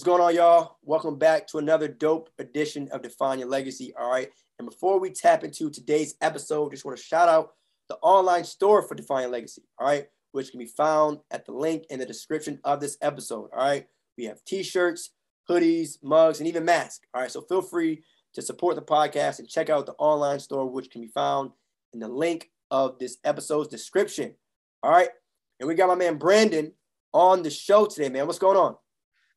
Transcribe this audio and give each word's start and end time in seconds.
What's 0.00 0.08
going 0.08 0.22
on, 0.22 0.34
y'all? 0.34 0.78
Welcome 0.82 1.18
back 1.18 1.46
to 1.48 1.58
another 1.58 1.86
dope 1.86 2.30
edition 2.38 2.88
of 2.90 3.02
Define 3.02 3.38
Your 3.38 3.48
Legacy. 3.48 3.92
All 4.00 4.10
right. 4.10 4.30
And 4.58 4.66
before 4.66 4.98
we 4.98 5.10
tap 5.10 5.44
into 5.44 5.68
today's 5.68 6.14
episode, 6.22 6.70
just 6.70 6.86
want 6.86 6.96
to 6.96 7.04
shout 7.04 7.28
out 7.28 7.50
the 7.90 7.96
online 7.96 8.44
store 8.44 8.80
for 8.80 8.94
Define 8.94 9.24
Your 9.24 9.32
Legacy. 9.32 9.60
All 9.78 9.86
right. 9.86 10.06
Which 10.32 10.52
can 10.52 10.58
be 10.58 10.64
found 10.64 11.18
at 11.30 11.44
the 11.44 11.52
link 11.52 11.84
in 11.90 11.98
the 11.98 12.06
description 12.06 12.60
of 12.64 12.80
this 12.80 12.96
episode. 13.02 13.50
All 13.52 13.62
right. 13.62 13.88
We 14.16 14.24
have 14.24 14.42
t 14.46 14.62
shirts, 14.62 15.10
hoodies, 15.46 15.98
mugs, 16.02 16.38
and 16.38 16.48
even 16.48 16.64
masks. 16.64 17.06
All 17.12 17.20
right. 17.20 17.30
So 17.30 17.42
feel 17.42 17.60
free 17.60 18.02
to 18.32 18.40
support 18.40 18.76
the 18.76 18.82
podcast 18.82 19.38
and 19.38 19.46
check 19.46 19.68
out 19.68 19.84
the 19.84 19.92
online 19.98 20.40
store, 20.40 20.64
which 20.64 20.90
can 20.90 21.02
be 21.02 21.08
found 21.08 21.50
in 21.92 22.00
the 22.00 22.08
link 22.08 22.48
of 22.70 22.98
this 22.98 23.18
episode's 23.22 23.68
description. 23.68 24.34
All 24.82 24.92
right. 24.92 25.10
And 25.58 25.68
we 25.68 25.74
got 25.74 25.88
my 25.88 25.94
man 25.94 26.16
Brandon 26.16 26.72
on 27.12 27.42
the 27.42 27.50
show 27.50 27.84
today, 27.84 28.08
man. 28.08 28.26
What's 28.26 28.38
going 28.38 28.56
on? 28.56 28.76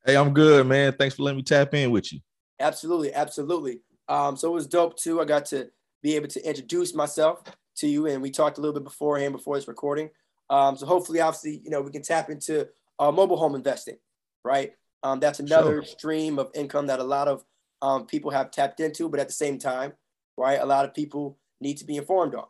Hey, 0.06 0.18
I'm 0.18 0.34
good, 0.34 0.68
man. 0.68 0.94
Thanks 0.94 1.16
for 1.16 1.24
letting 1.24 1.38
me 1.38 1.44
tap 1.44 1.74
in 1.74 1.90
with 1.90 2.12
you. 2.12 2.20
Absolutely, 2.60 3.14
absolutely. 3.14 3.80
Um, 4.10 4.36
so 4.36 4.50
it 4.50 4.54
was 4.54 4.68
dope 4.68 4.98
too. 4.98 5.22
I 5.22 5.26
got 5.26 5.46
to 5.48 5.70
be 6.02 6.16
able 6.16 6.28
to 6.28 6.46
introduce 6.46 6.94
myself 6.94 7.42
to 7.78 7.88
you, 7.88 8.08
and 8.08 8.22
we 8.22 8.30
talked 8.30 8.58
a 8.58 8.62
little 8.62 8.74
bit 8.74 8.84
beforehand 8.84 9.32
before 9.32 9.56
this 9.56 9.68
recording. 9.68 10.10
Um, 10.50 10.76
so 10.76 10.86
hopefully, 10.86 11.22
obviously, 11.22 11.62
you 11.64 11.70
know, 11.70 11.82
we 11.82 11.92
can 11.92 12.02
tap 12.02 12.30
into 12.30 12.68
uh, 13.00 13.12
mobile 13.12 13.38
home 13.38 13.56
investing, 13.56 13.96
right? 14.44 14.74
Um, 15.04 15.22
that's 15.22 15.40
another 15.40 15.84
sure. 15.84 15.86
stream 15.86 16.38
of 16.38 16.52
income 16.54 16.88
that 16.88 17.00
a 17.00 17.04
lot 17.04 17.30
of 17.30 17.46
um, 17.82 18.06
people 18.06 18.32
have 18.32 18.52
tapped 18.52 18.82
into, 18.82 19.08
but 19.08 19.22
at 19.22 19.28
the 19.28 19.34
same 19.34 19.58
time, 19.58 19.94
right, 20.38 20.60
a 20.60 20.66
lot 20.66 20.84
of 20.84 20.94
people 20.94 21.38
need 21.62 21.78
to 21.78 21.86
be 21.86 21.96
informed 21.96 22.36
on. 22.36 22.46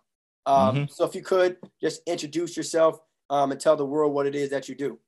Um, 0.45 0.75
mm-hmm. 0.75 0.83
So 0.89 1.05
if 1.05 1.13
you 1.13 1.21
could 1.21 1.57
just 1.81 2.01
introduce 2.07 2.57
yourself 2.57 2.99
um, 3.29 3.51
and 3.51 3.61
tell 3.61 3.75
the 3.75 3.85
world 3.85 4.13
what 4.13 4.25
it 4.25 4.35
is 4.35 4.49
that 4.49 4.67
you 4.67 4.75
do. 4.75 4.99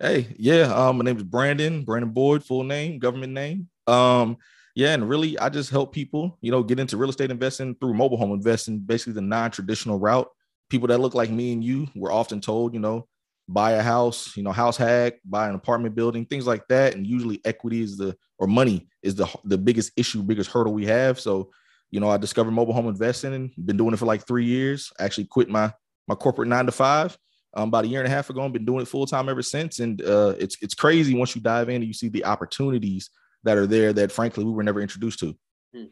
Hey, 0.00 0.28
yeah, 0.38 0.72
um, 0.72 0.98
my 0.98 1.04
name 1.04 1.16
is 1.16 1.24
Brandon, 1.24 1.82
Brandon 1.82 2.12
Boyd, 2.12 2.44
full 2.44 2.62
name, 2.62 3.00
government 3.00 3.32
name. 3.32 3.68
Um, 3.88 4.36
yeah, 4.76 4.94
and 4.94 5.08
really, 5.08 5.36
I 5.40 5.48
just 5.48 5.70
help 5.70 5.92
people, 5.92 6.38
you 6.40 6.52
know, 6.52 6.62
get 6.62 6.78
into 6.78 6.96
real 6.96 7.10
estate 7.10 7.32
investing 7.32 7.74
through 7.74 7.94
mobile 7.94 8.16
home 8.16 8.30
investing, 8.30 8.78
basically 8.78 9.14
the 9.14 9.22
non-traditional 9.22 9.98
route. 9.98 10.28
People 10.70 10.86
that 10.88 10.98
look 11.00 11.14
like 11.14 11.30
me 11.30 11.52
and 11.52 11.64
you 11.64 11.88
were 11.96 12.12
often 12.12 12.40
told, 12.40 12.74
you 12.74 12.80
know, 12.80 13.08
buy 13.48 13.72
a 13.72 13.82
house, 13.82 14.36
you 14.36 14.44
know, 14.44 14.52
house 14.52 14.76
hack, 14.76 15.14
buy 15.24 15.48
an 15.48 15.56
apartment 15.56 15.96
building, 15.96 16.24
things 16.26 16.46
like 16.46 16.68
that. 16.68 16.94
And 16.94 17.04
usually, 17.04 17.40
equity 17.44 17.82
is 17.82 17.96
the 17.96 18.16
or 18.38 18.46
money 18.46 18.88
is 19.02 19.16
the 19.16 19.26
the 19.42 19.58
biggest 19.58 19.90
issue, 19.96 20.22
biggest 20.22 20.50
hurdle 20.50 20.74
we 20.74 20.86
have. 20.86 21.18
So, 21.18 21.50
you 21.90 21.98
know, 21.98 22.08
I 22.08 22.18
discovered 22.18 22.52
mobile 22.52 22.74
home 22.74 22.86
investing 22.86 23.34
and 23.34 23.50
been 23.66 23.76
doing 23.76 23.94
it 23.94 23.96
for 23.96 24.06
like 24.06 24.24
three 24.28 24.44
years. 24.44 24.92
Actually 25.00 25.24
quit 25.24 25.48
my 25.48 25.72
my 26.06 26.14
corporate 26.14 26.48
nine 26.48 26.66
to 26.66 26.72
five 26.72 27.18
um, 27.58 27.68
about 27.68 27.84
a 27.84 27.88
year 27.88 28.00
and 28.00 28.06
a 28.06 28.10
half 28.10 28.30
ago 28.30 28.42
and 28.42 28.52
been 28.52 28.64
doing 28.64 28.82
it 28.82 28.88
full 28.88 29.06
time 29.06 29.28
ever 29.28 29.42
since. 29.42 29.80
And 29.80 30.00
uh, 30.02 30.34
it's 30.38 30.56
it's 30.62 30.74
crazy 30.74 31.14
once 31.14 31.34
you 31.34 31.42
dive 31.42 31.68
in 31.68 31.76
and 31.76 31.84
you 31.84 31.92
see 31.92 32.08
the 32.08 32.24
opportunities 32.24 33.10
that 33.42 33.56
are 33.56 33.66
there 33.66 33.92
that 33.92 34.12
frankly 34.12 34.44
we 34.44 34.52
were 34.52 34.62
never 34.62 34.80
introduced 34.80 35.18
to. 35.20 35.36
Hmm. 35.74 35.84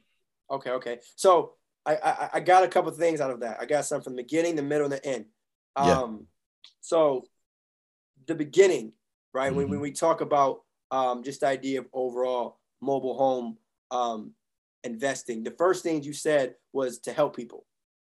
Okay, 0.50 0.70
okay. 0.70 0.98
So 1.17 1.55
I, 1.84 1.97
I, 1.97 2.31
I 2.34 2.41
got 2.41 2.62
a 2.62 2.69
couple 2.69 2.91
things 2.92 3.20
out 3.20 3.33
of 3.33 3.41
that. 3.41 3.59
I 3.61 3.67
got 3.67 3.84
some 3.84 4.00
from 4.00 4.14
the 4.14 4.22
beginning, 4.22 4.55
the 4.55 4.62
middle, 4.62 4.84
and 4.84 4.92
the 4.92 5.05
end. 5.05 5.25
Um, 5.75 5.87
yeah. 5.87 6.06
So 6.81 7.25
the 8.27 8.37
beginning, 8.37 8.92
right? 9.34 9.48
Mm-hmm. 9.48 9.56
When 9.56 9.70
when 9.70 9.81
we 9.81 9.91
talk 9.91 10.20
about 10.20 10.62
um, 10.92 11.25
just 11.25 11.41
the 11.41 11.48
idea 11.48 11.81
of 11.81 11.87
overall 11.92 12.61
mobile 12.81 13.19
home 13.19 13.59
um, 13.91 14.34
investing, 14.84 15.42
the 15.42 15.50
first 15.50 15.83
thing 15.83 16.05
you 16.05 16.12
said 16.12 16.55
was 16.72 17.00
to 17.00 17.12
help 17.12 17.34
people, 17.34 17.67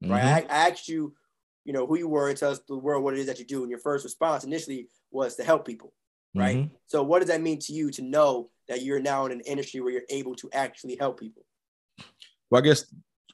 right? 0.04 0.22
Mm-hmm. 0.22 0.52
I, 0.52 0.56
I 0.56 0.70
asked 0.70 0.88
you 0.88 1.16
you 1.66 1.74
know, 1.74 1.86
who 1.86 1.98
you 1.98 2.08
were 2.08 2.30
and 2.30 2.38
tell 2.38 2.52
us 2.52 2.62
the 2.68 2.78
world 2.78 3.04
what 3.04 3.14
it 3.14 3.20
is 3.20 3.28
that 3.28 3.40
you 3.40 3.46
do. 3.46 3.62
And 3.62 3.70
your 3.70 3.80
first 3.80 4.04
response 4.04 4.44
initially 4.44 4.88
was 5.12 5.36
to 5.36 5.44
help 5.44 5.66
people, 5.66 5.94
right? 6.36 6.58
Mm-hmm. 6.58 6.76
So 6.88 7.04
what 7.04 7.20
does 7.20 7.30
that 7.30 7.42
mean 7.42 7.60
to 7.60 7.74
you 7.74 7.92
to 7.92 8.02
know 8.02 8.50
that 8.68 8.82
you're 8.82 9.00
now 9.00 9.26
in 9.26 9.32
an 9.32 9.42
industry 9.42 9.82
where 9.82 9.92
you're 9.92 10.02
able 10.10 10.36
to 10.36 10.50
actually 10.54 10.96
help 10.96 11.20
people? 11.20 11.44
Well, 12.50 12.62
I 12.62 12.66
guess 12.66 12.86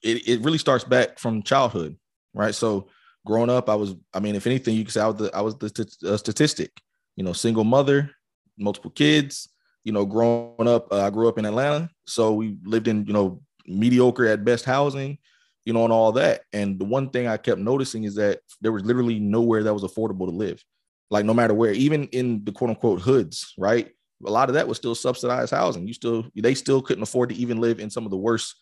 it, 0.04 0.28
it 0.28 0.42
really 0.42 0.58
starts 0.58 0.84
back 0.84 1.20
from 1.20 1.44
childhood, 1.44 1.98
right? 2.34 2.54
So 2.54 2.90
growing 3.26 3.50
up, 3.50 3.70
I 3.70 3.76
was, 3.76 3.96
I 4.14 4.20
mean, 4.20 4.36
if 4.36 4.48
anything, 4.48 4.76
you 4.76 4.84
could 4.84 4.94
say 4.94 5.02
I 5.02 5.08
was 5.08 5.16
the, 5.16 5.36
I 5.36 5.42
was 5.42 5.58
the 5.58 5.70
t- 5.70 6.08
uh, 6.08 6.18
statistic, 6.18 6.72
you 7.16 7.24
know, 7.24 7.34
single 7.34 7.64
mother, 7.64 8.12
multiple 8.58 8.92
kids, 8.92 9.50
you 9.84 9.92
know, 9.92 10.06
growing 10.06 10.68
up, 10.68 10.92
uh, 10.92 11.02
I 11.02 11.10
grew 11.10 11.28
up 11.28 11.38
in 11.38 11.46
Atlanta. 11.46 11.90
So 12.08 12.34
we 12.34 12.58
lived 12.64 12.88
in, 12.88 13.06
you 13.06 13.14
know, 13.14 13.42
mediocre 13.68 14.28
at 14.28 14.46
best 14.46 14.66
housing 14.66 15.18
you 15.66 15.74
know, 15.74 15.84
and 15.84 15.92
all 15.92 16.12
that. 16.14 16.42
And 16.54 16.80
the 16.80 16.86
one 16.86 17.10
thing 17.10 17.28
I 17.28 17.38
kept 17.38 17.60
noticing 17.60 18.04
is 18.04 18.16
that 18.16 18.40
there 18.62 18.72
was 18.72 18.86
literally 18.86 19.20
nowhere 19.20 19.64
that 19.64 19.74
was 19.74 19.84
affordable 19.84 20.28
to 20.28 20.36
live. 20.36 20.64
Like 21.10 21.26
no 21.26 21.34
matter 21.34 21.54
where, 21.54 21.72
even 21.72 22.06
in 22.08 22.44
the 22.46 22.52
quote 22.52 22.70
unquote 22.70 23.02
hoods, 23.02 23.54
right? 23.58 23.90
A 24.26 24.32
lot 24.32 24.50
of 24.50 24.56
that 24.56 24.68
was 24.68 24.78
still 24.78 24.96
subsidized 24.96 25.52
housing. 25.52 25.88
You 25.88 25.94
still 25.94 26.26
they 26.36 26.56
still 26.56 26.82
couldn't 26.82 27.04
afford 27.04 27.30
to 27.30 27.36
even 27.36 27.60
live 27.60 27.80
in 27.80 27.90
some 27.90 28.06
of 28.06 28.12
the 28.12 28.18
worst 28.18 28.56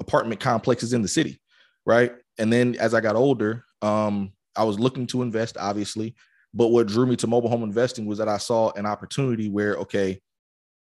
apartment 0.00 0.40
complexes 0.40 0.92
in 0.92 1.02
the 1.02 1.08
city, 1.08 1.40
right? 1.84 2.12
And 2.38 2.52
then 2.52 2.74
as 2.76 2.92
I 2.92 3.00
got 3.00 3.16
older, 3.16 3.64
um, 3.82 4.32
I 4.56 4.64
was 4.64 4.78
looking 4.78 5.06
to 5.08 5.22
invest, 5.22 5.56
obviously. 5.58 6.14
But 6.52 6.68
what 6.68 6.86
drew 6.86 7.06
me 7.06 7.16
to 7.16 7.26
mobile 7.26 7.50
home 7.50 7.62
investing 7.62 8.06
was 8.06 8.18
that 8.18 8.28
I 8.28 8.38
saw 8.38 8.72
an 8.72 8.86
opportunity 8.86 9.48
where, 9.48 9.74
okay, 9.76 10.20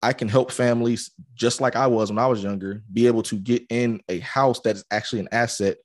I 0.02 0.12
can 0.12 0.28
help 0.28 0.50
families 0.50 1.10
just 1.34 1.60
like 1.60 1.76
I 1.76 1.86
was 1.86 2.10
when 2.10 2.18
I 2.18 2.26
was 2.26 2.42
younger 2.42 2.82
be 2.92 3.06
able 3.06 3.22
to 3.24 3.36
get 3.36 3.64
in 3.68 4.00
a 4.08 4.18
house 4.20 4.60
that 4.60 4.76
is 4.76 4.84
actually 4.90 5.20
an 5.20 5.28
asset 5.32 5.76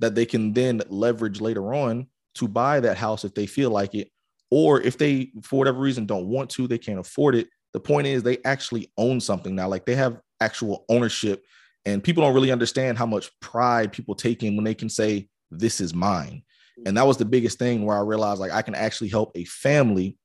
that 0.00 0.14
they 0.14 0.26
can 0.26 0.52
then 0.52 0.82
leverage 0.88 1.40
later 1.40 1.74
on 1.74 2.06
to 2.36 2.48
buy 2.48 2.80
that 2.80 2.96
house 2.96 3.24
if 3.24 3.34
they 3.34 3.46
feel 3.46 3.70
like 3.70 3.94
it. 3.94 4.10
Or 4.50 4.80
if 4.80 4.98
they, 4.98 5.32
for 5.42 5.58
whatever 5.58 5.80
reason, 5.80 6.06
don't 6.06 6.26
want 6.26 6.50
to, 6.50 6.68
they 6.68 6.78
can't 6.78 6.98
afford 6.98 7.34
it. 7.34 7.48
The 7.72 7.80
point 7.80 8.06
is, 8.06 8.22
they 8.22 8.38
actually 8.44 8.92
own 8.96 9.20
something 9.20 9.54
now. 9.54 9.68
Like 9.68 9.84
they 9.84 9.96
have 9.96 10.20
actual 10.40 10.84
ownership. 10.88 11.44
And 11.86 12.02
people 12.02 12.22
don't 12.22 12.34
really 12.34 12.52
understand 12.52 12.98
how 12.98 13.06
much 13.06 13.30
pride 13.40 13.92
people 13.92 14.14
take 14.14 14.42
in 14.42 14.54
when 14.56 14.64
they 14.64 14.74
can 14.74 14.88
say, 14.88 15.28
This 15.50 15.80
is 15.80 15.94
mine. 15.94 16.42
And 16.86 16.96
that 16.96 17.06
was 17.06 17.16
the 17.16 17.24
biggest 17.24 17.58
thing 17.58 17.84
where 17.84 17.96
I 17.96 18.00
realized 18.00 18.40
like 18.40 18.52
I 18.52 18.62
can 18.62 18.74
actually 18.74 19.08
help 19.08 19.32
a 19.34 19.44
family 19.44 20.18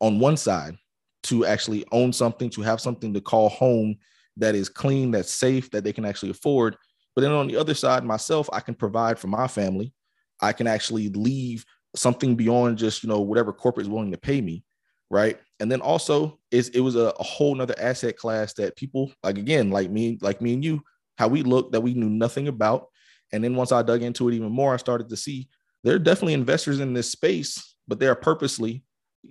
on 0.00 0.18
one 0.18 0.36
side 0.36 0.76
to 1.24 1.44
actually 1.46 1.84
own 1.92 2.12
something, 2.12 2.50
to 2.50 2.62
have 2.62 2.80
something 2.80 3.12
to 3.14 3.20
call 3.20 3.48
home 3.48 3.96
that 4.36 4.54
is 4.54 4.68
clean, 4.68 5.10
that's 5.10 5.32
safe, 5.32 5.70
that 5.70 5.84
they 5.84 5.92
can 5.92 6.04
actually 6.04 6.30
afford. 6.30 6.76
But 7.14 7.22
then 7.22 7.32
on 7.32 7.46
the 7.46 7.56
other 7.56 7.74
side, 7.74 8.04
myself, 8.04 8.48
I 8.52 8.60
can 8.60 8.74
provide 8.74 9.18
for 9.18 9.28
my 9.28 9.46
family. 9.46 9.92
I 10.40 10.52
can 10.52 10.66
actually 10.66 11.08
leave 11.10 11.64
something 11.94 12.34
beyond 12.34 12.78
just, 12.78 13.02
you 13.02 13.08
know, 13.08 13.20
whatever 13.20 13.52
corporate 13.52 13.86
is 13.86 13.90
willing 13.90 14.10
to 14.12 14.18
pay 14.18 14.40
me. 14.40 14.64
Right. 15.10 15.38
And 15.60 15.70
then 15.70 15.80
also 15.80 16.40
is 16.50 16.70
it 16.70 16.80
was 16.80 16.96
a, 16.96 17.12
a 17.18 17.22
whole 17.22 17.54
nother 17.54 17.74
asset 17.78 18.16
class 18.16 18.52
that 18.54 18.74
people 18.74 19.12
like 19.22 19.38
again, 19.38 19.70
like 19.70 19.90
me, 19.90 20.18
like 20.20 20.40
me 20.40 20.54
and 20.54 20.64
you, 20.64 20.82
how 21.18 21.28
we 21.28 21.42
look 21.42 21.70
that 21.72 21.82
we 21.82 21.94
knew 21.94 22.10
nothing 22.10 22.48
about. 22.48 22.88
And 23.32 23.44
then 23.44 23.54
once 23.54 23.70
I 23.70 23.82
dug 23.82 24.02
into 24.02 24.28
it 24.28 24.34
even 24.34 24.50
more, 24.50 24.74
I 24.74 24.78
started 24.78 25.08
to 25.10 25.16
see 25.16 25.48
there 25.84 25.94
are 25.94 26.00
definitely 26.00 26.34
investors 26.34 26.80
in 26.80 26.94
this 26.94 27.12
space, 27.12 27.76
but 27.86 28.00
they 28.00 28.08
are 28.08 28.16
purposely 28.16 28.82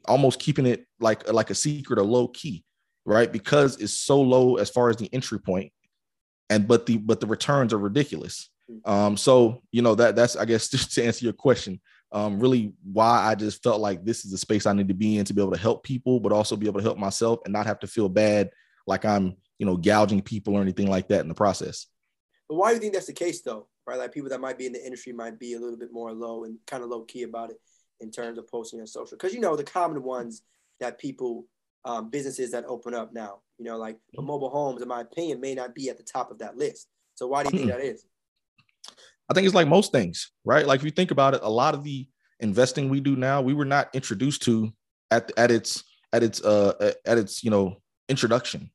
almost 0.06 0.40
keeping 0.40 0.66
it 0.66 0.86
like 1.00 1.32
like 1.32 1.50
a 1.50 1.56
secret 1.56 2.00
or 2.00 2.04
low 2.04 2.28
key, 2.28 2.64
right? 3.06 3.32
Because 3.32 3.80
it's 3.82 3.94
so 3.94 4.22
low 4.22 4.58
as 4.58 4.70
far 4.70 4.90
as 4.90 4.98
the 4.98 5.14
entry 5.14 5.40
point, 5.40 5.72
and 6.50 6.68
but 6.68 6.86
the 6.86 6.98
but 6.98 7.20
the 7.20 7.28
returns 7.28 7.74
are 7.74 7.80
ridiculous. 7.80 8.50
Um, 8.86 9.18
so 9.18 9.62
you 9.72 9.82
know 9.82 9.96
that 9.96 10.16
that's 10.16 10.36
I 10.36 10.46
guess 10.46 10.68
just 10.70 10.94
to 10.94 11.04
answer 11.04 11.26
your 11.26 11.34
question, 11.34 11.80
um, 12.12 12.40
really 12.40 12.74
why 12.84 13.28
I 13.28 13.36
just 13.36 13.64
felt 13.64 13.82
like 13.82 14.04
this 14.04 14.26
is 14.26 14.34
a 14.34 14.38
space 14.38 14.66
I 14.66 14.74
need 14.74 14.88
to 14.88 14.94
be 14.94 15.18
in 15.18 15.26
to 15.26 15.34
be 15.34 15.42
able 15.42 15.54
to 15.54 15.60
help 15.60 15.84
people, 15.84 16.20
but 16.20 16.32
also 16.32 16.56
be 16.56 16.68
able 16.68 16.80
to 16.80 16.86
help 16.86 16.98
myself 16.98 17.40
and 17.46 17.54
not 17.54 17.66
have 17.66 17.80
to 17.80 17.88
feel 17.88 18.10
bad 18.10 18.50
like 18.88 19.06
I'm 19.06 19.36
you 19.60 19.66
know 19.66 19.78
gouging 19.78 20.22
people 20.22 20.56
or 20.56 20.62
anything 20.62 20.88
like 20.88 21.08
that 21.10 21.22
in 21.22 21.28
the 21.28 21.34
process. 21.34 21.88
But 22.50 22.56
why 22.56 22.70
do 22.70 22.76
you 22.76 22.82
think 22.82 22.94
that's 22.94 23.08
the 23.08 23.14
case 23.14 23.42
though? 23.42 23.68
Right, 23.86 24.00
like 24.00 24.14
people 24.14 24.30
that 24.30 24.40
might 24.40 24.58
be 24.58 24.66
in 24.66 24.74
the 24.74 24.84
industry 24.84 25.12
might 25.12 25.38
be 25.38 25.54
a 25.54 25.60
little 25.60 25.78
bit 25.78 25.92
more 25.92 26.14
low 26.14 26.46
and 26.46 26.58
kind 26.66 26.84
of 26.84 26.90
low 26.90 27.02
key 27.02 27.24
about 27.24 27.50
it 27.50 27.58
in 28.04 28.12
terms 28.12 28.38
of 28.38 28.48
posting 28.48 28.80
on 28.80 28.88
social? 28.88 29.18
Because 29.18 29.34
you 29.34 29.40
know 29.40 29.56
the 29.56 29.64
common 29.64 30.04
ones 30.04 30.44
that 30.80 31.00
people, 31.00 31.48
um, 31.86 32.10
businesses 32.10 32.52
that 32.52 32.66
open 32.66 32.94
up 32.94 33.14
now, 33.14 33.40
you 33.58 33.66
know, 33.66 33.78
like 33.78 33.98
the 34.12 34.20
mm-hmm. 34.20 34.28
mobile 34.28 34.50
homes, 34.50 34.82
in 34.82 34.88
my 34.88 35.02
opinion, 35.02 35.42
may 35.42 35.56
not 35.56 35.74
be 35.74 35.90
at 35.90 35.98
the 35.98 36.04
top 36.04 36.30
of 36.30 36.40
that 36.40 36.58
list. 36.58 36.88
So 37.16 37.28
why 37.28 37.44
do 37.44 37.50
you 37.52 37.58
think 37.58 37.72
hmm. 37.72 37.78
that 37.78 37.86
is? 37.86 38.06
I 39.30 39.34
think 39.34 39.46
it's 39.46 39.56
like 39.56 39.68
most 39.68 39.92
things, 39.92 40.32
right? 40.44 40.66
Like 40.66 40.80
if 40.80 40.86
you 40.86 40.92
think 40.92 41.12
about 41.12 41.34
it, 41.34 41.42
a 41.44 41.50
lot 41.50 41.74
of 41.74 41.84
the 41.84 42.08
investing 42.40 42.90
we 42.90 43.00
do 43.00 43.16
now, 43.16 43.42
we 43.42 43.54
were 43.54 43.66
not 43.66 43.90
introduced 43.94 44.44
to 44.44 44.72
at 45.12 45.32
at 45.38 45.52
its 45.52 45.84
at 46.12 46.24
its 46.24 46.44
uh 46.44 46.94
at 47.06 47.18
its 47.18 47.44
you 47.44 47.50
know 47.50 47.78
introduction, 48.10 48.72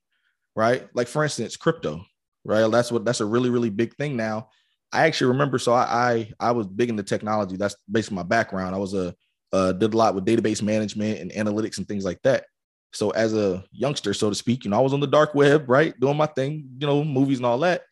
right? 0.56 0.88
Like 0.94 1.08
for 1.08 1.22
instance, 1.22 1.56
crypto, 1.56 2.04
right? 2.44 2.70
That's 2.70 2.90
what 2.90 3.04
that's 3.04 3.20
a 3.20 3.26
really 3.26 3.50
really 3.50 3.70
big 3.70 3.94
thing 3.96 4.16
now. 4.16 4.48
I 4.92 5.06
actually 5.06 5.28
remember. 5.28 5.58
So 5.58 5.72
I, 5.72 5.82
I, 5.82 6.32
I 6.40 6.50
was 6.52 6.66
big 6.66 6.88
into 6.88 7.02
technology. 7.02 7.56
That's 7.56 7.76
basically 7.90 8.16
my 8.16 8.22
background. 8.22 8.74
I 8.74 8.78
was 8.78 8.94
a 8.94 9.14
uh, 9.52 9.72
did 9.72 9.94
a 9.94 9.96
lot 9.96 10.14
with 10.14 10.26
database 10.26 10.62
management 10.62 11.20
and 11.20 11.30
analytics 11.32 11.78
and 11.78 11.88
things 11.88 12.04
like 12.04 12.20
that. 12.22 12.44
So 12.92 13.10
as 13.10 13.34
a 13.34 13.64
youngster, 13.70 14.12
so 14.14 14.28
to 14.28 14.34
speak, 14.34 14.64
you 14.64 14.70
know, 14.70 14.78
I 14.78 14.82
was 14.82 14.92
on 14.92 15.00
the 15.00 15.06
dark 15.06 15.34
web, 15.34 15.68
right, 15.68 15.98
doing 15.98 16.16
my 16.16 16.26
thing, 16.26 16.68
you 16.78 16.86
know, 16.86 17.04
movies 17.04 17.38
and 17.38 17.46
all 17.46 17.58
that. 17.60 17.82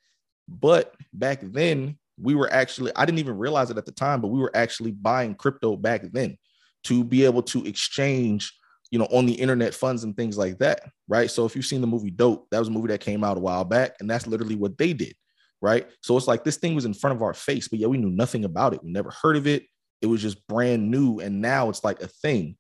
But 0.49 0.95
back 1.13 1.41
then, 1.43 1.99
we 2.21 2.35
were 2.35 2.53
actually 2.53 2.93
I 2.97 3.05
didn't 3.05 3.19
even 3.19 3.39
realize 3.39 3.71
it 3.71 3.79
at 3.79 3.87
the 3.87 3.93
time, 3.93 4.21
but 4.21 4.29
we 4.29 4.41
were 4.41 4.55
actually 4.55 4.93
buying 4.93 5.35
crypto 5.35 5.77
back 5.77 6.03
then 6.13 6.37
to 6.85 7.05
be 7.05 7.25
able 7.25 7.43
to 7.43 7.65
exchange 7.67 8.53
you 8.91 8.99
know, 8.99 9.07
on 9.07 9.27
the 9.27 9.33
internet 9.33 9.75
funds 9.75 10.05
and 10.05 10.17
things 10.17 10.39
like 10.39 10.59
that, 10.59 10.81
right? 11.09 11.31
So 11.31 11.45
if 11.45 11.57
you've 11.57 11.67
seen 11.67 11.81
the 11.81 11.87
movie 11.87 12.11
Dope, 12.11 12.47
that 12.51 12.59
was 12.59 12.69
a 12.69 12.71
movie 12.71 12.89
that 12.89 13.01
came 13.01 13.25
out 13.25 13.37
a 13.37 13.41
while 13.41 13.65
back, 13.65 13.97
and 14.01 14.09
that's 14.09 14.27
literally 14.27 14.55
what 14.55 14.79
they 14.79 14.93
did, 14.93 15.15
right? 15.61 15.87
So 16.03 16.17
it's 16.17 16.27
like 16.27 16.45
this 16.45 16.57
thing 16.57 16.75
was 16.75 16.85
in 16.85 16.95
front 16.95 17.17
of 17.17 17.23
our 17.23 17.35
face, 17.35 17.69
but 17.69 17.79
yeah, 17.79 17.87
we 17.87 17.99
knew 17.99 18.11
nothing 18.11 18.45
about 18.45 18.75
it. 18.75 18.83
We 18.83 18.91
never 18.91 19.11
heard 19.11 19.37
of 19.37 19.47
it. 19.47 19.65
It 20.03 20.07
was 20.07 20.23
just 20.23 20.47
brand 20.47 20.91
new, 20.91 21.21
and 21.21 21.41
now 21.41 21.71
it's 21.71 21.83
like 21.83 22.03
a 22.03 22.09
thing, 22.09 22.57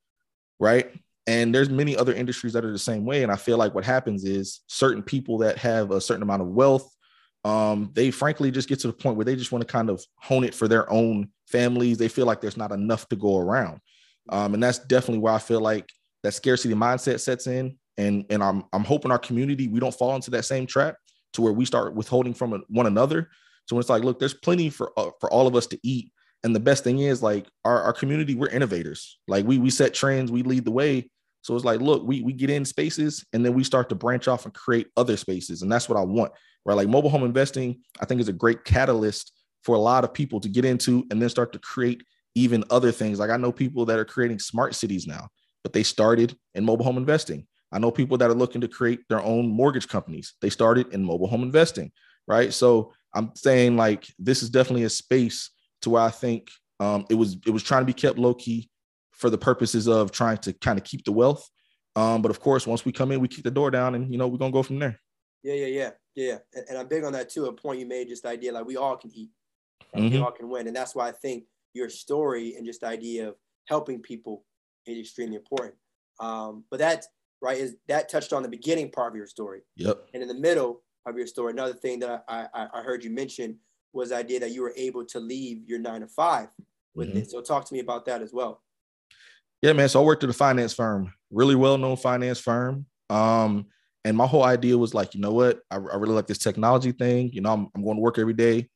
right? 0.59 0.91
And 1.27 1.55
there's 1.55 1.69
many 1.69 1.97
other 1.97 2.15
industries 2.15 2.53
that 2.53 2.65
are 2.65 2.73
the 2.73 2.79
same 2.79 3.05
way. 3.05 3.23
And 3.23 3.33
I 3.33 3.37
feel 3.37 3.59
like 3.59 3.75
what 3.75 3.85
happens 3.85 4.25
is 4.25 4.61
certain 4.69 5.03
people 5.03 5.39
that 5.39 5.59
have 5.59 5.91
a 5.91 6.01
certain 6.01 6.23
amount 6.23 6.43
of 6.43 6.49
wealth, 6.49 6.89
um, 7.45 7.91
they 7.95 8.11
frankly 8.11 8.51
just 8.51 8.69
get 8.69 8.81
to 8.81 8.87
the 8.87 8.93
point 8.93 9.17
where 9.17 9.25
they 9.25 9.37
just 9.37 9.53
want 9.53 9.67
to 9.67 9.73
kind 9.73 9.91
of 9.91 10.05
hone 10.17 10.45
it 10.45 10.55
for 10.55 10.69
their 10.69 10.91
own 10.91 11.29
families. 11.47 11.99
They 11.99 12.09
feel 12.09 12.27
like 12.27 12.41
there's 12.41 12.57
not 12.57 12.73
enough 12.73 13.09
to 13.09 13.17
go 13.17 13.39
around. 13.39 13.81
Um, 14.29 14.55
and 14.55 14.63
that's 14.63 14.79
definitely 14.79 15.19
where 15.19 15.33
I 15.33 15.39
feel 15.39 15.61
like 15.61 15.89
that 16.23 16.33
scarcity 16.33 16.75
mindset 16.75 17.21
sets 17.21 17.47
in. 17.47 17.77
And, 17.99 18.25
and 18.31 18.43
I'm, 18.43 18.65
I'm 18.73 18.85
hoping 18.85 19.11
our 19.11 19.19
community, 19.19 19.69
we 19.69 19.81
don't 19.81 19.95
fall 19.95 20.15
into 20.15 20.31
that 20.33 20.45
same 20.45 20.67
trap 20.67 20.97
to 21.33 21.43
where 21.43 21.53
we 21.53 21.65
start 21.65 21.95
withholding 21.95 22.35
from 22.35 22.63
one 22.69 22.87
another. 22.87 23.31
So 23.67 23.79
it's 23.79 23.89
like, 23.89 24.05
look, 24.05 24.19
there's 24.19 24.35
plenty 24.35 24.71
for, 24.71 24.93
uh, 24.97 25.11
for 25.21 25.31
all 25.31 25.47
of 25.47 25.57
us 25.57 25.67
to 25.69 25.79
eat. 25.83 26.13
And 26.45 26.55
the 26.55 26.61
best 26.61 26.85
thing 26.85 27.01
is 27.01 27.23
like 27.23 27.49
our, 27.65 27.83
our 27.83 27.93
community, 27.93 28.35
we're 28.35 28.49
innovators. 28.49 29.19
Like 29.27 29.45
we, 29.47 29.59
we 29.59 29.71
set 29.71 29.95
trends, 29.95 30.31
we 30.31 30.43
lead 30.43 30.65
the 30.65 30.71
way. 30.71 31.11
So 31.43 31.55
it's 31.55 31.65
like, 31.65 31.81
look, 31.81 32.05
we, 32.05 32.23
we 32.23 32.33
get 32.33 32.51
in 32.51 32.65
spaces 32.65 33.25
and 33.33 33.45
then 33.45 33.55
we 33.55 33.65
start 33.65 33.89
to 33.89 33.95
branch 33.95 34.29
off 34.29 34.45
and 34.45 34.55
create 34.55 34.89
other 34.97 35.17
spaces. 35.17 35.63
And 35.63 35.71
that's 35.71 35.89
what 35.89 35.99
I 35.99 36.03
want, 36.03 36.33
right? 36.65 36.75
Like 36.75 36.89
mobile 36.89 37.11
home 37.11 37.25
investing, 37.25 37.81
I 38.01 38.05
think 38.05 38.21
is 38.21 38.29
a 38.29 38.33
great 38.33 38.65
catalyst 38.65 39.33
for 39.63 39.75
a 39.75 39.81
lot 39.81 40.05
of 40.05 40.15
people 40.15 40.41
to 40.41 40.49
get 40.49 40.65
into 40.65 41.07
and 41.11 41.21
then 41.21 41.29
start 41.29 41.53
to 41.53 41.59
create 41.59 42.03
even 42.35 42.65
other 42.71 42.93
things. 42.93 43.19
Like 43.19 43.31
I 43.31 43.37
know 43.37 43.53
people 43.53 43.85
that 43.87 43.99
are 43.99 44.05
creating 44.05 44.39
smart 44.39 44.75
cities 44.75 45.07
now 45.07 45.29
but 45.67 45.73
they 45.73 45.83
started 45.83 46.39
in 46.55 46.65
mobile 46.65 46.85
home 46.85 46.97
investing. 46.97 47.45
I 47.73 47.79
know 47.79 47.91
people 47.91 48.19
that 48.19 48.31
are 48.31 48.35
looking 48.35 48.61
to 48.61 48.69
create 48.69 49.01
their 49.09 49.21
own 49.21 49.49
mortgage 49.49 49.89
companies. 49.89 50.35
They 50.41 50.51
started 50.51 50.93
in 50.93 51.05
mobile 51.05 51.27
home 51.27 51.43
investing, 51.43 51.91
right? 52.27 52.53
So 52.53 52.93
I'm 53.15 53.33
saying 53.35 53.77
like 53.77 54.07
this 54.19 54.43
is 54.43 54.51
definitely 54.51 54.85
a 54.85 54.91
space 54.91 55.51
to 55.83 55.91
where 55.91 56.03
I 56.03 56.11
think 56.11 56.51
um, 56.81 57.07
it 57.11 57.15
was 57.15 57.37
it 57.47 57.51
was 57.51 57.63
trying 57.63 57.83
to 57.83 57.87
be 57.87 57.93
kept 57.93 58.19
low 58.19 58.35
key 58.35 58.71
for 59.13 59.31
the 59.31 59.39
purposes 59.39 59.89
of 59.89 60.13
trying 60.13 60.39
to 60.39 60.53
kind 60.53 60.79
of 60.79 60.85
keep 60.85 61.05
the 61.05 61.13
wealth. 61.13 61.49
Um, 61.97 62.21
but 62.21 62.31
of 62.31 62.41
course, 62.41 62.67
once 62.67 62.85
we 62.85 62.93
come 62.93 63.11
in, 63.13 63.21
we 63.21 63.29
kick 63.29 63.45
the 63.45 63.51
door 63.51 63.71
down, 63.71 63.95
and 63.95 64.13
you 64.13 64.19
know 64.19 64.29
we're 64.29 64.39
gonna 64.39 64.53
go 64.53 64.63
from 64.63 64.79
there. 64.79 65.01
Yeah, 65.43 65.55
yeah, 65.55 65.67
yeah, 65.67 65.91
yeah. 66.15 66.39
And, 66.55 66.65
and 66.69 66.79
I'm 66.79 66.89
big 66.89 67.05
on 67.05 67.13
that 67.15 67.31
too. 67.31 67.47
A 67.47 67.53
point 67.53 67.81
you 67.81 67.87
made, 67.87 68.09
just 68.09 68.25
the 68.25 68.29
idea 68.29 68.53
like 68.53 68.67
we 68.67 68.77
all 68.77 68.97
can 68.97 69.11
eat, 69.15 69.31
mm-hmm. 69.95 70.15
we 70.15 70.21
all 70.21 70.33
can 70.33 70.49
win, 70.49 70.67
and 70.67 70.77
that's 70.77 70.95
why 70.95 71.09
I 71.09 71.13
think 71.13 71.45
your 71.73 71.89
story 71.89 72.55
and 72.57 72.67
just 72.67 72.83
the 72.83 72.89
idea 72.89 73.29
of 73.29 73.37
helping 73.67 74.01
people 74.01 74.45
is 74.87 74.99
extremely 74.99 75.37
important. 75.37 75.75
Um, 76.21 76.65
but 76.71 76.81
that 76.81 77.07
right 77.43 77.59
is 77.59 77.77
that 77.89 78.09
touched 78.09 78.33
on 78.33 78.43
the 78.43 78.49
beginning 78.49 78.91
part 78.91 79.13
of 79.13 79.17
your 79.17 79.27
story. 79.27 79.61
Yep. 79.77 80.09
And 80.15 80.23
in 80.23 80.29
the 80.29 80.35
middle 80.35 80.83
of 81.07 81.17
your 81.17 81.27
story, 81.27 81.53
another 81.53 81.75
thing 81.75 81.99
that 82.01 82.25
I, 82.29 82.47
I, 82.55 82.69
I 82.75 82.83
heard 82.83 83.05
you 83.05 83.11
mention 83.11 83.59
was 83.93 84.11
the 84.11 84.17
idea 84.17 84.41
that 84.41 84.51
you 84.51 84.63
were 84.63 84.75
able 84.77 85.05
to 85.07 85.21
leave 85.21 85.69
your 85.69 85.79
nine 85.79 86.01
to 86.01 86.07
five 86.07 86.49
with 86.95 87.09
mm-hmm. 87.09 87.19
it. 87.19 87.31
So 87.31 87.41
talk 87.41 87.65
to 87.67 87.75
me 87.75 87.81
about 87.81 88.05
that 88.07 88.23
as 88.23 88.33
well. 88.33 88.63
Yeah, 89.63 89.73
man. 89.73 89.89
So 89.89 90.03
I 90.03 90.05
worked 90.05 90.25
at 90.25 90.31
a 90.31 90.35
finance 90.35 90.75
firm, 90.75 91.13
really 91.31 91.55
well-known 91.55 91.97
finance 91.97 92.39
firm. 92.39 92.87
Um, 93.09 93.67
and 94.05 94.17
my 94.17 94.27
whole 94.27 94.45
idea 94.45 94.77
was 94.77 94.95
like, 94.95 95.15
you 95.15 95.21
know 95.21 95.33
what? 95.33 95.61
I, 95.71 95.77
I 95.77 95.97
really 95.97 96.15
like 96.15 96.27
this 96.27 96.39
technology 96.39 96.93
thing. 96.93 97.31
You 97.33 97.41
know, 97.41 97.53
I'm, 97.53 97.69
I'm 97.75 97.83
going 97.83 97.97
to 97.97 98.03
work 98.03 98.19
every 98.19 98.35
day. 98.35 98.69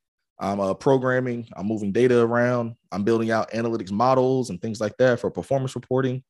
I'm 0.42 0.58
uh, 0.58 0.72
programming, 0.72 1.46
I'm 1.54 1.66
moving 1.66 1.92
data 1.92 2.18
around, 2.18 2.74
I'm 2.92 3.04
building 3.04 3.30
out 3.30 3.50
analytics 3.50 3.92
models 3.92 4.48
and 4.48 4.58
things 4.58 4.80
like 4.80 4.96
that 4.96 5.20
for 5.20 5.30
performance 5.30 5.74
reporting. 5.74 6.22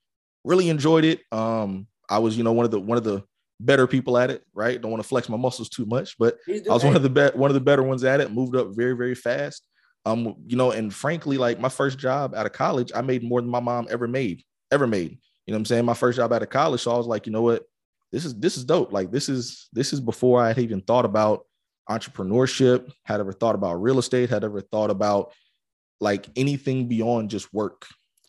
Really 0.44 0.68
enjoyed 0.68 1.04
it. 1.04 1.20
Um, 1.30 1.86
I 2.10 2.18
was, 2.18 2.36
you 2.36 2.44
know, 2.44 2.52
one 2.52 2.64
of 2.64 2.70
the 2.70 2.80
one 2.80 2.98
of 2.98 3.04
the 3.04 3.22
better 3.60 3.86
people 3.86 4.18
at 4.18 4.30
it, 4.30 4.42
right? 4.54 4.80
Don't 4.80 4.90
want 4.90 5.02
to 5.02 5.08
flex 5.08 5.28
my 5.28 5.36
muscles 5.36 5.68
too 5.68 5.86
much, 5.86 6.18
but 6.18 6.38
I 6.68 6.74
was 6.74 6.84
one 6.84 6.96
of 6.96 7.02
the 7.02 7.10
be- 7.10 7.38
one 7.38 7.50
of 7.50 7.54
the 7.54 7.60
better 7.60 7.82
ones 7.82 8.04
at 8.04 8.20
it. 8.20 8.32
Moved 8.32 8.56
up 8.56 8.68
very 8.70 8.94
very 8.94 9.14
fast. 9.14 9.62
Um, 10.06 10.34
you 10.46 10.56
know, 10.56 10.70
and 10.70 10.92
frankly, 10.92 11.36
like 11.38 11.60
my 11.60 11.68
first 11.68 11.98
job 11.98 12.34
out 12.34 12.46
of 12.46 12.52
college, 12.52 12.90
I 12.94 13.02
made 13.02 13.22
more 13.22 13.40
than 13.40 13.50
my 13.50 13.60
mom 13.60 13.86
ever 13.90 14.08
made, 14.08 14.42
ever 14.72 14.86
made. 14.86 15.10
You 15.46 15.52
know 15.52 15.56
what 15.56 15.58
I'm 15.58 15.64
saying? 15.66 15.84
My 15.84 15.94
first 15.94 16.16
job 16.16 16.32
out 16.32 16.42
of 16.42 16.50
college, 16.50 16.80
so 16.80 16.92
I 16.92 16.96
was 16.96 17.06
like, 17.06 17.26
you 17.26 17.32
know 17.32 17.42
what, 17.42 17.64
this 18.12 18.24
is 18.24 18.34
this 18.34 18.56
is 18.56 18.64
dope. 18.64 18.92
Like 18.92 19.10
this 19.10 19.28
is 19.28 19.68
this 19.72 19.92
is 19.92 20.00
before 20.00 20.42
I 20.42 20.48
had 20.48 20.58
even 20.58 20.80
thought 20.80 21.04
about 21.04 21.46
entrepreneurship, 21.88 22.90
had 23.04 23.20
ever 23.20 23.32
thought 23.32 23.54
about 23.54 23.82
real 23.82 23.98
estate, 23.98 24.30
had 24.30 24.44
ever 24.44 24.60
thought 24.60 24.90
about 24.90 25.32
like 26.00 26.28
anything 26.36 26.88
beyond 26.88 27.30
just 27.30 27.52
work. 27.52 27.86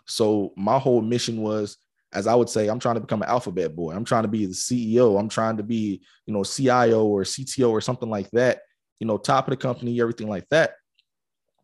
So 0.08 0.52
my 0.58 0.78
whole 0.78 1.02
mission 1.02 1.42
was, 1.42 1.78
as 2.14 2.28
I 2.28 2.36
would 2.36 2.50
say, 2.50 2.68
I'm 2.68 2.80
trying 2.80 2.96
to 2.96 3.02
become 3.02 3.22
an 3.22 3.30
alphabet 3.30 3.76
boy. 3.76 3.94
I'm 3.94 4.06
trying 4.06 4.24
to 4.24 4.30
be 4.30 4.46
the 4.46 4.54
CEO. 4.54 5.20
I'm 5.20 5.30
trying 5.30 5.58
to 5.58 5.64
be, 5.64 6.02
you 6.26 6.34
know, 6.34 6.44
CIO 6.44 7.06
or 7.06 7.24
CTO 7.24 7.70
or 7.70 7.82
something 7.82 8.10
like 8.10 8.30
that, 8.32 8.62
you 9.00 9.08
know, 9.08 9.18
top 9.18 9.48
of 9.48 9.52
the 9.52 9.58
company, 9.58 10.02
everything 10.02 10.28
like 10.28 10.48
that. 10.50 10.74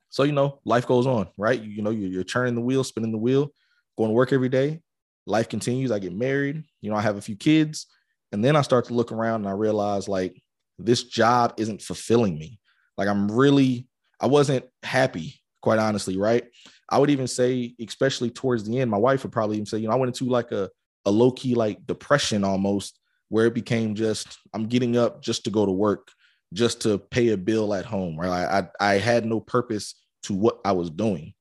So, 0.09 0.23
you 0.23 0.31
know, 0.31 0.59
life 0.63 0.87
goes 0.87 1.05
on, 1.05 1.27
right? 1.37 1.61
You, 1.61 1.69
you 1.69 1.81
know, 1.81 1.89
you're, 1.89 2.09
you're 2.09 2.23
turning 2.23 2.55
the 2.55 2.61
wheel, 2.61 2.83
spinning 2.83 3.11
the 3.11 3.17
wheel, 3.17 3.51
going 3.97 4.09
to 4.09 4.13
work 4.13 4.31
every 4.31 4.49
day. 4.49 4.81
Life 5.25 5.49
continues. 5.49 5.91
I 5.91 5.99
get 5.99 6.13
married, 6.13 6.63
you 6.81 6.89
know, 6.89 6.95
I 6.95 7.01
have 7.01 7.17
a 7.17 7.21
few 7.21 7.35
kids. 7.35 7.87
And 8.31 8.43
then 8.43 8.55
I 8.55 8.61
start 8.61 8.85
to 8.85 8.93
look 8.93 9.11
around 9.11 9.41
and 9.41 9.49
I 9.49 9.53
realize 9.53 10.07
like 10.07 10.41
this 10.79 11.03
job 11.03 11.55
isn't 11.57 11.81
fulfilling 11.81 12.37
me. 12.37 12.59
Like 12.97 13.09
I'm 13.09 13.29
really, 13.29 13.87
I 14.19 14.27
wasn't 14.27 14.65
happy, 14.83 15.41
quite 15.61 15.79
honestly, 15.79 16.17
right? 16.17 16.45
I 16.89 16.97
would 16.97 17.09
even 17.09 17.27
say, 17.27 17.75
especially 17.85 18.29
towards 18.29 18.63
the 18.63 18.79
end, 18.79 18.89
my 18.89 18.97
wife 18.97 19.23
would 19.23 19.31
probably 19.31 19.57
even 19.57 19.65
say, 19.65 19.77
you 19.79 19.87
know, 19.87 19.93
I 19.93 19.97
went 19.97 20.09
into 20.09 20.31
like 20.31 20.51
a, 20.51 20.69
a 21.05 21.11
low 21.11 21.31
key 21.31 21.55
like 21.55 21.85
depression 21.85 22.43
almost, 22.43 22.99
where 23.29 23.45
it 23.47 23.53
became 23.53 23.95
just 23.95 24.37
I'm 24.53 24.67
getting 24.67 24.97
up 24.97 25.21
just 25.21 25.43
to 25.45 25.49
go 25.49 25.65
to 25.65 25.71
work, 25.71 26.09
just 26.53 26.81
to 26.81 26.97
pay 26.97 27.29
a 27.29 27.37
bill 27.37 27.73
at 27.73 27.85
home, 27.85 28.17
right? 28.17 28.29
I 28.29 28.59
I, 28.59 28.93
I 28.93 28.97
had 28.97 29.25
no 29.25 29.39
purpose 29.39 29.95
to 30.23 30.33
what 30.33 30.59
I 30.63 30.71
was 30.71 30.89
doing. 30.89 31.33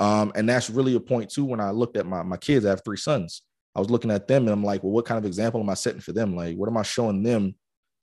Um, 0.00 0.32
and 0.34 0.48
that's 0.48 0.70
really 0.70 0.94
a 0.94 1.00
point 1.00 1.30
too. 1.30 1.44
When 1.44 1.60
I 1.60 1.70
looked 1.70 1.96
at 1.96 2.06
my 2.06 2.22
my 2.22 2.36
kids, 2.36 2.64
I 2.64 2.70
have 2.70 2.84
three 2.84 2.96
sons. 2.96 3.42
I 3.74 3.80
was 3.80 3.90
looking 3.90 4.10
at 4.10 4.28
them 4.28 4.44
and 4.44 4.52
I'm 4.52 4.64
like, 4.64 4.82
well, 4.82 4.92
what 4.92 5.04
kind 5.04 5.18
of 5.18 5.24
example 5.24 5.60
am 5.60 5.70
I 5.70 5.74
setting 5.74 6.00
for 6.00 6.12
them? 6.12 6.36
Like, 6.36 6.56
what 6.56 6.68
am 6.68 6.76
I 6.76 6.82
showing 6.82 7.22
them 7.22 7.56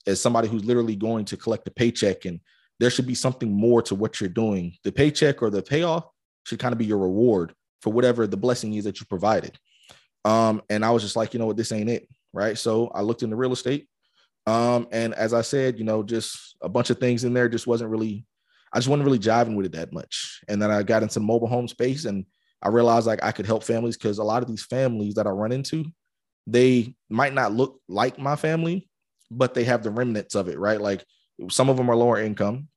as 0.06 0.20
somebody 0.20 0.48
who's 0.48 0.64
literally 0.64 0.96
going 0.96 1.24
to 1.26 1.36
collect 1.36 1.66
a 1.66 1.70
paycheck 1.70 2.24
and 2.26 2.40
there 2.80 2.90
should 2.90 3.06
be 3.06 3.14
something 3.14 3.52
more 3.52 3.82
to 3.82 3.94
what 3.94 4.20
you're 4.20 4.30
doing. 4.30 4.74
The 4.84 4.92
paycheck 4.92 5.42
or 5.42 5.50
the 5.50 5.62
payoff 5.62 6.04
should 6.44 6.58
kind 6.58 6.72
of 6.72 6.78
be 6.78 6.86
your 6.86 6.98
reward 6.98 7.54
for 7.80 7.92
whatever 7.92 8.26
the 8.26 8.36
blessing 8.36 8.74
is 8.74 8.84
that 8.84 9.00
you 9.00 9.06
provided. 9.06 9.58
Um, 10.24 10.62
and 10.70 10.84
I 10.84 10.90
was 10.90 11.02
just 11.02 11.16
like, 11.16 11.34
you 11.34 11.40
know 11.40 11.46
what, 11.46 11.56
this 11.56 11.72
ain't 11.72 11.90
it. 11.90 12.08
Right. 12.32 12.56
So 12.56 12.88
I 12.88 13.02
looked 13.02 13.22
into 13.22 13.36
real 13.36 13.52
estate. 13.52 13.88
Um, 14.46 14.88
and 14.90 15.14
as 15.14 15.34
I 15.34 15.42
said, 15.42 15.78
you 15.78 15.84
know, 15.84 16.02
just 16.02 16.56
a 16.62 16.68
bunch 16.68 16.90
of 16.90 16.98
things 16.98 17.24
in 17.24 17.34
there 17.34 17.48
just 17.48 17.66
wasn't 17.66 17.90
really, 17.90 18.26
I 18.72 18.78
just 18.78 18.88
wasn't 18.88 19.04
really 19.04 19.18
jiving 19.18 19.54
with 19.54 19.66
it 19.66 19.72
that 19.72 19.92
much. 19.92 20.40
And 20.48 20.60
then 20.60 20.70
I 20.70 20.82
got 20.82 21.02
into 21.02 21.20
mobile 21.20 21.46
home 21.46 21.68
space 21.68 22.04
and 22.04 22.24
I 22.62 22.68
realized 22.68 23.06
like 23.06 23.22
I 23.22 23.32
could 23.32 23.46
help 23.46 23.64
families 23.64 23.96
because 23.96 24.18
a 24.18 24.24
lot 24.24 24.42
of 24.42 24.48
these 24.48 24.64
families 24.64 25.14
that 25.14 25.26
I 25.26 25.30
run 25.30 25.52
into, 25.52 25.84
they 26.46 26.94
might 27.10 27.34
not 27.34 27.52
look 27.52 27.80
like 27.88 28.18
my 28.18 28.36
family, 28.36 28.88
but 29.30 29.54
they 29.54 29.64
have 29.64 29.82
the 29.82 29.90
remnants 29.90 30.34
of 30.34 30.48
it, 30.48 30.58
right? 30.58 30.80
Like 30.80 31.04
some 31.50 31.68
of 31.68 31.76
them 31.76 31.90
are 31.90 31.96
lower 31.96 32.20
income, 32.20 32.68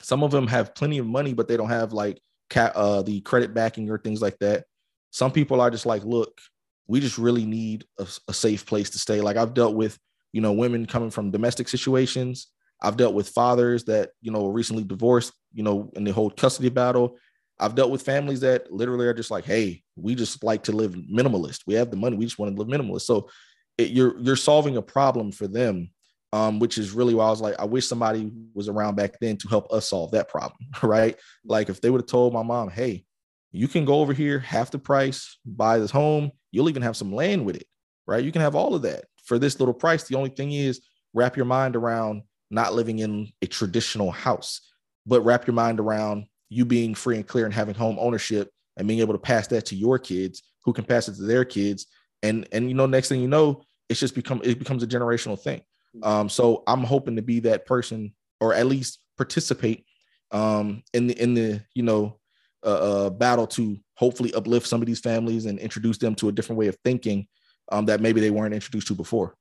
some 0.00 0.22
of 0.22 0.30
them 0.30 0.46
have 0.46 0.74
plenty 0.74 0.98
of 0.98 1.06
money, 1.06 1.32
but 1.32 1.48
they 1.48 1.56
don't 1.56 1.68
have 1.68 1.92
like 1.92 2.20
uh, 2.56 3.02
the 3.02 3.20
credit 3.22 3.54
backing 3.54 3.90
or 3.90 3.98
things 3.98 4.20
like 4.20 4.38
that. 4.38 4.64
Some 5.10 5.30
people 5.30 5.60
are 5.60 5.70
just 5.70 5.86
like, 5.86 6.04
look, 6.04 6.40
we 6.86 7.00
just 7.00 7.18
really 7.18 7.44
need 7.44 7.84
a, 7.98 8.06
a 8.28 8.34
safe 8.34 8.66
place 8.66 8.90
to 8.90 8.98
stay. 8.98 9.20
Like 9.20 9.36
I've 9.36 9.54
dealt 9.54 9.74
with, 9.74 9.98
you 10.32 10.40
know, 10.40 10.52
women 10.52 10.86
coming 10.86 11.10
from 11.10 11.30
domestic 11.30 11.68
situations. 11.68 12.48
I've 12.80 12.96
dealt 12.96 13.14
with 13.14 13.28
fathers 13.28 13.84
that, 13.84 14.10
you 14.20 14.32
know, 14.32 14.48
recently 14.48 14.84
divorced, 14.84 15.32
you 15.52 15.62
know, 15.62 15.90
in 15.94 16.04
the 16.04 16.12
whole 16.12 16.30
custody 16.30 16.68
battle. 16.68 17.16
I've 17.60 17.76
dealt 17.76 17.92
with 17.92 18.02
families 18.02 18.40
that 18.40 18.72
literally 18.72 19.06
are 19.06 19.14
just 19.14 19.30
like, 19.30 19.44
hey, 19.44 19.82
we 19.94 20.14
just 20.14 20.42
like 20.42 20.64
to 20.64 20.72
live 20.72 20.94
minimalist. 20.94 21.60
We 21.66 21.74
have 21.74 21.90
the 21.90 21.96
money, 21.96 22.16
we 22.16 22.24
just 22.24 22.38
want 22.38 22.56
to 22.56 22.60
live 22.60 22.68
minimalist. 22.68 23.02
So 23.02 23.30
it, 23.78 23.90
you're 23.90 24.18
you're 24.18 24.36
solving 24.36 24.76
a 24.76 24.82
problem 24.82 25.30
for 25.30 25.46
them 25.46 25.91
um, 26.32 26.58
which 26.58 26.78
is 26.78 26.92
really 26.92 27.14
why 27.14 27.26
I 27.26 27.30
was 27.30 27.40
like, 27.40 27.58
I 27.58 27.64
wish 27.64 27.86
somebody 27.86 28.32
was 28.54 28.68
around 28.68 28.94
back 28.94 29.18
then 29.20 29.36
to 29.38 29.48
help 29.48 29.72
us 29.72 29.88
solve 29.88 30.12
that 30.12 30.28
problem, 30.28 30.58
right? 30.82 31.16
Like 31.44 31.68
if 31.68 31.80
they 31.80 31.90
would 31.90 32.00
have 32.00 32.08
told 32.08 32.32
my 32.32 32.42
mom, 32.42 32.70
hey, 32.70 33.04
you 33.50 33.68
can 33.68 33.84
go 33.84 34.00
over 34.00 34.14
here, 34.14 34.38
half 34.38 34.70
the 34.70 34.78
price, 34.78 35.38
buy 35.44 35.78
this 35.78 35.90
home, 35.90 36.32
you'll 36.50 36.70
even 36.70 36.82
have 36.82 36.96
some 36.96 37.12
land 37.12 37.44
with 37.44 37.56
it, 37.56 37.66
right? 38.06 38.24
You 38.24 38.32
can 38.32 38.40
have 38.40 38.54
all 38.54 38.74
of 38.74 38.82
that 38.82 39.04
for 39.24 39.38
this 39.38 39.58
little 39.58 39.74
price. 39.74 40.04
The 40.04 40.16
only 40.16 40.30
thing 40.30 40.52
is 40.52 40.80
wrap 41.12 41.36
your 41.36 41.46
mind 41.46 41.76
around 41.76 42.22
not 42.50 42.74
living 42.74 43.00
in 43.00 43.30
a 43.42 43.46
traditional 43.46 44.10
house, 44.10 44.72
but 45.06 45.20
wrap 45.22 45.46
your 45.46 45.54
mind 45.54 45.80
around 45.80 46.26
you 46.48 46.64
being 46.64 46.94
free 46.94 47.16
and 47.16 47.26
clear 47.26 47.44
and 47.44 47.54
having 47.54 47.74
home 47.74 47.96
ownership 47.98 48.50
and 48.76 48.88
being 48.88 49.00
able 49.00 49.14
to 49.14 49.18
pass 49.18 49.46
that 49.48 49.66
to 49.66 49.76
your 49.76 49.98
kids 49.98 50.42
who 50.64 50.72
can 50.72 50.84
pass 50.84 51.08
it 51.08 51.16
to 51.16 51.22
their 51.22 51.44
kids. 51.44 51.86
And 52.22 52.46
and 52.52 52.68
you 52.68 52.74
know, 52.74 52.86
next 52.86 53.08
thing 53.08 53.20
you 53.20 53.28
know, 53.28 53.62
it's 53.88 54.00
just 54.00 54.14
become 54.14 54.40
it 54.44 54.58
becomes 54.58 54.82
a 54.82 54.86
generational 54.86 55.38
thing. 55.38 55.62
Um, 56.02 56.28
so 56.28 56.62
I'm 56.66 56.84
hoping 56.84 57.16
to 57.16 57.22
be 57.22 57.40
that 57.40 57.66
person, 57.66 58.14
or 58.40 58.54
at 58.54 58.66
least 58.66 59.00
participate 59.16 59.84
um, 60.30 60.82
in 60.94 61.06
the 61.06 61.22
in 61.22 61.34
the 61.34 61.62
you 61.74 61.82
know 61.82 62.18
uh, 62.64 63.06
uh, 63.06 63.10
battle 63.10 63.46
to 63.48 63.78
hopefully 63.94 64.32
uplift 64.34 64.66
some 64.66 64.80
of 64.80 64.86
these 64.86 65.00
families 65.00 65.46
and 65.46 65.58
introduce 65.58 65.98
them 65.98 66.14
to 66.16 66.28
a 66.28 66.32
different 66.32 66.58
way 66.58 66.68
of 66.68 66.76
thinking 66.84 67.26
um, 67.70 67.86
that 67.86 68.00
maybe 68.00 68.20
they 68.20 68.30
weren't 68.30 68.54
introduced 68.54 68.88
to 68.88 68.94
before. 68.94 69.34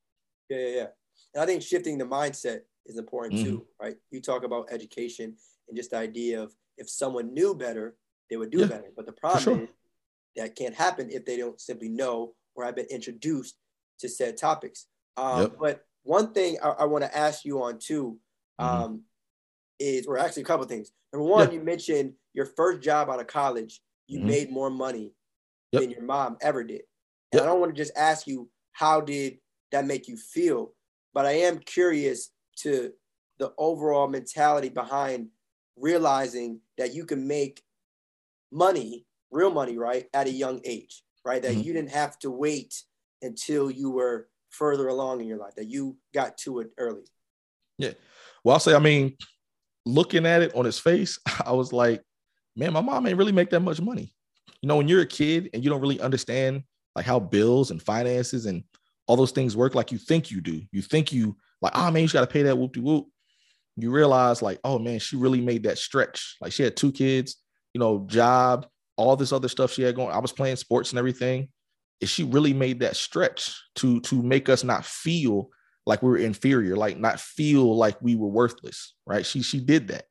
Yeah, 0.49 0.57
yeah, 0.57 0.75
yeah. 0.75 0.87
And 1.33 1.43
I 1.43 1.45
think 1.45 1.61
shifting 1.61 1.97
the 1.97 2.05
mindset 2.05 2.61
is 2.85 2.97
important 2.97 3.39
mm-hmm. 3.39 3.49
too, 3.49 3.65
right? 3.81 3.95
You 4.11 4.21
talk 4.21 4.43
about 4.43 4.67
education 4.71 5.35
and 5.67 5.77
just 5.77 5.91
the 5.91 5.97
idea 5.97 6.41
of 6.41 6.53
if 6.77 6.89
someone 6.89 7.33
knew 7.33 7.55
better, 7.55 7.95
they 8.29 8.37
would 8.37 8.51
do 8.51 8.59
yeah, 8.59 8.65
better. 8.65 8.89
But 8.95 9.05
the 9.05 9.13
problem 9.13 9.43
sure. 9.43 9.61
is 9.63 9.69
that 10.35 10.55
can't 10.55 10.75
happen 10.75 11.09
if 11.09 11.25
they 11.25 11.37
don't 11.37 11.59
simply 11.59 11.89
know 11.89 12.33
or 12.55 12.65
have 12.65 12.75
been 12.75 12.87
introduced 12.89 13.55
to 13.99 14.09
said 14.09 14.37
topics. 14.37 14.87
Um, 15.17 15.41
yep. 15.41 15.55
But 15.59 15.85
one 16.03 16.33
thing 16.33 16.57
I, 16.63 16.69
I 16.69 16.85
want 16.85 17.03
to 17.03 17.17
ask 17.17 17.45
you 17.45 17.63
on 17.63 17.79
too 17.79 18.17
mm-hmm. 18.59 18.83
um, 18.83 19.01
is, 19.79 20.07
or 20.07 20.17
actually 20.17 20.43
a 20.43 20.45
couple 20.45 20.65
things. 20.65 20.91
Number 21.13 21.27
one, 21.27 21.47
yeah. 21.47 21.55
you 21.55 21.63
mentioned 21.63 22.13
your 22.33 22.45
first 22.45 22.81
job 22.81 23.09
out 23.09 23.19
of 23.19 23.27
college, 23.27 23.81
you 24.07 24.19
mm-hmm. 24.19 24.27
made 24.27 24.51
more 24.51 24.69
money 24.69 25.13
yep. 25.71 25.81
than 25.81 25.91
your 25.91 26.03
mom 26.03 26.37
ever 26.41 26.63
did. 26.63 26.81
And 27.31 27.39
yep. 27.39 27.43
I 27.43 27.45
don't 27.45 27.59
want 27.59 27.75
to 27.75 27.81
just 27.81 27.95
ask 27.95 28.27
you 28.27 28.49
how 28.71 29.01
did 29.01 29.37
that 29.71 29.85
make 29.85 30.07
you 30.07 30.17
feel, 30.17 30.73
but 31.13 31.25
I 31.25 31.31
am 31.31 31.59
curious 31.59 32.31
to 32.57 32.91
the 33.39 33.53
overall 33.57 34.07
mentality 34.07 34.69
behind 34.69 35.29
realizing 35.77 36.59
that 36.77 36.93
you 36.93 37.05
can 37.05 37.27
make 37.27 37.61
money, 38.51 39.05
real 39.31 39.51
money, 39.51 39.77
right, 39.77 40.05
at 40.13 40.27
a 40.27 40.31
young 40.31 40.61
age, 40.63 41.03
right? 41.25 41.41
That 41.41 41.53
mm-hmm. 41.53 41.61
you 41.61 41.73
didn't 41.73 41.91
have 41.91 42.19
to 42.19 42.29
wait 42.29 42.83
until 43.21 43.71
you 43.71 43.91
were 43.91 44.27
further 44.51 44.87
along 44.87 45.21
in 45.21 45.27
your 45.27 45.37
life, 45.37 45.55
that 45.55 45.69
you 45.69 45.97
got 46.13 46.37
to 46.39 46.59
it 46.59 46.69
early. 46.77 47.03
Yeah. 47.77 47.93
Well, 48.43 48.53
I'll 48.53 48.59
say, 48.59 48.75
I 48.75 48.79
mean, 48.79 49.17
looking 49.85 50.25
at 50.25 50.41
it 50.41 50.55
on 50.55 50.65
his 50.65 50.79
face, 50.79 51.19
I 51.45 51.53
was 51.53 51.73
like, 51.73 52.01
man, 52.55 52.73
my 52.73 52.81
mom 52.81 53.07
ain't 53.07 53.17
really 53.17 53.31
make 53.31 53.49
that 53.51 53.61
much 53.61 53.81
money. 53.81 54.13
You 54.61 54.67
know, 54.67 54.77
when 54.77 54.87
you're 54.87 55.01
a 55.01 55.07
kid 55.07 55.49
and 55.53 55.63
you 55.63 55.69
don't 55.69 55.81
really 55.81 55.99
understand 55.99 56.63
like 56.95 57.05
how 57.05 57.19
bills 57.19 57.71
and 57.71 57.81
finances 57.81 58.45
and 58.45 58.63
all 59.07 59.15
those 59.15 59.31
things 59.31 59.57
work 59.57 59.75
like 59.75 59.91
you 59.91 59.97
think 59.97 60.29
you 60.29 60.41
do. 60.41 60.61
You 60.71 60.81
think 60.81 61.11
you 61.11 61.35
like, 61.61 61.71
oh 61.75 61.89
man, 61.91 62.03
you 62.03 62.09
got 62.09 62.21
to 62.21 62.27
pay 62.27 62.43
that 62.43 62.57
whoop 62.57 62.73
de 62.73 62.81
whoop. 62.81 63.07
You 63.77 63.91
realize 63.91 64.41
like, 64.41 64.59
oh 64.63 64.77
man, 64.77 64.99
she 64.99 65.15
really 65.15 65.41
made 65.41 65.63
that 65.63 65.77
stretch. 65.77 66.37
Like 66.41 66.51
she 66.51 66.63
had 66.63 66.75
two 66.75 66.91
kids, 66.91 67.37
you 67.73 67.79
know, 67.79 68.05
job, 68.07 68.67
all 68.97 69.15
this 69.15 69.31
other 69.31 69.47
stuff 69.47 69.71
she 69.71 69.81
had 69.81 69.95
going. 69.95 70.11
I 70.11 70.19
was 70.19 70.31
playing 70.31 70.57
sports 70.57 70.91
and 70.91 70.99
everything. 70.99 71.49
She 72.03 72.23
really 72.23 72.53
made 72.53 72.79
that 72.79 72.95
stretch 72.95 73.55
to 73.75 73.99
to 74.01 74.21
make 74.21 74.49
us 74.49 74.63
not 74.63 74.85
feel 74.85 75.49
like 75.85 76.01
we 76.01 76.09
were 76.09 76.17
inferior, 76.17 76.75
like 76.75 76.97
not 76.97 77.19
feel 77.19 77.75
like 77.75 78.01
we 78.01 78.15
were 78.15 78.27
worthless, 78.27 78.95
right? 79.05 79.25
She 79.25 79.41
she 79.41 79.59
did 79.59 79.89
that. 79.89 80.05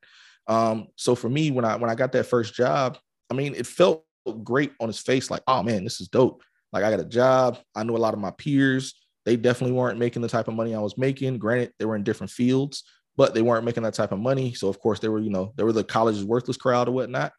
Um, 0.47 0.89
so 0.97 1.15
for 1.15 1.29
me, 1.29 1.51
when 1.51 1.65
I 1.65 1.77
when 1.77 1.91
I 1.91 1.95
got 1.95 2.13
that 2.13 2.27
first 2.27 2.55
job, 2.55 2.99
I 3.31 3.35
mean, 3.35 3.55
it 3.55 3.67
felt 3.67 4.05
great 4.43 4.73
on 4.81 4.89
his 4.89 4.99
face, 4.99 5.31
like, 5.31 5.43
oh 5.47 5.63
man, 5.63 5.85
this 5.85 6.01
is 6.01 6.09
dope. 6.09 6.43
Like 6.73 6.85
I 6.85 6.91
got 6.91 7.01
a 7.01 7.05
job. 7.05 7.59
I 7.75 7.83
know 7.83 7.97
a 7.97 7.99
lot 7.99 8.15
of 8.15 8.21
my 8.21 8.31
peers. 8.31 8.95
They 9.25 9.37
definitely 9.37 9.77
weren't 9.77 9.99
making 9.99 10.23
the 10.23 10.29
type 10.29 10.49
of 10.49 10.55
money 10.55 10.75
I 10.75 10.81
was 10.81 10.97
making. 10.97 11.39
Granted, 11.39 11.73
they 11.79 11.85
were 11.85 11.97
in 11.97 12.05
different 12.05 12.31
fields, 12.31 12.85
but 13.17 13.35
they 13.35 13.43
weren't 13.43 13.65
making 13.65 13.83
that 13.83 13.95
type 13.95 14.13
of 14.13 14.19
money. 14.19 14.55
So 14.55 14.69
of 14.69 14.81
course 14.81 14.99
they 14.99 15.09
were, 15.09 15.19
you 15.19 15.31
know, 15.31 15.53
they 15.57 15.65
were 15.65 15.73
the 15.73 15.85
college's 15.85 16.25
worthless 16.25 16.57
crowd 16.57 16.89
or 16.89 16.93
whatnot. 16.93 17.33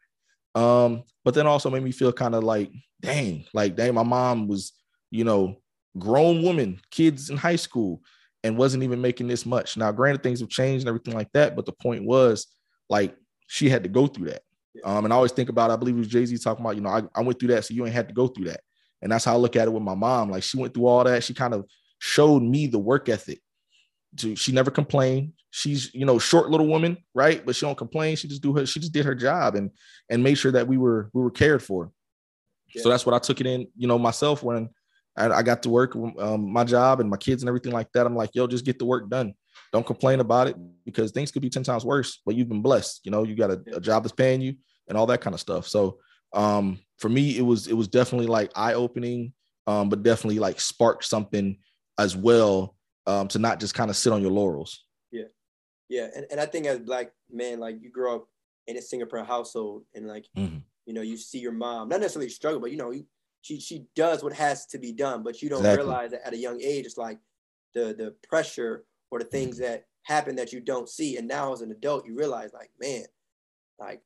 Um, 0.56 1.04
but 1.24 1.34
then 1.34 1.48
also 1.48 1.70
made 1.70 1.84
me 1.84 1.92
feel 1.92 2.12
kind 2.12 2.36
of 2.36 2.44
like, 2.44 2.72
dang, 3.02 3.46
like 3.54 3.76
dang, 3.76 3.94
my 3.94 4.04
mom 4.04 4.48
was, 4.48 4.74
you 5.10 5.24
know, 5.24 5.58
grown 5.98 6.44
woman, 6.44 6.80
kids 6.92 7.30
in 7.30 7.38
high 7.38 7.56
school, 7.56 8.02
and 8.44 8.58
wasn't 8.58 8.84
even 8.84 9.02
making 9.02 9.28
this 9.28 9.46
much. 9.46 9.78
Now, 9.78 9.92
granted, 9.92 10.24
things 10.24 10.40
have 10.40 10.50
changed 10.50 10.84
and 10.84 10.90
everything 10.90 11.14
like 11.14 11.32
that, 11.34 11.56
but 11.56 11.66
the 11.66 11.74
point 11.74 12.04
was 12.04 12.48
like 12.90 13.16
she 13.48 13.70
had 13.70 13.84
to 13.84 13.90
go 13.90 14.08
through 14.08 14.30
that. 14.30 14.42
Um, 14.84 15.06
and 15.06 15.14
I 15.14 15.18
always 15.18 15.32
think 15.32 15.50
about, 15.50 15.70
I 15.70 15.76
believe 15.76 15.96
it 15.96 16.00
was 16.00 16.08
Jay 16.08 16.26
Z 16.26 16.38
talking 16.38 16.64
about, 16.64 16.76
you 16.76 16.82
know, 16.82 16.90
I, 16.90 17.04
I 17.14 17.22
went 17.22 17.40
through 17.40 17.50
that, 17.50 17.66
so 17.66 17.74
you 17.74 17.86
ain't 17.86 17.94
had 17.94 18.08
to 18.08 18.14
go 18.14 18.28
through 18.28 18.46
that. 18.46 18.62
And 19.02 19.12
that's 19.12 19.26
how 19.26 19.34
I 19.34 19.38
look 19.38 19.56
at 19.56 19.68
it 19.68 19.72
with 19.72 19.84
my 19.84 19.96
mom. 19.96 20.32
Like 20.32 20.44
she 20.44 20.58
went 20.58 20.74
through 20.74 20.88
all 20.88 21.04
that. 21.04 21.24
She 21.24 21.34
kind 21.34 21.54
of 21.54 21.66
showed 22.00 22.42
me 22.42 22.68
the 22.68 22.80
work 22.80 23.10
ethic. 23.10 23.42
To, 24.18 24.36
she 24.36 24.52
never 24.52 24.72
complained. 24.72 25.34
She's, 25.52 25.94
you 25.94 26.06
know, 26.06 26.18
short 26.18 26.50
little 26.50 26.68
woman, 26.68 26.98
right? 27.14 27.46
But 27.46 27.56
she 27.56 27.66
don't 27.66 27.78
complain. 27.78 28.16
She 28.16 28.28
just 28.28 28.42
do 28.42 28.56
her, 28.56 28.66
she 28.66 28.80
just 28.80 28.94
did 28.94 29.06
her 29.06 29.16
job 29.16 29.56
and 29.56 29.70
and 30.10 30.24
made 30.24 30.36
sure 30.36 30.52
that 30.54 30.68
we 30.68 30.78
were 30.78 31.10
we 31.14 31.22
were 31.22 31.32
cared 31.32 31.62
for. 31.62 31.92
Yeah. 32.74 32.84
So 32.84 32.90
that's 32.90 33.06
what 33.06 33.14
I 33.14 33.20
took 33.20 33.42
it 33.42 33.48
in, 33.48 33.68
you 33.76 33.88
know, 33.88 34.00
myself 34.00 34.44
when 34.44 34.70
I, 35.18 35.30
I 35.30 35.44
got 35.44 35.62
to 35.64 35.70
work 35.70 35.96
um, 35.96 36.52
my 36.52 36.64
job 36.64 37.02
and 37.02 37.10
my 37.10 37.18
kids 37.18 37.44
and 37.44 37.50
everything 37.50 37.74
like 37.74 37.92
that. 37.94 38.06
I'm 38.06 38.16
like, 38.16 38.32
yo, 38.34 38.48
just 38.48 38.66
get 38.66 38.80
the 38.80 38.86
work 38.86 39.10
done. 39.10 39.34
Don't 39.74 39.86
complain 39.86 40.20
about 40.20 40.48
it 40.48 40.56
because 40.86 41.12
things 41.12 41.32
could 41.32 41.42
be 41.42 41.50
10 41.50 41.64
times 41.64 41.86
worse, 41.86 42.22
but 42.26 42.36
you've 42.36 42.50
been 42.50 42.62
blessed. 42.62 43.02
You 43.04 43.12
know, 43.12 43.24
you 43.24 43.36
got 43.36 43.52
a, 43.52 43.62
a 43.76 43.82
job 43.82 44.04
that's 44.04 44.14
paying 44.14 44.42
you 44.42 44.56
and 44.88 44.98
all 44.98 45.06
that 45.08 45.22
kind 45.22 45.34
of 45.34 45.40
stuff. 45.40 45.68
So 45.68 46.00
um, 46.34 46.80
for 46.98 47.10
me, 47.10 47.38
it 47.38 47.42
was 47.42 47.68
it 47.68 47.74
was 47.74 47.88
definitely 47.88 48.28
like 48.28 48.52
eye 48.56 48.74
opening, 48.74 49.34
um, 49.68 49.90
but 49.90 50.04
definitely 50.04 50.40
like 50.40 50.60
sparked 50.62 51.04
something 51.04 51.58
as 52.00 52.16
well 52.16 52.76
um, 53.06 53.28
to 53.30 53.40
not 53.40 53.60
just 53.60 53.74
kind 53.74 53.90
of 53.90 53.98
sit 53.98 54.14
on 54.14 54.22
your 54.22 54.32
laurels. 54.32 54.86
Yeah, 55.92 56.08
and, 56.16 56.26
and 56.32 56.40
I 56.40 56.46
think 56.46 56.66
as 56.68 56.80
black 56.80 57.12
man, 57.30 57.60
like 57.60 57.82
you 57.82 57.92
grow 57.92 58.16
up 58.16 58.28
in 58.66 58.78
a 58.78 58.82
single 58.82 59.10
parent 59.10 59.28
household, 59.28 59.84
and 59.94 60.08
like 60.08 60.26
mm-hmm. 60.38 60.60
you 60.86 60.94
know, 60.94 61.02
you 61.02 61.18
see 61.18 61.40
your 61.40 61.52
mom 61.52 61.90
not 61.90 62.00
necessarily 62.00 62.30
struggle, 62.30 62.62
but 62.62 62.72
you 62.72 62.78
know, 62.78 62.94
she 63.42 63.60
she 63.60 63.84
does 63.94 64.24
what 64.24 64.32
has 64.32 64.66
to 64.68 64.80
be 64.80 64.94
done, 64.94 65.22
but 65.22 65.42
you 65.42 65.50
don't 65.50 65.60
exactly. 65.60 65.84
realize 65.86 66.12
that 66.12 66.26
at 66.26 66.34
a 66.34 66.38
young 66.38 66.62
age, 66.62 66.86
it's 66.86 66.98
like 66.98 67.20
the 67.76 67.94
the 67.94 68.16
pressure 68.26 68.86
or 69.12 69.20
the 69.20 69.26
things 69.26 69.58
mm-hmm. 69.58 69.66
that 69.66 69.86
happen 70.04 70.38
that 70.38 70.54
you 70.54 70.62
don't 70.62 70.88
see, 70.88 71.18
and 71.18 71.28
now 71.28 71.52
as 71.52 71.60
an 71.60 71.72
adult, 71.72 72.06
you 72.06 72.16
realize 72.16 72.54
like, 72.54 72.72
man, 72.80 73.04
like 73.78 74.02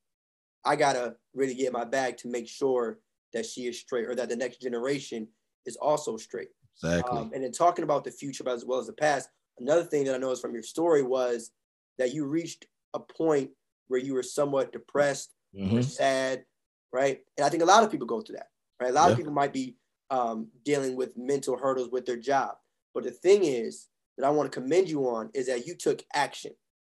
I 0.65 0.75
gotta 0.75 1.17
really 1.35 1.53
get 1.53 1.71
my 1.71 1.85
bag 1.85 2.17
to 2.17 2.27
make 2.27 2.47
sure 2.47 2.97
that 3.33 3.45
she 3.45 3.67
is 3.67 3.79
straight 3.79 4.07
or 4.07 4.15
that 4.15 4.29
the 4.29 4.35
next 4.35 4.59
generation 4.59 5.27
is 5.67 5.75
also 5.75 6.17
straight. 6.17 6.49
Exactly. 6.81 7.19
Um, 7.19 7.31
and 7.35 7.43
then 7.43 7.51
talking 7.51 7.83
about 7.83 8.03
the 8.03 8.11
future 8.11 8.49
as 8.49 8.65
well 8.65 8.79
as 8.79 8.87
the 8.87 8.93
past, 8.93 9.29
another 9.59 9.83
thing 9.83 10.03
that 10.05 10.15
I 10.15 10.17
noticed 10.17 10.41
from 10.41 10.55
your 10.55 10.63
story 10.63 11.03
was 11.03 11.51
that 11.97 12.13
you 12.13 12.25
reached 12.25 12.65
a 12.93 12.99
point 12.99 13.51
where 13.87 13.99
you 13.99 14.13
were 14.13 14.23
somewhat 14.23 14.71
depressed 14.71 15.31
mm-hmm. 15.55 15.77
or 15.77 15.81
sad, 15.83 16.45
right? 16.91 17.19
And 17.37 17.45
I 17.45 17.49
think 17.49 17.63
a 17.63 17.67
lot 17.67 17.83
of 17.83 17.91
people 17.91 18.07
go 18.07 18.21
through 18.21 18.37
that, 18.37 18.49
right? 18.81 18.91
A 18.91 18.93
lot 18.93 19.07
yeah. 19.07 19.11
of 19.11 19.17
people 19.17 19.33
might 19.33 19.53
be 19.53 19.75
um, 20.09 20.47
dealing 20.63 20.95
with 20.95 21.17
mental 21.17 21.57
hurdles 21.57 21.89
with 21.91 22.05
their 22.05 22.17
job. 22.17 22.55
But 22.93 23.03
the 23.03 23.11
thing 23.11 23.43
is 23.43 23.87
that 24.17 24.25
I 24.25 24.29
want 24.29 24.51
to 24.51 24.59
commend 24.59 24.89
you 24.89 25.07
on 25.07 25.29
is 25.33 25.47
that 25.47 25.67
you 25.67 25.75
took 25.75 26.03
action, 26.13 26.51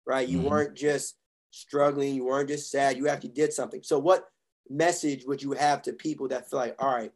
right? 0.06 0.27
You 0.27 0.39
mm-hmm. 0.39 0.50
weren't 0.50 0.75
just 0.75 1.15
struggling, 1.51 2.15
you 2.15 2.25
weren't 2.25 2.50
just 2.50 2.72
sad, 2.72 2.98
you 2.98 3.08
actually 3.08 3.29
did 3.29 3.53
something. 3.53 3.82
So, 3.84 4.00
what 4.00 4.25
message 4.70 5.25
would 5.25 5.41
you 5.41 5.53
have 5.53 5.82
to 5.84 5.94
people 5.94 6.27
that 6.29 6.50
feel 6.50 6.60
like, 6.60 6.75
all 6.79 6.94
right, 6.94 7.12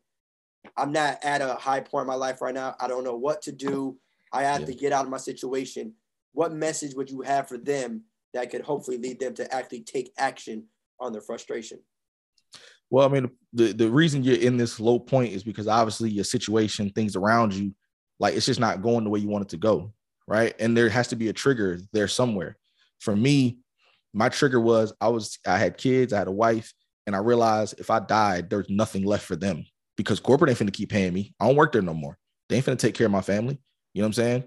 I'm 0.78 0.92
not 0.92 1.20
at 1.24 1.42
a 1.42 1.54
high 1.54 1.82
point 1.82 2.04
in 2.04 2.08
my 2.08 2.16
life 2.16 2.42
right 2.42 2.54
now. 2.54 2.76
I 2.80 2.88
don't 2.88 3.04
know 3.04 3.16
what 3.16 3.42
to 3.44 3.52
do. 3.52 3.98
I 4.32 4.44
have 4.44 4.62
yeah. 4.62 4.68
to 4.68 4.74
get 4.74 4.94
out 4.94 5.06
of 5.06 5.12
my 5.12 5.18
situation. 5.18 5.94
What 6.34 6.54
message 6.54 6.96
would 6.96 7.10
you 7.10 7.22
have 7.22 7.48
for 7.48 7.58
them 7.58 8.04
that 8.34 8.50
could 8.50 8.62
hopefully 8.62 8.98
lead 8.98 9.20
them 9.20 9.34
to 9.36 9.54
actually 9.54 9.82
take 9.82 10.12
action 10.18 10.66
on 11.00 11.14
their 11.14 11.22
frustration? 11.22 11.80
Well, 12.90 13.08
I 13.08 13.12
mean, 13.12 13.30
the, 13.54 13.72
the 13.72 13.90
reason 13.90 14.24
you're 14.24 14.38
in 14.38 14.58
this 14.58 14.80
low 14.80 15.00
point 15.00 15.34
is 15.34 15.44
because 15.44 15.68
obviously 15.68 16.10
your 16.10 16.24
situation, 16.24 16.90
things 16.90 17.16
around 17.16 17.54
you, 17.54 17.74
like 18.20 18.36
it's 18.36 18.46
just 18.46 18.60
not 18.60 18.82
going 18.82 19.04
the 19.04 19.10
way 19.10 19.20
you 19.20 19.30
want 19.30 19.46
it 19.46 19.50
to 19.50 19.58
go. 19.58 19.94
Right. 20.28 20.56
And 20.60 20.78
there 20.78 20.90
has 20.90 21.10
to 21.10 21.16
be 21.16 21.28
a 21.30 21.34
trigger 21.34 21.80
there 21.92 22.08
somewhere. 22.08 22.58
For 23.00 23.16
me, 23.16 23.58
my 24.14 24.30
trigger 24.30 24.60
was 24.60 24.94
I 25.02 25.10
was 25.10 25.38
I 25.46 25.58
had 25.58 25.78
kids, 25.78 26.14
I 26.14 26.20
had 26.20 26.28
a 26.28 26.32
wife, 26.32 26.74
and 27.06 27.16
I 27.16 27.20
realized 27.20 27.80
if 27.80 27.90
I 27.90 28.00
died, 28.00 28.50
there's 28.50 28.70
nothing 28.70 29.04
left 29.04 29.26
for 29.26 29.36
them 29.36 29.66
because 29.98 30.20
corporate 30.20 30.50
ain't 30.50 30.60
finna 30.60 30.74
keep 30.74 30.90
paying 30.90 31.14
me. 31.14 31.34
I 31.40 31.48
don't 31.48 31.56
work 31.56 31.74
there 31.74 31.82
no 31.82 31.94
more. 31.94 32.18
They 32.48 32.56
ain't 32.56 32.66
finna 32.66 32.78
take 32.78 32.96
care 32.96 33.08
of 33.08 33.12
my 33.12 33.22
family. 33.22 33.60
You 33.94 34.02
know 34.02 34.06
what 34.06 34.10
I'm 34.10 34.14
saying? 34.14 34.44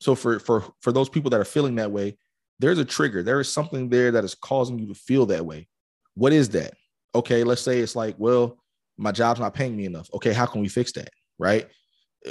So 0.00 0.14
for 0.14 0.38
for 0.38 0.64
for 0.80 0.92
those 0.92 1.08
people 1.08 1.30
that 1.30 1.40
are 1.40 1.44
feeling 1.44 1.76
that 1.76 1.90
way, 1.90 2.16
there's 2.58 2.78
a 2.78 2.84
trigger. 2.84 3.22
There 3.22 3.40
is 3.40 3.48
something 3.48 3.88
there 3.88 4.10
that 4.12 4.24
is 4.24 4.34
causing 4.34 4.78
you 4.78 4.86
to 4.88 4.94
feel 4.94 5.26
that 5.26 5.44
way. 5.44 5.68
What 6.14 6.32
is 6.32 6.48
that? 6.50 6.74
Okay, 7.14 7.44
let's 7.44 7.62
say 7.62 7.80
it's 7.80 7.96
like, 7.96 8.14
well, 8.18 8.58
my 8.96 9.12
job's 9.12 9.40
not 9.40 9.54
paying 9.54 9.76
me 9.76 9.84
enough. 9.84 10.08
Okay, 10.14 10.32
how 10.32 10.46
can 10.46 10.60
we 10.60 10.68
fix 10.68 10.92
that? 10.92 11.10
Right? 11.38 11.68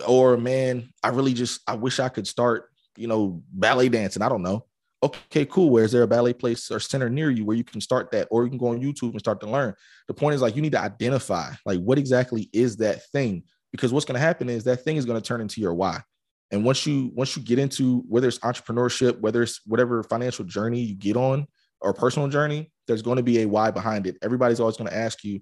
Or 0.08 0.38
man, 0.38 0.90
I 1.04 1.10
really 1.10 1.34
just 1.34 1.62
I 1.68 1.76
wish 1.76 2.00
I 2.00 2.10
could 2.10 2.28
start, 2.28 2.70
you 2.96 3.08
know, 3.08 3.42
ballet 3.52 3.90
dancing. 3.90 4.22
I 4.22 4.30
don't 4.30 4.44
know 4.44 4.66
okay, 5.02 5.46
cool. 5.46 5.70
Where 5.70 5.84
is 5.84 5.92
there 5.92 6.04
a 6.04 6.08
ballet 6.08 6.34
place 6.34 6.70
or 6.72 6.80
center 6.80 7.10
near 7.10 7.30
you 7.30 7.46
where 7.46 7.56
you 7.56 7.64
can 7.64 7.82
start 7.82 8.12
that, 8.12 8.28
or 8.32 8.44
you 8.44 8.50
can 8.50 8.58
go 8.58 8.68
on 8.68 8.82
YouTube 8.82 9.12
and 9.12 9.20
start 9.20 9.40
to 9.42 9.50
learn? 9.50 9.74
The 10.08 10.14
point 10.14 10.36
is 10.36 10.42
like 10.42 10.56
you 10.56 10.62
need 10.62 10.74
to 10.74 10.82
identify 10.82 11.52
like 11.66 11.80
what 11.80 11.98
exactly 11.98 12.50
is 12.54 12.78
that 12.78 13.06
thing, 13.12 13.44
because 13.72 13.94
what's 13.94 14.06
going 14.06 14.20
to 14.20 14.26
happen 14.26 14.50
is 14.50 14.64
that 14.66 14.84
thing 14.84 14.98
is 14.98 15.06
going 15.06 15.20
to 15.20 15.26
turn 15.26 15.42
into 15.42 15.62
your 15.62 15.74
why. 15.74 16.02
And 16.52 16.64
once 16.66 16.86
you 16.86 17.12
once 17.14 17.36
you 17.38 17.44
get 17.44 17.60
into 17.60 18.04
whether 18.08 18.28
it's 18.28 18.40
entrepreneurship, 18.40 19.20
whether 19.20 19.44
it's 19.44 19.62
whatever 19.66 20.04
financial 20.04 20.46
journey 20.46 20.82
you 20.82 20.96
get 20.96 21.16
on 21.16 21.48
or 21.82 21.94
personal 21.94 22.28
journey, 22.28 22.72
there's 22.88 23.02
going 23.02 23.18
to 23.18 23.24
be 23.24 23.42
a 23.42 23.48
why 23.48 23.72
behind 23.72 24.08
it. 24.08 24.18
Everybody's 24.22 24.60
always 24.60 24.78
going 24.78 24.90
to 24.90 24.98
ask 24.98 25.24
you, 25.24 25.42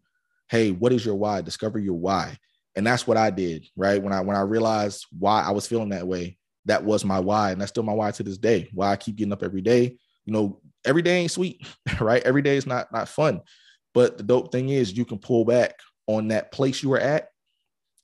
"Hey, 0.50 0.72
what 0.72 0.92
is 0.92 1.06
your 1.06 1.16
why?" 1.16 1.42
Discover 1.42 1.80
your 1.80 1.96
why. 1.96 2.38
And 2.76 2.86
that's 2.86 3.08
what 3.08 3.18
I 3.18 3.32
did, 3.32 3.66
right? 3.76 4.02
When 4.02 4.14
I 4.14 4.22
when 4.22 4.36
I 4.36 4.42
realized 4.42 5.06
why 5.18 5.42
I 5.42 5.52
was 5.52 5.66
feeling 5.66 5.90
that 5.90 6.08
way, 6.08 6.38
that 6.66 6.84
was 6.84 7.06
my 7.06 7.20
why. 7.20 7.52
And 7.52 7.62
that's 7.62 7.70
still 7.70 7.84
my 7.84 7.94
why 7.94 8.12
to 8.12 8.24
this 8.24 8.38
day. 8.38 8.70
Why 8.74 8.92
I 8.92 8.98
keep 8.98 9.16
getting 9.16 9.34
up 9.34 9.44
every 9.44 9.62
day. 9.62 9.98
You 10.26 10.34
know, 10.34 10.62
every 10.86 11.02
day 11.02 11.22
ain't 11.22 11.32
sweet, 11.32 11.66
right? 12.02 12.22
Every 12.24 12.42
day 12.42 12.58
is 12.58 12.68
not 12.68 12.92
not 12.92 13.08
fun. 13.08 13.42
But 13.94 14.18
the 14.18 14.24
dope 14.24 14.52
thing 14.52 14.70
is 14.70 14.96
you 14.96 15.06
can 15.06 15.20
pull 15.20 15.46
back 15.46 15.80
on 16.06 16.28
that 16.28 16.52
place 16.52 16.84
you 16.84 16.90
were 16.90 17.00
at 17.00 17.30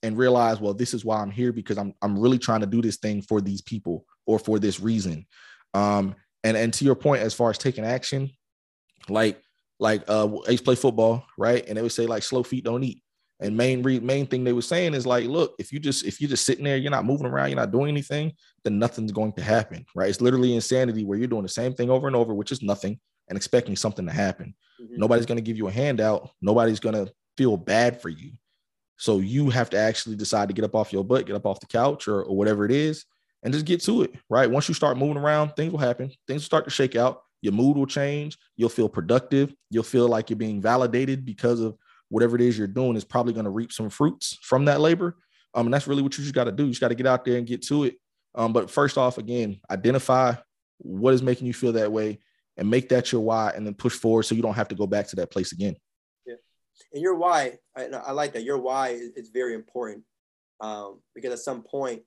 and 0.04 0.18
realize, 0.18 0.60
well, 0.60 0.74
this 0.74 0.92
is 0.92 1.04
why 1.04 1.20
I'm 1.20 1.30
here 1.30 1.52
because 1.52 1.78
I'm 1.78 1.94
I'm 2.02 2.18
really 2.18 2.38
trying 2.38 2.60
to 2.60 2.66
do 2.66 2.82
this 2.82 2.96
thing 2.96 3.22
for 3.22 3.40
these 3.40 3.62
people 3.62 4.04
or 4.26 4.38
for 4.38 4.58
this 4.58 4.78
reason. 4.78 5.26
Um, 5.72 6.14
and 6.44 6.56
and 6.56 6.72
to 6.74 6.84
your 6.84 6.94
point, 6.94 7.22
as 7.22 7.34
far 7.34 7.50
as 7.50 7.58
taking 7.58 7.84
action, 7.84 8.30
like 9.08 9.40
like 9.80 10.04
uh, 10.08 10.26
I 10.46 10.50
used 10.50 10.58
to 10.58 10.64
play 10.64 10.74
football, 10.76 11.24
right? 11.38 11.66
And 11.66 11.76
they 11.76 11.82
would 11.82 11.92
say 11.92 12.06
like 12.06 12.22
slow 12.22 12.42
feet 12.42 12.64
don't 12.64 12.84
eat. 12.84 13.02
And 13.40 13.56
main 13.56 13.82
re- 13.82 13.98
main 13.98 14.26
thing 14.26 14.44
they 14.44 14.52
were 14.52 14.62
saying 14.62 14.94
is 14.94 15.06
like, 15.06 15.24
look, 15.24 15.54
if 15.58 15.72
you 15.72 15.80
just 15.80 16.04
if 16.04 16.20
you're 16.20 16.30
just 16.30 16.44
sitting 16.44 16.64
there, 16.64 16.76
you're 16.76 16.90
not 16.90 17.06
moving 17.06 17.26
around, 17.26 17.48
you're 17.48 17.58
not 17.58 17.72
doing 17.72 17.88
anything, 17.88 18.32
then 18.62 18.78
nothing's 18.78 19.10
going 19.10 19.32
to 19.32 19.42
happen, 19.42 19.84
right? 19.96 20.08
It's 20.08 20.20
literally 20.20 20.54
insanity 20.54 21.04
where 21.04 21.18
you're 21.18 21.26
doing 21.26 21.42
the 21.42 21.48
same 21.48 21.74
thing 21.74 21.90
over 21.90 22.06
and 22.06 22.14
over, 22.14 22.32
which 22.32 22.52
is 22.52 22.62
nothing, 22.62 23.00
and 23.28 23.36
expecting 23.36 23.74
something 23.74 24.06
to 24.06 24.12
happen. 24.12 24.54
Mm-hmm. 24.80 24.98
Nobody's 24.98 25.26
going 25.26 25.38
to 25.38 25.42
give 25.42 25.56
you 25.56 25.66
a 25.66 25.72
handout. 25.72 26.30
Nobody's 26.40 26.80
going 26.80 26.94
to 26.94 27.12
feel 27.36 27.56
bad 27.56 28.00
for 28.00 28.08
you. 28.08 28.32
So 28.96 29.18
you 29.18 29.50
have 29.50 29.70
to 29.70 29.78
actually 29.78 30.16
decide 30.16 30.48
to 30.48 30.54
get 30.54 30.64
up 30.64 30.74
off 30.74 30.92
your 30.92 31.04
butt, 31.04 31.26
get 31.26 31.36
up 31.36 31.46
off 31.46 31.60
the 31.60 31.66
couch 31.66 32.06
or, 32.08 32.22
or 32.22 32.36
whatever 32.36 32.64
it 32.64 32.70
is, 32.70 33.04
and 33.42 33.52
just 33.52 33.66
get 33.66 33.82
to 33.82 34.02
it, 34.02 34.14
right? 34.30 34.50
Once 34.50 34.68
you 34.68 34.74
start 34.74 34.96
moving 34.96 35.16
around, 35.16 35.50
things 35.50 35.72
will 35.72 35.78
happen. 35.78 36.10
Things 36.26 36.42
will 36.42 36.46
start 36.46 36.64
to 36.64 36.70
shake 36.70 36.96
out. 36.96 37.22
Your 37.42 37.52
mood 37.52 37.76
will 37.76 37.86
change. 37.86 38.38
You'll 38.56 38.70
feel 38.70 38.88
productive. 38.88 39.54
You'll 39.68 39.82
feel 39.82 40.08
like 40.08 40.30
you're 40.30 40.36
being 40.36 40.62
validated 40.62 41.24
because 41.24 41.60
of 41.60 41.76
whatever 42.08 42.36
it 42.36 42.42
is 42.42 42.56
you're 42.56 42.66
doing 42.66 42.96
is 42.96 43.04
probably 43.04 43.32
going 43.32 43.44
to 43.44 43.50
reap 43.50 43.72
some 43.72 43.90
fruits 43.90 44.38
from 44.40 44.64
that 44.66 44.80
labor. 44.80 45.18
Um, 45.54 45.66
and 45.66 45.74
that's 45.74 45.86
really 45.86 46.02
what 46.02 46.16
you 46.16 46.24
just 46.24 46.34
got 46.34 46.44
to 46.44 46.52
do. 46.52 46.64
You 46.64 46.70
just 46.70 46.80
got 46.80 46.88
to 46.88 46.94
get 46.94 47.06
out 47.06 47.24
there 47.24 47.36
and 47.36 47.46
get 47.46 47.62
to 47.66 47.84
it. 47.84 47.96
Um, 48.34 48.52
but 48.52 48.70
first 48.70 48.96
off, 48.96 49.18
again, 49.18 49.60
identify 49.70 50.34
what 50.78 51.14
is 51.14 51.22
making 51.22 51.46
you 51.46 51.54
feel 51.54 51.72
that 51.72 51.92
way 51.92 52.18
and 52.56 52.70
make 52.70 52.88
that 52.88 53.12
your 53.12 53.20
why 53.20 53.52
and 53.54 53.66
then 53.66 53.74
push 53.74 53.94
forward 53.94 54.24
so 54.24 54.34
you 54.34 54.42
don't 54.42 54.54
have 54.54 54.68
to 54.68 54.74
go 54.74 54.86
back 54.86 55.08
to 55.08 55.16
that 55.16 55.30
place 55.30 55.52
again. 55.52 55.76
And 56.92 57.02
your 57.02 57.14
why, 57.14 57.58
I, 57.76 57.86
I 57.86 58.12
like 58.12 58.32
that. 58.34 58.44
Your 58.44 58.58
why 58.58 58.90
is, 58.90 59.10
is 59.16 59.28
very 59.30 59.54
important 59.54 60.04
um, 60.60 61.00
because 61.14 61.32
at 61.32 61.38
some 61.38 61.62
point, 61.62 62.02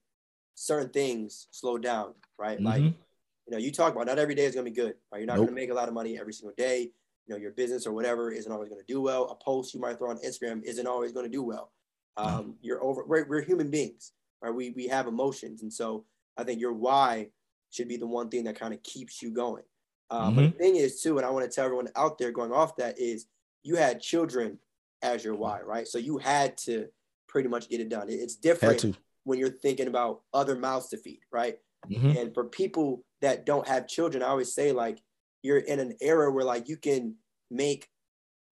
certain 0.56 0.90
things 0.90 1.48
slow 1.52 1.78
down, 1.78 2.14
right? 2.38 2.58
Mm-hmm. 2.58 2.66
Like, 2.66 2.82
you 2.82 3.52
know, 3.52 3.58
you 3.58 3.72
talk 3.72 3.94
about 3.94 4.08
not 4.08 4.20
every 4.20 4.36
day 4.36 4.46
is 4.46 4.56
going 4.56 4.66
to 4.66 4.72
be 4.72 4.76
good, 4.76 4.96
right? 5.12 5.20
You're 5.20 5.28
not 5.28 5.38
nope. 5.38 5.46
going 5.46 5.56
to 5.56 5.62
make 5.62 5.70
a 5.70 5.74
lot 5.74 5.88
of 5.88 5.94
money 5.94 6.20
every 6.20 6.34
single 6.34 6.54
day 6.58 6.92
you 7.28 7.36
know 7.36 7.40
your 7.40 7.52
business 7.52 7.86
or 7.86 7.94
whatever 7.94 8.32
isn't 8.32 8.52
always 8.52 8.70
going 8.70 8.82
to 8.82 8.94
do 8.94 9.02
well. 9.02 9.26
A 9.26 9.36
post 9.36 9.74
you 9.74 9.80
might 9.80 9.98
throw 9.98 10.10
on 10.10 10.18
Instagram 10.20 10.64
isn't 10.64 10.88
always 10.88 11.12
going 11.12 11.26
to 11.26 11.32
do 11.32 11.44
well. 11.44 11.72
Um, 12.16 12.56
you're 12.62 12.84
over. 12.84 13.06
We're, 13.06 13.28
we're 13.28 13.42
human 13.42 13.70
beings, 13.70 14.14
right? 14.42 14.54
We 14.54 14.72
we 14.72 14.88
have 14.88 15.08
emotions, 15.08 15.62
and 15.62 15.72
so 15.72 16.06
I 16.38 16.44
think 16.44 16.60
your 16.60 16.74
why 16.74 17.30
should 17.70 17.88
be 17.88 17.98
the 17.98 18.08
one 18.08 18.30
thing 18.30 18.46
that 18.46 18.58
kind 18.58 18.74
of 18.74 18.82
keeps 18.82 19.22
you 19.22 19.32
going. 19.32 19.64
Um, 20.10 20.20
mm-hmm. 20.20 20.36
But 20.36 20.42
the 20.42 20.48
mm-hmm. 20.48 20.58
thing 20.58 20.76
is 20.78 21.02
too, 21.02 21.18
and 21.18 21.26
I 21.26 21.30
want 21.30 21.46
to 21.46 21.54
tell 21.54 21.66
everyone 21.66 21.90
out 21.96 22.18
there 22.18 22.32
going 22.32 22.54
off 22.54 22.78
that 22.78 22.98
is 22.98 23.28
you 23.68 23.76
had 23.76 24.00
children 24.00 24.60
as 25.02 25.26
your 25.26 25.36
why, 25.36 25.60
right? 25.60 25.88
So 25.88 25.98
you 25.98 26.18
had 26.18 26.58
to 26.60 26.88
pretty 27.28 27.50
much 27.50 27.70
get 27.70 27.82
it 27.82 27.90
done. 27.90 28.08
It's 28.10 28.36
different 28.36 28.98
when 29.26 29.38
you're 29.38 29.50
thinking 29.50 29.88
about 29.88 30.22
other 30.34 30.56
mouths 30.56 30.88
to 30.90 30.98
feed, 30.98 31.20
right? 31.32 31.58
Mm-hmm. 31.90 32.18
And 32.18 32.34
for 32.34 32.46
people 32.46 33.04
that 33.22 33.46
don't 33.46 33.68
have 33.68 33.88
children, 33.88 34.24
I 34.24 34.28
always 34.28 34.54
say 34.54 34.72
like 34.72 35.00
you're 35.44 35.58
in 35.58 35.82
an 35.82 35.98
era 36.00 36.32
where 36.32 36.46
like 36.46 36.70
you 36.70 36.78
can 36.78 37.16
make 37.52 37.90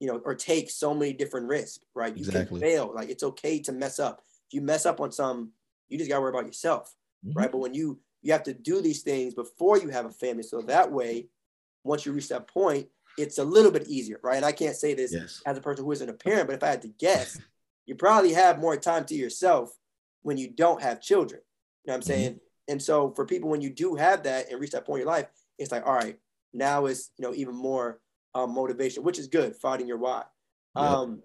you 0.01 0.07
know 0.07 0.22
or 0.25 0.36
take 0.36 0.69
so 0.69 0.93
many 0.93 1.13
different 1.13 1.48
risks 1.48 1.79
right 1.95 2.15
you 2.17 2.25
exactly. 2.25 2.60
can 2.60 2.69
fail 2.69 2.91
like 2.93 3.10
it's 3.10 3.24
okay 3.24 3.60
to 3.60 3.72
mess 3.72 4.00
up 4.00 4.22
if 4.48 4.53
you 4.53 4.62
mess 4.62 4.86
up 4.86 5.00
on 5.00 5.12
some 5.12 5.51
you 5.88 5.98
just 5.98 6.10
gotta 6.10 6.22
worry 6.22 6.29
about 6.29 6.45
yourself 6.45 6.93
mm-hmm. 7.25 7.38
right 7.38 7.51
but 7.51 7.60
when 7.60 7.74
you 7.74 8.00
you 8.22 8.31
have 8.31 8.43
to 8.43 8.53
do 8.53 8.81
these 8.81 9.03
things 9.03 9.34
before 9.34 9.77
you 9.77 9.89
have 9.89 10.05
a 10.05 10.12
family 10.12 10.43
so 10.43 10.62
that 10.62 10.91
way 10.91 11.27
once 11.84 12.05
you 12.05 12.12
reach 12.12 12.29
that 12.29 12.48
point 12.48 12.88
it's 13.17 13.38
a 13.38 13.43
little 13.43 13.72
bit 13.72 13.88
easier 13.88 14.19
right 14.24 14.38
and 14.38 14.45
i 14.45 14.51
can't 14.51 14.75
say 14.75 14.93
this 14.93 15.13
yes. 15.13 15.41
as 15.45 15.57
a 15.57 15.62
person 15.62 15.84
who 15.84 15.91
isn't 15.91 16.10
a 16.10 16.13
parent 16.13 16.48
but 16.48 16.55
if 16.55 16.63
i 16.63 16.67
had 16.67 16.81
to 16.81 16.89
guess 17.00 17.39
you 17.86 17.95
probably 17.95 18.34
have 18.34 18.60
more 18.60 18.77
time 18.77 19.05
to 19.05 19.15
yourself 19.15 19.72
when 20.24 20.38
you 20.38 20.50
don't 20.50 20.81
have 20.81 21.01
children 21.01 21.41
you 21.84 21.91
know 21.91 21.93
what 21.93 21.98
i'm 21.98 22.01
saying 22.01 22.31
mm-hmm. 22.31 22.72
and 22.72 22.81
so 22.81 23.12
for 23.15 23.25
people 23.25 23.50
when 23.50 23.62
you 23.62 23.69
do 23.69 23.95
have 23.95 24.24
that 24.24 24.51
and 24.51 24.60
reach 24.60 24.72
that 24.72 24.86
point 24.86 25.01
in 25.01 25.07
your 25.07 25.13
life 25.13 25.27
it's 25.57 25.72
like 25.72 25.86
all 25.86 25.95
right 25.95 26.17
now 26.53 26.86
is 26.86 27.12
you 27.17 27.25
know 27.25 27.34
even 27.34 27.55
more 27.55 28.00
um, 28.35 28.53
motivation, 28.53 29.03
which 29.03 29.18
is 29.18 29.27
good, 29.27 29.55
finding 29.55 29.87
your 29.87 29.98
why. 29.98 30.24
Yep. 30.75 30.85
Um, 30.85 31.24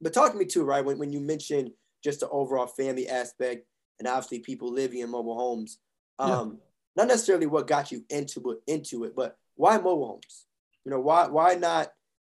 but 0.00 0.14
talk 0.14 0.32
to 0.32 0.38
me 0.38 0.46
too, 0.46 0.64
right? 0.64 0.84
When, 0.84 0.98
when 0.98 1.12
you 1.12 1.20
mentioned 1.20 1.72
just 2.02 2.20
the 2.20 2.28
overall 2.30 2.68
family 2.68 3.08
aspect 3.08 3.66
and 3.98 4.08
obviously 4.08 4.38
people 4.38 4.72
living 4.72 5.00
in 5.00 5.10
mobile 5.10 5.36
homes, 5.36 5.78
um, 6.18 6.58
not 6.96 7.08
necessarily 7.08 7.46
what 7.46 7.66
got 7.66 7.92
you 7.92 8.04
into 8.08 8.52
it, 8.52 8.58
into 8.66 9.04
it, 9.04 9.14
but 9.14 9.36
why 9.56 9.76
mobile 9.76 10.06
homes? 10.06 10.46
You 10.84 10.90
know, 10.90 11.00
why 11.00 11.28
why 11.28 11.54
not, 11.54 11.90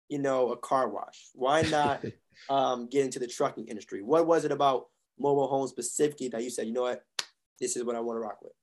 you 0.10 0.19
know, 0.19 0.51
a 0.51 0.57
car 0.57 0.89
wash? 0.89 1.29
Why 1.33 1.63
not 1.63 2.03
um, 2.49 2.88
get 2.89 3.05
into 3.05 3.19
the 3.19 3.27
trucking 3.27 3.67
industry? 3.67 4.01
What 4.01 4.27
was 4.27 4.45
it 4.45 4.51
about 4.51 4.86
mobile 5.19 5.47
homes 5.47 5.71
specifically 5.71 6.29
that 6.29 6.43
you 6.43 6.49
said, 6.49 6.67
you 6.67 6.73
know 6.73 6.83
what, 6.83 7.03
this 7.60 7.75
is 7.75 7.83
what 7.83 7.95
I 7.95 7.99
want 7.99 8.17
to 8.17 8.21
rock 8.21 8.41
with? 8.41 8.53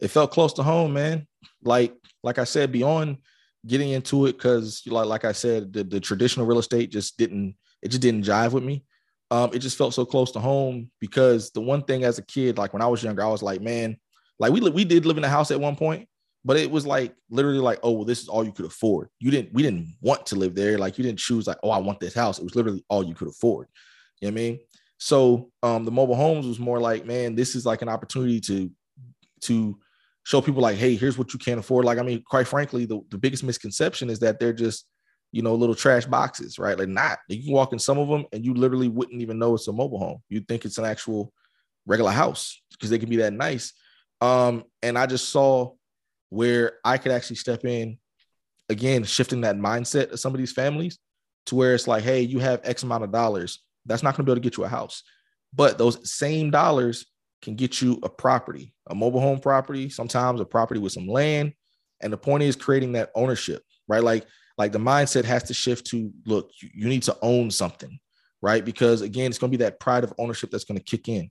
it 0.00 0.08
felt 0.08 0.32
close 0.32 0.52
to 0.54 0.62
home, 0.62 0.92
man. 0.92 1.26
Like 1.62 1.94
like 2.22 2.38
I 2.38 2.44
said, 2.44 2.72
beyond 2.72 3.18
getting 3.66 3.90
into 3.90 4.26
it, 4.26 4.32
because 4.32 4.82
like 4.86 5.06
like 5.06 5.24
I 5.24 5.32
said, 5.32 5.72
the, 5.72 5.84
the 5.84 6.00
traditional 6.00 6.46
real 6.46 6.58
estate 6.58 6.90
just 6.90 7.16
didn't 7.16 7.56
it 7.82 7.88
just 7.88 8.02
didn't 8.02 8.24
jive 8.24 8.52
with 8.52 8.64
me. 8.64 8.84
Um, 9.30 9.50
it 9.52 9.60
just 9.60 9.78
felt 9.78 9.94
so 9.94 10.04
close 10.04 10.30
to 10.32 10.40
home 10.40 10.90
because 11.00 11.50
the 11.50 11.60
one 11.60 11.82
thing 11.82 12.04
as 12.04 12.18
a 12.18 12.24
kid, 12.24 12.58
like 12.58 12.72
when 12.72 12.82
I 12.82 12.86
was 12.86 13.02
younger, 13.02 13.22
I 13.22 13.28
was 13.28 13.42
like, 13.42 13.60
man, 13.60 13.96
like 14.38 14.52
we 14.52 14.60
we 14.60 14.84
did 14.84 15.06
live 15.06 15.18
in 15.18 15.24
a 15.24 15.28
house 15.28 15.50
at 15.50 15.60
one 15.60 15.76
point, 15.76 16.08
but 16.44 16.56
it 16.56 16.70
was 16.70 16.86
like 16.86 17.14
literally 17.30 17.58
like, 17.58 17.78
oh, 17.82 17.92
well, 17.92 18.04
this 18.04 18.22
is 18.22 18.28
all 18.28 18.44
you 18.44 18.52
could 18.52 18.66
afford. 18.66 19.08
You 19.18 19.30
didn't 19.30 19.52
we 19.52 19.62
didn't 19.62 19.94
want 20.00 20.26
to 20.26 20.36
live 20.36 20.54
there. 20.54 20.78
Like 20.78 20.98
you 20.98 21.04
didn't 21.04 21.18
choose 21.18 21.46
like, 21.46 21.58
oh, 21.62 21.70
I 21.70 21.78
want 21.78 22.00
this 22.00 22.14
house. 22.14 22.38
It 22.38 22.44
was 22.44 22.54
literally 22.54 22.84
all 22.88 23.04
you 23.04 23.14
could 23.14 23.28
afford. 23.28 23.68
You 24.20 24.28
know 24.28 24.34
what 24.34 24.40
I 24.40 24.42
mean? 24.42 24.58
So 24.98 25.50
um, 25.62 25.84
the 25.84 25.90
mobile 25.90 26.14
homes 26.14 26.46
was 26.46 26.58
more 26.58 26.80
like, 26.80 27.04
man, 27.06 27.34
this 27.34 27.54
is 27.54 27.66
like 27.66 27.82
an 27.82 27.88
opportunity 27.88 28.40
to 28.42 28.70
to 29.42 29.78
show 30.24 30.40
people 30.40 30.62
like, 30.62 30.76
hey, 30.76 30.96
here's 30.96 31.18
what 31.18 31.32
you 31.32 31.38
can't 31.38 31.60
afford. 31.60 31.84
Like, 31.84 31.98
I 31.98 32.02
mean, 32.02 32.22
quite 32.26 32.48
frankly, 32.48 32.86
the, 32.86 33.00
the 33.10 33.18
biggest 33.18 33.44
misconception 33.44 34.08
is 34.08 34.18
that 34.20 34.40
they're 34.40 34.54
just, 34.54 34.86
you 35.32 35.42
know, 35.42 35.54
little 35.54 35.74
trash 35.74 36.06
boxes, 36.06 36.58
right? 36.58 36.78
Like, 36.78 36.88
not. 36.88 37.18
You 37.28 37.42
can 37.42 37.52
walk 37.52 37.72
in 37.74 37.78
some 37.78 37.98
of 37.98 38.08
them 38.08 38.24
and 38.32 38.44
you 38.44 38.54
literally 38.54 38.88
wouldn't 38.88 39.20
even 39.20 39.38
know 39.38 39.54
it's 39.54 39.68
a 39.68 39.72
mobile 39.72 39.98
home. 39.98 40.22
You'd 40.30 40.48
think 40.48 40.64
it's 40.64 40.78
an 40.78 40.86
actual 40.86 41.32
regular 41.86 42.10
house 42.10 42.62
because 42.72 42.88
they 42.88 42.98
can 42.98 43.10
be 43.10 43.16
that 43.16 43.34
nice. 43.34 43.74
Um, 44.22 44.64
and 44.82 44.96
I 44.96 45.04
just 45.04 45.28
saw 45.28 45.72
where 46.34 46.74
I 46.84 46.98
could 46.98 47.12
actually 47.12 47.36
step 47.36 47.64
in 47.64 47.98
again, 48.68 49.04
shifting 49.04 49.42
that 49.42 49.56
mindset 49.56 50.10
of 50.10 50.18
some 50.18 50.34
of 50.34 50.38
these 50.38 50.52
families 50.52 50.98
to 51.46 51.54
where 51.54 51.74
it's 51.74 51.86
like, 51.86 52.02
hey, 52.02 52.22
you 52.22 52.40
have 52.40 52.60
X 52.64 52.82
amount 52.82 53.04
of 53.04 53.12
dollars. 53.12 53.60
That's 53.86 54.02
not 54.02 54.16
going 54.16 54.24
to 54.24 54.30
be 54.30 54.32
able 54.32 54.42
to 54.42 54.48
get 54.48 54.56
you 54.56 54.64
a 54.64 54.68
house. 54.68 55.02
But 55.52 55.78
those 55.78 56.10
same 56.10 56.50
dollars 56.50 57.06
can 57.42 57.54
get 57.54 57.80
you 57.80 58.00
a 58.02 58.08
property, 58.08 58.74
a 58.88 58.94
mobile 58.94 59.20
home 59.20 59.38
property, 59.38 59.88
sometimes 59.88 60.40
a 60.40 60.44
property 60.44 60.80
with 60.80 60.92
some 60.92 61.06
land. 61.06 61.52
And 62.00 62.12
the 62.12 62.16
point 62.18 62.42
is 62.42 62.56
creating 62.56 62.92
that 62.92 63.10
ownership, 63.14 63.62
right? 63.86 64.02
Like, 64.02 64.26
like 64.58 64.72
the 64.72 64.78
mindset 64.78 65.24
has 65.24 65.44
to 65.44 65.54
shift 65.54 65.86
to 65.88 66.10
look, 66.26 66.50
you, 66.60 66.88
need 66.88 67.02
to 67.04 67.16
own 67.22 67.50
something, 67.50 67.98
right? 68.40 68.64
Because 68.64 69.02
again, 69.02 69.28
it's 69.30 69.38
going 69.38 69.52
to 69.52 69.58
be 69.58 69.64
that 69.64 69.78
pride 69.78 70.04
of 70.04 70.14
ownership 70.18 70.50
that's 70.50 70.64
going 70.64 70.78
to 70.78 70.84
kick 70.84 71.08
in. 71.08 71.30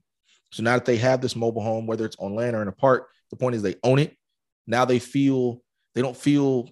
So 0.52 0.62
now 0.62 0.74
that 0.74 0.84
they 0.84 0.96
have 0.98 1.20
this 1.20 1.36
mobile 1.36 1.62
home, 1.62 1.86
whether 1.86 2.06
it's 2.06 2.16
on 2.18 2.34
land 2.34 2.54
or 2.54 2.62
in 2.62 2.68
a 2.68 2.72
park, 2.72 3.08
the 3.30 3.36
point 3.36 3.56
is 3.56 3.62
they 3.62 3.74
own 3.82 3.98
it. 3.98 4.16
Now 4.66 4.84
they 4.84 4.98
feel 4.98 5.62
they 5.94 6.02
don't 6.02 6.16
feel 6.16 6.68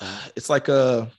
uh, 0.00 0.22
it's 0.36 0.48
like 0.48 0.68
a 0.68 1.10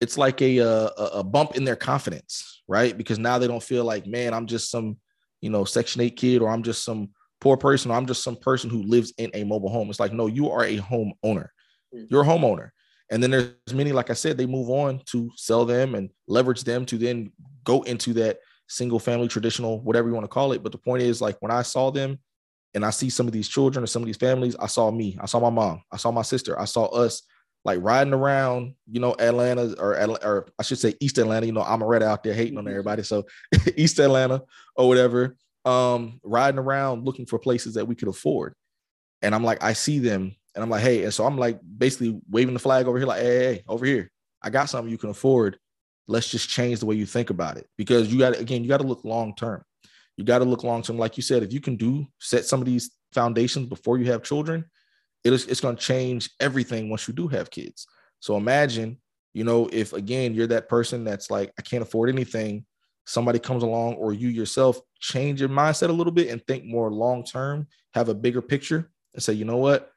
it's 0.00 0.18
like 0.18 0.42
a, 0.42 0.58
a 0.58 0.86
a 1.14 1.24
bump 1.24 1.56
in 1.56 1.64
their 1.64 1.76
confidence, 1.76 2.62
right? 2.68 2.96
Because 2.96 3.18
now 3.18 3.38
they 3.38 3.46
don't 3.46 3.62
feel 3.62 3.84
like, 3.84 4.06
man, 4.06 4.34
I'm 4.34 4.46
just 4.46 4.70
some 4.70 4.98
you 5.40 5.50
know, 5.50 5.64
Section 5.64 6.00
8 6.00 6.16
kid, 6.16 6.42
or 6.42 6.50
I'm 6.50 6.62
just 6.62 6.84
some 6.84 7.10
poor 7.40 7.56
person, 7.56 7.90
or 7.90 7.94
I'm 7.94 8.06
just 8.06 8.22
some 8.22 8.36
person 8.36 8.70
who 8.70 8.82
lives 8.82 9.12
in 9.18 9.30
a 9.34 9.44
mobile 9.44 9.68
home. 9.68 9.88
It's 9.90 10.00
like, 10.00 10.12
no, 10.12 10.26
you 10.26 10.50
are 10.50 10.64
a 10.64 10.76
home 10.76 11.12
owner. 11.22 11.52
Mm. 11.94 12.06
You're 12.10 12.22
a 12.22 12.26
homeowner. 12.26 12.70
And 13.10 13.22
then 13.22 13.30
there's 13.30 13.52
many, 13.72 13.92
like 13.92 14.10
I 14.10 14.14
said, 14.14 14.36
they 14.36 14.46
move 14.46 14.68
on 14.68 15.00
to 15.06 15.30
sell 15.36 15.64
them 15.64 15.94
and 15.94 16.10
leverage 16.26 16.64
them 16.64 16.84
to 16.86 16.98
then 16.98 17.30
go 17.62 17.82
into 17.82 18.12
that 18.14 18.38
single 18.68 18.98
family, 18.98 19.28
traditional, 19.28 19.80
whatever 19.80 20.08
you 20.08 20.14
want 20.14 20.24
to 20.24 20.28
call 20.28 20.52
it. 20.52 20.62
But 20.62 20.72
the 20.72 20.78
point 20.78 21.02
is, 21.02 21.20
like 21.20 21.36
when 21.40 21.52
I 21.52 21.62
saw 21.62 21.90
them 21.92 22.18
and 22.76 22.84
I 22.84 22.90
see 22.90 23.08
some 23.08 23.26
of 23.26 23.32
these 23.32 23.48
children 23.48 23.82
or 23.82 23.86
some 23.86 24.02
of 24.02 24.06
these 24.06 24.18
families, 24.18 24.54
I 24.56 24.66
saw 24.66 24.90
me, 24.90 25.16
I 25.18 25.24
saw 25.24 25.40
my 25.40 25.48
mom, 25.48 25.82
I 25.90 25.96
saw 25.96 26.12
my 26.12 26.20
sister, 26.20 26.60
I 26.60 26.66
saw 26.66 26.84
us 26.84 27.22
like 27.64 27.78
riding 27.82 28.12
around, 28.12 28.74
you 28.86 29.00
know, 29.00 29.16
Atlanta 29.18 29.74
or 29.80 29.98
or 30.22 30.48
I 30.58 30.62
should 30.62 30.78
say 30.78 30.94
East 31.00 31.16
Atlanta. 31.16 31.46
You 31.46 31.52
know, 31.52 31.62
I'm 31.62 31.82
already 31.82 32.04
out 32.04 32.22
there 32.22 32.34
hating 32.34 32.58
on 32.58 32.64
mm-hmm. 32.64 32.72
everybody. 32.72 33.02
So 33.02 33.24
East 33.76 33.98
Atlanta 33.98 34.42
or 34.76 34.88
whatever, 34.88 35.36
um, 35.64 36.20
riding 36.22 36.60
around 36.60 37.06
looking 37.06 37.24
for 37.24 37.38
places 37.38 37.74
that 37.74 37.88
we 37.88 37.94
could 37.94 38.08
afford. 38.08 38.54
And 39.22 39.34
I'm 39.34 39.42
like, 39.42 39.64
I 39.64 39.72
see 39.72 39.98
them, 39.98 40.36
and 40.54 40.62
I'm 40.62 40.68
like, 40.68 40.82
hey, 40.82 41.04
and 41.04 41.14
so 41.14 41.24
I'm 41.24 41.38
like 41.38 41.58
basically 41.78 42.20
waving 42.30 42.54
the 42.54 42.60
flag 42.60 42.86
over 42.86 42.98
here, 42.98 43.06
like, 43.06 43.22
hey, 43.22 43.38
hey, 43.38 43.54
hey 43.54 43.64
over 43.66 43.86
here, 43.86 44.10
I 44.42 44.50
got 44.50 44.66
something 44.66 44.90
you 44.90 44.98
can 44.98 45.10
afford. 45.10 45.58
Let's 46.06 46.30
just 46.30 46.50
change 46.50 46.80
the 46.80 46.86
way 46.86 46.94
you 46.94 47.06
think 47.06 47.30
about 47.30 47.56
it 47.56 47.68
because 47.78 48.12
you 48.12 48.18
got 48.18 48.38
again, 48.38 48.62
you 48.62 48.68
got 48.68 48.82
to 48.82 48.86
look 48.86 49.02
long 49.02 49.34
term. 49.34 49.64
You 50.16 50.24
got 50.24 50.38
to 50.38 50.44
look 50.44 50.64
long 50.64 50.82
term, 50.82 50.98
like 50.98 51.16
you 51.16 51.22
said. 51.22 51.42
If 51.42 51.52
you 51.52 51.60
can 51.60 51.76
do 51.76 52.06
set 52.18 52.44
some 52.44 52.60
of 52.60 52.66
these 52.66 52.90
foundations 53.12 53.66
before 53.66 53.98
you 53.98 54.10
have 54.10 54.22
children, 54.22 54.64
it 55.24 55.32
is 55.32 55.46
it's 55.46 55.60
going 55.60 55.76
to 55.76 55.82
change 55.82 56.30
everything 56.40 56.88
once 56.88 57.06
you 57.06 57.14
do 57.14 57.28
have 57.28 57.50
kids. 57.50 57.86
So 58.20 58.36
imagine, 58.36 58.98
you 59.34 59.44
know, 59.44 59.68
if 59.72 59.92
again 59.92 60.34
you're 60.34 60.46
that 60.48 60.68
person 60.68 61.04
that's 61.04 61.30
like, 61.30 61.52
I 61.58 61.62
can't 61.62 61.82
afford 61.82 62.08
anything, 62.08 62.64
somebody 63.06 63.38
comes 63.38 63.62
along 63.62 63.94
or 63.94 64.12
you 64.12 64.28
yourself 64.28 64.80
change 65.00 65.40
your 65.40 65.48
mindset 65.48 65.88
a 65.88 65.92
little 65.92 66.12
bit 66.12 66.28
and 66.28 66.44
think 66.46 66.64
more 66.64 66.90
long 66.90 67.24
term, 67.24 67.66
have 67.94 68.08
a 68.08 68.14
bigger 68.14 68.42
picture 68.42 68.90
and 69.14 69.22
say, 69.22 69.32
you 69.32 69.44
know 69.44 69.58
what? 69.58 69.90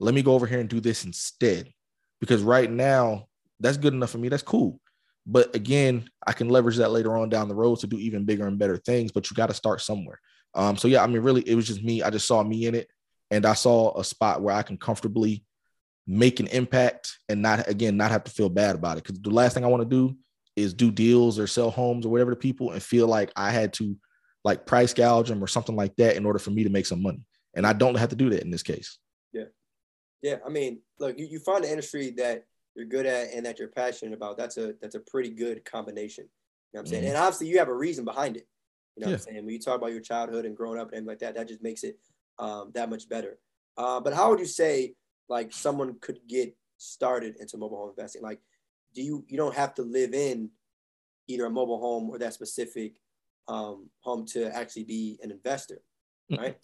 Let 0.00 0.14
me 0.14 0.22
go 0.22 0.34
over 0.34 0.46
here 0.46 0.60
and 0.60 0.68
do 0.68 0.80
this 0.80 1.04
instead. 1.04 1.72
Because 2.20 2.42
right 2.42 2.70
now, 2.70 3.28
that's 3.60 3.76
good 3.76 3.94
enough 3.94 4.10
for 4.10 4.18
me. 4.18 4.28
That's 4.28 4.42
cool. 4.42 4.80
But 5.26 5.54
again, 5.56 6.08
I 6.26 6.32
can 6.32 6.48
leverage 6.48 6.76
that 6.76 6.92
later 6.92 7.16
on 7.16 7.28
down 7.28 7.48
the 7.48 7.54
road 7.54 7.80
to 7.80 7.86
do 7.86 7.98
even 7.98 8.24
bigger 8.24 8.46
and 8.46 8.58
better 8.58 8.76
things. 8.76 9.10
But 9.10 9.28
you 9.28 9.34
got 9.34 9.48
to 9.48 9.54
start 9.54 9.80
somewhere. 9.80 10.20
Um, 10.54 10.76
so 10.76 10.88
yeah, 10.88 11.02
I 11.02 11.06
mean, 11.06 11.22
really, 11.22 11.42
it 11.42 11.54
was 11.54 11.66
just 11.66 11.82
me. 11.82 12.02
I 12.02 12.10
just 12.10 12.26
saw 12.26 12.42
me 12.42 12.66
in 12.66 12.74
it, 12.74 12.88
and 13.30 13.44
I 13.44 13.54
saw 13.54 13.98
a 13.98 14.04
spot 14.04 14.40
where 14.40 14.54
I 14.54 14.62
can 14.62 14.76
comfortably 14.76 15.44
make 16.06 16.38
an 16.38 16.46
impact 16.48 17.18
and 17.28 17.42
not 17.42 17.68
again 17.68 17.96
not 17.96 18.12
have 18.12 18.24
to 18.24 18.30
feel 18.30 18.48
bad 18.48 18.76
about 18.76 18.98
it. 18.98 19.04
Because 19.04 19.20
the 19.20 19.30
last 19.30 19.54
thing 19.54 19.64
I 19.64 19.68
want 19.68 19.82
to 19.82 19.88
do 19.88 20.16
is 20.54 20.72
do 20.72 20.90
deals 20.90 21.38
or 21.38 21.46
sell 21.46 21.70
homes 21.70 22.06
or 22.06 22.08
whatever 22.08 22.30
to 22.30 22.36
people 22.36 22.72
and 22.72 22.82
feel 22.82 23.06
like 23.06 23.30
I 23.36 23.50
had 23.50 23.72
to 23.74 23.96
like 24.44 24.64
price 24.64 24.94
gouge 24.94 25.28
them 25.28 25.42
or 25.42 25.46
something 25.46 25.76
like 25.76 25.94
that 25.96 26.16
in 26.16 26.24
order 26.24 26.38
for 26.38 26.50
me 26.50 26.64
to 26.64 26.70
make 26.70 26.86
some 26.86 27.02
money. 27.02 27.20
And 27.54 27.66
I 27.66 27.72
don't 27.72 27.96
have 27.96 28.10
to 28.10 28.16
do 28.16 28.30
that 28.30 28.42
in 28.42 28.50
this 28.50 28.62
case. 28.62 28.98
Yeah. 29.32 29.46
Yeah. 30.22 30.36
I 30.46 30.50
mean, 30.50 30.80
look, 30.98 31.18
you, 31.18 31.26
you 31.26 31.40
find 31.40 31.64
the 31.64 31.70
industry 31.70 32.12
that 32.16 32.44
you're 32.76 32.86
good 32.86 33.06
at 33.06 33.32
and 33.32 33.44
that 33.46 33.58
you're 33.58 33.68
passionate 33.68 34.14
about. 34.14 34.36
That's 34.36 34.58
a 34.58 34.74
that's 34.80 34.94
a 34.94 35.00
pretty 35.00 35.30
good 35.30 35.64
combination. 35.64 36.24
You 36.24 36.78
know 36.78 36.80
what 36.80 36.80
I'm 36.80 36.86
saying? 36.86 37.02
Mm-hmm. 37.04 37.08
And 37.10 37.18
obviously 37.18 37.48
you 37.48 37.58
have 37.58 37.68
a 37.68 37.74
reason 37.74 38.04
behind 38.04 38.36
it. 38.36 38.46
You 38.96 39.02
know 39.02 39.08
yeah. 39.08 39.16
what 39.16 39.20
I'm 39.20 39.32
saying? 39.32 39.44
When 39.44 39.54
you 39.54 39.60
talk 39.60 39.76
about 39.76 39.92
your 39.92 40.00
childhood 40.00 40.44
and 40.44 40.56
growing 40.56 40.78
up 40.78 40.92
and 40.92 41.06
like 41.06 41.20
that, 41.20 41.34
that 41.34 41.48
just 41.48 41.62
makes 41.62 41.84
it 41.84 41.98
um, 42.38 42.70
that 42.74 42.90
much 42.90 43.08
better. 43.08 43.38
Uh, 43.76 44.00
but 44.00 44.14
how 44.14 44.30
would 44.30 44.40
you 44.40 44.46
say 44.46 44.94
like 45.28 45.52
someone 45.52 45.96
could 46.00 46.20
get 46.28 46.56
started 46.76 47.36
into 47.40 47.56
mobile 47.56 47.78
home 47.78 47.90
investing? 47.90 48.22
Like, 48.22 48.40
do 48.94 49.02
you 49.02 49.24
you 49.28 49.36
don't 49.36 49.54
have 49.54 49.74
to 49.74 49.82
live 49.82 50.14
in 50.14 50.50
either 51.28 51.46
a 51.46 51.50
mobile 51.50 51.80
home 51.80 52.10
or 52.10 52.18
that 52.18 52.34
specific 52.34 53.00
um, 53.48 53.90
home 54.00 54.26
to 54.26 54.54
actually 54.54 54.84
be 54.84 55.18
an 55.22 55.30
investor, 55.30 55.80
right? 56.30 56.56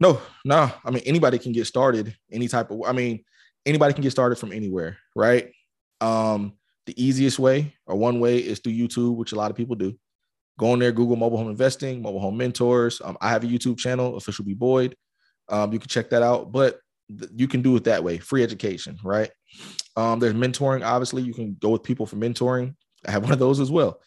No, 0.00 0.20
no. 0.46 0.72
I 0.84 0.90
mean, 0.90 1.02
anybody 1.04 1.38
can 1.38 1.52
get 1.52 1.66
started 1.66 2.16
any 2.32 2.48
type 2.48 2.70
of. 2.70 2.80
I 2.86 2.92
mean, 2.92 3.22
anybody 3.66 3.94
can 3.94 4.02
get 4.02 4.10
started 4.10 4.36
from 4.36 4.52
anywhere, 4.52 4.98
right? 5.14 5.52
Um, 6.00 6.54
the 6.86 7.02
easiest 7.02 7.38
way 7.38 7.74
or 7.86 7.96
one 7.96 8.20
way 8.20 8.38
is 8.38 8.58
through 8.58 8.72
YouTube, 8.72 9.16
which 9.16 9.32
a 9.32 9.36
lot 9.36 9.50
of 9.50 9.56
people 9.56 9.76
do. 9.76 9.94
Go 10.58 10.72
on 10.72 10.78
there, 10.78 10.92
Google 10.92 11.16
mobile 11.16 11.38
home 11.38 11.48
investing, 11.48 12.02
mobile 12.02 12.20
home 12.20 12.36
mentors. 12.36 13.00
Um, 13.02 13.16
I 13.20 13.30
have 13.30 13.44
a 13.44 13.46
YouTube 13.46 13.78
channel, 13.78 14.16
official 14.16 14.44
B 14.44 14.54
Boyd. 14.54 14.96
Um, 15.48 15.72
you 15.72 15.78
can 15.78 15.88
check 15.88 16.10
that 16.10 16.22
out, 16.22 16.52
but 16.52 16.80
th- 17.08 17.30
you 17.34 17.48
can 17.48 17.62
do 17.62 17.76
it 17.76 17.84
that 17.84 18.04
way, 18.04 18.18
free 18.18 18.42
education, 18.42 18.98
right? 19.02 19.30
Um, 19.96 20.20
there's 20.20 20.34
mentoring. 20.34 20.84
Obviously, 20.84 21.22
you 21.22 21.34
can 21.34 21.56
go 21.60 21.70
with 21.70 21.82
people 21.82 22.06
for 22.06 22.16
mentoring. 22.16 22.74
I 23.06 23.10
have 23.10 23.22
one 23.24 23.32
of 23.32 23.38
those 23.38 23.60
as 23.60 23.70
well. 23.70 24.00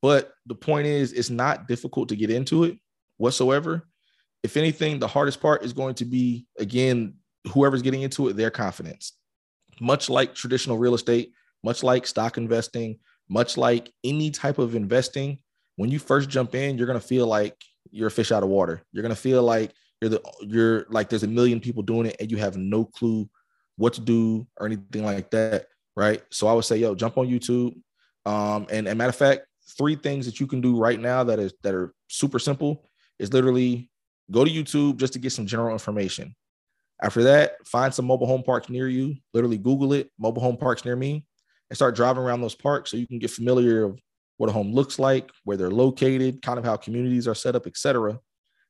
But 0.00 0.32
the 0.46 0.54
point 0.54 0.86
is, 0.86 1.12
it's 1.12 1.30
not 1.30 1.66
difficult 1.66 2.08
to 2.10 2.16
get 2.16 2.30
into 2.30 2.64
it 2.64 2.78
whatsoever. 3.16 3.86
If 4.42 4.56
anything, 4.56 4.98
the 4.98 5.08
hardest 5.08 5.40
part 5.40 5.64
is 5.64 5.72
going 5.72 5.94
to 5.96 6.04
be, 6.04 6.46
again, 6.58 7.14
whoever's 7.52 7.82
getting 7.82 8.02
into 8.02 8.28
it, 8.28 8.36
their 8.36 8.50
confidence. 8.50 9.12
Much 9.80 10.10
like 10.10 10.34
traditional 10.34 10.78
real 10.78 10.94
estate, 10.94 11.32
much 11.62 11.82
like 11.82 12.06
stock 12.06 12.36
investing, 12.36 12.98
much 13.28 13.56
like 13.56 13.92
any 14.04 14.30
type 14.30 14.58
of 14.58 14.74
investing, 14.74 15.38
when 15.76 15.90
you 15.90 16.00
first 16.00 16.28
jump 16.28 16.54
in, 16.54 16.76
you're 16.76 16.88
gonna 16.88 17.00
feel 17.00 17.26
like 17.26 17.56
you're 17.90 18.08
a 18.08 18.10
fish 18.10 18.32
out 18.32 18.42
of 18.42 18.48
water. 18.48 18.82
You're 18.92 19.02
gonna 19.02 19.14
feel 19.14 19.42
like 19.42 19.72
you're 20.00 20.10
the 20.10 20.22
you're 20.40 20.86
like 20.90 21.08
there's 21.08 21.22
a 21.22 21.28
million 21.28 21.60
people 21.60 21.82
doing 21.82 22.06
it 22.06 22.16
and 22.18 22.30
you 22.30 22.36
have 22.36 22.56
no 22.56 22.84
clue 22.84 23.28
what 23.76 23.94
to 23.94 24.00
do 24.00 24.46
or 24.58 24.66
anything 24.66 25.04
like 25.04 25.30
that. 25.30 25.66
Right. 25.96 26.22
So 26.30 26.48
I 26.48 26.52
would 26.52 26.64
say, 26.64 26.78
yo, 26.78 26.94
jump 26.94 27.16
on 27.16 27.28
YouTube. 27.28 27.74
Um, 28.26 28.66
and, 28.70 28.86
and 28.88 28.98
matter 28.98 29.10
of 29.10 29.16
fact, 29.16 29.46
three 29.76 29.94
things 29.94 30.26
that 30.26 30.40
you 30.40 30.46
can 30.46 30.60
do 30.60 30.76
right 30.76 30.98
now 30.98 31.24
that 31.24 31.38
is 31.38 31.54
that 31.62 31.74
are 31.74 31.94
super 32.08 32.40
simple 32.40 32.84
is 33.18 33.32
literally 33.32 33.88
go 34.30 34.44
to 34.44 34.50
YouTube 34.50 34.96
just 34.96 35.12
to 35.12 35.18
get 35.20 35.30
some 35.30 35.46
general 35.46 35.72
information. 35.72 36.34
After 37.02 37.22
that, 37.24 37.66
find 37.66 37.94
some 37.94 38.06
mobile 38.06 38.26
home 38.26 38.42
parks 38.42 38.68
near 38.68 38.88
you. 38.88 39.16
Literally 39.32 39.58
Google 39.58 39.92
it, 39.92 40.10
mobile 40.18 40.42
home 40.42 40.56
parks 40.56 40.84
near 40.84 40.96
me, 40.96 41.24
and 41.70 41.76
start 41.76 41.94
driving 41.94 42.22
around 42.22 42.40
those 42.40 42.54
parks 42.54 42.90
so 42.90 42.96
you 42.96 43.06
can 43.06 43.18
get 43.18 43.30
familiar 43.30 43.84
of 43.84 44.00
what 44.36 44.50
a 44.50 44.52
home 44.52 44.72
looks 44.72 44.98
like, 44.98 45.30
where 45.44 45.56
they're 45.56 45.70
located, 45.70 46.42
kind 46.42 46.58
of 46.58 46.64
how 46.64 46.76
communities 46.76 47.28
are 47.28 47.34
set 47.34 47.54
up, 47.54 47.66
etc. 47.66 48.18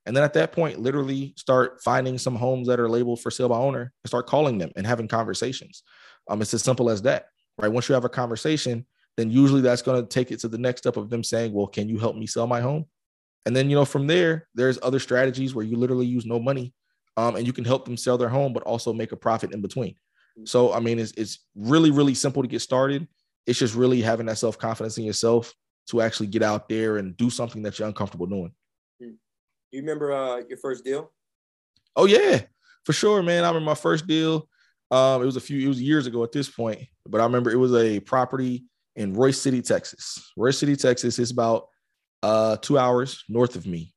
And 0.07 0.17
then 0.17 0.25
at 0.25 0.33
that 0.35 0.53
point, 0.53 0.81
literally 0.81 1.35
start 1.37 1.83
finding 1.83 2.17
some 2.19 2.35
homes 2.35 2.67
that 2.69 2.81
are 2.81 2.88
labeled 2.88 3.21
for 3.21 3.31
sale 3.31 3.51
by 3.51 3.59
owner 3.59 3.81
and 3.81 4.09
start 4.09 4.27
calling 4.27 4.59
them 4.59 4.73
and 4.77 4.87
having 4.87 5.09
conversations. 5.09 5.83
Um, 6.29 6.41
it's 6.41 6.55
as 6.55 6.62
simple 6.62 6.88
as 6.91 7.03
that, 7.03 7.27
right? 7.59 7.71
Once 7.71 7.88
you 7.88 7.95
have 7.95 8.07
a 8.07 8.11
conversation, 8.11 8.87
then 9.17 9.31
usually 9.31 9.61
that's 9.61 9.83
going 9.83 10.01
to 10.01 10.09
take 10.09 10.31
it 10.31 10.41
to 10.41 10.49
the 10.49 10.59
next 10.59 10.81
step 10.81 10.97
of 10.97 11.11
them 11.11 11.25
saying, 11.25 11.53
Well, 11.53 11.67
can 11.67 11.88
you 11.88 11.99
help 11.99 12.17
me 12.17 12.27
sell 12.27 12.47
my 12.47 12.61
home? 12.61 12.87
And 13.45 13.55
then, 13.55 13.69
you 13.69 13.77
know, 13.77 13.85
from 13.85 14.07
there, 14.07 14.49
there's 14.55 14.79
other 14.83 14.99
strategies 14.99 15.55
where 15.55 15.64
you 15.64 15.77
literally 15.77 16.07
use 16.07 16.25
no 16.25 16.38
money 16.38 16.73
um, 17.18 17.35
and 17.35 17.44
you 17.44 17.52
can 17.52 17.64
help 17.64 17.85
them 17.85 17.96
sell 17.96 18.16
their 18.16 18.28
home, 18.28 18.52
but 18.52 18.62
also 18.62 18.92
make 18.92 19.11
a 19.11 19.16
profit 19.16 19.52
in 19.52 19.61
between. 19.61 19.96
So, 20.44 20.72
I 20.72 20.78
mean, 20.78 21.00
it's, 21.00 21.11
it's 21.16 21.40
really, 21.57 21.90
really 21.90 22.14
simple 22.14 22.42
to 22.42 22.48
get 22.48 22.61
started. 22.61 23.09
It's 23.44 23.59
just 23.59 23.74
really 23.74 24.00
having 24.00 24.26
that 24.26 24.38
self 24.38 24.57
confidence 24.57 24.96
in 24.96 25.02
yourself 25.02 25.52
to 25.88 26.00
actually 26.00 26.28
get 26.28 26.44
out 26.44 26.68
there 26.68 26.98
and 26.98 27.16
do 27.16 27.28
something 27.28 27.61
that 27.62 27.76
you're 27.76 27.88
uncomfortable 27.88 28.26
doing. 28.26 28.52
Hmm. 29.02 29.09
Do 29.09 29.16
you 29.72 29.81
remember 29.81 30.12
uh, 30.12 30.42
your 30.48 30.59
first 30.59 30.85
deal? 30.85 31.11
Oh, 31.96 32.04
yeah, 32.04 32.42
for 32.85 32.92
sure, 32.92 33.20
man. 33.20 33.42
I 33.42 33.48
remember 33.48 33.66
my 33.66 33.74
first 33.74 34.07
deal. 34.07 34.48
Um, 34.92 35.22
it 35.22 35.26
was 35.26 35.35
a 35.35 35.40
few, 35.40 35.59
it 35.59 35.66
was 35.68 35.83
years 35.83 36.07
ago 36.07 36.22
at 36.22 36.31
this 36.31 36.48
point, 36.48 36.83
but 37.04 37.20
I 37.20 37.24
remember 37.24 37.50
it 37.50 37.57
was 37.57 37.74
a 37.74 37.98
property 37.98 38.64
in 38.94 39.16
Royse 39.16 39.40
City, 39.40 39.61
Texas. 39.61 40.33
Royse 40.38 40.59
City, 40.59 40.76
Texas 40.76 41.18
is 41.18 41.33
about 41.33 41.66
uh, 42.22 42.59
two 42.59 42.78
hours 42.78 43.24
north 43.28 43.57
of 43.57 43.66
me. 43.66 43.92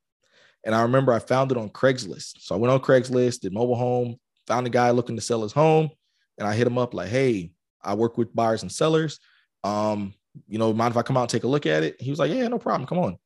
And 0.64 0.74
I 0.74 0.82
remember 0.82 1.12
I 1.12 1.18
found 1.18 1.50
it 1.50 1.58
on 1.58 1.70
Craigslist. 1.70 2.40
So 2.40 2.54
I 2.54 2.58
went 2.58 2.72
on 2.72 2.80
Craigslist, 2.80 3.40
did 3.40 3.52
mobile 3.52 3.76
home, 3.76 4.16
found 4.46 4.66
a 4.66 4.70
guy 4.70 4.90
looking 4.90 5.16
to 5.16 5.22
sell 5.22 5.42
his 5.42 5.52
home. 5.52 5.90
And 6.38 6.46
I 6.46 6.54
hit 6.54 6.66
him 6.66 6.78
up 6.78 6.94
like, 6.94 7.08
hey, 7.08 7.52
I 7.82 7.94
work 7.94 8.16
with 8.16 8.34
buyers 8.34 8.62
and 8.62 8.70
sellers. 8.70 9.18
Um, 9.64 10.14
you 10.48 10.58
know, 10.58 10.72
mind 10.72 10.92
if 10.92 10.96
I 10.96 11.02
come 11.02 11.16
out 11.16 11.22
and 11.22 11.30
take 11.30 11.44
a 11.44 11.48
look 11.48 11.66
at 11.66 11.82
it? 11.82 12.00
He 12.00 12.10
was 12.10 12.18
like, 12.18 12.32
yeah, 12.32 12.48
no 12.48 12.58
problem. 12.58 12.86
Come 12.86 12.98
on. 12.98 13.18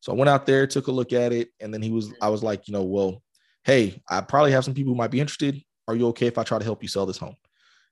So 0.00 0.12
I 0.12 0.16
went 0.16 0.28
out 0.28 0.46
there, 0.46 0.66
took 0.66 0.86
a 0.86 0.92
look 0.92 1.12
at 1.12 1.32
it. 1.32 1.50
And 1.60 1.72
then 1.72 1.82
he 1.82 1.90
was, 1.90 2.12
I 2.20 2.28
was 2.28 2.42
like, 2.42 2.68
you 2.68 2.72
know, 2.72 2.84
well, 2.84 3.22
hey, 3.64 4.02
I 4.08 4.20
probably 4.20 4.52
have 4.52 4.64
some 4.64 4.74
people 4.74 4.92
who 4.92 4.98
might 4.98 5.10
be 5.10 5.20
interested. 5.20 5.62
Are 5.86 5.94
you 5.94 6.08
okay 6.08 6.26
if 6.26 6.38
I 6.38 6.42
try 6.42 6.58
to 6.58 6.64
help 6.64 6.82
you 6.82 6.88
sell 6.88 7.06
this 7.06 7.18
home? 7.18 7.36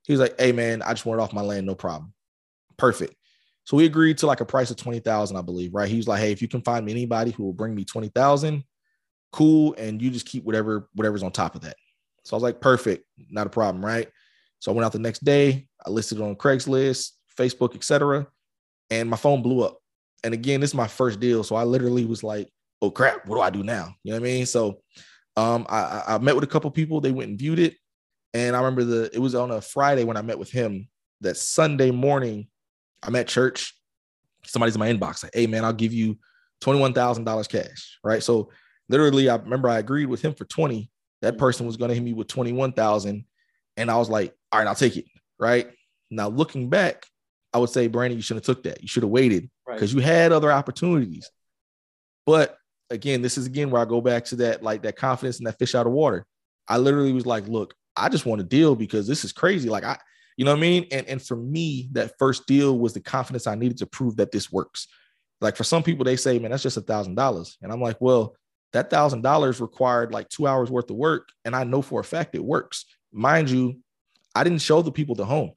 He 0.05 0.13
was 0.13 0.21
like, 0.21 0.39
hey, 0.39 0.53
man, 0.53 0.83
I 0.83 0.93
just 0.93 1.05
want 1.05 1.21
it 1.21 1.23
off 1.23 1.33
my 1.33 1.43
land. 1.43 1.67
No 1.67 1.75
problem. 1.75 2.13
Perfect. 2.77 3.15
So 3.67 3.77
we 3.77 3.85
agreed 3.85 4.19
to 4.19 4.27
like 4.27 4.41
a 4.41 4.45
price 4.45 4.71
of 4.71 4.77
20,000, 4.77 5.37
I 5.37 5.43
believe, 5.43 5.75
right? 5.75 5.89
He 5.89 5.97
was 5.97 6.07
like, 6.07 6.21
Hey, 6.21 6.31
if 6.31 6.41
you 6.41 6.47
can 6.47 6.63
find 6.63 6.87
me 6.87 6.93
anybody 6.93 7.33
who 7.33 7.43
will 7.43 7.53
bring 7.53 7.75
me 7.75 7.85
20,000, 7.85 8.63
cool. 9.33 9.75
And 9.79 10.01
you 10.01 10.11
just 10.11 10.27
keep 10.27 10.45
whatever, 10.45 10.89
whatever's 10.95 11.23
on 11.23 11.33
top 11.33 11.55
of 11.55 11.63
that. 11.63 11.77
So 12.25 12.35
I 12.35 12.37
was 12.37 12.43
like, 12.43 12.61
perfect, 12.61 13.05
not 13.31 13.47
a 13.47 13.51
problem, 13.51 13.85
right? 13.85 14.09
So 14.59 14.73
I 14.73 14.75
went 14.75 14.85
out 14.85 14.93
the 14.93 14.99
next 14.99 15.25
day, 15.25 15.67
I 15.85 15.91
listed 15.91 16.19
it 16.19 16.25
on 16.25 16.35
Craigslist, 16.35 17.13
Facebook, 17.39 17.75
etc. 17.75 18.27
And 18.91 19.09
my 19.09 19.17
phone 19.17 19.43
blew 19.43 19.63
up. 19.63 19.79
And 20.25 20.35
again, 20.35 20.61
this 20.61 20.71
is 20.71 20.75
my 20.75 20.89
first 20.89 21.21
deal. 21.21 21.45
So 21.45 21.55
I 21.55 21.65
literally 21.65 22.05
was 22.05 22.25
like, 22.25 22.49
oh 22.83 22.91
crap, 22.91 23.27
what 23.27 23.37
do 23.37 23.43
I 23.43 23.51
do 23.51 23.63
now? 23.63 23.95
You 24.03 24.13
know 24.13 24.21
what 24.21 24.27
I 24.27 24.33
mean? 24.33 24.47
So 24.47 24.81
um, 25.37 25.67
I, 25.69 26.03
I 26.09 26.19
met 26.19 26.35
with 26.35 26.45
a 26.45 26.49
couple 26.49 26.71
people, 26.71 27.01
they 27.01 27.13
went 27.13 27.31
and 27.31 27.39
viewed 27.39 27.59
it. 27.59 27.77
And 28.35 28.55
I 28.55 28.59
remember 28.59 28.85
the 28.85 29.11
it 29.15 29.19
was 29.19 29.35
on 29.35 29.51
a 29.51 29.61
Friday 29.61 30.05
when 30.05 30.17
I 30.17 30.23
met 30.23 30.39
with 30.39 30.51
him. 30.51 30.89
That 31.23 31.39
Sunday 31.39 31.91
morning, 31.91 32.49
I'm 33.03 33.17
at 33.17 33.27
church. 33.27 33.75
Somebody's 34.45 34.75
in 34.75 34.81
my 34.81 34.93
inbox 34.93 35.23
like, 35.23 35.35
"Hey 35.35 35.47
man, 35.47 35.65
I'll 35.65 35.73
give 35.73 35.95
you 35.95 36.19
twenty 36.61 36.79
one 36.79 36.93
thousand 36.93 37.25
dollars 37.25 37.49
cash." 37.49 37.99
Right. 38.05 38.23
So 38.23 38.51
literally, 38.89 39.29
I 39.29 39.37
remember 39.37 39.69
I 39.69 39.79
agreed 39.79 40.07
with 40.07 40.23
him 40.23 40.35
for 40.35 40.45
twenty. 40.45 40.91
That 41.23 41.35
mm-hmm. 41.35 41.41
person 41.41 41.67
was 41.67 41.77
going 41.77 41.89
to 41.89 41.95
hit 41.95 42.03
me 42.03 42.13
with 42.13 42.29
twenty 42.29 42.53
one 42.53 42.73
thousand, 42.73 43.25
and 43.77 43.91
I 43.91 43.97
was 43.97 44.09
like, 44.09 44.35
"All 44.53 44.59
right, 44.59 44.69
I'll 44.69 44.75
take 44.75 44.97
it." 44.97 45.07
Right. 45.39 45.69
Now 46.11 46.29
looking 46.29 46.69
back, 46.69 47.07
I 47.53 47.59
would 47.59 47.71
say, 47.71 47.89
Brandon, 47.89 48.19
you 48.19 48.23
should 48.23 48.37
have 48.37 48.45
took 48.45 48.63
that. 48.65 48.83
You 48.83 48.89
should 48.89 49.03
have 49.03 49.11
waited 49.11 49.51
because 49.67 49.95
right. 49.95 50.01
you 50.01 50.07
had 50.07 50.33
other 50.33 50.53
opportunities. 50.53 51.31
But 52.25 52.57
again, 52.91 53.23
this 53.23 53.39
is 53.39 53.47
again 53.47 53.71
where 53.71 53.83
I 53.83 53.85
go 53.85 54.01
back 54.01 54.25
to 54.27 54.37
that 54.37 54.63
like 54.63 54.83
that 54.83 54.97
confidence 54.97 55.39
and 55.39 55.47
that 55.47 55.59
fish 55.59 55.75
out 55.75 55.87
of 55.87 55.93
water. 55.93 56.27
I 56.69 56.79
literally 56.79 57.13
was 57.13 57.27
like, 57.27 57.47
"Look, 57.49 57.75
I 57.97 58.09
just 58.09 58.27
want 58.27 58.41
to 58.41 58.47
deal 58.47 58.75
because 58.75 59.07
this 59.07 59.25
is 59.25 59.33
crazy." 59.33 59.69
Like 59.69 59.85
I 59.85 59.99
you 60.37 60.45
know 60.45 60.53
what 60.53 60.59
I 60.59 60.61
mean? 60.61 60.87
And 60.91 61.07
and 61.09 61.23
for 61.23 61.37
me, 61.37 61.89
that 61.93 62.13
first 62.19 62.47
deal 62.47 62.79
was 62.79 62.93
the 62.93 63.01
confidence 63.01 63.47
I 63.47 63.55
needed 63.55 63.79
to 63.79 63.87
prove 63.87 64.17
that 64.17 64.33
this 64.33 64.53
works. 64.53 64.87
Like 65.41 65.57
for 65.57 65.65
some 65.65 65.83
people, 65.83 66.05
they 66.05 66.17
say, 66.17 66.39
man, 66.39 66.51
that's 66.51 66.63
just 66.63 66.77
a 66.77 66.83
thousand 66.83 67.15
dollars. 67.15 67.59
And 67.63 67.73
I'm 67.73 67.81
like, 67.81 67.97
well, 68.01 68.37
that 68.73 68.91
thousand 68.91 69.23
dollars 69.23 69.61
required 69.61 70.13
like 70.13 70.29
two 70.29 70.47
hours 70.47 70.71
worth 70.71 70.91
of 70.91 70.97
work. 70.97 71.29
And 71.45 71.55
I 71.55 71.65
know 71.65 71.83
for 71.83 72.01
a 72.01 72.05
fact 72.05 72.35
it 72.35 72.45
works. 72.45 72.85
Mind 73.13 73.51
you, 73.51 73.81
I 74.35 74.45
didn't 74.45 74.61
show 74.61 74.83
the 74.83 74.93
people 74.93 75.15
the 75.15 75.25
home. 75.25 75.53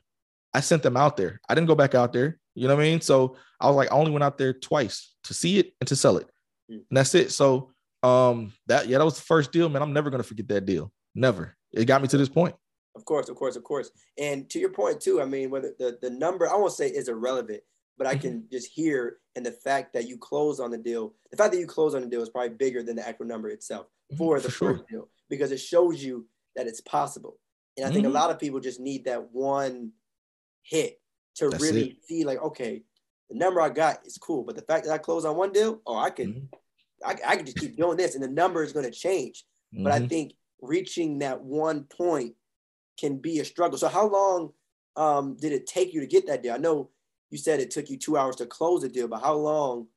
I 0.53 0.61
sent 0.61 0.83
them 0.83 0.97
out 0.97 1.17
there. 1.17 1.39
I 1.47 1.55
didn't 1.55 1.67
go 1.67 1.75
back 1.75 1.95
out 1.95 2.13
there. 2.13 2.39
You 2.55 2.67
know 2.67 2.75
what 2.75 2.81
I 2.81 2.85
mean? 2.85 3.01
So 3.01 3.35
I 3.59 3.67
was 3.67 3.75
like, 3.75 3.91
I 3.91 3.95
only 3.95 4.11
went 4.11 4.23
out 4.23 4.37
there 4.37 4.53
twice 4.53 5.13
to 5.25 5.33
see 5.33 5.59
it 5.59 5.73
and 5.79 5.87
to 5.87 5.95
sell 5.95 6.17
it. 6.17 6.29
Hmm. 6.69 6.77
And 6.89 6.97
that's 6.97 7.13
it. 7.15 7.31
So 7.31 7.71
um 8.03 8.53
that 8.67 8.87
yeah, 8.87 8.97
that 8.97 9.05
was 9.05 9.15
the 9.15 9.25
first 9.25 9.51
deal, 9.51 9.69
man. 9.69 9.81
I'm 9.81 9.93
never 9.93 10.09
gonna 10.09 10.23
forget 10.23 10.47
that 10.49 10.65
deal. 10.65 10.91
Never. 11.13 11.55
It 11.71 11.85
got 11.85 12.01
me 12.01 12.07
to 12.07 12.17
this 12.17 12.29
point. 12.29 12.55
Of 12.95 13.05
course, 13.05 13.29
of 13.29 13.35
course, 13.35 13.55
of 13.55 13.63
course. 13.63 13.91
And 14.17 14.49
to 14.49 14.59
your 14.59 14.71
point 14.71 14.99
too, 14.99 15.21
I 15.21 15.25
mean, 15.25 15.49
whether 15.49 15.73
the, 15.77 15.97
the 16.01 16.09
number, 16.09 16.49
I 16.49 16.55
won't 16.55 16.73
say 16.73 16.87
is 16.87 17.07
irrelevant, 17.07 17.61
but 17.99 18.07
I 18.07 18.15
can 18.15 18.39
mm-hmm. 18.39 18.51
just 18.51 18.71
hear 18.71 19.17
and 19.35 19.45
the 19.45 19.51
fact 19.51 19.93
that 19.93 20.07
you 20.07 20.17
close 20.17 20.59
on 20.59 20.71
the 20.71 20.77
deal, 20.77 21.13
the 21.29 21.37
fact 21.37 21.51
that 21.51 21.59
you 21.59 21.67
close 21.67 21.93
on 21.93 22.01
the 22.01 22.07
deal 22.07 22.23
is 22.23 22.29
probably 22.29 22.55
bigger 22.55 22.81
than 22.81 22.95
the 22.95 23.07
actual 23.07 23.25
number 23.27 23.49
itself 23.49 23.85
mm-hmm. 23.85 24.17
for 24.17 24.39
the 24.39 24.49
first 24.49 24.87
deal 24.89 25.09
because 25.29 25.51
it 25.51 25.59
shows 25.59 26.03
you 26.03 26.25
that 26.55 26.65
it's 26.65 26.81
possible. 26.81 27.37
And 27.77 27.85
I 27.85 27.89
think 27.91 28.05
mm-hmm. 28.05 28.15
a 28.15 28.19
lot 28.19 28.31
of 28.31 28.39
people 28.39 28.59
just 28.59 28.79
need 28.79 29.05
that 29.05 29.31
one 29.31 29.91
hit 30.63 30.99
to 31.35 31.49
That's 31.49 31.61
really 31.61 31.89
it. 31.91 32.05
see 32.05 32.23
like, 32.23 32.41
okay, 32.41 32.83
the 33.29 33.37
number 33.37 33.61
I 33.61 33.69
got 33.69 34.05
is 34.05 34.17
cool, 34.17 34.43
but 34.43 34.55
the 34.55 34.61
fact 34.61 34.85
that 34.85 34.93
I 34.93 34.97
close 34.97 35.25
on 35.25 35.35
one 35.35 35.51
deal, 35.51 35.81
oh, 35.85 35.97
I 35.97 36.09
can, 36.09 36.33
mm-hmm. 36.33 37.05
I, 37.05 37.31
I 37.31 37.35
can 37.35 37.45
just 37.45 37.59
keep 37.59 37.77
doing 37.77 37.97
this, 37.97 38.15
and 38.15 38.23
the 38.23 38.27
number 38.27 38.63
is 38.63 38.73
going 38.73 38.85
to 38.85 38.91
change. 38.91 39.45
Mm-hmm. 39.73 39.83
But 39.83 39.93
I 39.93 39.99
mm-hmm. 39.99 40.07
think 40.07 40.33
reaching 40.61 41.19
that 41.19 41.41
one 41.41 41.83
point 41.83 42.35
can 42.99 43.17
be 43.17 43.39
a 43.39 43.45
struggle. 43.45 43.77
So 43.77 43.87
how 43.87 44.09
long 44.09 44.51
um, 44.95 45.37
did 45.39 45.53
it 45.53 45.67
take 45.67 45.93
you 45.93 46.01
to 46.01 46.07
get 46.07 46.27
that 46.27 46.43
deal? 46.43 46.53
I 46.53 46.57
know 46.57 46.89
you 47.31 47.37
said 47.37 47.59
it 47.59 47.71
took 47.71 47.89
you 47.89 47.97
two 47.97 48.17
hours 48.17 48.35
to 48.37 48.45
close 48.45 48.81
the 48.81 48.89
deal, 48.89 49.07
but 49.07 49.21
how 49.21 49.33
long 49.33 49.87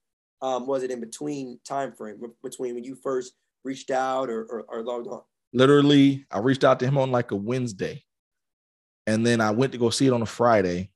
um, 0.40 0.66
was 0.66 0.82
it 0.82 0.90
in 0.90 1.00
between 1.00 1.58
time 1.64 1.92
frame 1.92 2.20
between 2.42 2.74
when 2.74 2.84
you 2.84 2.94
first 2.94 3.34
reached 3.64 3.90
out 3.90 4.28
or, 4.28 4.44
or, 4.44 4.64
or 4.68 4.82
logged 4.82 5.08
on? 5.08 5.22
Literally, 5.52 6.26
I 6.30 6.38
reached 6.38 6.64
out 6.64 6.80
to 6.80 6.86
him 6.86 6.98
on 6.98 7.10
like 7.10 7.30
a 7.30 7.36
Wednesday, 7.36 8.04
and 9.06 9.26
then 9.26 9.40
I 9.40 9.50
went 9.50 9.72
to 9.72 9.78
go 9.78 9.90
see 9.90 10.06
it 10.06 10.12
on 10.12 10.22
a 10.22 10.26
Friday, 10.26 10.90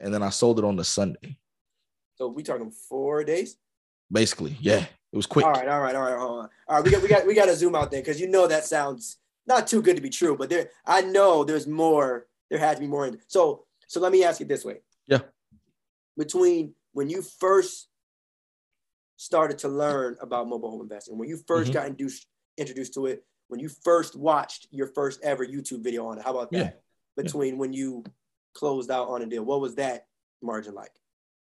and 0.00 0.12
then 0.12 0.22
I 0.22 0.30
sold 0.30 0.58
it 0.58 0.64
on 0.64 0.76
the 0.76 0.84
Sunday. 0.84 1.38
So 2.16 2.28
we 2.28 2.42
talking 2.42 2.70
four 2.70 3.24
days? 3.24 3.56
Basically, 4.10 4.56
yeah. 4.60 4.86
It 5.12 5.16
was 5.16 5.26
quick. 5.26 5.46
All 5.46 5.52
right, 5.52 5.68
all 5.68 5.80
right, 5.80 5.94
all 5.94 6.02
right, 6.02 6.18
hold 6.18 6.40
on. 6.44 6.48
All 6.68 6.76
right, 6.76 6.84
we 6.84 6.90
got 6.90 7.02
we 7.02 7.08
got 7.08 7.26
we 7.26 7.34
got 7.34 7.46
to 7.46 7.56
zoom 7.56 7.74
out 7.74 7.90
there 7.90 8.00
because 8.00 8.20
you 8.20 8.28
know 8.28 8.46
that 8.46 8.64
sounds 8.64 9.18
not 9.46 9.66
too 9.66 9.80
good 9.80 9.96
to 9.96 10.02
be 10.02 10.10
true, 10.10 10.36
but 10.36 10.50
there 10.50 10.70
I 10.84 11.02
know 11.02 11.44
there's 11.44 11.66
more. 11.66 12.26
There 12.50 12.58
has 12.58 12.76
to 12.76 12.80
be 12.80 12.86
more. 12.86 13.06
In, 13.06 13.18
so 13.26 13.64
so 13.86 14.00
let 14.00 14.12
me 14.12 14.24
ask 14.24 14.40
you 14.40 14.46
this 14.46 14.64
way. 14.64 14.78
Yeah. 15.06 15.20
Between 16.16 16.74
when 16.92 17.10
you 17.10 17.22
first 17.22 17.88
started 19.16 19.58
to 19.58 19.68
learn 19.68 20.16
about 20.20 20.48
mobile 20.48 20.70
home 20.70 20.82
investing, 20.82 21.18
when 21.18 21.28
you 21.28 21.36
1st 21.36 21.64
mm-hmm. 21.64 21.72
got 21.72 21.86
introduced 21.86 22.26
introduced 22.58 22.94
to 22.94 23.06
it, 23.06 23.22
when 23.48 23.60
you 23.60 23.68
first 23.68 24.16
watched 24.16 24.66
your 24.70 24.86
first 24.88 25.20
ever 25.22 25.44
YouTube 25.44 25.84
video 25.84 26.06
on 26.06 26.18
it, 26.18 26.24
how 26.24 26.30
about 26.30 26.50
that? 26.52 26.58
Yeah. 26.58 27.22
Between 27.22 27.54
yeah. 27.54 27.60
when 27.60 27.72
you 27.72 28.04
closed 28.54 28.90
out 28.90 29.08
on 29.08 29.22
a 29.22 29.26
deal, 29.26 29.44
what 29.44 29.60
was 29.60 29.74
that 29.76 30.06
margin 30.42 30.74
like? 30.74 30.90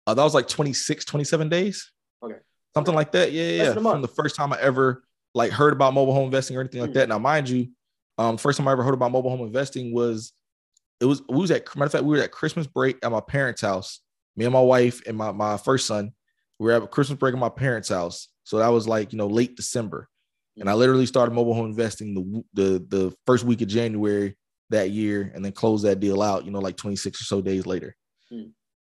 Uh, 0.06 0.14
that 0.14 0.24
was 0.24 0.34
like 0.34 0.48
26, 0.48 1.06
27 1.06 1.50
days. 1.50 1.92
Okay. 2.24 2.36
Something 2.74 2.94
okay. 2.94 2.98
like 2.98 3.12
that. 3.14 3.32
Yeah, 3.32 3.64
yeah. 3.64 3.74
From 3.74 4.02
the 4.02 4.08
first 4.08 4.36
time 4.36 4.54
I 4.54 4.60
ever 4.60 5.04
like 5.34 5.52
heard 5.52 5.74
about 5.74 5.94
mobile 5.94 6.14
home 6.14 6.26
investing 6.26 6.58
or 6.58 6.62
anything 6.62 6.82
like 6.82 6.92
mm. 6.92 6.96
that. 6.96 7.10
Now, 7.10 7.20
mind 7.20 7.50
you, 7.50 7.70
um, 8.18 8.38
first 8.38 8.58
time 8.58 8.68
I 8.68 8.72
ever 8.72 8.84
heard 8.84 8.94
about 8.94 9.12
mobile 9.12 9.30
home 9.30 9.46
investing 9.46 9.94
was 9.94 10.34
it 11.00 11.06
was 11.06 11.22
we 11.30 11.38
was 11.38 11.52
at 11.52 11.64
matter 11.76 11.86
of 11.86 11.92
fact, 11.92 12.04
we 12.04 12.18
were 12.18 12.24
at 12.24 12.32
Christmas 12.32 12.68
break 12.68 12.98
at 13.04 13.12
my 13.12 13.22
parents' 13.22 13.62
house. 13.62 14.02
Me 14.40 14.46
and 14.46 14.54
my 14.54 14.62
wife 14.62 15.02
and 15.06 15.18
my, 15.18 15.34
my 15.34 15.58
first 15.58 15.86
son. 15.86 16.14
We 16.60 16.68
were 16.68 16.84
at 16.84 16.92
Christmas 16.92 17.20
break 17.20 17.34
at 17.34 17.40
my 17.40 17.50
parents' 17.50 17.90
house. 17.90 18.30
So 18.46 18.60
that 18.60 18.70
was 18.70 18.88
like, 18.88 19.12
you 19.12 19.18
know, 19.18 19.28
late 19.28 19.58
December. 19.58 20.08
And 20.58 20.70
I 20.70 20.74
literally 20.74 21.06
started 21.06 21.34
mobile 21.34 21.54
home 21.54 21.66
investing 21.66 22.14
the 22.14 22.44
the 22.54 22.86
the 22.88 23.16
first 23.26 23.44
week 23.44 23.62
of 23.62 23.68
January 23.68 24.38
that 24.70 24.92
year 24.92 25.32
and 25.36 25.44
then 25.44 25.52
closed 25.52 25.86
that 25.86 26.00
deal 26.00 26.22
out, 26.22 26.46
you 26.46 26.52
know, 26.52 26.60
like 26.60 26.78
26 26.78 27.20
or 27.20 27.24
so 27.24 27.42
days 27.42 27.66
later. 27.66 27.96
Mm. 28.32 28.52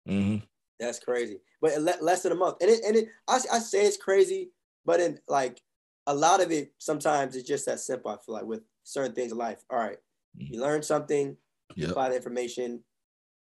Mm-hmm. 0.07 0.45
That's 0.79 0.99
crazy. 0.99 1.39
But 1.61 1.81
less 1.81 2.23
than 2.23 2.31
a 2.31 2.35
month. 2.35 2.57
And 2.61 2.69
it, 2.69 2.83
and 2.85 2.95
it, 2.95 3.07
I, 3.27 3.39
I 3.51 3.59
say 3.59 3.85
it's 3.85 3.97
crazy, 3.97 4.51
but 4.85 4.99
in 4.99 5.19
like 5.27 5.61
a 6.07 6.13
lot 6.13 6.41
of 6.41 6.51
it, 6.51 6.73
sometimes 6.77 7.35
it's 7.35 7.47
just 7.47 7.65
that 7.65 7.79
simple. 7.79 8.11
I 8.11 8.17
feel 8.25 8.35
like 8.35 8.45
with 8.45 8.61
certain 8.83 9.13
things 9.13 9.31
in 9.31 9.37
life. 9.37 9.61
All 9.69 9.79
right, 9.79 9.97
mm-hmm. 10.37 10.53
you 10.53 10.61
learn 10.61 10.83
something, 10.83 11.35
yep. 11.75 11.91
apply 11.91 12.09
the 12.09 12.15
information, 12.15 12.83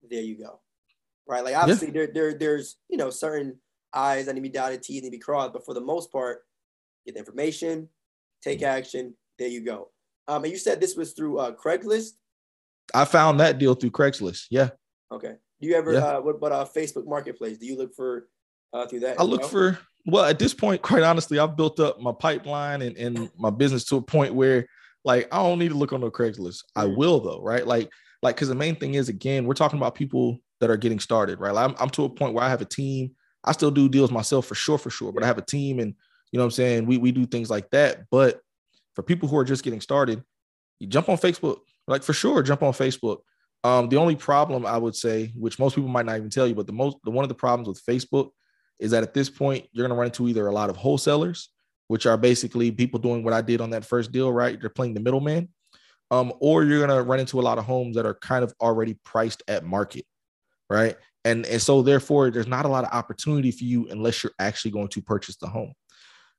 there 0.07 0.21
you 0.21 0.37
go. 0.37 0.59
Right. 1.31 1.45
Like 1.45 1.55
obviously 1.55 1.87
yeah. 1.87 1.93
there, 1.93 2.07
there, 2.13 2.33
there's, 2.37 2.75
you 2.89 2.97
know, 2.97 3.09
certain 3.09 3.55
I's 3.93 4.25
that 4.25 4.33
need 4.33 4.41
to 4.41 4.49
be 4.49 4.49
dotted, 4.49 4.83
T's 4.83 5.01
need 5.01 5.07
to 5.07 5.11
be 5.11 5.17
crossed. 5.17 5.53
But 5.53 5.63
for 5.63 5.73
the 5.73 5.79
most 5.79 6.11
part, 6.11 6.39
get 7.05 7.13
the 7.13 7.19
information, 7.19 7.87
take 8.43 8.59
mm-hmm. 8.59 8.77
action, 8.77 9.13
there 9.39 9.47
you 9.47 9.63
go. 9.63 9.91
Um, 10.27 10.43
and 10.43 10.51
you 10.51 10.59
said 10.59 10.81
this 10.81 10.97
was 10.97 11.13
through 11.13 11.39
uh, 11.39 11.53
Craigslist. 11.53 12.11
I 12.93 13.05
found 13.05 13.39
that 13.39 13.59
deal 13.59 13.75
through 13.75 13.91
Craigslist. 13.91 14.47
Yeah. 14.51 14.71
Okay. 15.09 15.35
Do 15.61 15.67
you 15.67 15.75
ever? 15.75 15.93
Yeah. 15.93 15.99
Uh, 15.99 16.19
what 16.19 16.35
about 16.35 16.51
uh, 16.51 16.65
Facebook 16.65 17.07
Marketplace? 17.07 17.57
Do 17.57 17.65
you 17.65 17.77
look 17.77 17.95
for 17.95 18.27
uh, 18.73 18.85
through 18.87 19.01
that? 19.01 19.17
I 19.17 19.23
look 19.23 19.45
for. 19.45 19.79
Well, 20.05 20.25
at 20.25 20.37
this 20.37 20.53
point, 20.53 20.81
quite 20.81 21.03
honestly, 21.03 21.39
I've 21.39 21.55
built 21.55 21.79
up 21.79 22.01
my 22.01 22.11
pipeline 22.11 22.81
and, 22.81 22.97
and 22.97 23.29
my 23.37 23.51
business 23.51 23.85
to 23.85 23.97
a 23.97 24.01
point 24.01 24.33
where, 24.33 24.67
like, 25.05 25.27
I 25.31 25.37
don't 25.37 25.59
need 25.59 25.69
to 25.69 25.77
look 25.77 25.93
on 25.93 26.01
the 26.01 26.11
Craigslist. 26.11 26.63
I 26.75 26.85
mm. 26.85 26.97
will 26.97 27.21
though, 27.21 27.41
right? 27.41 27.65
Like, 27.65 27.89
like 28.21 28.35
because 28.35 28.49
the 28.49 28.55
main 28.55 28.75
thing 28.75 28.95
is 28.95 29.07
again, 29.09 29.45
we're 29.45 29.53
talking 29.53 29.77
about 29.77 29.95
people 29.95 30.39
that 30.61 30.69
are 30.69 30.77
getting 30.77 30.99
started, 30.99 31.39
right? 31.39 31.53
Like, 31.53 31.69
I'm, 31.69 31.75
I'm 31.79 31.89
to 31.89 32.05
a 32.05 32.09
point 32.09 32.33
where 32.33 32.43
I 32.43 32.49
have 32.49 32.61
a 32.61 32.65
team. 32.65 33.11
I 33.43 33.51
still 33.51 33.71
do 33.71 33.89
deals 33.89 34.11
myself 34.11 34.45
for 34.45 34.55
sure, 34.55 34.77
for 34.77 34.89
sure, 34.89 35.11
but 35.11 35.23
I 35.23 35.27
have 35.27 35.37
a 35.37 35.45
team, 35.45 35.79
and 35.79 35.93
you 36.31 36.37
know 36.37 36.43
what 36.43 36.45
I'm 36.45 36.51
saying. 36.51 36.85
We 36.85 36.97
we 36.97 37.11
do 37.11 37.25
things 37.25 37.49
like 37.49 37.69
that, 37.71 38.05
but 38.09 38.39
for 38.95 39.03
people 39.03 39.27
who 39.27 39.37
are 39.37 39.43
just 39.43 39.63
getting 39.63 39.81
started, 39.81 40.23
you 40.79 40.87
jump 40.87 41.09
on 41.09 41.17
Facebook, 41.17 41.57
like 41.87 42.03
for 42.03 42.13
sure, 42.13 42.41
jump 42.43 42.63
on 42.63 42.73
Facebook. 42.73 43.17
Um, 43.63 43.89
the 43.89 43.97
only 43.97 44.15
problem 44.15 44.65
I 44.65 44.77
would 44.77 44.95
say, 44.95 45.31
which 45.35 45.59
most 45.59 45.75
people 45.75 45.89
might 45.89 46.05
not 46.05 46.17
even 46.17 46.29
tell 46.29 46.47
you, 46.47 46.55
but 46.55 46.67
the 46.67 46.73
most 46.73 46.97
the 47.03 47.11
one 47.11 47.23
of 47.23 47.29
the 47.29 47.35
problems 47.35 47.67
with 47.67 47.83
Facebook 47.85 48.29
is 48.79 48.91
that 48.91 49.03
at 49.03 49.13
this 49.13 49.29
point 49.29 49.67
you're 49.71 49.83
going 49.87 49.95
to 49.95 49.99
run 49.99 50.07
into 50.07 50.27
either 50.27 50.47
a 50.47 50.51
lot 50.51 50.69
of 50.69 50.75
wholesalers, 50.75 51.49
which 51.87 52.05
are 52.05 52.17
basically 52.17 52.71
people 52.71 52.99
doing 52.99 53.23
what 53.23 53.33
I 53.33 53.41
did 53.41 53.61
on 53.61 53.69
that 53.71 53.85
first 53.85 54.11
deal, 54.11 54.31
right? 54.31 54.59
They're 54.59 54.69
playing 54.69 54.95
the 54.95 54.99
middleman, 54.99 55.49
um, 56.09 56.33
or 56.39 56.63
you're 56.63 56.85
going 56.85 56.97
to 56.97 57.03
run 57.03 57.19
into 57.19 57.39
a 57.39 57.43
lot 57.43 57.59
of 57.59 57.65
homes 57.65 57.95
that 57.95 58.05
are 58.05 58.15
kind 58.15 58.43
of 58.43 58.53
already 58.59 58.97
priced 59.03 59.43
at 59.47 59.63
market, 59.63 60.05
right? 60.71 60.95
And 61.25 61.45
and 61.45 61.61
so 61.61 61.81
therefore 61.81 62.31
there's 62.31 62.47
not 62.47 62.65
a 62.65 62.69
lot 62.69 62.83
of 62.83 62.91
opportunity 62.91 63.51
for 63.51 63.63
you 63.63 63.87
unless 63.89 64.23
you're 64.23 64.33
actually 64.39 64.71
going 64.71 64.87
to 64.89 65.01
purchase 65.01 65.37
the 65.37 65.47
home 65.47 65.73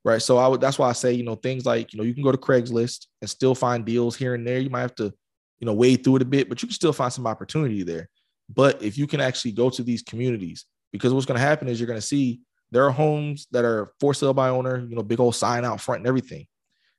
right? 0.05 0.21
So 0.21 0.37
I 0.37 0.49
would 0.49 0.61
that's 0.61 0.81
why 0.81 0.89
I 0.89 0.95
say, 0.95 1.13
you 1.13 1.23
know, 1.23 1.37
things 1.37 1.65
like, 1.65 1.93
you 1.93 1.97
know, 1.97 2.03
you 2.03 2.13
can 2.13 2.25
go 2.25 2.33
to 2.33 2.37
Craigslist 2.37 3.07
and 3.21 3.31
still 3.31 3.55
find 3.55 3.85
deals 3.85 4.17
here 4.17 4.35
and 4.35 4.45
there. 4.45 4.59
You 4.59 4.69
might 4.69 4.81
have 4.81 4.97
to 4.97 5.15
you 5.63 5.67
know, 5.67 5.75
wade 5.75 6.03
through 6.03 6.17
it 6.17 6.23
a 6.23 6.25
bit, 6.25 6.49
but 6.49 6.61
you 6.61 6.67
can 6.67 6.75
still 6.75 6.93
find 6.93 7.13
some 7.13 7.25
opportunity 7.25 7.85
there. 7.85 8.09
But 8.53 8.83
if 8.83 8.99
you 8.99 9.07
can 9.07 9.21
actually 9.21 9.53
go 9.53 9.71
to 9.71 9.85
these 9.85 10.03
communities, 10.03 10.67
because 10.91 11.15
what's 11.15 11.25
going 11.25 11.39
to 11.39 11.47
happen 11.47 11.69
is 11.69 11.79
you're 11.79 11.87
going 11.87 12.01
to 12.01 12.07
see 12.07 12.41
there 12.73 12.85
are 12.85 12.91
homes 12.91 13.47
that 13.53 13.65
are 13.65 13.93
for 14.01 14.13
sale 14.13 14.35
by 14.35 14.49
owner, 14.49 14.81
you 14.81 14.97
know, 14.97 15.05
big 15.05 15.21
old 15.21 15.37
sign 15.37 15.65
out 15.65 15.81
front 15.81 16.01
and 16.01 16.09
everything, 16.09 16.49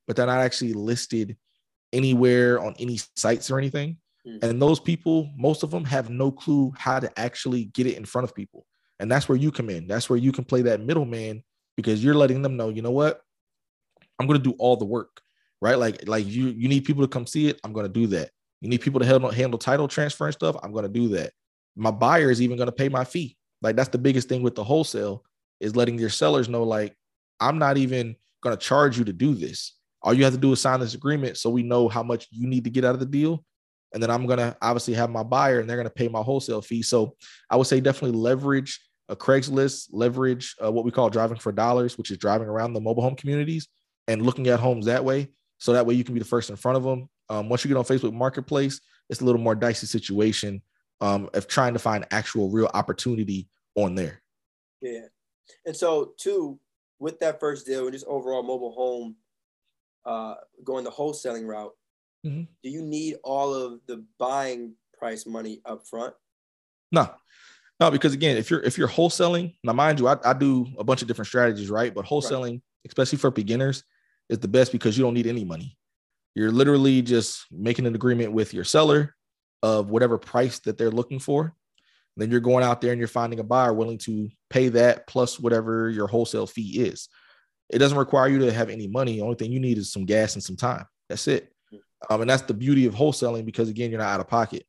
but 0.08 0.16
they're 0.16 0.28
not 0.28 0.40
actually 0.40 0.72
listed 0.72 1.36
anywhere 1.92 2.58
on 2.64 2.74
any 2.80 3.02
sites 3.18 3.52
or 3.52 3.60
anything. 3.60 3.98
And 4.26 4.42
mm. 4.42 4.60
those 4.60 4.80
people, 4.80 5.30
most 5.36 5.64
of 5.64 5.72
them 5.72 5.84
have 5.86 6.10
no 6.10 6.32
clue 6.32 6.72
how 6.78 7.00
to 7.00 7.20
actually 7.20 7.66
get 7.66 7.88
it 7.88 7.98
in 7.98 8.06
front 8.06 8.24
of 8.24 8.34
people. 8.34 8.66
And 9.00 9.12
that's 9.12 9.28
where 9.28 9.38
you 9.38 9.52
come 9.52 9.70
in. 9.70 9.88
That's 9.88 10.10
where 10.10 10.18
you 10.18 10.32
can 10.32 10.46
play 10.46 10.62
that 10.64 10.80
middleman 10.80 11.44
because 11.76 12.04
you're 12.04 12.14
letting 12.14 12.42
them 12.42 12.56
know, 12.56 12.70
you 12.70 12.82
know 12.82 12.92
what? 12.92 13.22
I'm 14.20 14.28
going 14.28 14.40
to 14.40 14.44
do 14.44 14.56
all 14.60 14.78
the 14.78 14.86
work, 14.86 15.22
right? 15.62 15.78
Like, 15.78 16.08
like 16.08 16.26
you, 16.26 16.48
you 16.48 16.70
need 16.70 16.86
people 16.86 17.04
to 17.04 17.08
come 17.08 17.28
see 17.28 17.50
it. 17.50 17.60
I'm 17.64 17.74
going 17.74 17.86
to 17.86 17.92
do 17.92 18.08
that. 18.08 18.30
You 18.62 18.70
need 18.70 18.82
people 18.82 19.02
to 19.02 19.06
handle, 19.06 19.30
handle 19.30 19.60
title 19.60 19.90
transfer 19.90 20.26
and 20.26 20.34
stuff. 20.34 20.56
I'm 20.64 20.72
going 20.72 20.84
to 20.84 20.90
do 20.90 21.10
that. 21.10 21.32
My 21.76 21.92
buyer 21.92 22.32
is 22.32 22.42
even 22.42 22.56
going 22.56 22.68
to 22.68 22.72
pay 22.72 22.88
my 22.88 23.04
fee. 23.04 23.36
Like 23.62 23.76
that's 23.76 23.90
the 23.90 23.98
biggest 23.98 24.30
thing 24.30 24.42
with 24.42 24.56
the 24.56 24.64
wholesale 24.64 25.24
is 25.60 25.76
letting 25.76 26.00
your 26.00 26.10
sellers 26.10 26.48
know, 26.48 26.64
like, 26.64 26.96
I'm 27.40 27.58
not 27.58 27.78
even 27.78 28.16
going 28.42 28.56
to 28.56 28.62
charge 28.62 28.98
you 28.98 29.04
to 29.06 29.14
do 29.14 29.34
this. 29.34 29.74
All 30.02 30.14
you 30.14 30.24
have 30.24 30.34
to 30.34 30.40
do 30.40 30.52
is 30.52 30.62
sign 30.62 30.80
this 30.80 30.94
agreement 30.94 31.38
so 31.38 31.50
we 31.50 31.64
know 31.64 31.90
how 31.90 32.04
much 32.04 32.28
you 32.30 32.48
need 32.48 32.64
to 32.66 32.70
get 32.70 32.86
out 32.86 32.94
of 32.94 33.00
the 33.00 33.06
deal. 33.06 33.44
And 33.94 34.02
then 34.02 34.10
I'm 34.10 34.26
to 34.28 34.56
obviously 34.62 34.94
have 34.96 35.10
my 35.10 35.24
buyer 35.24 35.60
and 35.60 35.70
they're 35.70 35.78
to 35.86 35.94
pay 35.94 36.08
my 36.08 36.22
wholesale 36.22 36.62
fee. 36.62 36.82
So 36.82 37.16
I 37.50 37.56
would 37.56 37.68
say 37.68 37.80
definitely 37.80 38.18
leverage 38.18 38.80
a 39.10 39.16
Craigslist, 39.16 39.90
leverage 39.92 40.56
uh, 40.64 40.72
what 40.72 40.86
we 40.86 40.92
call 40.92 41.10
driving 41.10 41.38
for 41.38 41.52
dollars, 41.52 41.98
which 41.98 42.10
is 42.10 42.18
driving 42.18 42.48
around 42.48 42.74
the 42.74 42.82
mobile 42.82 43.04
home 43.04 43.16
communities 43.16 43.68
and 44.08 44.26
looking 44.26 44.48
at 44.48 44.60
homes 44.60 44.86
that 44.86 45.06
way. 45.06 45.30
So 45.60 45.74
that 45.74 45.86
way 45.86 45.94
you 45.94 46.04
can 46.04 46.14
be 46.14 46.20
the 46.20 46.26
first 46.26 46.50
in 46.50 46.56
front 46.56 46.78
of 46.78 46.84
them 46.84 47.10
um, 47.30 47.50
once 47.50 47.64
you 47.64 47.70
get 47.70 47.78
on 47.78 47.86
Facebook 47.86 48.14
Marketplace, 48.14 48.82
it's 49.10 49.22
a 49.22 49.26
little 49.26 49.42
more 49.42 49.56
dicey 49.56 49.88
situation 49.88 50.62
um, 51.02 51.30
of 51.34 51.48
trying 51.48 51.74
to 51.74 51.80
find 51.80 52.06
actual 52.12 52.50
real 52.50 52.70
opportunity 52.74 53.50
on 53.76 53.96
there. 53.96 54.22
Yeah. 54.82 55.06
And 55.66 55.76
so, 55.76 56.14
two, 56.18 56.60
with 57.00 57.20
that 57.20 57.40
first 57.40 57.66
deal 57.66 57.84
and 57.84 57.94
just 57.94 58.06
overall 58.06 58.44
mobile 58.44 58.72
home 58.72 59.16
uh, 60.06 60.36
going 60.64 60.84
the 60.84 60.92
wholesaling 60.92 61.48
route, 61.48 61.74
mm-hmm. 62.26 62.44
do 62.64 62.70
you 62.70 62.82
need 62.82 63.18
all 63.24 63.54
of 63.54 63.80
the 63.88 64.04
buying 64.18 64.76
price 64.98 65.26
money 65.26 65.62
up 65.66 65.86
front? 65.88 66.14
No. 66.92 67.10
No, 67.80 67.92
because 67.92 68.14
again, 68.14 68.38
if 68.38 68.50
you're 68.50 68.62
if 68.62 68.78
you're 68.78 68.88
wholesaling, 68.88 69.56
now 69.64 69.74
mind 69.74 70.00
you, 70.00 70.08
I, 70.08 70.18
I 70.24 70.34
do 70.34 70.68
a 70.78 70.84
bunch 70.84 71.02
of 71.02 71.08
different 71.08 71.28
strategies, 71.28 71.70
right? 71.70 71.94
But 71.94 72.06
wholesaling, 72.06 72.52
right. 72.52 72.62
especially 72.88 73.18
for 73.18 73.32
beginners, 73.32 73.84
is 74.30 74.40
the 74.40 74.48
best 74.48 74.72
because 74.72 74.98
you 74.98 75.04
don't 75.04 75.14
need 75.14 75.28
any 75.28 75.44
money. 75.44 75.78
You're 76.36 76.52
literally 76.52 77.02
just 77.02 77.46
making 77.52 77.86
an 77.86 77.96
agreement 77.96 78.32
with 78.32 78.54
your 78.54 78.64
seller 78.64 79.16
of 79.62 79.90
whatever 79.90 80.18
price 80.18 80.60
that 80.60 80.78
they're 80.78 80.92
looking 80.92 81.20
for. 81.20 81.56
Then 82.16 82.30
you're 82.30 82.40
going 82.40 82.64
out 82.64 82.80
there 82.80 82.92
and 82.92 83.00
you're 83.00 83.08
finding 83.08 83.40
a 83.40 83.44
buyer 83.44 83.74
willing 83.74 83.98
to 84.00 84.30
pay 84.50 84.70
that 84.70 85.08
plus 85.08 85.40
whatever 85.40 85.90
your 85.90 86.08
wholesale 86.08 86.46
fee 86.48 86.82
is. 86.82 87.10
It 87.70 87.80
doesn't 87.80 87.98
require 87.98 88.28
you 88.28 88.40
to 88.40 88.54
have 88.54 88.70
any 88.70 88.88
money. 88.88 89.16
The 89.16 89.22
only 89.22 89.36
thing 89.36 89.52
you 89.52 89.60
need 89.60 89.78
is 89.78 89.92
some 89.92 90.06
gas 90.06 90.36
and 90.36 90.44
some 90.44 90.56
time. 90.56 90.86
That's 91.10 91.28
it. 91.28 91.53
Um, 92.10 92.22
and 92.22 92.30
that's 92.30 92.44
the 92.44 92.54
beauty 92.54 92.86
of 92.86 92.94
wholesaling 92.94 93.46
because 93.46 93.70
again, 93.70 93.90
you're 93.90 94.00
not 94.00 94.10
out 94.14 94.20
of 94.20 94.28
pocket. 94.28 94.66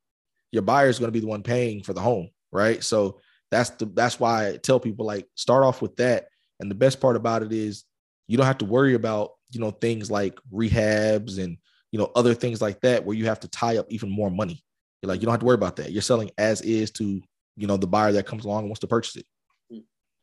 Your 0.53 0.63
buyer 0.63 0.89
is 0.89 0.99
going 0.99 1.09
to 1.09 1.13
be 1.13 1.21
the 1.21 1.27
one 1.27 1.43
paying 1.43 1.83
for 1.83 1.93
the 1.93 2.01
home, 2.01 2.31
right? 2.53 2.83
So 2.83 3.21
That's 3.51 3.71
the 3.71 3.87
that's 3.87 4.19
why 4.21 4.49
I 4.49 4.57
tell 4.57 4.81
people 4.81 5.07
like 5.07 5.27
start 5.35 5.65
off 5.65 5.83
with 5.83 5.97
that. 5.97 6.27
And 6.61 6.71
the 6.71 6.75
best 6.75 7.01
part 7.01 7.17
about 7.17 7.43
it 7.43 7.53
is 7.53 7.85
you 8.29 8.37
don't 8.37 8.47
have 8.47 8.59
to 8.59 8.65
worry 8.65 8.95
about, 8.95 9.33
you 9.51 9.61
know, 9.61 9.71
things 9.71 10.11
like 10.11 10.39
rehabs 10.53 11.43
and 11.43 11.59
you 11.93 11.99
know 11.99 12.11
other 12.17 12.35
things 12.35 12.61
like 12.61 12.81
that 12.81 13.05
where 13.05 13.17
you 13.17 13.27
have 13.27 13.41
to 13.41 13.49
tie 13.49 13.77
up 13.77 13.87
even 13.91 14.11
more 14.11 14.31
money. 14.31 14.65
You're 15.03 15.09
like, 15.09 15.21
you 15.21 15.27
don't 15.27 15.33
have 15.33 15.41
to 15.41 15.47
worry 15.47 15.55
about 15.55 15.77
that. 15.77 15.93
You're 15.93 16.03
selling 16.03 16.31
as 16.39 16.61
is 16.63 16.91
to, 16.93 17.21
you 17.57 17.67
know, 17.67 17.77
the 17.77 17.87
buyer 17.87 18.13
that 18.13 18.27
comes 18.27 18.45
along 18.45 18.61
and 18.61 18.69
wants 18.69 18.81
to 18.81 18.87
purchase 18.87 19.17
it. 19.17 19.27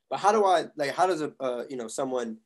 But 0.09 0.19
how 0.19 0.31
do 0.33 0.43
I 0.45 0.65
like 0.75 0.91
how 0.91 1.07
does 1.07 1.21
a 1.21 1.31
uh, 1.39 1.63
you 1.69 1.77
know 1.77 1.87
someone 1.87 2.37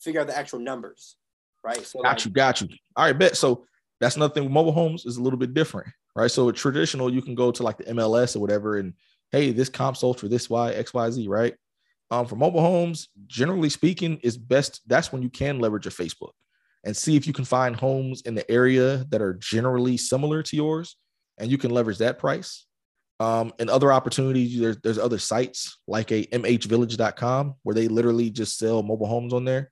figure 0.00 0.20
out 0.20 0.26
the 0.26 0.36
actual 0.36 0.58
numbers? 0.58 1.16
Right. 1.62 1.84
So 1.84 2.02
got 2.02 2.16
like- 2.16 2.24
you, 2.24 2.30
got 2.30 2.60
you. 2.60 2.68
All 2.96 3.06
right, 3.06 3.18
bet. 3.18 3.36
So 3.36 3.64
that's 4.04 4.18
nothing. 4.18 4.44
with 4.44 4.52
mobile 4.52 4.72
homes 4.72 5.06
is 5.06 5.16
a 5.16 5.22
little 5.22 5.38
bit 5.38 5.54
different, 5.54 5.88
right? 6.14 6.30
So 6.30 6.50
traditional, 6.52 7.12
you 7.12 7.22
can 7.22 7.34
go 7.34 7.50
to 7.50 7.62
like 7.62 7.78
the 7.78 7.84
MLS 7.84 8.36
or 8.36 8.40
whatever, 8.40 8.76
and 8.76 8.92
hey, 9.32 9.50
this 9.50 9.70
comp 9.70 9.96
sold 9.96 10.20
for 10.20 10.28
this 10.28 10.50
Y, 10.50 10.72
X, 10.72 10.92
Y, 10.92 11.10
Z, 11.10 11.26
right? 11.26 11.54
Um, 12.10 12.26
for 12.26 12.36
mobile 12.36 12.60
homes, 12.60 13.08
generally 13.26 13.70
speaking, 13.70 14.18
is 14.18 14.36
best. 14.36 14.82
That's 14.86 15.10
when 15.10 15.22
you 15.22 15.30
can 15.30 15.58
leverage 15.58 15.86
your 15.86 15.92
Facebook 15.92 16.32
and 16.84 16.94
see 16.94 17.16
if 17.16 17.26
you 17.26 17.32
can 17.32 17.46
find 17.46 17.74
homes 17.74 18.20
in 18.26 18.34
the 18.34 18.48
area 18.50 19.06
that 19.08 19.22
are 19.22 19.32
generally 19.34 19.96
similar 19.96 20.42
to 20.42 20.54
yours, 20.54 20.96
and 21.38 21.50
you 21.50 21.56
can 21.56 21.70
leverage 21.70 21.98
that 21.98 22.18
price. 22.18 22.66
Um, 23.20 23.54
and 23.58 23.70
other 23.70 23.90
opportunities, 23.90 24.60
there's, 24.60 24.76
there's 24.82 24.98
other 24.98 25.18
sites 25.18 25.78
like 25.88 26.12
a 26.12 26.26
mhvillage.com 26.26 27.54
where 27.62 27.74
they 27.74 27.88
literally 27.88 28.28
just 28.28 28.58
sell 28.58 28.82
mobile 28.82 29.06
homes 29.06 29.32
on 29.32 29.46
there. 29.46 29.70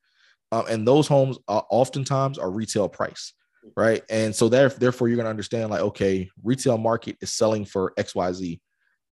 Um, 0.52 0.64
and 0.70 0.88
those 0.88 1.06
homes 1.06 1.38
are 1.48 1.66
oftentimes 1.68 2.38
are 2.38 2.50
retail 2.50 2.88
price 2.88 3.34
right? 3.76 4.02
And 4.10 4.34
so 4.34 4.48
there, 4.48 4.68
therefore, 4.68 5.08
you're 5.08 5.16
going 5.16 5.26
to 5.26 5.30
understand 5.30 5.70
like, 5.70 5.80
okay, 5.80 6.28
retail 6.42 6.78
market 6.78 7.16
is 7.20 7.32
selling 7.32 7.64
for 7.64 7.92
X, 7.96 8.14
Y, 8.14 8.32
Z. 8.32 8.60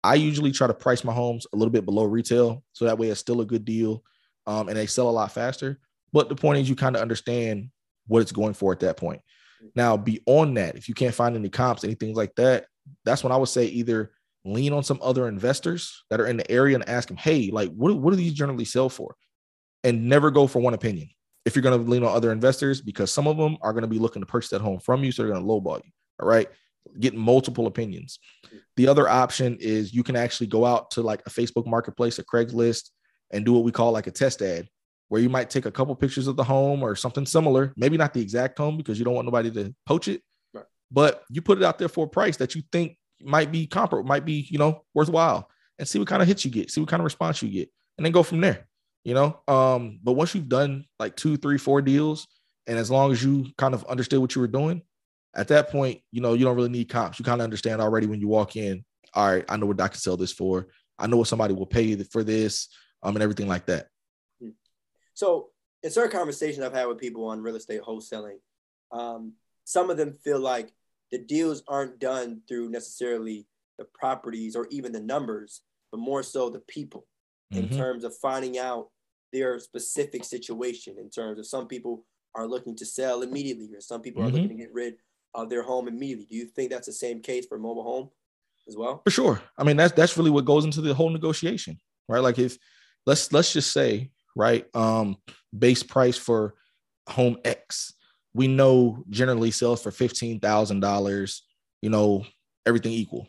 I 0.04 0.16
usually 0.16 0.52
try 0.52 0.68
to 0.68 0.74
price 0.74 1.04
my 1.04 1.14
homes 1.14 1.46
a 1.54 1.58
little 1.58 1.72
bit 1.72 1.86
below 1.86 2.06
retail, 2.06 2.64
so 2.72 2.86
that 2.86 2.98
way 2.98 3.10
it's 3.10 3.20
still 3.20 3.42
a 3.42 3.46
good 3.46 3.66
deal, 3.66 4.04
um, 4.48 4.70
and 4.70 4.78
they 4.78 4.86
sell 4.86 5.10
a 5.10 5.12
lot 5.12 5.32
faster. 5.32 5.80
But 6.14 6.30
the 6.30 6.36
point 6.36 6.60
is, 6.60 6.70
you 6.70 6.76
kind 6.76 6.96
of 6.96 7.02
understand 7.02 7.70
what 8.08 8.22
it's 8.22 8.32
going 8.32 8.54
for 8.54 8.72
at 8.72 8.80
that 8.80 8.98
point. 8.98 9.22
Now, 9.76 9.98
beyond 9.98 10.58
that, 10.58 10.76
if 10.76 10.88
you 10.88 10.96
can't 10.96 11.14
find 11.14 11.36
any 11.36 11.50
comps, 11.50 11.84
anything 11.84 12.16
like 12.16 12.34
that, 12.36 12.66
that's 13.04 13.24
when 13.24 13.34
I 13.34 13.38
would 13.38 13.50
say 13.50 13.66
either 13.66 14.12
lean 14.46 14.72
on 14.72 14.84
some 14.84 15.00
other 15.02 15.28
investors 15.28 16.06
that 16.10 16.22
are 16.22 16.28
in 16.28 16.38
the 16.38 16.50
area 16.50 16.76
and 16.76 16.88
ask 16.88 17.10
them, 17.10 17.18
hey, 17.18 17.50
like, 17.52 17.70
what, 17.72 17.96
what 17.98 18.12
do 18.12 18.16
these 18.16 18.34
generally 18.34 18.66
sell 18.66 18.90
for? 18.90 19.16
And 19.84 20.08
never 20.08 20.32
go 20.32 20.48
for 20.48 20.60
one 20.60 20.74
opinion 20.74 21.10
if 21.46 21.56
you're 21.56 21.64
going 21.64 21.84
to 21.84 21.90
lean 21.90 22.04
on 22.04 22.16
other 22.16 22.32
investors 22.32 22.82
because 22.82 23.12
some 23.12 23.28
of 23.28 23.38
them 23.38 23.58
are 23.62 23.74
going 23.74 23.84
to 23.84 23.88
be 23.88 24.00
looking 24.00 24.22
to 24.22 24.26
purchase 24.26 24.50
that 24.52 24.62
home 24.62 24.80
from 24.80 25.04
you. 25.04 25.12
So 25.12 25.24
they're 25.24 25.32
going 25.32 25.44
to 25.44 25.48
lowball 25.48 25.84
you. 25.84 25.92
All 26.22 26.28
right. 26.28 26.48
Get 27.00 27.16
multiple 27.16 27.68
opinions. 27.68 28.20
The 28.78 28.88
other 28.88 29.08
option 29.08 29.58
is 29.60 29.94
you 29.94 30.04
can 30.04 30.16
actually 30.16 30.48
go 30.48 30.66
out 30.66 30.92
to 30.92 31.02
like 31.02 31.22
a 31.26 31.30
Facebook 31.30 31.68
marketplace, 31.68 32.20
a 32.20 32.24
Craigslist, 32.24 32.90
and 33.32 33.46
do 33.46 33.54
what 33.54 33.64
we 33.64 33.72
call 33.72 33.92
like 33.92 34.08
a 34.08 34.12
test 34.12 34.42
ad, 34.42 34.68
where 35.08 35.22
you 35.22 35.30
might 35.30 35.50
take 35.50 35.66
a 35.66 35.72
couple 35.72 35.96
pictures 35.96 36.28
of 36.28 36.36
the 36.36 36.44
home 36.44 36.82
or 36.82 36.96
something 36.96 37.26
similar, 37.26 37.74
maybe 37.76 37.98
not 37.98 38.14
the 38.14 38.22
exact 38.22 38.58
home 38.58 38.78
because 38.78 38.98
you 38.98 39.06
don't 39.06 39.14
want 39.14 39.26
nobody 39.26 39.52
to 39.52 39.74
poach 39.86 40.08
it, 40.08 40.22
right. 40.54 40.66
but 40.92 41.24
you 41.30 41.42
put 41.42 41.58
it 41.58 41.64
out 41.64 41.78
there 41.78 41.90
for 41.90 42.06
a 42.06 42.10
price 42.10 42.38
that 42.38 42.56
you 42.56 42.64
think 42.72 42.98
might 43.22 43.52
be 43.52 43.68
comparable, 43.68 44.08
might 44.08 44.26
be, 44.26 44.48
you 44.50 44.58
know, 44.58 44.84
worthwhile 44.94 45.50
and 45.78 45.88
see 45.88 46.00
what 46.00 46.08
kind 46.08 46.22
of 46.22 46.28
hits 46.28 46.44
you 46.44 46.52
get, 46.52 46.72
see 46.72 46.82
what 46.82 46.90
kind 46.90 47.02
of 47.02 47.06
response 47.06 47.42
you 47.42 47.50
get, 47.50 47.70
and 47.98 48.06
then 48.06 48.14
go 48.14 48.24
from 48.24 48.42
there 48.42 48.69
you 49.04 49.14
know. 49.14 49.40
Um, 49.48 50.00
but 50.04 50.14
once 50.14 50.36
you've 50.36 50.50
done 50.50 50.86
like 51.00 51.16
two, 51.16 51.38
three, 51.38 51.58
four 51.58 51.82
deals, 51.82 52.28
and 52.68 52.78
as 52.78 52.92
long 52.92 53.12
as 53.12 53.24
you 53.24 53.48
kind 53.58 53.74
of 53.74 53.84
understood 53.86 54.20
what 54.20 54.36
you 54.36 54.42
were 54.42 54.48
doing, 54.48 54.82
at 55.36 55.48
that 55.50 55.70
point, 55.70 56.02
you 56.12 56.22
know, 56.22 56.34
you 56.34 56.46
don't 56.46 56.56
really 56.56 56.70
need 56.70 56.90
comps. 56.90 57.20
You 57.20 57.26
kind 57.26 57.42
of 57.42 57.44
understand 57.44 57.82
already 57.82 58.08
when 58.08 58.20
you 58.20 58.28
walk 58.28 58.56
in. 58.56 58.84
All 59.14 59.32
right, 59.32 59.46
I 59.50 59.58
know 59.58 59.66
what 59.66 59.82
I 59.82 59.88
can 59.88 60.00
sell 60.00 60.18
this 60.18 60.32
for. 60.32 60.68
I 60.98 61.08
know 61.08 61.18
what 61.18 61.28
somebody 61.28 61.54
will 61.54 61.66
pay 61.66 61.96
for 62.04 62.24
this, 62.24 62.68
um, 63.04 63.16
and 63.16 63.24
everything 63.24 63.48
like 63.48 63.66
that. 63.68 63.88
Hmm. 64.42 64.50
So, 65.14 65.50
in 65.82 65.92
certain 65.92 66.12
conversations 66.12 66.64
I've 66.64 66.74
had 66.74 66.88
with 66.88 67.00
people 67.00 67.26
on 67.26 67.42
real 67.42 67.56
estate 67.56 67.82
wholesaling, 67.82 68.38
um, 68.92 69.34
some 69.64 69.90
of 69.90 69.98
them 69.98 70.14
feel 70.24 70.40
like 70.40 70.72
the 71.12 71.20
deals 71.20 71.64
aren't 71.68 72.00
done 72.00 72.42
through 72.48 72.70
necessarily 72.70 73.48
the 73.78 73.86
properties 73.86 74.56
or 74.56 74.68
even 74.70 74.92
the 74.92 75.00
numbers, 75.00 75.62
but 75.92 76.00
more 76.00 76.22
so 76.22 76.50
the 76.50 76.60
people 76.60 77.08
in 77.52 77.66
mm-hmm. 77.66 77.78
terms 77.78 78.04
of 78.04 78.16
finding 78.18 78.58
out 78.58 78.90
their 79.32 79.60
specific 79.60 80.24
situation 80.24 80.96
in 81.00 81.10
terms 81.10 81.40
of 81.40 81.46
some 81.46 81.68
people 81.68 82.06
are 82.36 82.48
looking 82.48 82.76
to 82.76 82.86
sell 82.86 83.22
immediately 83.22 83.70
or 83.76 83.82
some 83.82 84.02
people 84.02 84.22
mm-hmm. 84.22 84.30
are 84.30 84.34
looking 84.34 84.58
to 84.58 84.64
get 84.64 84.74
rid 84.74 84.96
of 85.34 85.50
their 85.50 85.64
home 85.64 85.88
immediately. 85.88 86.26
Do 86.30 86.36
you 86.36 86.46
think 86.46 86.72
that's 86.72 86.88
the 86.88 86.94
same 86.94 87.22
case 87.22 87.46
for 87.46 87.58
mobile 87.58 87.84
home 87.84 88.10
as 88.68 88.76
well? 88.76 89.02
For 89.04 89.12
sure. 89.12 89.42
I 89.58 89.64
mean, 89.64 89.78
that's 89.78 89.94
that's 89.94 90.18
really 90.18 90.32
what 90.32 90.46
goes 90.46 90.66
into 90.66 90.82
the 90.82 90.94
whole 90.94 91.10
negotiation, 91.10 91.80
right? 92.08 92.22
Like 92.22 92.40
if 92.40 92.58
let's 93.06 93.32
let's 93.32 93.54
just 93.54 93.72
say, 93.72 94.12
right, 94.36 94.66
um, 94.76 95.18
base 95.58 95.84
price 95.84 96.18
for 96.18 96.56
home 97.08 97.38
X, 97.46 97.94
we 98.34 98.48
know 98.48 99.04
generally 99.10 99.52
sells 99.52 99.82
for 99.82 99.92
fifteen 99.92 100.40
thousand 100.40 100.80
dollars, 100.80 101.44
you 101.82 101.90
know, 101.90 102.26
everything 102.66 102.92
equal. 102.92 103.28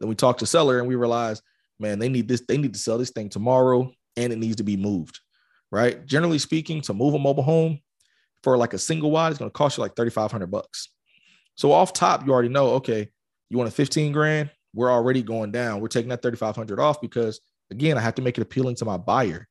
Then 0.00 0.08
we 0.08 0.14
talk 0.14 0.38
to 0.38 0.46
seller 0.46 0.78
and 0.78 0.88
we 0.88 0.94
realize 0.94 1.42
man, 1.78 1.98
they 1.98 2.08
need 2.08 2.28
this, 2.28 2.42
they 2.46 2.58
need 2.58 2.72
to 2.72 2.78
sell 2.78 2.98
this 2.98 3.10
thing 3.10 3.28
tomorrow 3.28 3.90
and 4.16 4.32
it 4.32 4.38
needs 4.38 4.56
to 4.56 4.64
be 4.64 4.76
moved, 4.76 5.20
right? 5.70 6.04
Generally 6.06 6.38
speaking, 6.38 6.80
to 6.82 6.94
move 6.94 7.14
a 7.14 7.18
mobile 7.18 7.42
home 7.42 7.80
for 8.42 8.56
like 8.56 8.72
a 8.72 8.78
single 8.78 9.10
wide, 9.10 9.30
it's 9.30 9.38
going 9.38 9.50
to 9.50 9.56
cost 9.56 9.76
you 9.76 9.82
like 9.82 9.96
3,500 9.96 10.46
bucks. 10.50 10.88
So 11.54 11.72
off 11.72 11.92
top, 11.92 12.26
you 12.26 12.32
already 12.32 12.48
know, 12.48 12.70
okay, 12.74 13.08
you 13.50 13.58
want 13.58 13.68
a 13.68 13.72
15 13.72 14.12
grand, 14.12 14.50
we're 14.74 14.90
already 14.90 15.22
going 15.22 15.50
down. 15.50 15.80
We're 15.80 15.88
taking 15.88 16.10
that 16.10 16.22
3,500 16.22 16.78
off 16.78 17.00
because 17.00 17.40
again, 17.70 17.98
I 17.98 18.00
have 18.00 18.14
to 18.16 18.22
make 18.22 18.38
it 18.38 18.42
appealing 18.42 18.76
to 18.76 18.84
my 18.84 18.96
buyer, 18.96 19.46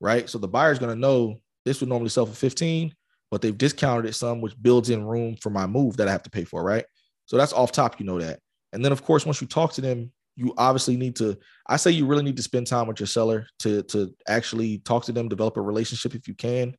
right? 0.00 0.28
So 0.28 0.38
the 0.38 0.48
buyer's 0.48 0.78
going 0.78 0.94
to 0.94 1.00
know 1.00 1.40
this 1.64 1.80
would 1.80 1.88
normally 1.88 2.10
sell 2.10 2.26
for 2.26 2.34
15, 2.34 2.94
but 3.30 3.40
they've 3.40 3.56
discounted 3.56 4.06
it 4.06 4.14
some, 4.14 4.40
which 4.40 4.60
builds 4.60 4.90
in 4.90 5.04
room 5.04 5.36
for 5.40 5.50
my 5.50 5.66
move 5.66 5.96
that 5.96 6.08
I 6.08 6.12
have 6.12 6.22
to 6.24 6.30
pay 6.30 6.44
for, 6.44 6.62
right? 6.62 6.84
So 7.26 7.36
that's 7.36 7.52
off 7.52 7.72
top, 7.72 7.98
you 8.00 8.06
know 8.06 8.20
that. 8.20 8.40
And 8.72 8.84
then 8.84 8.92
of 8.92 9.02
course, 9.02 9.24
once 9.24 9.40
you 9.40 9.46
talk 9.46 9.72
to 9.74 9.80
them 9.80 10.12
you 10.36 10.52
obviously 10.58 10.96
need 10.96 11.14
to 11.14 11.36
i 11.68 11.76
say 11.76 11.90
you 11.90 12.06
really 12.06 12.24
need 12.24 12.36
to 12.36 12.42
spend 12.42 12.66
time 12.66 12.86
with 12.88 12.98
your 12.98 13.06
seller 13.06 13.46
to 13.58 13.82
to 13.84 14.12
actually 14.28 14.78
talk 14.78 15.04
to 15.04 15.12
them 15.12 15.28
develop 15.28 15.56
a 15.56 15.60
relationship 15.60 16.14
if 16.14 16.26
you 16.26 16.34
can 16.34 16.74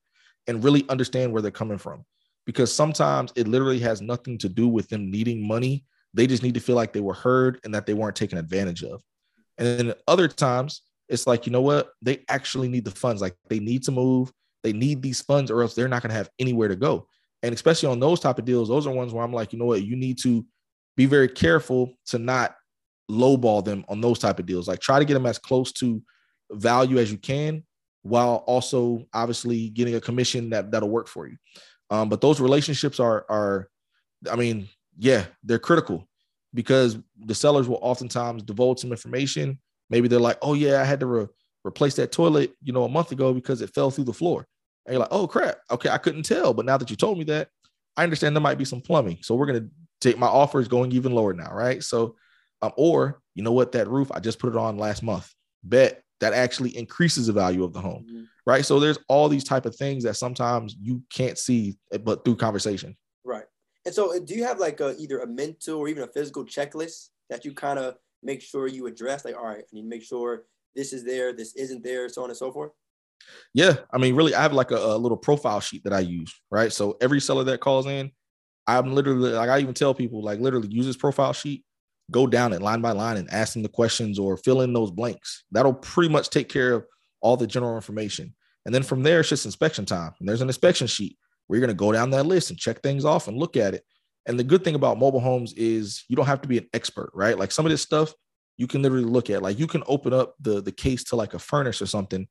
and 0.48 0.64
really 0.64 0.86
understand 0.90 1.32
where 1.32 1.42
they're 1.42 1.52
coming 1.52 1.78
from. 1.78 2.04
Because 2.46 2.74
sometimes 2.74 3.32
it 3.36 3.48
literally 3.48 3.80
has 3.80 4.02
nothing 4.02 4.38
to 4.40 4.50
do 4.50 4.68
with 4.68 4.88
them 4.90 5.10
needing 5.10 5.48
money. 5.48 5.84
They 6.14 6.28
just 6.28 6.44
need 6.44 6.54
to 6.54 6.60
feel 6.60 6.76
like 6.76 6.94
they 6.94 7.02
were 7.02 7.14
heard 7.14 7.60
and 7.64 7.74
that 7.74 7.86
they 7.86 7.94
weren't 7.94 8.16
taken 8.16 8.38
advantage 8.38 8.84
of. 8.84 9.02
And 9.58 9.68
then 9.68 9.94
other 10.08 10.28
times 10.28 10.82
it's 11.08 11.28
like 11.28 11.46
you 11.46 11.52
know 11.52 11.62
what? 11.62 11.92
They 12.02 12.24
actually 12.30 12.68
need 12.68 12.86
the 12.86 12.92
funds. 12.92 13.22
Like 13.22 13.36
they 13.50 13.60
need 13.60 13.84
to 13.84 13.92
move. 13.92 14.32
They 14.64 14.74
need 14.74 15.02
these 15.02 15.22
funds 15.22 15.52
or 15.52 15.62
else 15.62 15.76
they're 15.76 15.88
not 15.88 16.02
going 16.02 16.10
to 16.10 16.16
have 16.16 16.30
anywhere 16.40 16.68
to 16.68 16.76
go. 16.76 17.08
And 17.44 17.54
especially 17.54 17.90
on 17.90 18.00
those 18.00 18.20
type 18.20 18.40
of 18.40 18.46
deals 18.46 18.70
those 18.70 18.88
are 18.88 18.94
ones 18.94 19.14
where 19.14 19.24
i'm 19.24 19.34
like 19.34 19.54
you 19.54 19.60
know 19.60 19.66
what? 19.66 19.84
You 19.84 19.96
need 19.96 20.18
to 20.20 20.46
be 20.98 21.06
very 21.06 21.28
careful 21.28 21.94
to 22.08 22.18
not 22.18 22.56
lowball 23.10 23.64
them 23.64 23.86
on 23.88 24.02
those 24.02 24.20
type 24.20 24.40
of 24.40 24.46
deals. 24.46 24.68
Like 24.68 24.80
try 24.80 25.00
to 25.00 25.06
get 25.06 25.14
them 25.14 25.26
as 25.26 25.38
close 25.38 25.72
to 25.74 26.02
value 26.52 26.98
as 26.98 27.12
you 27.12 27.18
can, 27.18 27.64
while 28.04 28.44
also 28.48 29.06
obviously 29.14 29.70
getting 29.70 29.96
a 29.96 30.02
commission 30.02 30.50
that 30.52 30.72
that'll 30.72 30.90
work 30.90 31.08
for 31.08 31.28
you. 31.28 31.38
Um, 31.90 32.10
but 32.10 32.22
those 32.22 32.40
relationships 32.40 33.00
are 33.00 33.26
are, 33.30 33.70
I 34.30 34.36
mean, 34.36 34.70
yeah, 34.98 35.26
they're 35.44 35.60
critical 35.60 36.08
because 36.54 36.98
the 37.26 37.36
sellers 37.36 37.68
will 37.68 37.80
oftentimes 37.82 38.44
divulge 38.44 38.80
some 38.80 38.92
information. 38.92 39.60
Maybe 39.90 40.08
they're 40.08 40.20
like, 40.20 40.38
oh 40.42 40.54
yeah, 40.54 40.82
I 40.82 40.86
had 40.86 41.00
to 41.02 41.06
re- 41.06 41.28
replace 41.66 41.96
that 41.96 42.12
toilet, 42.12 42.54
you 42.64 42.74
know, 42.74 42.86
a 42.86 42.90
month 42.90 43.12
ago 43.12 43.34
because 43.34 43.62
it 43.62 43.74
fell 43.74 43.92
through 43.92 44.06
the 44.06 44.14
floor. 44.14 44.48
And 44.86 44.94
you're 44.94 45.00
like, 45.00 45.10
oh 45.12 45.28
crap, 45.28 45.58
okay, 45.70 45.90
I 45.90 45.98
couldn't 45.98 46.24
tell, 46.24 46.54
but 46.54 46.66
now 46.66 46.78
that 46.78 46.90
you 46.90 46.96
told 46.96 47.18
me 47.18 47.24
that, 47.26 47.50
I 47.98 48.04
understand 48.04 48.36
there 48.36 48.42
might 48.42 48.58
be 48.58 48.66
some 48.66 48.82
plumbing. 48.82 49.20
So 49.22 49.36
we're 49.36 49.48
gonna 49.48 49.68
take 50.02 50.18
my 50.18 50.28
offer 50.28 50.60
is 50.60 50.68
going 50.68 50.92
even 50.92 51.14
lower 51.14 51.34
now, 51.34 51.52
right? 51.54 51.84
So 51.84 52.16
um, 52.62 52.72
or 52.78 53.22
you 53.34 53.44
know 53.44 53.52
what, 53.52 53.72
that 53.74 53.88
roof 53.88 54.12
I 54.12 54.20
just 54.20 54.40
put 54.40 54.54
it 54.54 54.58
on 54.58 54.78
last 54.78 55.04
month. 55.04 55.32
Bet 55.64 56.04
that 56.22 56.34
actually 56.34 56.76
increases 56.78 57.28
the 57.28 57.34
value 57.34 57.64
of 57.64 57.74
the 57.74 57.82
home, 57.82 58.06
mm-hmm. 58.08 58.24
right? 58.46 58.66
So 58.66 58.80
there's 58.80 59.00
all 59.10 59.28
these 59.28 59.44
type 59.44 59.66
of 59.66 59.76
things 59.76 60.04
that 60.04 60.16
sometimes 60.16 60.76
you 60.80 61.04
can't 61.12 61.38
see, 61.38 61.78
eh, 61.92 61.98
but 61.98 62.24
through 62.24 62.38
conversation. 62.38 62.96
Right. 63.24 63.44
And 63.86 63.94
so, 63.94 64.16
uh, 64.16 64.20
do 64.20 64.34
you 64.34 64.44
have 64.46 64.60
like 64.60 64.80
a, 64.80 64.96
either 64.98 65.20
a 65.20 65.28
mental 65.28 65.78
or 65.78 65.88
even 65.88 66.04
a 66.04 66.08
physical 66.08 66.46
checklist 66.46 67.10
that 67.30 67.44
you 67.44 67.54
kind 67.54 67.80
of 67.80 67.96
make 68.24 68.42
sure 68.42 68.68
you 68.68 68.88
address? 68.88 69.26
Like, 69.26 69.36
all 69.36 69.46
right, 69.46 69.60
I 69.60 69.74
need 69.74 69.84
to 69.84 69.88
make 69.88 70.04
sure 70.04 70.44
this 70.76 70.94
is 70.94 71.04
there, 71.04 71.34
this 71.34 71.56
isn't 71.56 71.84
there, 71.84 72.08
so 72.10 72.24
on 72.24 72.30
and 72.30 72.38
so 72.38 72.52
forth. 72.52 72.72
Yeah, 73.54 73.76
I 73.94 73.98
mean, 73.98 74.16
really, 74.16 74.36
I 74.36 74.42
have 74.42 74.54
like 74.54 74.72
a, 74.72 74.78
a 74.78 74.98
little 74.98 75.18
profile 75.18 75.60
sheet 75.60 75.84
that 75.84 75.94
I 75.94 76.00
use, 76.00 76.34
right? 76.52 76.72
So 76.72 76.98
every 77.02 77.20
seller 77.20 77.44
that 77.46 77.60
calls 77.60 77.86
in, 77.86 78.12
I'm 78.68 78.94
literally 78.94 79.32
like 79.32 79.50
I 79.50 79.60
even 79.60 79.74
tell 79.74 79.94
people 79.94 80.24
like 80.24 80.40
literally 80.40 80.70
use 80.70 80.86
this 80.86 80.98
profile 80.98 81.34
sheet 81.34 81.64
go 82.12 82.28
down 82.28 82.54
it 82.54 82.62
line 82.62 82.82
by 82.82 82.92
line 82.92 83.18
and 83.18 83.30
ask 83.32 83.54
them 83.54 83.64
the 83.64 83.70
questions 83.70 84.20
or 84.20 84.38
fill 84.38 84.62
in 84.62 84.74
those 84.74 84.92
blanks. 84.92 85.44
That'll 85.52 85.74
pretty 85.74 86.12
much 86.12 86.30
take 86.30 86.50
care 86.50 86.74
of 86.74 86.86
all 87.22 87.38
the 87.38 87.48
general 87.48 87.76
information. 87.76 88.36
And 88.66 88.74
then 88.74 88.84
from 88.84 89.04
there, 89.04 89.20
it's 89.20 89.30
just 89.30 89.46
inspection 89.46 89.86
time. 89.86 90.14
And 90.20 90.28
there's 90.28 90.42
an 90.42 90.50
inspection 90.50 90.88
sheet 90.88 91.18
where 91.48 91.58
you're 91.58 91.66
going 91.66 91.76
to 91.76 91.80
go 91.80 91.92
down 91.92 92.12
that 92.12 92.26
list 92.26 92.50
and 92.50 92.60
check 92.60 92.82
things 92.82 93.06
off 93.06 93.28
and 93.28 93.38
look 93.38 93.58
at 93.58 93.74
it. 93.74 93.84
And 94.28 94.40
the 94.40 94.44
good 94.44 94.64
thing 94.64 94.76
about 94.76 94.98
mobile 94.98 95.20
homes 95.20 95.54
is 95.54 96.04
you 96.08 96.16
don't 96.16 96.26
have 96.26 96.42
to 96.42 96.48
be 96.48 96.58
an 96.58 96.68
expert, 96.74 97.12
right? 97.14 97.38
Like 97.38 97.52
some 97.52 97.66
of 97.66 97.72
this 97.72 97.82
stuff, 97.82 98.14
you 98.58 98.68
can 98.68 98.82
literally 98.82 99.06
look 99.06 99.30
at 99.30 99.42
like 99.42 99.60
you 99.60 99.68
can 99.68 99.84
open 99.88 100.14
up 100.14 100.36
the 100.40 100.62
the 100.62 100.72
case 100.72 101.04
to 101.06 101.16
like 101.16 101.34
a 101.34 101.40
furnace 101.40 101.82
or 101.82 101.86
something 101.86 102.28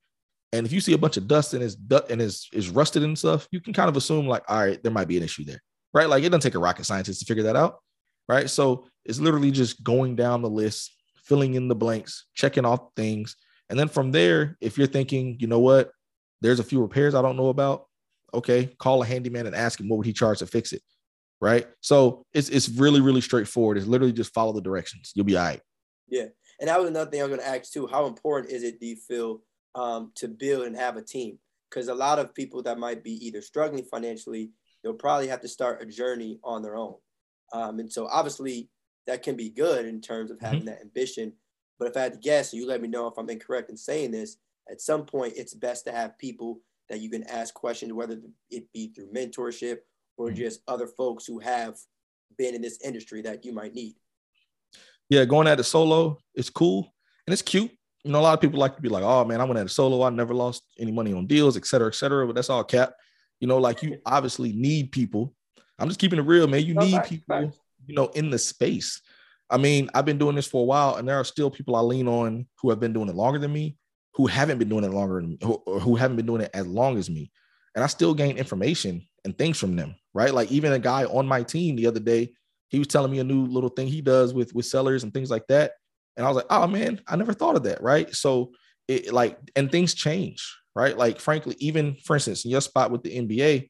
and 0.53 0.67
if 0.67 0.73
you 0.73 0.81
see 0.81 0.93
a 0.93 0.99
bunch 0.99 1.17
of 1.17 1.27
dust 1.27 1.55
and 1.55 1.63
is 1.63 1.77
and 2.11 2.21
is 2.21 2.49
is 2.53 2.71
rusted 2.71 3.03
and 3.03 3.19
stuff 3.19 3.47
you 3.51 3.61
can 3.61 3.73
kind 3.73 3.89
of 3.89 3.97
assume 3.97 4.27
like 4.27 4.43
all 4.49 4.65
right 4.65 4.83
there 4.83 4.93
might 4.93 5.09
be 5.09 5.17
an 5.17 5.23
issue 5.23 5.45
there 5.45 5.61
right 5.93 6.09
like 6.09 6.23
it 6.23 6.31
doesn't 6.31 6.41
take 6.41 6.55
a 6.55 6.59
rocket 6.59 6.85
scientist 6.85 7.21
to 7.21 7.27
figure 7.27 7.45
that 7.45 7.57
out 7.57 7.79
right 8.29 8.49
so 8.49 8.87
it's 9.05 9.21
literally 9.21 9.51
just 9.51 9.83
going 9.83 10.17
down 10.17 10.43
the 10.43 10.51
list 10.51 10.93
filling 11.25 11.55
in 11.55 11.69
the 11.69 11.75
blanks 11.75 12.27
checking 12.35 12.65
off 12.65 12.81
things 12.97 13.37
and 13.71 13.79
then 13.79 13.89
from 13.89 14.13
there 14.13 14.57
if 14.61 14.77
you're 14.77 14.87
thinking 14.87 15.37
you 15.41 15.47
know 15.47 15.61
what 15.61 15.91
there's 16.41 16.61
a 16.61 16.65
few 16.65 16.81
repairs 16.81 17.15
i 17.15 17.23
don't 17.23 17.37
know 17.37 17.49
about 17.49 17.87
okay 18.33 18.67
call 18.79 19.03
a 19.03 19.07
handyman 19.07 19.47
and 19.47 19.57
ask 19.57 19.81
him 19.81 19.89
what 19.89 19.97
would 19.97 20.07
he 20.07 20.13
charge 20.13 20.39
to 20.39 20.47
fix 20.47 20.73
it 20.73 20.83
right 21.41 21.67
so 21.81 22.25
it's 22.35 22.49
it's 22.51 22.69
really 22.69 23.01
really 23.01 23.21
straightforward 23.21 23.79
it's 23.79 23.87
literally 23.87 24.13
just 24.13 24.35
follow 24.35 24.53
the 24.53 24.61
directions 24.61 25.13
you'll 25.15 25.25
be 25.25 25.37
all 25.37 25.45
right 25.45 25.61
yeah. 26.09 26.27
And 26.61 26.69
that 26.69 26.79
was 26.79 26.89
another 26.89 27.11
thing 27.11 27.21
I 27.21 27.25
was 27.25 27.37
going 27.37 27.41
to 27.41 27.49
ask 27.49 27.73
too. 27.73 27.87
How 27.87 28.07
important 28.07 28.53
is 28.53 28.63
it, 28.63 28.79
do 28.81 28.87
you 28.87 28.97
feel, 28.97 29.41
um, 29.75 30.13
to 30.17 30.29
build 30.29 30.67
and 30.67 30.77
have 30.77 30.97
a 30.97 31.03
team? 31.03 31.39
Because 31.69 31.89
a 31.89 31.95
lot 31.95 32.19
of 32.19 32.35
people 32.35 32.63
that 32.63 32.79
might 32.79 33.03
be 33.03 33.27
either 33.27 33.43
struggling 33.43 33.85
financially, 33.85 34.51
they'll 34.83 34.95
probably 34.95 35.29
have 35.29 35.41
to 35.41 35.49
start 35.49 35.83
a 35.83 35.87
journey 35.87 36.39
on 36.45 36.63
their 36.63 36.77
own. 36.77 36.95
Um, 37.53 37.81
and 37.81 37.93
so 37.93 38.07
obviously 38.07 38.69
that 39.07 39.23
can 39.23 39.37
be 39.37 39.51
good 39.51 39.87
in 39.87 40.01
terms 40.01 40.31
of 40.31 40.41
having 40.41 40.61
mm-hmm. 40.61 40.69
that 40.69 40.81
ambition. 40.81 41.33
But 41.79 41.89
if 41.89 41.97
I 41.97 42.01
had 42.01 42.13
to 42.15 42.19
guess, 42.19 42.53
and 42.53 42.61
you 42.61 42.69
let 42.69 42.81
me 42.81 42.89
know 42.89 43.07
if 43.07 43.19
I'm 43.19 43.29
incorrect 43.29 43.71
in 43.71 43.77
saying 43.77 44.13
this, 44.13 44.37
at 44.71 44.81
some 44.81 45.05
point 45.05 45.35
it's 45.37 45.55
best 45.55 45.85
to 45.87 45.93
have 45.93 46.19
people 46.19 46.61
that 46.89 47.01
you 47.01 47.11
can 47.11 47.25
ask 47.25 47.53
questions, 47.55 47.93
whether 47.93 48.19
it 48.51 48.73
be 48.73 48.89
through 48.89 49.13
mentorship 49.13 49.79
or 50.17 50.29
mm-hmm. 50.29 50.37
just 50.37 50.61
other 50.69 50.87
folks 50.87 51.27
who 51.27 51.39
have 51.39 51.77
been 52.39 52.55
in 52.55 52.63
this 52.63 52.81
industry 52.83 53.23
that 53.23 53.45
you 53.45 53.53
might 53.53 53.75
need 53.75 53.95
yeah, 55.09 55.25
going 55.25 55.47
at 55.47 55.61
it 55.61 55.65
solo, 55.65 56.19
it's 56.35 56.51
cool 56.51 56.93
and 57.27 57.33
it's 57.33 57.43
cute. 57.43 57.71
You 58.05 58.13
know, 58.13 58.21
a 58.21 58.23
lot 58.23 58.35
of 58.35 58.41
people 58.41 58.59
like 58.59 58.77
to 58.77 58.83
be 58.83 58.89
like, 58.89 59.03
oh 59.03 59.25
man, 59.25 59.41
I 59.41 59.45
went 59.45 59.59
at 59.59 59.67
it 59.67 59.71
solo. 59.71 60.03
I 60.03 60.11
never 60.11 60.35
lost 60.35 60.63
any 60.79 60.93
money 60.93 61.13
on 61.13 61.27
deals, 61.27 61.57
et 61.57 61.67
cetera, 61.67 61.89
et 61.89 61.95
cetera. 61.95 62.27
But 62.27 62.35
that's 62.35 62.51
all 62.51 62.65
cap. 62.65 62.93
You 63.41 63.49
know, 63.49 63.59
like 63.59 63.83
you 63.83 63.99
obviously 64.07 64.53
need 64.53 64.93
people. 64.93 65.35
I'm 65.79 65.89
just 65.89 66.01
keeping 66.01 66.19
it 66.19 66.27
real, 66.27 66.47
man. 66.47 66.65
You 66.65 66.75
need 66.75 67.03
people, 67.05 67.53
you 67.87 67.95
know, 67.95 68.07
in 68.09 68.31
the 68.31 68.39
space. 68.39 69.01
I 69.51 69.59
mean, 69.59 69.91
I've 69.95 70.07
been 70.07 70.19
doing 70.19 70.37
this 70.37 70.47
for 70.47 70.63
a 70.63 70.65
while, 70.65 70.97
and 70.97 71.09
there 71.09 71.19
are 71.19 71.25
still 71.25 71.51
people 71.51 71.77
I 71.77 71.81
lean 71.81 72.09
on 72.09 72.47
who 72.61 72.71
have 72.71 72.81
been 72.81 72.93
doing 72.93 73.09
it 73.09 73.15
longer 73.15 73.39
than 73.39 73.53
me, 73.53 73.77
who 74.15 74.27
haven't 74.27 74.59
been 74.59 74.69
doing 74.69 74.85
it 74.85 74.93
longer 74.93 75.21
than 75.21 75.31
me, 75.31 75.39
or 75.43 75.81
who 75.81 75.97
haven't 75.97 76.17
been 76.17 76.27
doing 76.27 76.43
it 76.43 76.51
as 76.55 76.67
long 76.67 76.99
as 76.99 77.11
me. 77.11 77.31
And 77.75 77.85
I 77.85 77.87
still 77.89 78.15
gain 78.15 78.39
information 78.39 79.07
and 79.25 79.37
things 79.37 79.59
from 79.59 79.77
them, 79.77 79.97
right? 80.13 80.33
Like 80.33 80.51
even 80.51 80.73
a 80.73 80.79
guy 80.79 81.05
on 81.05 81.27
my 81.27 81.43
team 81.43 81.77
the 81.77 81.87
other 81.87 82.01
day, 82.01 82.33
he 82.69 82.79
was 82.79 82.89
telling 82.89 83.11
me 83.11 83.21
a 83.21 83.25
new 83.25 83.47
little 83.47 83.71
thing 83.71 83.87
he 83.87 84.01
does 84.01 84.35
with 84.35 84.55
with 84.55 84.67
sellers 84.67 85.05
and 85.05 85.15
things 85.15 85.31
like 85.31 85.47
that 85.47 85.73
and 86.17 86.27
i 86.27 86.29
was 86.29 86.37
like 86.37 86.47
oh 86.51 86.67
man 86.67 87.01
i 87.07 87.17
never 87.17 87.33
thought 87.33 87.57
of 87.57 87.63
that 87.65 87.83
right 87.83 88.15
so 88.15 88.53
it 88.89 89.13
like 89.13 89.39
and 89.57 89.71
things 89.71 89.95
change 89.95 90.57
right 90.75 90.99
like 90.99 91.21
frankly 91.21 91.57
even 91.59 91.97
for 92.05 92.17
instance 92.17 92.45
in 92.45 92.51
your 92.51 92.61
spot 92.61 92.91
with 92.91 93.03
the 93.03 93.17
nba 93.17 93.69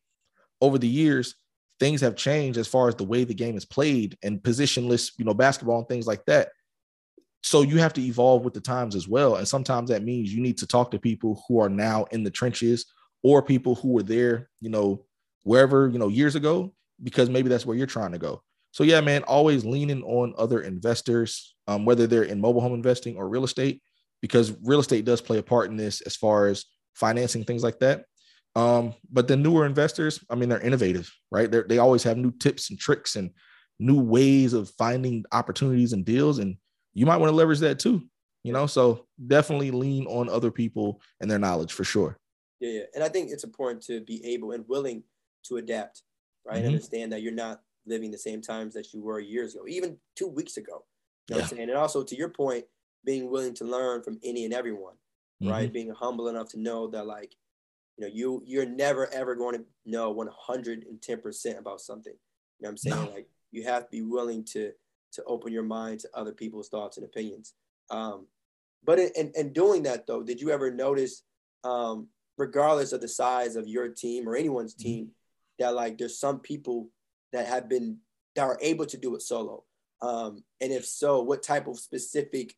over 0.61 0.79
the 0.79 0.89
years 0.89 1.35
things 1.81 2.01
have 2.01 2.17
changed 2.17 2.59
as 2.59 2.69
far 2.69 2.89
as 2.89 2.95
the 2.95 3.05
way 3.05 3.25
the 3.25 3.35
game 3.35 3.57
is 3.57 3.65
played 3.65 4.17
and 4.23 4.43
positionless 4.43 5.13
you 5.19 5.25
know 5.25 5.35
basketball 5.35 5.79
and 5.79 5.89
things 5.89 6.07
like 6.07 6.25
that. 6.27 6.51
So 7.43 7.63
you 7.63 7.79
have 7.79 7.93
to 7.95 8.03
evolve 8.03 8.45
with 8.45 8.55
the 8.55 8.61
times 8.61 8.95
as 8.95 9.07
well. 9.07 9.37
And 9.37 9.47
sometimes 9.47 9.91
that 9.91 10.03
means 10.03 10.33
you 10.33 10.41
need 10.41 10.57
to 10.59 10.67
talk 10.67 10.91
to 10.91 10.99
people 10.99 11.45
who 11.47 11.61
are 11.61 11.69
now 11.69 12.05
in 12.05 12.25
the 12.25 12.31
trenches 12.31 12.87
or 13.23 13.43
people 13.43 13.75
who 13.75 13.89
were 13.89 14.03
there 14.03 14.49
you 14.61 14.71
know 14.71 15.05
wherever 15.43 15.89
you 15.89 15.99
know 15.99 16.09
years 16.09 16.37
ago 16.37 16.73
because 17.03 17.29
maybe 17.29 17.49
that's 17.49 17.67
where 17.67 17.77
you're 17.77 17.87
trying 17.87 18.13
to 18.13 18.19
go. 18.19 18.43
So 18.73 18.83
yeah, 18.83 19.01
man, 19.01 19.23
always 19.25 19.65
leaning 19.65 20.03
on 20.03 20.35
other 20.37 20.63
investors, 20.63 21.55
um, 21.69 21.85
whether 21.85 22.07
they're 22.07 22.25
in 22.25 22.41
mobile 22.41 22.61
home 22.61 22.75
investing 22.75 23.17
or 23.17 23.29
real 23.29 23.45
estate, 23.45 23.81
because 24.21 24.53
real 24.65 24.81
estate 24.81 25.05
does 25.05 25.21
play 25.21 25.39
a 25.39 25.43
part 25.43 25.71
in 25.71 25.77
this 25.77 26.01
as 26.01 26.17
far 26.17 26.49
as 26.49 26.65
financing 26.95 27.45
things 27.45 27.63
like 27.63 27.79
that. 27.81 28.05
Um, 28.57 28.95
but 29.11 29.27
the 29.27 29.37
newer 29.37 29.67
investors, 29.67 30.25
I 30.31 30.37
mean, 30.37 30.49
they're 30.49 30.61
innovative, 30.61 31.13
right? 31.31 31.51
They're, 31.51 31.65
they 31.69 31.79
always 31.79 32.05
have 32.05 32.17
new 32.17 32.31
tips 32.31 32.71
and 32.71 32.79
tricks 32.79 33.17
and 33.17 33.31
new 33.81 34.01
ways 34.01 34.53
of 34.53 34.71
finding 34.71 35.25
opportunities 35.33 35.93
and 35.93 36.05
deals, 36.05 36.39
and 36.39 36.57
you 36.93 37.07
might 37.07 37.17
want 37.17 37.31
to 37.31 37.37
leverage 37.37 37.59
that 37.61 37.79
too. 37.79 38.03
You 38.45 38.53
know, 38.53 38.67
so 38.67 39.07
definitely 39.27 39.71
lean 39.71 40.07
on 40.07 40.29
other 40.29 40.51
people 40.51 41.01
and 41.21 41.31
their 41.31 41.39
knowledge 41.39 41.73
for 41.73 41.83
sure. 41.83 42.19
Yeah, 42.61 42.71
yeah. 42.71 42.83
and 42.95 43.03
I 43.03 43.09
think 43.09 43.31
it's 43.31 43.45
important 43.45 43.83
to 43.87 44.03
be 44.03 44.25
able 44.27 44.53
and 44.53 44.65
willing 44.69 45.03
to 45.47 45.57
adapt, 45.57 46.03
right? 46.47 46.59
Mm-hmm. 46.59 46.67
Understand 46.67 47.13
that 47.13 47.23
you're 47.23 47.33
not 47.33 47.63
living 47.87 48.11
the 48.11 48.19
same 48.19 48.43
times 48.43 48.75
that 48.75 48.93
you 48.93 49.03
were 49.03 49.19
years 49.19 49.55
ago, 49.55 49.65
even 49.67 49.97
two 50.15 50.29
weeks 50.29 50.59
ago. 50.59 50.85
You 51.29 51.35
know 51.35 51.37
yeah. 51.39 51.43
what 51.43 51.43
I'm 51.53 51.57
saying? 51.57 51.71
And 51.71 51.79
also 51.79 52.05
to 52.05 52.17
your 52.17 52.29
point, 52.29 52.67
being 53.05 53.31
willing 53.31 53.55
to 53.55 53.65
learn 53.65 54.03
from 54.03 54.19
any 54.23 54.45
and 54.45 54.55
everyone, 54.55 54.95
mm-hmm. 55.43 55.51
right? 55.51 55.73
Being 55.73 55.91
humble 55.91 56.29
enough 56.29 56.51
to 56.51 56.61
know 56.61 56.87
that 56.89 57.07
like, 57.07 57.35
you 57.97 58.05
know, 58.05 58.11
you 58.13 58.43
you're 58.45 58.67
never 58.67 59.13
ever 59.13 59.35
going 59.35 59.57
to 59.57 59.65
know 59.87 60.15
110% 60.15 61.59
about 61.59 61.81
something. 61.81 62.13
You 62.13 62.65
know 62.65 62.69
what 62.69 62.71
I'm 62.71 62.77
saying? 62.77 63.05
No. 63.05 63.11
Like 63.11 63.29
you 63.51 63.65
have 63.65 63.85
to 63.85 63.91
be 63.91 64.03
willing 64.03 64.45
to 64.53 64.73
to 65.13 65.25
open 65.25 65.53
your 65.53 65.63
mind 65.63 66.01
to 66.01 66.09
other 66.15 66.33
people's 66.33 66.69
thoughts 66.69 66.97
and 66.97 67.07
opinions. 67.07 67.55
Um, 67.91 68.27
but 68.85 68.99
in, 68.99 69.11
in, 69.17 69.33
in 69.37 69.53
doing 69.53 69.85
that 69.85 70.07
though, 70.07 70.23
did 70.23 70.41
you 70.41 70.51
ever 70.51 70.71
notice, 70.71 71.23
um, 71.63 72.09
regardless 72.37 72.93
of 72.93 73.01
the 73.01 73.09
size 73.09 73.55
of 73.55 73.69
your 73.69 73.89
team 73.89 74.29
or 74.29 74.35
anyone's 74.35 74.75
mm-hmm. 74.75 74.89
team, 74.89 75.11
that 75.59 75.75
like 75.75 75.99
there's 75.99 76.19
some 76.19 76.41
people 76.41 76.91
that 77.33 77.47
have 77.47 77.69
been 77.69 77.99
that 78.35 78.43
are 78.43 78.59
able 78.61 78.87
to 78.87 78.97
do 78.97 79.15
it 79.15 79.23
solo? 79.23 79.65
Um, 80.03 80.43
and 80.61 80.73
if 80.73 80.85
so, 80.85 81.23
what 81.23 81.43
type 81.43 81.69
of 81.69 81.79
specific 81.79 82.55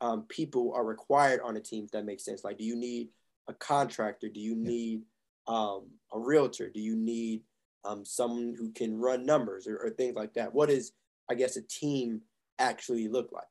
um, 0.00 0.22
people 0.28 0.72
are 0.74 0.84
required 0.84 1.40
on 1.44 1.56
a 1.56 1.60
team? 1.60 1.84
If 1.84 1.90
that 1.92 2.06
makes 2.06 2.24
sense. 2.24 2.42
Like, 2.42 2.58
do 2.58 2.64
you 2.64 2.74
need 2.74 3.10
a 3.48 3.54
contractor? 3.54 4.28
Do 4.28 4.40
you 4.40 4.54
need 4.56 5.02
um, 5.46 5.88
a 6.12 6.18
realtor? 6.18 6.70
Do 6.70 6.80
you 6.80 6.96
need 6.96 7.42
um, 7.84 8.04
someone 8.04 8.54
who 8.56 8.70
can 8.72 8.98
run 8.98 9.26
numbers 9.26 9.66
or, 9.66 9.76
or 9.78 9.90
things 9.90 10.16
like 10.16 10.34
that? 10.34 10.54
What 10.54 10.70
is, 10.70 10.92
I 11.30 11.34
guess, 11.34 11.56
a 11.56 11.62
team 11.62 12.22
actually 12.58 13.08
look 13.08 13.30
like? 13.32 13.44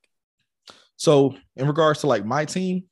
So, 0.97 1.35
in 1.55 1.67
regards 1.67 2.01
to 2.01 2.07
like 2.07 2.25
my 2.25 2.45
team, 2.45 2.83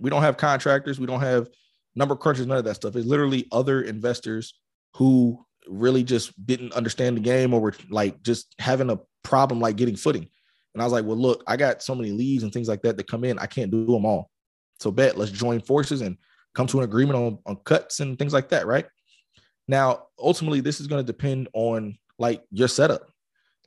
we 0.00 0.10
don't 0.10 0.22
have 0.22 0.36
contractors. 0.36 0.98
We 0.98 1.06
don't 1.06 1.20
have 1.20 1.48
number 1.94 2.16
crunchers. 2.16 2.46
None 2.46 2.58
of 2.58 2.64
that 2.64 2.76
stuff. 2.76 2.96
It's 2.96 3.06
literally 3.06 3.46
other 3.52 3.82
investors 3.82 4.54
who 4.94 5.44
really 5.68 6.02
just 6.02 6.44
didn't 6.44 6.72
understand 6.72 7.16
the 7.16 7.20
game 7.20 7.54
or 7.54 7.60
were 7.60 7.74
like 7.90 8.22
just 8.22 8.54
having 8.58 8.90
a 8.90 8.98
problem 9.22 9.60
like 9.60 9.76
getting 9.76 9.96
footing. 9.96 10.28
And 10.74 10.82
I 10.82 10.86
was 10.86 10.92
like, 10.92 11.04
well, 11.04 11.16
look, 11.16 11.44
I 11.46 11.56
got 11.56 11.82
so 11.82 11.94
many 11.94 12.10
leads 12.10 12.42
and 12.42 12.52
things 12.52 12.68
like 12.68 12.82
that 12.82 12.96
that 12.96 13.06
come 13.06 13.24
in. 13.24 13.38
I 13.38 13.46
can't 13.46 13.70
do 13.70 13.86
them 13.86 14.06
all. 14.06 14.30
So 14.80 14.90
bet 14.90 15.16
let's 15.16 15.30
join 15.30 15.60
forces 15.60 16.00
and 16.00 16.16
come 16.54 16.66
to 16.68 16.78
an 16.78 16.84
agreement 16.84 17.18
on, 17.18 17.38
on 17.46 17.56
cuts 17.64 18.00
and 18.00 18.18
things 18.18 18.32
like 18.32 18.50
that. 18.50 18.66
Right. 18.66 18.86
Now, 19.68 20.06
ultimately, 20.18 20.60
this 20.60 20.80
is 20.80 20.86
going 20.86 21.04
to 21.04 21.12
depend 21.12 21.48
on 21.52 21.96
like 22.18 22.42
your 22.50 22.68
setup. 22.68 23.08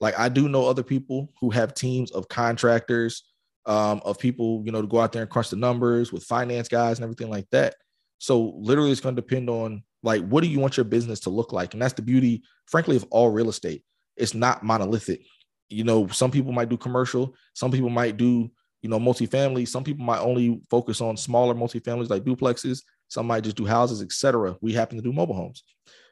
Like 0.01 0.17
I 0.19 0.29
do 0.29 0.49
know 0.49 0.67
other 0.67 0.83
people 0.83 1.31
who 1.39 1.49
have 1.51 1.73
teams 1.73 2.11
of 2.11 2.27
contractors, 2.27 3.23
um, 3.65 4.01
of 4.05 4.19
people, 4.19 4.61
you 4.65 4.71
know, 4.71 4.81
to 4.81 4.87
go 4.87 4.99
out 4.99 5.11
there 5.11 5.21
and 5.21 5.31
crunch 5.31 5.49
the 5.49 5.55
numbers 5.55 6.11
with 6.11 6.23
finance 6.23 6.67
guys 6.67 6.97
and 6.97 7.03
everything 7.03 7.29
like 7.29 7.49
that. 7.51 7.75
So 8.17 8.53
literally 8.57 8.91
it's 8.91 9.01
going 9.01 9.15
to 9.15 9.21
depend 9.21 9.49
on 9.49 9.83
like, 10.03 10.25
what 10.27 10.43
do 10.43 10.49
you 10.49 10.59
want 10.59 10.77
your 10.77 10.83
business 10.83 11.21
to 11.21 11.29
look 11.29 11.51
like? 11.51 11.73
And 11.73 11.81
that's 11.81 11.93
the 11.93 12.01
beauty, 12.01 12.43
frankly, 12.67 12.95
of 12.95 13.05
all 13.09 13.31
real 13.31 13.49
estate. 13.49 13.83
It's 14.17 14.33
not 14.33 14.63
monolithic. 14.63 15.21
You 15.69 15.83
know, 15.83 16.07
some 16.07 16.29
people 16.29 16.51
might 16.51 16.69
do 16.69 16.77
commercial, 16.77 17.35
some 17.53 17.71
people 17.71 17.89
might 17.89 18.17
do, 18.17 18.51
you 18.85 18.89
know, 18.89 18.99
multifamily. 18.99 19.67
Some 19.67 19.83
people 19.83 20.05
might 20.05 20.19
only 20.19 20.61
focus 20.69 21.01
on 21.01 21.17
smaller 21.17 21.55
multifamilies 21.55 22.09
like 22.09 22.23
duplexes. 22.23 22.83
Some 23.07 23.25
might 23.25 23.43
just 23.43 23.55
do 23.55 23.65
houses, 23.65 24.03
etc. 24.03 24.55
We 24.61 24.73
happen 24.73 24.97
to 24.97 25.03
do 25.03 25.11
mobile 25.11 25.35
homes. 25.35 25.63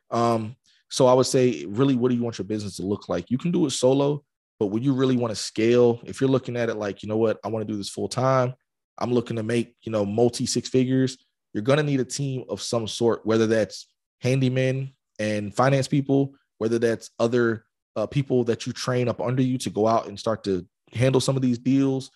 Um, 0.10 0.56
so 0.90 1.06
I 1.06 1.14
would 1.14 1.28
say, 1.28 1.66
really, 1.68 1.96
what 1.96 2.10
do 2.10 2.16
you 2.16 2.24
want 2.24 2.40
your 2.40 2.46
business 2.46 2.78
to 2.78 2.84
look 2.84 3.10
like? 3.10 3.30
You 3.30 3.38
can 3.38 3.52
do 3.52 3.68
it 3.68 3.72
solo, 3.72 4.24
but 4.60 4.68
when 4.68 4.82
you 4.82 4.94
really 4.94 5.18
want 5.18 5.30
to 5.30 5.36
scale, 5.36 6.02
if 6.04 6.20
you're 6.20 6.30
looking 6.30 6.58
at 6.58 6.70
it 6.70 6.76
like, 6.76 7.04
you 7.04 7.10
know 7.10 7.18
what, 7.18 7.40
I 7.44 7.50
want 7.50 7.66
to 7.66 7.72
do 7.72 7.78
this 7.78 7.90
full 7.90 8.10
time, 8.10 8.56
I'm 8.98 9.14
looking 9.14 9.36
to 9.36 9.44
make, 9.44 9.76
you 9.84 9.92
know, 9.92 10.04
multi 10.04 10.48
six 10.48 10.68
figures 10.68 11.18
you're 11.54 11.64
going 11.64 11.78
to 11.78 11.84
need 11.84 12.00
a 12.00 12.06
team 12.06 12.44
of 12.50 12.62
some 12.62 12.88
sort, 12.88 13.26
whether 13.26 13.46
that's 13.46 13.88
handymen 14.24 14.94
and 15.20 15.56
finance 15.56 15.88
people, 15.88 16.34
whether 16.58 16.80
that's 16.80 17.12
other 17.20 17.66
uh, 17.96 18.08
people 18.08 18.44
that 18.46 18.66
you 18.66 18.74
train 18.74 19.08
up 19.08 19.22
under 19.22 19.44
you 19.44 19.58
to 19.60 19.70
go 19.70 19.88
out 19.88 20.08
and 20.08 20.20
start 20.20 20.44
to 20.46 20.66
handle 20.94 21.22
some 21.22 21.36
of 21.36 21.42
these 21.42 21.60
deals, 21.60 22.10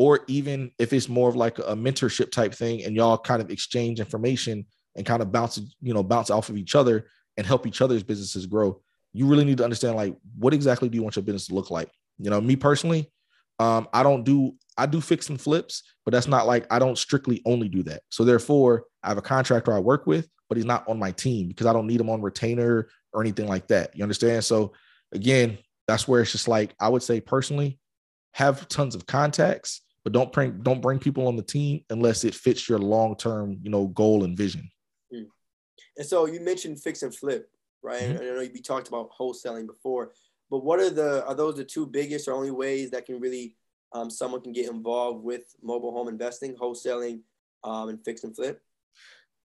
or 0.00 0.20
even 0.28 0.70
if 0.78 0.94
it's 0.94 1.10
more 1.10 1.28
of 1.28 1.36
like 1.36 1.58
a 1.58 1.76
mentorship 1.76 2.30
type 2.30 2.54
thing 2.54 2.82
and 2.84 2.96
y'all 2.96 3.18
kind 3.18 3.42
of 3.42 3.50
exchange 3.50 4.00
information 4.00 4.64
and 4.96 5.04
kind 5.04 5.20
of 5.20 5.30
bounce, 5.30 5.60
you 5.82 5.92
know, 5.92 6.02
bounce 6.02 6.30
off 6.30 6.48
of 6.48 6.56
each 6.56 6.74
other 6.74 7.06
and 7.36 7.46
help 7.46 7.66
each 7.66 7.82
other's 7.82 8.02
businesses 8.02 8.46
grow. 8.46 8.80
You 9.12 9.26
really 9.26 9.44
need 9.44 9.58
to 9.58 9.64
understand 9.64 9.96
like 9.96 10.16
what 10.38 10.54
exactly 10.54 10.88
do 10.88 10.96
you 10.96 11.02
want 11.02 11.16
your 11.16 11.22
business 11.22 11.48
to 11.48 11.54
look 11.54 11.70
like? 11.70 11.90
You 12.16 12.30
know, 12.30 12.40
me 12.40 12.56
personally, 12.56 13.12
um, 13.58 13.88
I 13.92 14.02
don't 14.02 14.24
do 14.24 14.54
I 14.78 14.86
do 14.86 15.02
fix 15.02 15.28
and 15.28 15.38
flips, 15.38 15.82
but 16.06 16.12
that's 16.12 16.28
not 16.28 16.46
like 16.46 16.66
I 16.72 16.78
don't 16.78 16.96
strictly 16.96 17.42
only 17.44 17.68
do 17.68 17.82
that. 17.82 18.00
So 18.08 18.24
therefore, 18.24 18.84
I 19.02 19.08
have 19.08 19.18
a 19.18 19.22
contractor 19.22 19.74
I 19.74 19.80
work 19.80 20.06
with, 20.06 20.30
but 20.48 20.56
he's 20.56 20.64
not 20.64 20.88
on 20.88 20.98
my 20.98 21.10
team 21.10 21.48
because 21.48 21.66
I 21.66 21.74
don't 21.74 21.86
need 21.86 22.00
him 22.00 22.08
on 22.08 22.22
retainer 22.22 22.88
or 23.12 23.20
anything 23.20 23.48
like 23.48 23.68
that. 23.68 23.94
You 23.94 24.02
understand? 24.02 24.46
So 24.46 24.72
again, 25.12 25.58
that's 25.86 26.08
where 26.08 26.22
it's 26.22 26.32
just 26.32 26.48
like 26.48 26.74
I 26.80 26.88
would 26.88 27.02
say 27.02 27.20
personally, 27.20 27.78
have 28.32 28.66
tons 28.68 28.94
of 28.94 29.06
contacts, 29.06 29.82
but 30.04 30.12
don't 30.12 30.32
bring 30.32 30.62
don't 30.62 30.80
bring 30.80 30.98
people 30.98 31.26
on 31.28 31.36
the 31.36 31.42
team 31.42 31.84
unless 31.90 32.24
it 32.24 32.34
fits 32.34 32.68
your 32.68 32.78
long 32.78 33.16
term, 33.16 33.58
you 33.62 33.70
know, 33.70 33.88
goal 33.88 34.24
and 34.24 34.36
vision. 34.36 34.70
Mm. 35.12 35.26
And 35.96 36.06
so 36.06 36.26
you 36.26 36.40
mentioned 36.40 36.80
fix 36.80 37.02
and 37.02 37.14
flip, 37.14 37.50
right? 37.82 38.02
Mm-hmm. 38.02 38.22
I 38.22 38.24
know 38.24 38.40
you 38.40 38.62
talked 38.62 38.88
about 38.88 39.10
wholesaling 39.18 39.66
before, 39.66 40.12
but 40.50 40.64
what 40.64 40.80
are 40.80 40.90
the 40.90 41.24
are 41.26 41.34
those 41.34 41.56
the 41.56 41.64
two 41.64 41.86
biggest 41.86 42.28
or 42.28 42.34
only 42.34 42.50
ways 42.50 42.90
that 42.90 43.06
can 43.06 43.20
really 43.20 43.56
um, 43.92 44.08
someone 44.08 44.40
can 44.40 44.52
get 44.52 44.70
involved 44.70 45.22
with 45.22 45.42
mobile 45.62 45.92
home 45.92 46.08
investing, 46.08 46.54
wholesaling, 46.54 47.20
um, 47.64 47.88
and 47.88 48.02
fix 48.04 48.24
and 48.24 48.34
flip? 48.34 48.62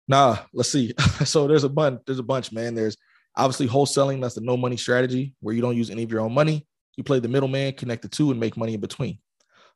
Nah, 0.08 0.38
let's 0.54 0.72
see. 0.72 0.94
so 1.26 1.48
there's 1.48 1.64
a 1.64 1.70
bunch. 1.70 2.02
There's 2.06 2.20
a 2.20 2.24
bunch, 2.24 2.52
man. 2.52 2.76
There's 2.76 2.98
obviously 3.36 3.68
wholesaling. 3.68 4.22
That's 4.22 4.36
the 4.36 4.42
no 4.42 4.58
money 4.58 4.78
strategy 4.78 5.34
where 5.40 5.56
you 5.56 5.62
don't 5.62 5.78
use 5.78 5.90
any 5.90 6.04
of 6.04 6.12
your 6.12 6.22
own 6.22 6.34
money. 6.34 6.68
You 6.98 7.04
play 7.04 7.20
the 7.20 7.28
middleman, 7.28 7.74
connect 7.74 8.04
the 8.04 8.08
two, 8.08 8.32
and 8.32 8.40
make 8.40 8.56
money 8.56 8.76
in 8.76 8.80
between. 8.80 9.20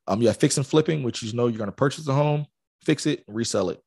Um, 0.07 0.21
you 0.21 0.27
have 0.27 0.37
fix 0.37 0.57
and 0.57 0.65
flipping, 0.65 1.03
which 1.03 1.21
you 1.21 1.33
know 1.33 1.47
you're 1.47 1.57
going 1.57 1.69
to 1.69 1.75
purchase 1.75 2.07
a 2.07 2.13
home, 2.13 2.45
fix 2.81 3.05
it, 3.05 3.23
resell 3.27 3.69
it. 3.69 3.81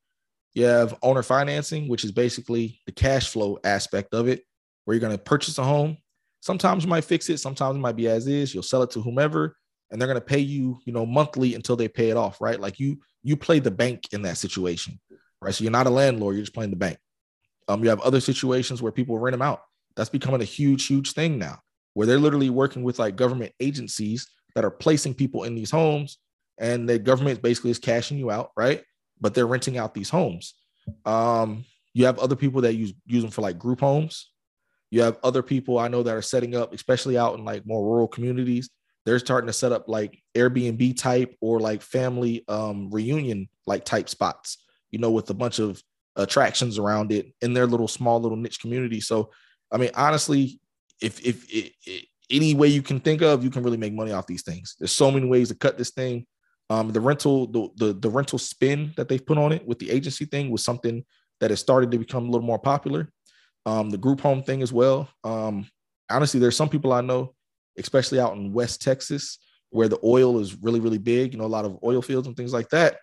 You 0.53 0.65
have 0.65 0.97
owner 1.01 1.23
financing, 1.23 1.87
which 1.87 2.03
is 2.03 2.11
basically 2.11 2.79
the 2.85 2.91
cash 2.91 3.29
flow 3.29 3.57
aspect 3.63 4.13
of 4.13 4.27
it, 4.27 4.43
where 4.85 4.95
you're 4.95 5.01
going 5.01 5.17
to 5.17 5.23
purchase 5.23 5.57
a 5.57 5.63
home. 5.63 5.97
Sometimes 6.41 6.83
you 6.83 6.89
might 6.89 7.03
fix 7.05 7.29
it, 7.29 7.39
sometimes 7.39 7.75
it 7.75 7.79
might 7.79 7.95
be 7.95 8.07
as 8.07 8.27
is. 8.27 8.53
You'll 8.53 8.63
sell 8.63 8.83
it 8.83 8.91
to 8.91 9.01
whomever, 9.01 9.55
and 9.89 9.99
they're 9.99 10.07
going 10.07 10.19
to 10.19 10.25
pay 10.25 10.39
you, 10.39 10.79
you 10.85 10.93
know, 10.93 11.05
monthly 11.05 11.55
until 11.55 11.75
they 11.75 11.87
pay 11.87 12.09
it 12.09 12.17
off, 12.17 12.39
right? 12.41 12.59
Like 12.59 12.79
you, 12.79 12.99
you 13.23 13.35
play 13.35 13.59
the 13.59 13.71
bank 13.71 14.09
in 14.11 14.21
that 14.23 14.37
situation, 14.37 14.99
right? 15.41 15.53
So 15.53 15.63
you're 15.63 15.71
not 15.71 15.87
a 15.87 15.91
landlord, 15.91 16.35
you're 16.35 16.43
just 16.43 16.53
playing 16.53 16.71
the 16.71 16.77
bank. 16.77 16.97
Um, 17.67 17.83
you 17.83 17.89
have 17.89 18.01
other 18.01 18.19
situations 18.19 18.81
where 18.81 18.91
people 18.91 19.17
rent 19.17 19.33
them 19.33 19.41
out. 19.41 19.61
That's 19.95 20.09
becoming 20.09 20.41
a 20.41 20.45
huge, 20.45 20.85
huge 20.85 21.13
thing 21.13 21.37
now, 21.37 21.59
where 21.93 22.05
they're 22.05 22.19
literally 22.19 22.49
working 22.49 22.83
with 22.83 22.99
like 22.99 23.15
government 23.15 23.53
agencies 23.59 24.27
that 24.55 24.65
are 24.65 24.71
placing 24.71 25.13
people 25.13 25.43
in 25.43 25.55
these 25.55 25.71
homes, 25.71 26.17
and 26.59 26.87
the 26.87 26.99
government 26.99 27.41
basically 27.41 27.71
is 27.71 27.79
cashing 27.79 28.17
you 28.17 28.31
out, 28.31 28.51
right? 28.55 28.83
But 29.19 29.33
they're 29.33 29.47
renting 29.47 29.77
out 29.77 29.93
these 29.93 30.09
homes. 30.09 30.55
Um, 31.05 31.65
you 31.93 32.05
have 32.05 32.19
other 32.19 32.35
people 32.35 32.61
that 32.61 32.73
use 32.73 32.93
use 33.05 33.23
them 33.23 33.31
for 33.31 33.41
like 33.41 33.57
group 33.59 33.79
homes. 33.79 34.31
You 34.91 35.01
have 35.01 35.17
other 35.23 35.41
people 35.41 35.79
I 35.79 35.87
know 35.87 36.03
that 36.03 36.15
are 36.15 36.21
setting 36.21 36.55
up, 36.55 36.73
especially 36.73 37.17
out 37.17 37.37
in 37.37 37.45
like 37.45 37.65
more 37.65 37.83
rural 37.83 38.07
communities. 38.07 38.69
They're 39.05 39.19
starting 39.19 39.47
to 39.47 39.53
set 39.53 39.71
up 39.71 39.87
like 39.87 40.21
Airbnb 40.35 40.97
type 40.97 41.35
or 41.41 41.59
like 41.59 41.81
family 41.81 42.43
um, 42.47 42.89
reunion 42.91 43.49
like 43.65 43.85
type 43.85 44.07
spots, 44.07 44.63
you 44.91 44.99
know, 44.99 45.11
with 45.11 45.29
a 45.29 45.33
bunch 45.33 45.59
of 45.59 45.81
attractions 46.15 46.77
around 46.77 47.11
it 47.11 47.33
in 47.41 47.53
their 47.53 47.65
little 47.65 47.87
small 47.87 48.21
little 48.21 48.37
niche 48.37 48.59
community. 48.59 49.01
So, 49.01 49.31
I 49.71 49.77
mean, 49.77 49.89
honestly, 49.95 50.59
if 51.01 51.19
if, 51.25 51.51
if 51.51 52.05
any 52.29 52.53
way 52.53 52.67
you 52.67 52.81
can 52.81 52.99
think 52.99 53.21
of, 53.21 53.43
you 53.43 53.49
can 53.49 53.63
really 53.63 53.77
make 53.77 53.93
money 53.93 54.11
off 54.11 54.27
these 54.27 54.43
things. 54.43 54.75
There's 54.79 54.91
so 54.91 55.11
many 55.11 55.27
ways 55.27 55.49
to 55.49 55.55
cut 55.55 55.77
this 55.77 55.91
thing. 55.91 56.25
Um, 56.69 56.91
the 56.91 57.01
rental, 57.01 57.47
the, 57.47 57.69
the 57.75 57.93
the 57.93 58.09
rental 58.09 58.39
spin 58.39 58.93
that 58.95 59.09
they've 59.09 59.25
put 59.25 59.37
on 59.37 59.51
it 59.51 59.67
with 59.67 59.79
the 59.79 59.91
agency 59.91 60.25
thing 60.25 60.49
was 60.49 60.63
something 60.63 61.03
that 61.39 61.49
has 61.49 61.59
started 61.59 61.91
to 61.91 61.97
become 61.97 62.23
a 62.27 62.31
little 62.31 62.47
more 62.47 62.59
popular. 62.59 63.09
Um, 63.65 63.89
the 63.89 63.97
group 63.97 64.21
home 64.21 64.43
thing 64.43 64.61
as 64.61 64.71
well. 64.71 65.09
Um, 65.23 65.67
honestly, 66.09 66.39
there's 66.39 66.55
some 66.55 66.69
people 66.69 66.93
I 66.93 67.01
know, 67.01 67.33
especially 67.77 68.19
out 68.19 68.35
in 68.35 68.53
West 68.53 68.81
Texas, 68.81 69.39
where 69.69 69.89
the 69.89 69.99
oil 70.03 70.39
is 70.39 70.55
really, 70.61 70.79
really 70.79 70.97
big, 70.97 71.33
you 71.33 71.39
know, 71.39 71.45
a 71.45 71.47
lot 71.47 71.65
of 71.65 71.77
oil 71.83 72.01
fields 72.01 72.27
and 72.27 72.35
things 72.35 72.53
like 72.53 72.69
that. 72.69 72.97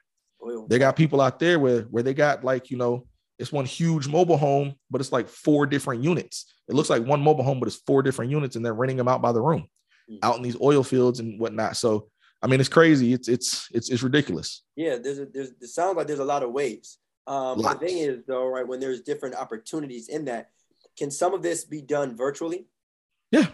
Oil. 0.45 0.66
They 0.68 0.79
got 0.79 0.97
people 0.97 1.21
out 1.21 1.39
there 1.39 1.59
where 1.59 1.83
where 1.83 2.03
they 2.03 2.14
got 2.14 2.45
like, 2.45 2.71
you 2.71 2.79
know, 2.79 3.07
it's 3.41 3.51
one 3.51 3.64
huge 3.64 4.07
mobile 4.07 4.36
home, 4.36 4.74
but 4.91 5.01
it's 5.01 5.12
like 5.12 5.26
four 5.26 5.66
different 5.66 6.05
units. 6.05 6.53
It 6.68 6.74
looks 6.74 6.91
like 6.91 7.05
one 7.05 7.22
mobile 7.22 7.43
home, 7.43 7.59
but 7.59 7.68
it's 7.68 7.80
four 7.86 8.03
different 8.03 8.30
units, 8.30 8.55
and 8.55 8.64
they're 8.64 8.74
renting 8.74 8.99
them 8.99 9.09
out 9.09 9.22
by 9.22 9.32
the 9.32 9.41
room, 9.41 9.66
mm-hmm. 10.09 10.18
out 10.22 10.36
in 10.36 10.43
these 10.43 10.61
oil 10.61 10.84
fields 10.84 11.20
and 11.20 11.41
whatnot. 11.41 11.76
So, 11.76 12.11
I 12.43 12.47
mean, 12.47 12.61
it's 12.61 12.68
crazy. 12.68 13.14
It's 13.14 13.28
it's 13.28 13.68
it's 13.72 13.88
it's 13.88 14.03
ridiculous. 14.03 14.62
Yeah, 14.76 14.99
there's 15.03 15.18
a, 15.18 15.26
there's 15.26 15.53
it 15.61 15.68
sounds 15.68 15.97
like 15.97 16.07
there's 16.07 16.18
a 16.18 16.24
lot 16.24 16.43
of 16.43 16.53
ways. 16.53 16.99
Um, 17.26 17.62
the 17.62 17.74
thing 17.74 17.99
is, 17.99 18.18
though, 18.26 18.47
right 18.47 18.66
when 18.66 18.78
there's 18.78 19.01
different 19.01 19.34
opportunities 19.36 20.09
in 20.09 20.26
that, 20.26 20.51
can 20.99 21.11
some 21.11 21.32
of 21.32 21.43
this 21.43 21.64
be 21.64 21.80
done 21.80 22.16
virtually? 22.16 22.66
Yeah, 23.30 23.47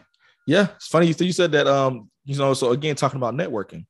yeah. 0.48 0.68
It's 0.74 0.88
funny 0.88 1.06
you 1.06 1.32
said 1.32 1.52
that. 1.52 1.68
Um, 1.68 2.10
you 2.24 2.36
know, 2.36 2.54
so 2.54 2.72
again, 2.72 2.96
talking 2.96 3.18
about 3.18 3.34
networking, 3.34 3.86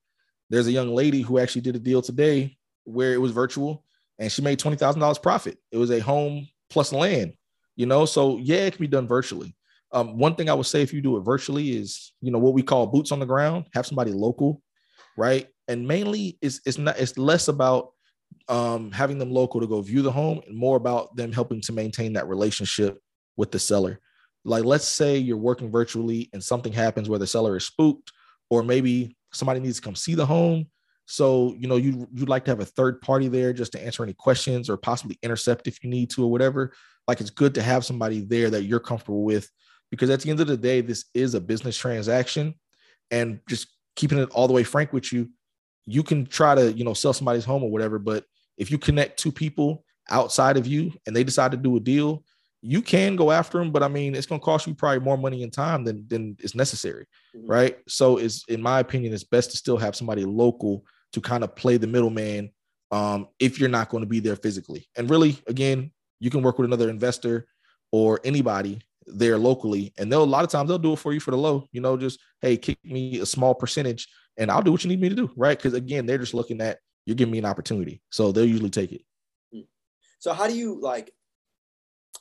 there's 0.51 0.67
a 0.67 0.73
young 0.73 0.95
lady 0.95 1.23
who 1.23 1.39
actually 1.39 1.63
did 1.63 1.75
a 1.75 1.79
deal 1.79 2.03
today 2.03 2.59
where 2.85 3.15
it 3.15 3.21
was 3.21 3.33
virtual 3.33 3.83
and 4.19 4.31
she 4.31 4.43
made 4.43 4.59
$20,000 4.59 5.23
profit. 5.23 5.59
It 5.71 5.79
was 5.79 5.91
a 5.91 6.01
home 6.01 6.49
plus 6.71 6.93
land, 6.93 7.35
you 7.75 7.87
know? 7.87 8.05
So 8.05 8.39
yeah, 8.39 8.67
it 8.67 8.73
can 8.73 8.83
be 8.83 8.89
done 8.89 9.07
virtually. 9.07 9.55
Um, 9.93 10.19
one 10.19 10.35
thing 10.35 10.51
I 10.51 10.55
would 10.55 10.67
say 10.67 10.83
if 10.83 10.93
you 10.93 11.01
do 11.01 11.17
it 11.17 11.21
virtually 11.21 11.77
is, 11.77 12.13
you 12.21 12.31
know, 12.31 12.39
what 12.39 12.55
we 12.55 12.63
call 12.63 12.87
boots 12.87 13.13
on 13.13 13.21
the 13.21 13.27
ground, 13.27 13.67
have 13.75 13.87
somebody 13.87 14.13
local, 14.13 14.63
right? 15.17 15.47
And 15.69 15.87
mainly 15.87 16.39
it's, 16.41 16.61
it's 16.67 16.79
not, 16.79 16.99
it's 16.99 17.17
less 17.17 17.49
about 17.49 17.93
um, 18.49 18.91
having 18.91 19.19
them 19.19 19.31
local 19.31 19.61
to 19.61 19.67
go 19.67 19.81
view 19.81 20.03
the 20.03 20.13
home 20.13 20.41
and 20.47 20.57
more 20.57 20.77
about 20.77 21.15
them 21.17 21.33
helping 21.33 21.61
to 21.63 21.73
maintain 21.73 22.15
that 22.15 22.29
relationship 22.29 22.99
with 23.37 23.53
the 23.53 23.59
seller. 23.59 24.01
Like, 24.45 24.65
let's 24.65 24.87
say 24.87 25.19
you're 25.19 25.37
working 25.37 25.71
virtually 25.71 26.31
and 26.33 26.43
something 26.43 26.73
happens 26.73 27.09
where 27.09 27.19
the 27.19 27.27
seller 27.27 27.57
is 27.57 27.67
spooked, 27.67 28.13
or 28.49 28.63
maybe 28.63 29.17
somebody 29.33 29.61
needs 29.61 29.77
to 29.77 29.83
come 29.83 29.97
see 29.97 30.15
the 30.15 30.27
home 30.27 30.67
so, 31.07 31.55
you 31.59 31.69
know, 31.69 31.77
you 31.77 32.09
you'd 32.13 32.29
like 32.29 32.45
to 32.45 32.51
have 32.51 32.61
a 32.61 32.65
third 32.65 33.01
party 33.01 33.29
there 33.29 33.53
just 33.53 33.73
to 33.73 33.85
answer 33.85 34.03
any 34.03 34.13
questions 34.13 34.69
or 34.69 34.77
possibly 34.77 35.19
intercept 35.23 35.69
if 35.69 35.83
you 35.83 35.89
need 35.89 36.11
to 36.11 36.25
or 36.25 36.31
whatever. 36.31 36.73
Like 37.07 37.21
it's 37.21 37.31
good 37.31 37.55
to 37.55 37.63
have 37.63 37.85
somebody 37.85 38.21
there 38.21 38.51
that 38.51 38.65
you're 38.65 38.81
comfortable 38.81 39.23
with 39.23 39.49
because 39.91 40.11
at 40.11 40.21
the 40.21 40.31
end 40.31 40.41
of 40.41 40.49
the 40.49 40.57
day, 40.57 40.81
this 40.81 41.05
is 41.15 41.35
a 41.35 41.41
business 41.41 41.77
transaction. 41.77 42.55
And 43.13 43.39
just 43.49 43.69
keeping 43.95 44.19
it 44.19 44.31
all 44.31 44.49
the 44.49 44.53
way 44.53 44.65
frank 44.65 44.93
with 44.93 45.13
you, 45.13 45.31
you 45.87 46.03
can 46.03 46.27
try 46.27 46.57
to, 46.57 46.73
you 46.73 46.85
know, 46.85 46.95
sell 46.95 47.13
somebody's 47.13 47.45
home 47.45 47.63
or 47.63 47.71
whatever. 47.71 48.01
But 48.01 48.25
if 48.59 48.73
you 48.73 48.79
connect 48.79 49.21
two 49.21 49.31
people 49.31 49.85
outside 50.11 50.57
of 50.57 50.67
you 50.67 50.93
and 51.07 51.15
they 51.15 51.23
decide 51.23 51.53
to 51.53 51.57
do 51.57 51.77
a 51.77 51.81
deal, 51.81 52.25
you 52.63 52.83
can 52.83 53.15
go 53.15 53.31
after 53.31 53.59
them, 53.59 53.71
but 53.71 53.85
I 53.85 53.89
mean, 53.89 54.17
it's 54.17 54.27
going 54.27 54.41
to 54.41 54.45
cost 54.45 54.67
you 54.67 54.75
probably 54.75 54.99
more 54.99 55.17
money 55.17 55.45
and 55.45 55.53
time 55.53 55.85
than 55.85 56.05
than 56.09 56.37
is 56.41 56.57
necessary, 56.57 57.07
mm-hmm. 57.37 57.47
right? 57.49 57.79
So, 57.87 58.17
it's 58.17 58.45
in 58.49 58.61
my 58.61 58.81
opinion, 58.81 59.13
it's 59.13 59.23
best 59.23 59.53
to 59.53 59.57
still 59.57 59.77
have 59.77 59.95
somebody 59.95 60.25
local 60.25 60.85
to 61.13 61.21
kind 61.21 61.45
of 61.45 61.55
play 61.57 61.77
the 61.77 61.87
middleman 61.87 62.51
um, 62.91 63.29
if 63.39 63.59
you're 63.59 63.69
not 63.69 63.89
going 63.89 64.03
to 64.03 64.09
be 64.09 64.21
there 64.21 64.37
physically. 64.37 64.89
And 64.97 65.11
really, 65.11 65.39
again, 65.47 65.91
you 66.21 66.31
can 66.31 66.43
work 66.43 66.59
with 66.59 66.67
another 66.67 66.89
investor 66.91 67.47
or 67.93 68.21
anybody 68.25 68.81
there 69.07 69.39
locally, 69.39 69.93
and 69.99 70.11
they'll 70.11 70.23
a 70.23 70.25
lot 70.25 70.45
of 70.45 70.51
times 70.51 70.69
they'll 70.69 70.79
do 70.79 70.95
it 70.95 70.99
for 70.99 71.13
you 71.13 71.21
for 71.21 71.31
the 71.31 71.37
low. 71.37 71.69
You 71.73 71.81
know, 71.81 71.97
just 71.97 72.19
hey, 72.41 72.57
kick 72.57 72.79
me 72.85 73.21
a 73.21 73.27
small 73.27 73.55
percentage, 73.55 74.09
and 74.37 74.51
I'll 74.51 74.63
do 74.63 74.73
what 74.73 74.83
you 74.85 74.91
need 74.91 75.01
me 75.01 75.09
to 75.09 75.15
do, 75.15 75.31
right? 75.37 75.57
Because 75.57 75.75
again, 75.75 76.07
they're 76.07 76.19
just 76.19 76.35
looking 76.35 76.61
at 76.61 76.79
you're 77.05 77.17
giving 77.17 77.33
me 77.33 77.39
an 77.39 77.45
opportunity, 77.45 78.03
so 78.11 78.33
they'll 78.33 78.45
usually 78.45 78.71
take 78.71 78.93
it. 78.93 79.03
Hmm. 79.53 79.61
So 80.19 80.33
how 80.33 80.49
do 80.49 80.57
you 80.57 80.81
like? 80.81 81.13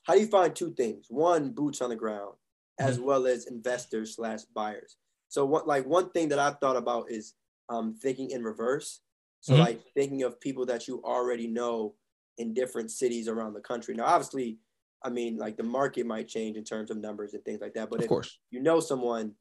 How 0.04 0.14
do 0.14 0.20
you 0.20 0.28
find 0.28 0.56
two 0.56 0.74
things? 0.74 1.08
One, 1.10 1.52
boots 1.52 1.82
on 1.82 1.90
the 1.90 1.96
ground, 1.96 2.36
as 2.80 2.98
mm-hmm. 2.98 3.08
well 3.08 3.28
as 3.28 3.48
investors 3.48 4.16
slash 4.16 4.42
buyers. 4.54 4.98
So 5.30 5.46
what 5.46 5.68
like 5.68 5.86
one 5.86 6.12
thing 6.12 6.30
that 6.30 6.40
I've 6.40 6.60
thought 6.60 6.76
about 6.76 7.10
is 7.10 7.34
um, 7.70 7.96
thinking 7.96 8.32
in 8.32 8.44
reverse. 8.44 9.02
So 9.42 9.54
mm-hmm. 9.54 9.62
like 9.62 9.82
thinking 9.96 10.24
of 10.24 10.40
people 10.40 10.66
that 10.68 10.88
you 10.88 11.02
already 11.04 11.48
know 11.48 11.96
in 12.38 12.54
different 12.54 12.92
cities 12.92 13.28
around 13.28 13.54
the 13.54 13.62
country. 13.62 13.94
Now, 13.96 14.06
obviously, 14.06 14.58
I 15.04 15.10
mean, 15.10 15.38
like 15.38 15.58
the 15.58 15.64
market 15.64 16.06
might 16.06 16.28
change 16.28 16.58
in 16.58 16.64
terms 16.64 16.90
of 16.90 16.98
numbers 16.98 17.34
and 17.34 17.44
things 17.46 17.62
like 17.62 17.74
that. 17.76 17.90
But 17.90 18.00
of 18.00 18.04
if 18.06 18.10
course. 18.10 18.40
you 18.50 18.62
know 18.62 18.80
someone, 18.80 19.34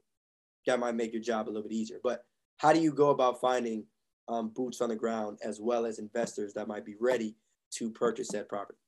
that 0.66 0.78
might 0.78 0.94
make 0.94 1.12
your 1.12 1.22
job 1.22 1.46
a 1.46 1.50
little 1.50 1.62
bit 1.62 1.72
easier. 1.72 2.00
But 2.02 2.24
how 2.58 2.72
do 2.72 2.80
you 2.80 2.92
go 2.92 3.10
about 3.10 3.40
finding 3.40 3.84
um, 4.28 4.50
boots 4.54 4.80
on 4.80 4.88
the 4.88 4.96
ground 4.96 5.38
as 5.44 5.60
well 5.60 5.86
as 5.86 5.98
investors 5.98 6.54
that 6.54 6.68
might 6.68 6.84
be 6.84 6.94
ready 7.00 7.36
to 7.74 7.90
purchase 7.90 8.28
that 8.28 8.48
property? 8.48 8.78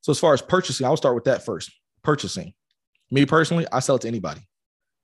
So 0.00 0.12
as 0.12 0.18
far 0.18 0.34
as 0.34 0.42
purchasing, 0.42 0.86
I'll 0.86 0.96
start 0.96 1.14
with 1.14 1.24
that 1.24 1.44
first. 1.44 1.70
Purchasing. 2.02 2.52
Me 3.10 3.24
personally, 3.26 3.66
I 3.72 3.80
sell 3.80 3.96
it 3.96 4.02
to 4.02 4.08
anybody. 4.08 4.40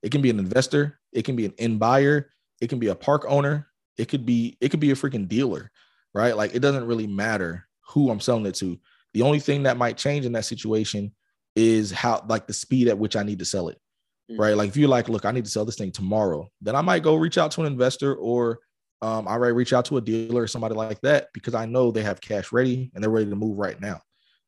It 0.02 0.12
can 0.12 0.22
be 0.22 0.30
an 0.30 0.38
investor, 0.38 0.98
it 1.12 1.24
can 1.24 1.36
be 1.36 1.44
an 1.44 1.54
end 1.58 1.78
buyer, 1.78 2.30
it 2.60 2.68
can 2.68 2.78
be 2.78 2.88
a 2.88 2.94
park 2.94 3.24
owner, 3.28 3.68
it 3.96 4.08
could 4.08 4.24
be 4.24 4.56
it 4.60 4.70
could 4.70 4.80
be 4.80 4.90
a 4.90 4.94
freaking 4.94 5.28
dealer, 5.28 5.70
right? 6.14 6.36
Like 6.36 6.54
it 6.54 6.60
doesn't 6.60 6.86
really 6.86 7.06
matter 7.06 7.66
who 7.88 8.10
I'm 8.10 8.20
selling 8.20 8.46
it 8.46 8.54
to. 8.56 8.78
The 9.14 9.22
only 9.22 9.40
thing 9.40 9.64
that 9.64 9.76
might 9.76 9.96
change 9.96 10.24
in 10.24 10.32
that 10.32 10.44
situation 10.44 11.12
is 11.56 11.90
how 11.90 12.24
like 12.28 12.46
the 12.46 12.52
speed 12.52 12.88
at 12.88 12.98
which 12.98 13.16
I 13.16 13.22
need 13.22 13.40
to 13.40 13.44
sell 13.44 13.68
it. 13.68 13.78
Mm-hmm. 14.30 14.40
Right. 14.40 14.56
Like 14.56 14.68
if 14.68 14.76
you're 14.76 14.88
like, 14.88 15.08
look, 15.08 15.24
I 15.24 15.32
need 15.32 15.44
to 15.44 15.50
sell 15.50 15.64
this 15.64 15.76
thing 15.76 15.90
tomorrow, 15.90 16.48
then 16.60 16.76
I 16.76 16.80
might 16.80 17.02
go 17.02 17.16
reach 17.16 17.38
out 17.38 17.50
to 17.52 17.62
an 17.62 17.66
investor 17.66 18.14
or 18.14 18.60
um, 19.02 19.26
I 19.26 19.38
might 19.38 19.48
reach 19.48 19.72
out 19.72 19.86
to 19.86 19.96
a 19.96 20.00
dealer 20.00 20.42
or 20.42 20.46
somebody 20.46 20.74
like 20.74 21.00
that 21.00 21.28
because 21.32 21.54
I 21.54 21.66
know 21.66 21.90
they 21.90 22.02
have 22.02 22.20
cash 22.20 22.52
ready 22.52 22.90
and 22.94 23.02
they're 23.02 23.10
ready 23.10 23.30
to 23.30 23.36
move 23.36 23.58
right 23.58 23.80
now. 23.80 24.00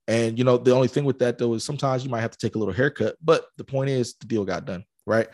And 0.08 0.36
you 0.38 0.44
know, 0.44 0.58
the 0.58 0.74
only 0.74 0.88
thing 0.88 1.04
with 1.04 1.18
that 1.20 1.38
though 1.38 1.54
is 1.54 1.64
sometimes 1.64 2.04
you 2.04 2.10
might 2.10 2.20
have 2.20 2.32
to 2.32 2.38
take 2.38 2.54
a 2.54 2.58
little 2.58 2.74
haircut, 2.74 3.16
but 3.22 3.46
the 3.56 3.64
point 3.64 3.90
is 3.90 4.14
the 4.20 4.26
deal 4.26 4.44
got 4.44 4.64
done, 4.64 4.84
right? 5.06 5.28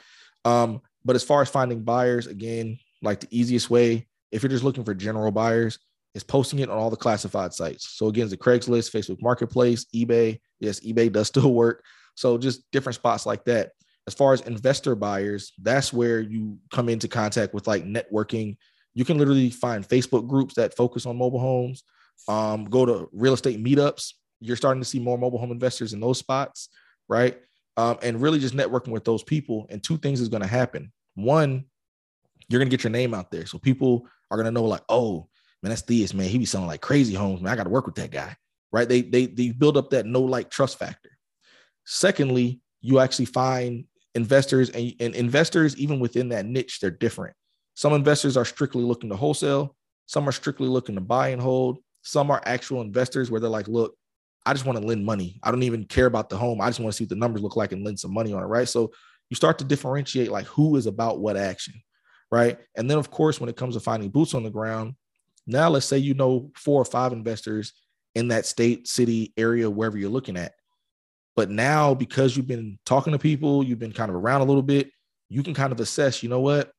Um, 0.44 0.80
but 1.04 1.16
as 1.16 1.22
far 1.22 1.42
as 1.42 1.48
finding 1.48 1.82
buyers, 1.82 2.26
again, 2.26 2.78
like 3.02 3.20
the 3.20 3.28
easiest 3.30 3.70
way, 3.70 4.06
if 4.30 4.42
you're 4.42 4.50
just 4.50 4.64
looking 4.64 4.84
for 4.84 4.94
general 4.94 5.30
buyers, 5.30 5.78
is 6.14 6.24
posting 6.24 6.58
it 6.58 6.70
on 6.70 6.78
all 6.78 6.90
the 6.90 6.96
classified 6.96 7.52
sites. 7.52 7.90
So 7.90 8.08
again, 8.08 8.28
the 8.28 8.36
Craigslist, 8.36 8.90
Facebook 8.90 9.22
Marketplace, 9.22 9.86
eBay. 9.94 10.40
Yes, 10.58 10.80
eBay 10.80 11.12
does 11.12 11.26
still 11.28 11.52
work. 11.54 11.84
So 12.14 12.36
just 12.38 12.68
different 12.72 12.96
spots 12.96 13.26
like 13.26 13.44
that. 13.44 13.70
as 14.06 14.14
far 14.14 14.32
as 14.32 14.40
investor 14.40 14.94
buyers, 14.94 15.52
that's 15.62 15.92
where 15.92 16.20
you 16.20 16.58
come 16.72 16.88
into 16.88 17.08
contact 17.08 17.54
with 17.54 17.66
like 17.66 17.84
networking. 17.84 18.56
You 18.94 19.04
can 19.04 19.18
literally 19.18 19.50
find 19.50 19.86
Facebook 19.86 20.26
groups 20.26 20.54
that 20.54 20.76
focus 20.76 21.06
on 21.06 21.16
mobile 21.16 21.38
homes. 21.38 21.84
Um, 22.26 22.64
go 22.64 22.84
to 22.84 23.08
real 23.12 23.34
estate 23.34 23.62
meetups. 23.62 24.14
You're 24.40 24.56
starting 24.56 24.82
to 24.82 24.88
see 24.88 24.98
more 24.98 25.18
mobile 25.18 25.38
home 25.38 25.52
investors 25.52 25.92
in 25.92 26.00
those 26.00 26.18
spots, 26.18 26.70
right? 27.08 27.38
Um, 27.78 27.96
and 28.02 28.20
really 28.20 28.40
just 28.40 28.56
networking 28.56 28.88
with 28.88 29.04
those 29.04 29.22
people. 29.22 29.66
And 29.70 29.80
two 29.80 29.98
things 29.98 30.20
is 30.20 30.28
going 30.28 30.42
to 30.42 30.48
happen. 30.48 30.92
One, 31.14 31.64
you're 32.48 32.58
going 32.58 32.68
to 32.68 32.76
get 32.76 32.82
your 32.82 32.90
name 32.90 33.14
out 33.14 33.30
there. 33.30 33.46
So 33.46 33.56
people 33.56 34.08
are 34.30 34.36
going 34.36 34.46
to 34.46 34.50
know, 34.50 34.64
like, 34.64 34.82
oh, 34.88 35.28
man, 35.62 35.70
that's 35.70 35.82
Theus, 35.82 36.12
man. 36.12 36.28
He 36.28 36.38
be 36.38 36.44
selling 36.44 36.66
like 36.66 36.80
crazy 36.80 37.14
homes, 37.14 37.40
man. 37.40 37.52
I 37.52 37.56
got 37.56 37.64
to 37.64 37.70
work 37.70 37.86
with 37.86 37.94
that 37.94 38.10
guy, 38.10 38.34
right? 38.72 38.88
They, 38.88 39.02
they, 39.02 39.26
they 39.26 39.52
build 39.52 39.76
up 39.76 39.90
that 39.90 40.06
no 40.06 40.20
like 40.22 40.50
trust 40.50 40.78
factor. 40.78 41.10
Secondly, 41.84 42.60
you 42.80 42.98
actually 42.98 43.26
find 43.26 43.84
investors 44.14 44.70
and, 44.70 44.94
and 44.98 45.14
investors, 45.14 45.76
even 45.76 46.00
within 46.00 46.30
that 46.30 46.46
niche, 46.46 46.80
they're 46.80 46.90
different. 46.90 47.36
Some 47.74 47.92
investors 47.92 48.36
are 48.36 48.44
strictly 48.44 48.82
looking 48.82 49.10
to 49.10 49.16
wholesale. 49.16 49.76
Some 50.06 50.28
are 50.28 50.32
strictly 50.32 50.66
looking 50.68 50.96
to 50.96 51.00
buy 51.00 51.28
and 51.28 51.40
hold. 51.40 51.78
Some 52.02 52.30
are 52.30 52.42
actual 52.44 52.80
investors 52.80 53.30
where 53.30 53.40
they're 53.40 53.50
like, 53.50 53.68
look, 53.68 53.94
I 54.48 54.54
just 54.54 54.64
want 54.64 54.80
to 54.80 54.86
lend 54.86 55.04
money. 55.04 55.38
I 55.42 55.50
don't 55.50 55.62
even 55.62 55.84
care 55.84 56.06
about 56.06 56.30
the 56.30 56.38
home. 56.38 56.62
I 56.62 56.68
just 56.68 56.80
want 56.80 56.90
to 56.90 56.96
see 56.96 57.04
what 57.04 57.10
the 57.10 57.16
numbers 57.16 57.42
look 57.42 57.54
like 57.54 57.72
and 57.72 57.84
lend 57.84 58.00
some 58.00 58.14
money 58.14 58.32
on 58.32 58.42
it. 58.42 58.46
Right. 58.46 58.66
So 58.66 58.90
you 59.28 59.36
start 59.36 59.58
to 59.58 59.64
differentiate 59.64 60.30
like 60.30 60.46
who 60.46 60.76
is 60.76 60.86
about 60.86 61.20
what 61.20 61.36
action. 61.36 61.74
Right. 62.32 62.58
And 62.74 62.90
then, 62.90 62.96
of 62.96 63.10
course, 63.10 63.40
when 63.40 63.50
it 63.50 63.56
comes 63.56 63.74
to 63.74 63.80
finding 63.80 64.08
boots 64.08 64.32
on 64.32 64.44
the 64.44 64.50
ground, 64.50 64.94
now 65.46 65.68
let's 65.68 65.84
say 65.84 65.98
you 65.98 66.14
know 66.14 66.50
four 66.54 66.80
or 66.80 66.86
five 66.86 67.12
investors 67.12 67.74
in 68.14 68.28
that 68.28 68.46
state, 68.46 68.88
city, 68.88 69.34
area, 69.36 69.68
wherever 69.68 69.98
you're 69.98 70.08
looking 70.08 70.38
at. 70.38 70.54
But 71.36 71.50
now, 71.50 71.92
because 71.92 72.34
you've 72.34 72.46
been 72.46 72.78
talking 72.86 73.12
to 73.12 73.18
people, 73.18 73.62
you've 73.62 73.78
been 73.78 73.92
kind 73.92 74.08
of 74.08 74.16
around 74.16 74.40
a 74.40 74.44
little 74.46 74.62
bit, 74.62 74.90
you 75.28 75.42
can 75.42 75.52
kind 75.52 75.72
of 75.72 75.80
assess, 75.80 76.22
you 76.22 76.30
know 76.30 76.40
what? 76.40 76.72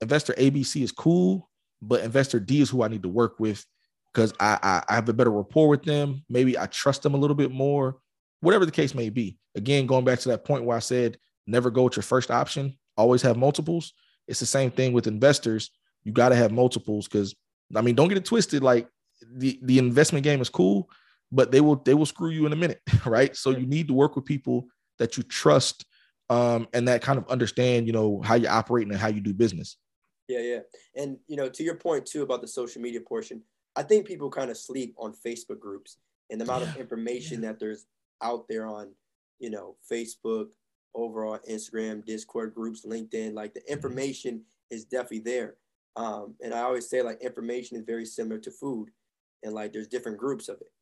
Investor 0.00 0.32
ABC 0.34 0.80
is 0.82 0.92
cool, 0.92 1.50
but 1.82 2.04
investor 2.04 2.38
D 2.38 2.60
is 2.60 2.70
who 2.70 2.84
I 2.84 2.88
need 2.88 3.02
to 3.02 3.08
work 3.08 3.40
with 3.40 3.66
because 4.14 4.32
I, 4.38 4.58
I, 4.62 4.82
I 4.88 4.94
have 4.94 5.08
a 5.08 5.12
better 5.12 5.30
rapport 5.30 5.68
with 5.68 5.82
them. 5.82 6.24
Maybe 6.28 6.56
I 6.56 6.66
trust 6.66 7.02
them 7.02 7.14
a 7.14 7.18
little 7.18 7.34
bit 7.34 7.50
more, 7.50 7.96
whatever 8.40 8.64
the 8.64 8.72
case 8.72 8.94
may 8.94 9.10
be. 9.10 9.36
Again, 9.56 9.86
going 9.86 10.04
back 10.04 10.20
to 10.20 10.28
that 10.30 10.44
point 10.44 10.64
where 10.64 10.76
I 10.76 10.80
said 10.80 11.18
never 11.46 11.70
go 11.70 11.82
with 11.82 11.96
your 11.96 12.02
first 12.02 12.30
option, 12.30 12.78
always 12.96 13.22
have 13.22 13.36
multiples. 13.36 13.92
It's 14.28 14.40
the 14.40 14.46
same 14.46 14.70
thing 14.70 14.92
with 14.92 15.06
investors. 15.06 15.70
You 16.04 16.12
got 16.12 16.30
to 16.30 16.36
have 16.36 16.52
multiples 16.52 17.08
because 17.08 17.34
I 17.74 17.80
mean, 17.80 17.94
don't 17.94 18.08
get 18.08 18.18
it 18.18 18.24
twisted. 18.24 18.62
Like 18.62 18.88
the, 19.36 19.58
the 19.62 19.78
investment 19.78 20.24
game 20.24 20.40
is 20.40 20.48
cool, 20.48 20.88
but 21.32 21.50
they 21.50 21.60
will 21.60 21.76
they 21.76 21.94
will 21.94 22.06
screw 22.06 22.30
you 22.30 22.46
in 22.46 22.52
a 22.52 22.56
minute, 22.56 22.80
right? 23.06 23.34
So 23.36 23.50
you 23.50 23.66
need 23.66 23.88
to 23.88 23.94
work 23.94 24.16
with 24.16 24.24
people 24.24 24.66
that 24.98 25.16
you 25.16 25.22
trust 25.24 25.84
um, 26.30 26.68
and 26.72 26.88
that 26.88 27.02
kind 27.02 27.18
of 27.18 27.28
understand, 27.28 27.86
you 27.86 27.92
know, 27.92 28.22
how 28.22 28.34
you 28.36 28.48
operate 28.48 28.86
and 28.86 28.96
how 28.96 29.08
you 29.08 29.20
do 29.20 29.34
business. 29.34 29.76
Yeah, 30.28 30.40
yeah, 30.40 30.58
and 30.96 31.18
you 31.26 31.36
know, 31.36 31.50
to 31.50 31.62
your 31.62 31.74
point 31.74 32.06
too 32.06 32.22
about 32.22 32.40
the 32.40 32.48
social 32.48 32.80
media 32.80 33.00
portion, 33.00 33.42
I 33.76 33.82
think 33.82 34.06
people 34.06 34.30
kind 34.30 34.50
of 34.50 34.56
sleep 34.56 34.94
on 34.98 35.12
Facebook 35.12 35.58
groups 35.58 35.98
and 36.30 36.40
the 36.40 36.44
amount 36.44 36.64
yeah. 36.64 36.70
of 36.70 36.76
information 36.76 37.42
yeah. 37.42 37.48
that 37.50 37.58
there's 37.58 37.86
out 38.22 38.46
there 38.48 38.66
on, 38.66 38.92
you 39.38 39.50
know, 39.50 39.76
Facebook, 39.90 40.46
overall 40.94 41.38
Instagram, 41.48 42.04
Discord 42.04 42.54
groups, 42.54 42.86
LinkedIn. 42.86 43.34
Like 43.34 43.54
the 43.54 43.60
mm-hmm. 43.60 43.72
information 43.72 44.42
is 44.70 44.84
definitely 44.84 45.20
there. 45.20 45.56
Um, 45.96 46.34
and 46.42 46.54
I 46.54 46.60
always 46.60 46.88
say 46.88 47.02
like 47.02 47.22
information 47.22 47.76
is 47.76 47.84
very 47.84 48.04
similar 48.04 48.38
to 48.40 48.50
food, 48.50 48.90
and 49.42 49.52
like 49.52 49.72
there's 49.72 49.86
different 49.86 50.18
groups 50.18 50.48
of 50.48 50.60
it 50.60 50.72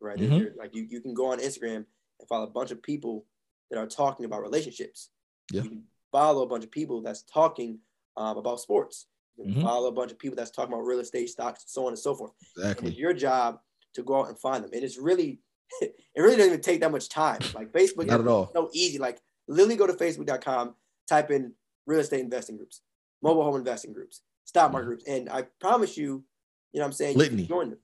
right? 0.00 0.18
Mm-hmm. 0.18 0.58
Like 0.58 0.74
you, 0.74 0.86
you 0.88 1.00
can 1.00 1.14
go 1.14 1.32
on 1.32 1.38
Instagram 1.38 1.84
and 2.18 2.28
follow 2.28 2.44
a 2.44 2.50
bunch 2.50 2.70
of 2.70 2.82
people 2.82 3.24
that 3.70 3.78
are 3.78 3.86
talking 3.86 4.24
about 4.24 4.42
relationships. 4.42 5.10
Yeah. 5.52 5.62
You 5.62 5.68
can 5.68 5.82
follow 6.12 6.42
a 6.42 6.46
bunch 6.46 6.64
of 6.64 6.70
people 6.70 7.02
that's 7.02 7.22
talking 7.22 7.78
um, 8.16 8.36
about 8.36 8.60
sports. 8.60 9.06
Mm-hmm. 9.38 9.62
follow 9.62 9.88
a 9.88 9.92
bunch 9.92 10.10
of 10.10 10.18
people 10.18 10.36
that's 10.36 10.50
talking 10.50 10.72
about 10.72 10.84
real 10.84 10.98
estate, 10.98 11.28
stocks, 11.28 11.64
so 11.66 11.82
on 11.82 11.88
and 11.88 11.98
so 11.98 12.14
forth. 12.14 12.32
Exactly. 12.56 12.88
It's 12.88 12.98
your 12.98 13.12
job 13.12 13.60
to 13.94 14.02
go 14.02 14.20
out 14.20 14.28
and 14.28 14.38
find 14.38 14.64
them. 14.64 14.70
And 14.72 14.82
it's 14.82 14.98
really, 14.98 15.40
it 15.80 15.94
really 16.16 16.36
doesn't 16.36 16.52
even 16.52 16.60
take 16.60 16.80
that 16.80 16.90
much 16.90 17.08
time. 17.08 17.40
Like 17.54 17.72
Facebook, 17.72 18.06
not 18.06 18.20
at 18.20 18.26
all. 18.26 18.50
So 18.52 18.68
easy. 18.72 18.98
Like 18.98 19.20
literally 19.46 19.76
go 19.76 19.86
to 19.86 19.92
Facebook.com, 19.92 20.74
type 21.08 21.30
in 21.30 21.52
real 21.86 22.00
estate 22.00 22.20
investing 22.20 22.56
groups, 22.56 22.82
mobile 23.22 23.44
home 23.44 23.56
investing 23.56 23.92
groups, 23.92 24.22
stock 24.44 24.72
market 24.72 24.84
mm-hmm. 24.84 24.88
groups, 24.88 25.04
and 25.06 25.28
I 25.30 25.42
promise 25.60 25.96
you, 25.96 26.24
you 26.72 26.80
know, 26.80 26.84
what 26.84 26.86
I'm 26.86 26.92
saying, 26.92 27.16
Litany. 27.16 27.46
join 27.46 27.70
them. 27.70 27.78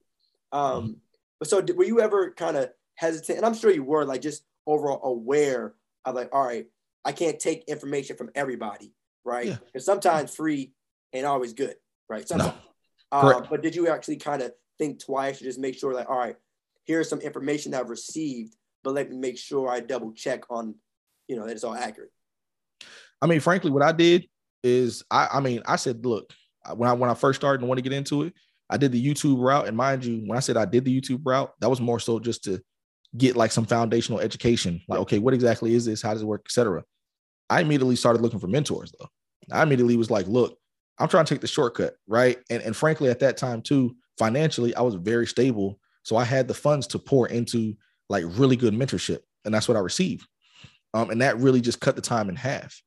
Um, 0.52 0.82
mm-hmm. 0.82 0.92
But 1.38 1.48
so 1.48 1.64
were 1.74 1.84
you 1.84 2.00
ever 2.00 2.30
kind 2.32 2.56
of 2.56 2.70
hesitant? 2.96 3.38
And 3.38 3.46
I'm 3.46 3.54
sure 3.54 3.70
you 3.70 3.84
were 3.84 4.04
like 4.04 4.20
just 4.20 4.44
overall 4.66 5.00
aware 5.04 5.74
of 6.04 6.14
like, 6.14 6.30
all 6.32 6.44
right, 6.44 6.66
I 7.04 7.12
can't 7.12 7.38
take 7.38 7.64
information 7.64 8.16
from 8.16 8.30
everybody, 8.34 8.92
right? 9.24 9.46
Because 9.46 9.60
yeah. 9.74 9.80
sometimes 9.80 10.34
free 10.34 10.72
ain't 11.14 11.26
always 11.26 11.52
good, 11.52 11.76
right? 12.08 12.26
Sometimes. 12.28 12.52
No. 13.12 13.18
Uh, 13.18 13.40
but 13.48 13.62
did 13.62 13.74
you 13.74 13.88
actually 13.88 14.16
kind 14.16 14.42
of 14.42 14.52
think 14.78 15.02
twice 15.02 15.38
to 15.38 15.44
just 15.44 15.58
make 15.58 15.78
sure 15.78 15.94
like, 15.94 16.10
all 16.10 16.18
right, 16.18 16.36
here's 16.84 17.08
some 17.08 17.20
information 17.20 17.72
that 17.72 17.80
I've 17.80 17.90
received, 17.90 18.56
but 18.82 18.94
let 18.94 19.10
me 19.10 19.16
make 19.16 19.38
sure 19.38 19.70
I 19.70 19.80
double 19.80 20.12
check 20.12 20.50
on, 20.50 20.74
you 21.28 21.36
know, 21.36 21.46
that 21.46 21.52
it's 21.52 21.64
all 21.64 21.74
accurate. 21.74 22.10
I 23.22 23.26
mean, 23.26 23.40
frankly, 23.40 23.70
what 23.70 23.82
I 23.82 23.92
did 23.92 24.26
is 24.62 25.04
I, 25.10 25.28
I 25.34 25.40
mean, 25.40 25.62
I 25.66 25.76
said, 25.76 26.04
look, 26.04 26.32
when 26.74 26.88
I 26.88 26.92
when 26.92 27.10
I 27.10 27.14
first 27.14 27.40
started 27.40 27.60
and 27.60 27.68
want 27.68 27.78
to 27.78 27.82
get 27.82 27.92
into 27.92 28.22
it, 28.22 28.34
I 28.68 28.76
did 28.76 28.92
the 28.92 29.04
YouTube 29.04 29.38
route, 29.38 29.68
and 29.68 29.76
mind 29.76 30.04
you, 30.04 30.22
when 30.26 30.36
I 30.36 30.40
said 30.40 30.56
I 30.56 30.64
did 30.64 30.84
the 30.84 31.00
YouTube 31.00 31.20
route, 31.24 31.52
that 31.60 31.70
was 31.70 31.80
more 31.80 32.00
so 32.00 32.18
just 32.18 32.44
to 32.44 32.60
get 33.16 33.36
like 33.36 33.52
some 33.52 33.66
foundational 33.66 34.20
education. 34.20 34.80
Like, 34.88 35.00
okay, 35.00 35.18
what 35.18 35.34
exactly 35.34 35.74
is 35.74 35.84
this? 35.84 36.02
How 36.02 36.12
does 36.12 36.22
it 36.22 36.26
work, 36.26 36.42
etc. 36.46 36.82
I 37.48 37.60
immediately 37.60 37.96
started 37.96 38.22
looking 38.22 38.40
for 38.40 38.48
mentors 38.48 38.92
though. 38.98 39.08
I 39.52 39.62
immediately 39.62 39.96
was 39.96 40.10
like, 40.10 40.26
look, 40.26 40.58
I'm 40.98 41.08
trying 41.08 41.24
to 41.24 41.34
take 41.34 41.40
the 41.40 41.46
shortcut, 41.46 41.96
right? 42.06 42.38
And 42.50 42.62
and 42.62 42.76
frankly, 42.76 43.10
at 43.10 43.20
that 43.20 43.36
time 43.36 43.62
too, 43.62 43.96
financially, 44.18 44.74
I 44.74 44.82
was 44.82 44.94
very 44.94 45.26
stable, 45.26 45.78
so 46.02 46.16
I 46.16 46.24
had 46.24 46.48
the 46.48 46.54
funds 46.54 46.86
to 46.88 46.98
pour 46.98 47.28
into 47.28 47.74
like 48.08 48.24
really 48.28 48.56
good 48.56 48.74
mentorship, 48.74 49.20
and 49.44 49.54
that's 49.54 49.68
what 49.68 49.76
I 49.76 49.80
received. 49.80 50.26
Um, 50.92 51.10
and 51.10 51.20
that 51.22 51.38
really 51.38 51.60
just 51.60 51.80
cut 51.80 51.96
the 51.96 52.02
time 52.02 52.28
in 52.28 52.36
half. 52.36 52.80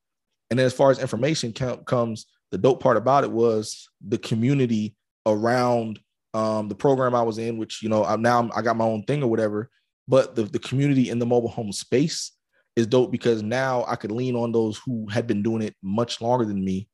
And 0.49 0.57
then 0.57 0.65
as 0.65 0.73
far 0.73 0.91
as 0.91 0.99
information 0.99 1.51
count 1.51 1.85
comes, 1.85 2.25
the 2.51 2.57
dope 2.57 2.81
part 2.81 2.95
about 2.95 3.25
it 3.25 3.31
was 3.31 3.89
the 4.07 4.17
community 4.17 4.95
around 5.25 5.99
um, 6.33 6.69
the 6.69 6.75
program 6.75 7.13
I 7.13 7.21
was 7.21 7.37
in, 7.37 7.57
which 7.57 7.81
you 7.83 7.89
know 7.89 8.05
I'm 8.05 8.21
now 8.21 8.49
I 8.55 8.61
got 8.61 8.77
my 8.77 8.85
own 8.85 9.03
thing 9.03 9.23
or 9.23 9.29
whatever. 9.29 9.69
But 10.07 10.35
the 10.35 10.43
the 10.43 10.59
community 10.59 11.09
in 11.09 11.19
the 11.19 11.25
mobile 11.25 11.49
home 11.49 11.71
space 11.71 12.31
is 12.75 12.87
dope 12.87 13.11
because 13.11 13.41
now 13.41 13.83
I 13.87 13.95
could 13.95 14.11
lean 14.11 14.35
on 14.35 14.51
those 14.51 14.77
who 14.77 15.07
had 15.09 15.25
been 15.27 15.41
doing 15.41 15.63
it 15.63 15.75
much 15.81 16.21
longer 16.21 16.45
than 16.45 16.63
me, 16.63 16.87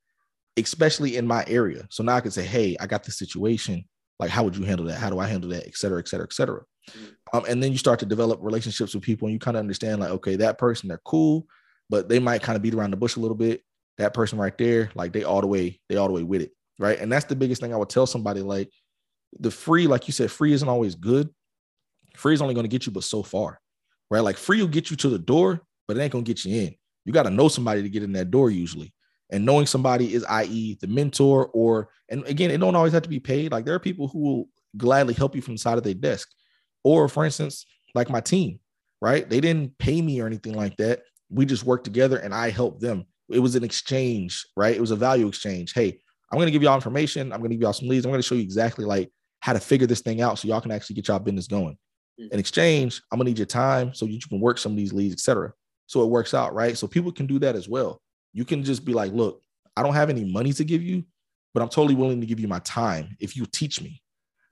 especially 0.58 1.18
in 1.18 1.28
my 1.28 1.44
area. 1.48 1.88
So 1.90 2.04
now 2.04 2.16
I 2.16 2.22
can 2.22 2.32
say, 2.32 2.44
hey, 2.44 2.76
I 2.80 2.88
got 2.88 3.04
this 3.04 3.18
situation. 3.18 3.86
Like, 4.20 4.30
how 4.30 4.44
would 4.44 4.56
you 4.56 4.64
handle 4.64 4.86
that? 4.88 5.00
How 5.00 5.10
do 5.10 5.20
I 5.20 5.28
handle 5.28 5.50
that? 5.50 5.66
Et 5.66 5.76
cetera, 5.76 6.00
et 6.00 6.08
cetera, 6.08 6.26
et 6.26 6.34
cetera. 6.34 6.62
Mm-hmm. 6.92 7.38
Um, 7.38 7.46
and 7.50 7.64
then 7.64 7.72
you 7.72 7.78
start 7.78 8.00
to 8.00 8.06
develop 8.06 8.40
relationships 8.42 8.94
with 8.94 9.04
people 9.04 9.28
and 9.28 9.34
you 9.34 9.40
kind 9.40 9.58
of 9.58 9.62
understand, 9.62 10.02
like, 10.02 10.12
okay, 10.12 10.36
that 10.38 10.58
person, 10.58 10.88
they're 10.88 11.02
cool, 11.06 11.48
but 11.90 12.10
they 12.10 12.20
might 12.20 12.44
kind 12.44 12.56
of 12.56 12.62
beat 12.62 12.74
around 12.74 12.92
the 12.92 12.98
bush 12.98 13.16
a 13.16 13.20
little 13.20 13.38
bit. 13.38 13.62
That 13.98 14.14
person 14.14 14.38
right 14.40 14.58
there, 14.58 14.92
like 14.96 15.14
they 15.14 15.24
all 15.24 15.42
the 15.42 15.48
way, 15.48 15.80
they 15.90 15.98
all 15.98 16.08
the 16.08 16.14
way 16.14 16.24
with 16.24 16.42
it 16.42 16.52
right? 16.80 17.00
And 17.00 17.12
that's 17.12 17.26
the 17.26 17.36
biggest 17.36 17.62
thing 17.62 17.74
I 17.74 17.78
would 17.78 17.90
tell 17.90 18.06
somebody 18.06 18.42
like 18.42 18.70
the 19.40 19.52
free, 19.52 19.88
like 19.88 20.08
you 20.08 20.14
said, 20.14 20.32
free 20.32 20.54
isn't 20.54 20.68
always 20.68 20.96
good. 20.96 21.30
Free 22.16 22.34
is 22.34 22.42
only 22.42 22.54
going 22.54 22.66
to 22.66 22.70
get 22.70 22.86
you 22.86 22.92
but 22.92 23.04
so 23.04 23.24
far, 23.24 23.60
right? 24.12 24.20
Like 24.20 24.38
free 24.38 24.62
will 24.62 24.68
get 24.68 24.92
you 24.92 24.98
to 24.98 25.10
the 25.10 25.20
door, 25.20 25.62
but 25.88 25.98
it 25.98 26.02
ain't 26.02 26.12
going 26.12 26.24
to 26.24 26.30
get 26.30 26.46
you 26.46 26.62
in. 26.62 26.76
You 27.06 27.14
got 27.14 27.24
to 27.24 27.30
know 27.30 27.48
somebody 27.48 27.82
to 27.82 27.90
get 27.90 28.04
in 28.04 28.14
that 28.14 28.32
door 28.32 28.50
usually. 28.50 28.93
And 29.34 29.46
knowing 29.46 29.66
somebody 29.66 30.14
is, 30.14 30.24
i.e., 30.30 30.78
the 30.80 30.88
mentor, 30.88 31.48
or, 31.48 31.90
and 32.10 32.24
again, 32.26 32.52
it 32.52 32.60
don't 32.60 32.76
always 32.76 32.94
have 32.94 33.02
to 33.02 33.10
be 33.10 33.20
paid. 33.20 33.52
Like 33.52 33.66
there 33.66 33.74
are 33.74 33.80
people 33.80 34.08
who 34.08 34.20
will 34.20 34.50
gladly 34.78 35.16
help 35.16 35.36
you 35.36 35.42
from 35.42 35.56
the 35.56 35.60
side 35.60 35.78
of 35.78 35.84
their 35.84 35.96
desk. 35.96 36.30
Or, 36.84 37.10
for 37.10 37.26
instance, 37.26 37.66
like 37.96 38.12
my 38.12 38.22
team, 38.22 38.60
right? 39.02 39.28
They 39.28 39.42
didn't 39.42 39.76
pay 39.80 40.02
me 40.02 40.22
or 40.22 40.28
anything 40.28 40.54
like 40.54 40.78
that. 40.78 41.02
We 41.32 41.48
just 41.48 41.64
worked 41.64 41.84
together 41.84 42.18
and 42.18 42.34
I 42.34 42.52
helped 42.52 42.80
them. 42.80 43.06
It 43.30 43.40
was 43.40 43.56
an 43.56 43.64
exchange, 43.64 44.46
right? 44.56 44.76
It 44.76 44.82
was 44.82 44.92
a 44.92 44.96
value 44.96 45.28
exchange. 45.28 45.74
Hey, 45.74 46.00
I'm 46.32 46.38
going 46.38 46.46
to 46.46 46.52
give 46.52 46.62
y'all 46.62 46.76
information. 46.76 47.34
I'm 47.34 47.40
going 47.40 47.50
to 47.50 47.56
give 47.56 47.64
y'all 47.64 47.74
some 47.74 47.88
leads. 47.88 48.06
I'm 48.06 48.12
going 48.12 48.22
to 48.22 48.28
show 48.28 48.36
you 48.36 48.44
exactly 48.44 48.86
like 48.86 49.12
how 49.40 49.54
to 49.54 49.60
figure 49.60 49.88
this 49.88 50.02
thing 50.02 50.22
out 50.22 50.38
so 50.38 50.48
y'all 50.48 50.62
can 50.62 50.72
actually 50.72 50.96
get 50.96 51.08
y'all 51.08 51.18
business 51.18 51.48
going. 51.48 51.74
Mm-hmm. 52.20 52.34
In 52.34 52.40
exchange, 52.40 53.02
I'm 53.12 53.18
going 53.18 53.26
to 53.26 53.32
need 53.32 53.40
your 53.40 53.48
time 53.48 53.96
so 53.96 54.06
you 54.06 54.20
can 54.20 54.40
work 54.40 54.60
some 54.60 54.74
of 54.74 54.78
these 54.78 54.94
leads, 54.94 55.14
etc. 55.14 55.54
So 55.88 56.04
it 56.04 56.10
works 56.10 56.36
out, 56.36 56.54
right? 56.54 56.78
So 56.78 56.86
people 56.86 57.12
can 57.12 57.26
do 57.26 57.40
that 57.40 57.56
as 57.56 57.68
well. 57.68 58.02
You 58.34 58.46
can 58.46 58.64
just 58.64 58.84
be 58.84 58.94
like, 58.94 59.14
look, 59.14 59.42
I 59.78 59.84
don't 59.84 59.94
have 59.94 60.10
any 60.10 60.26
money 60.26 60.54
to 60.54 60.64
give 60.64 60.82
you, 60.84 61.04
but 61.54 61.62
I'm 61.62 61.70
totally 61.70 61.96
willing 61.96 62.20
to 62.22 62.28
give 62.28 62.40
you 62.40 62.48
my 62.48 62.60
time 62.60 63.16
if 63.20 63.38
you 63.38 63.46
teach 63.46 63.82
me, 63.82 64.02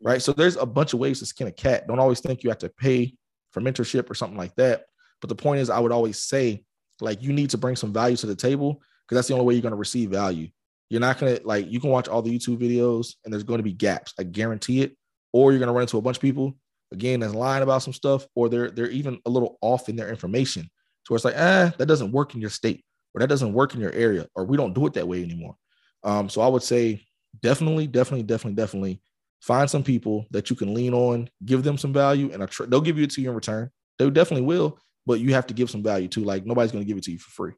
right? 0.01 0.21
So 0.21 0.33
there's 0.33 0.55
a 0.55 0.65
bunch 0.65 0.93
of 0.93 0.99
ways 0.99 1.19
to 1.19 1.25
skin 1.25 1.47
a 1.47 1.51
cat. 1.51 1.87
Don't 1.87 1.99
always 1.99 2.19
think 2.19 2.43
you 2.43 2.49
have 2.49 2.59
to 2.59 2.69
pay 2.69 3.13
for 3.51 3.61
mentorship 3.61 4.09
or 4.09 4.15
something 4.15 4.37
like 4.37 4.55
that. 4.55 4.85
But 5.19 5.29
the 5.29 5.35
point 5.35 5.61
is, 5.61 5.69
I 5.69 5.79
would 5.79 5.91
always 5.91 6.17
say, 6.19 6.63
like, 6.99 7.21
you 7.21 7.33
need 7.33 7.49
to 7.51 7.57
bring 7.57 7.75
some 7.75 7.93
value 7.93 8.17
to 8.17 8.27
the 8.27 8.35
table 8.35 8.81
because 9.07 9.17
that's 9.17 9.27
the 9.27 9.33
only 9.33 9.45
way 9.45 9.53
you're 9.55 9.61
going 9.61 9.71
to 9.71 9.77
receive 9.77 10.09
value. 10.09 10.47
You're 10.89 10.99
not 10.99 11.19
gonna 11.19 11.39
like 11.45 11.71
you 11.71 11.79
can 11.79 11.89
watch 11.89 12.09
all 12.09 12.21
the 12.21 12.37
YouTube 12.37 12.57
videos 12.57 13.15
and 13.23 13.33
there's 13.33 13.43
going 13.43 13.59
to 13.59 13.63
be 13.63 13.71
gaps. 13.71 14.13
I 14.19 14.23
guarantee 14.23 14.81
it. 14.81 14.97
Or 15.31 15.51
you're 15.51 15.59
gonna 15.61 15.71
run 15.71 15.83
into 15.83 15.97
a 15.97 16.01
bunch 16.01 16.17
of 16.17 16.21
people 16.21 16.57
again 16.91 17.21
that's 17.21 17.33
lying 17.33 17.63
about 17.63 17.81
some 17.81 17.93
stuff, 17.93 18.27
or 18.35 18.49
they're 18.49 18.69
they're 18.69 18.89
even 18.89 19.17
a 19.25 19.29
little 19.29 19.57
off 19.61 19.87
in 19.87 19.95
their 19.95 20.09
information. 20.09 20.69
So 21.07 21.15
it's 21.15 21.23
like, 21.23 21.35
ah, 21.37 21.73
that 21.77 21.85
doesn't 21.85 22.11
work 22.11 22.35
in 22.35 22.41
your 22.41 22.49
state. 22.49 22.83
Or 23.13 23.19
that 23.19 23.29
doesn't 23.29 23.53
work 23.53 23.73
in 23.73 23.81
your 23.81 23.93
area, 23.93 24.27
or 24.35 24.45
we 24.45 24.57
don't 24.57 24.73
do 24.73 24.85
it 24.87 24.93
that 24.93 25.07
way 25.07 25.23
anymore. 25.23 25.55
Um, 26.03 26.29
so 26.29 26.41
I 26.41 26.47
would 26.47 26.63
say 26.63 27.05
definitely, 27.41 27.87
definitely, 27.87 28.23
definitely, 28.23 28.55
definitely 28.55 29.01
find 29.41 29.69
some 29.69 29.83
people 29.83 30.25
that 30.31 30.49
you 30.49 30.55
can 30.55 30.73
lean 30.73 30.93
on, 30.93 31.29
give 31.45 31.63
them 31.63 31.77
some 31.77 31.93
value, 31.93 32.31
and 32.31 32.47
tr- 32.49 32.65
they'll 32.65 32.81
give 32.81 32.97
you 32.97 33.03
it 33.03 33.11
to 33.11 33.21
you 33.21 33.29
in 33.29 33.35
return. 33.35 33.69
They 33.99 34.09
definitely 34.09 34.45
will, 34.45 34.79
but 35.05 35.19
you 35.19 35.33
have 35.33 35.47
to 35.47 35.53
give 35.53 35.69
some 35.69 35.83
value 35.83 36.07
too. 36.07 36.23
Like 36.23 36.45
nobody's 36.45 36.71
going 36.71 36.83
to 36.83 36.87
give 36.87 36.97
it 36.97 37.03
to 37.03 37.11
you 37.11 37.19
for 37.19 37.31
free. 37.31 37.53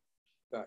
Right. 0.52 0.66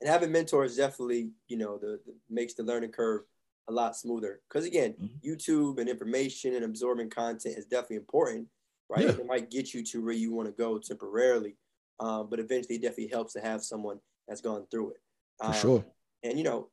And 0.00 0.08
having 0.08 0.32
mentors 0.32 0.76
definitely, 0.76 1.32
you 1.48 1.56
know, 1.56 1.78
the, 1.78 2.00
the 2.06 2.14
makes 2.30 2.54
the 2.54 2.62
learning 2.62 2.92
curve 2.92 3.22
a 3.68 3.72
lot 3.72 3.96
smoother. 3.96 4.40
Because 4.48 4.66
again, 4.66 4.94
mm-hmm. 4.94 5.28
YouTube 5.28 5.78
and 5.78 5.88
information 5.88 6.54
and 6.54 6.64
absorbing 6.64 7.10
content 7.10 7.56
is 7.58 7.66
definitely 7.66 7.96
important, 7.96 8.48
right? 8.88 9.04
Yeah. 9.04 9.10
It 9.10 9.26
might 9.26 9.50
get 9.50 9.74
you 9.74 9.84
to 9.84 10.04
where 10.04 10.14
you 10.14 10.32
want 10.32 10.48
to 10.48 10.52
go 10.52 10.78
temporarily, 10.78 11.56
um, 12.00 12.28
but 12.30 12.40
eventually, 12.40 12.76
it 12.76 12.82
definitely 12.82 13.08
helps 13.08 13.32
to 13.34 13.40
have 13.40 13.62
someone 13.62 13.98
that's 14.28 14.40
gone 14.40 14.66
through 14.70 14.90
it. 14.90 14.96
Um, 15.40 15.52
For 15.52 15.58
sure. 15.58 15.84
And 16.22 16.38
you 16.38 16.44
know, 16.44 16.68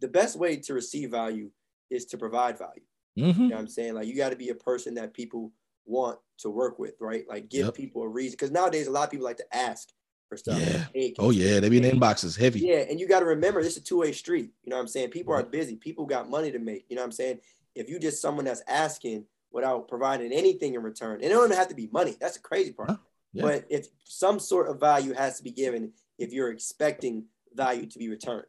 the 0.00 0.08
best 0.08 0.38
way 0.38 0.56
to 0.56 0.74
receive 0.74 1.10
value 1.10 1.50
is 1.90 2.06
to 2.06 2.18
provide 2.18 2.58
value. 2.58 2.82
Mm-hmm. 3.18 3.42
You 3.42 3.48
know 3.48 3.56
what 3.56 3.60
I'm 3.60 3.68
saying? 3.68 3.94
Like 3.94 4.06
you 4.06 4.16
got 4.16 4.30
to 4.30 4.36
be 4.36 4.48
a 4.48 4.54
person 4.54 4.94
that 4.94 5.14
people 5.14 5.52
want 5.84 6.18
to 6.38 6.50
work 6.50 6.78
with, 6.78 6.94
right? 7.00 7.24
Like 7.28 7.48
give 7.48 7.66
yep. 7.66 7.74
people 7.74 8.02
a 8.02 8.08
reason. 8.08 8.32
Because 8.32 8.50
nowadays 8.50 8.86
a 8.86 8.90
lot 8.90 9.04
of 9.04 9.10
people 9.10 9.26
like 9.26 9.36
to 9.38 9.56
ask 9.56 9.90
for 10.28 10.36
stuff. 10.36 10.58
Yeah. 10.58 10.84
Hey, 10.94 11.14
oh 11.18 11.30
yeah, 11.30 11.60
they 11.60 11.68
be 11.68 11.76
in 11.76 11.98
inboxes 11.98 12.38
heavy. 12.38 12.60
Yeah, 12.60 12.84
and 12.88 12.98
you 12.98 13.06
got 13.06 13.20
to 13.20 13.26
remember 13.26 13.62
this 13.62 13.76
is 13.76 13.82
a 13.82 13.84
two-way 13.84 14.12
street. 14.12 14.50
You 14.64 14.70
know 14.70 14.76
what 14.76 14.82
I'm 14.82 14.88
saying? 14.88 15.10
People 15.10 15.34
are 15.34 15.42
busy. 15.42 15.76
People 15.76 16.06
got 16.06 16.30
money 16.30 16.50
to 16.50 16.58
make. 16.58 16.86
You 16.88 16.96
know 16.96 17.02
what 17.02 17.06
I'm 17.06 17.12
saying? 17.12 17.40
If 17.74 17.88
you 17.88 17.98
just 17.98 18.22
someone 18.22 18.44
that's 18.44 18.62
asking 18.66 19.26
without 19.50 19.88
providing 19.88 20.32
anything 20.32 20.74
in 20.74 20.82
return, 20.82 21.16
and 21.16 21.24
it 21.24 21.28
don't 21.28 21.52
have 21.52 21.68
to 21.68 21.74
be 21.74 21.88
money. 21.92 22.16
That's 22.18 22.36
the 22.36 22.42
crazy 22.42 22.72
part. 22.72 22.98
Yeah. 23.34 23.42
But 23.42 23.66
if 23.68 23.86
some 24.04 24.38
sort 24.38 24.68
of 24.68 24.80
value 24.80 25.12
has 25.14 25.36
to 25.38 25.42
be 25.42 25.50
given, 25.50 25.92
if 26.22 26.32
you're 26.32 26.52
expecting 26.52 27.24
value 27.52 27.86
to 27.86 27.98
be 27.98 28.08
returned. 28.08 28.46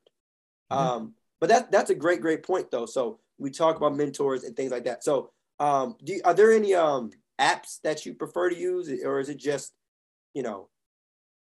Mm-hmm. 0.71 0.81
Um, 0.81 1.13
but 1.41 1.49
that 1.49 1.71
that's 1.71 1.89
a 1.89 1.95
great, 1.95 2.21
great 2.21 2.43
point 2.43 2.71
though. 2.71 2.85
So 2.85 3.19
we 3.37 3.49
talk 3.49 3.75
about 3.75 3.95
mentors 3.95 4.43
and 4.43 4.55
things 4.55 4.71
like 4.71 4.85
that. 4.85 5.03
So 5.03 5.31
um, 5.59 5.95
do 6.03 6.21
are 6.23 6.33
there 6.33 6.53
any 6.53 6.73
um 6.73 7.09
apps 7.41 7.81
that 7.83 8.05
you 8.05 8.13
prefer 8.13 8.49
to 8.49 8.57
use, 8.57 8.89
or 9.03 9.19
is 9.19 9.29
it 9.29 9.37
just 9.37 9.73
you 10.33 10.43
know 10.43 10.69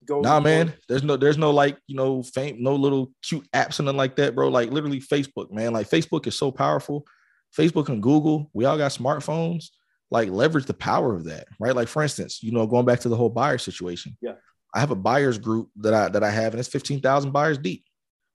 go? 0.05 0.21
Nah, 0.21 0.39
man. 0.39 0.73
There's 0.89 1.03
no 1.03 1.15
there's 1.15 1.37
no 1.37 1.51
like 1.51 1.77
you 1.87 1.95
know 1.95 2.23
fame, 2.23 2.57
no 2.59 2.75
little 2.75 3.11
cute 3.21 3.47
apps 3.53 3.73
something 3.73 3.95
like 3.95 4.15
that, 4.17 4.35
bro. 4.35 4.49
Like 4.49 4.71
literally 4.71 4.99
Facebook, 4.99 5.51
man. 5.51 5.71
Like 5.71 5.89
Facebook 5.89 6.27
is 6.27 6.37
so 6.37 6.51
powerful. 6.51 7.05
Facebook 7.57 7.87
and 7.89 8.03
Google, 8.03 8.49
we 8.53 8.65
all 8.65 8.77
got 8.77 8.91
smartphones. 8.91 9.67
Like 10.09 10.29
leverage 10.29 10.65
the 10.65 10.73
power 10.73 11.15
of 11.15 11.25
that, 11.25 11.47
right? 11.59 11.75
Like 11.75 11.89
for 11.89 12.01
instance, 12.01 12.41
you 12.41 12.51
know, 12.51 12.65
going 12.65 12.85
back 12.85 13.01
to 13.01 13.09
the 13.09 13.15
whole 13.15 13.29
buyer 13.29 13.57
situation. 13.57 14.17
Yeah. 14.21 14.35
I 14.73 14.79
have 14.79 14.91
a 14.91 14.95
buyers 14.95 15.37
group 15.37 15.69
that 15.77 15.93
I 15.93 16.09
that 16.09 16.23
I 16.23 16.29
have, 16.29 16.53
and 16.53 16.59
it's 16.59 16.69
fifteen 16.69 17.01
thousand 17.01 17.31
buyers 17.31 17.57
deep, 17.57 17.83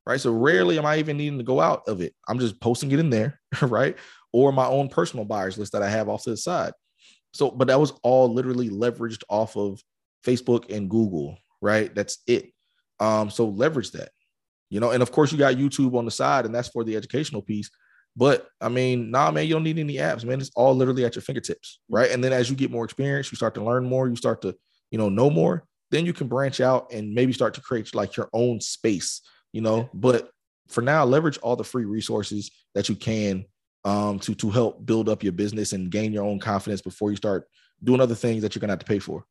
right? 0.06 0.20
So 0.20 0.32
rarely 0.32 0.78
am 0.78 0.86
I 0.86 0.98
even 0.98 1.16
needing 1.16 1.38
to 1.38 1.44
go 1.44 1.60
out 1.60 1.82
of 1.86 2.00
it. 2.00 2.14
I'm 2.28 2.38
just 2.38 2.60
posting 2.60 2.90
it 2.92 2.98
in 2.98 3.10
there, 3.10 3.40
right? 3.62 3.96
Or 4.32 4.52
my 4.52 4.66
own 4.66 4.88
personal 4.88 5.24
buyers 5.24 5.58
list 5.58 5.72
that 5.72 5.82
I 5.82 5.90
have 5.90 6.08
off 6.08 6.24
to 6.24 6.30
the 6.30 6.36
side. 6.36 6.72
So, 7.34 7.50
but 7.50 7.68
that 7.68 7.80
was 7.80 7.92
all 8.02 8.32
literally 8.32 8.68
leveraged 8.68 9.22
off 9.28 9.56
of 9.56 9.82
Facebook 10.24 10.74
and 10.74 10.88
Google, 10.88 11.38
right? 11.60 11.94
That's 11.94 12.18
it. 12.26 12.52
Um, 13.00 13.30
so 13.30 13.48
leverage 13.48 13.90
that, 13.92 14.10
you 14.70 14.80
know, 14.80 14.90
and 14.90 15.02
of 15.02 15.12
course 15.12 15.32
you 15.32 15.38
got 15.38 15.56
YouTube 15.56 15.96
on 15.96 16.04
the 16.04 16.10
side, 16.10 16.46
and 16.46 16.54
that's 16.54 16.68
for 16.68 16.84
the 16.84 16.96
educational 16.96 17.42
piece. 17.42 17.70
But 18.16 18.48
I 18.60 18.68
mean, 18.68 19.10
nah, 19.10 19.30
man, 19.30 19.46
you 19.46 19.54
don't 19.54 19.62
need 19.62 19.78
any 19.78 19.94
apps, 19.94 20.24
man. 20.24 20.40
It's 20.40 20.50
all 20.54 20.74
literally 20.74 21.04
at 21.04 21.14
your 21.14 21.22
fingertips, 21.22 21.80
right? 21.88 22.10
And 22.10 22.22
then 22.22 22.32
as 22.32 22.50
you 22.50 22.56
get 22.56 22.70
more 22.70 22.84
experience, 22.84 23.32
you 23.32 23.36
start 23.36 23.54
to 23.54 23.64
learn 23.64 23.86
more, 23.86 24.08
you 24.08 24.16
start 24.16 24.42
to, 24.42 24.54
you 24.90 24.98
know, 24.98 25.08
know 25.08 25.30
more. 25.30 25.64
Then 25.92 26.06
you 26.06 26.12
can 26.12 26.26
branch 26.26 26.60
out 26.60 26.90
and 26.90 27.14
maybe 27.14 27.32
start 27.32 27.54
to 27.54 27.60
create 27.60 27.94
like 27.94 28.16
your 28.16 28.28
own 28.32 28.60
space, 28.60 29.20
you 29.52 29.60
know. 29.60 29.88
But 29.94 30.30
for 30.68 30.80
now, 30.80 31.04
leverage 31.04 31.38
all 31.38 31.54
the 31.54 31.62
free 31.62 31.84
resources 31.84 32.50
that 32.74 32.88
you 32.88 32.96
can 32.96 33.44
um, 33.84 34.18
to 34.20 34.34
to 34.34 34.50
help 34.50 34.84
build 34.84 35.08
up 35.08 35.22
your 35.22 35.34
business 35.34 35.74
and 35.74 35.90
gain 35.90 36.12
your 36.12 36.24
own 36.24 36.38
confidence 36.38 36.80
before 36.80 37.10
you 37.10 37.16
start 37.16 37.46
doing 37.84 38.00
other 38.00 38.14
things 38.14 38.42
that 38.42 38.54
you're 38.54 38.60
gonna 38.60 38.72
have 38.72 38.80
to 38.80 38.86
pay 38.86 38.98
for. 38.98 39.26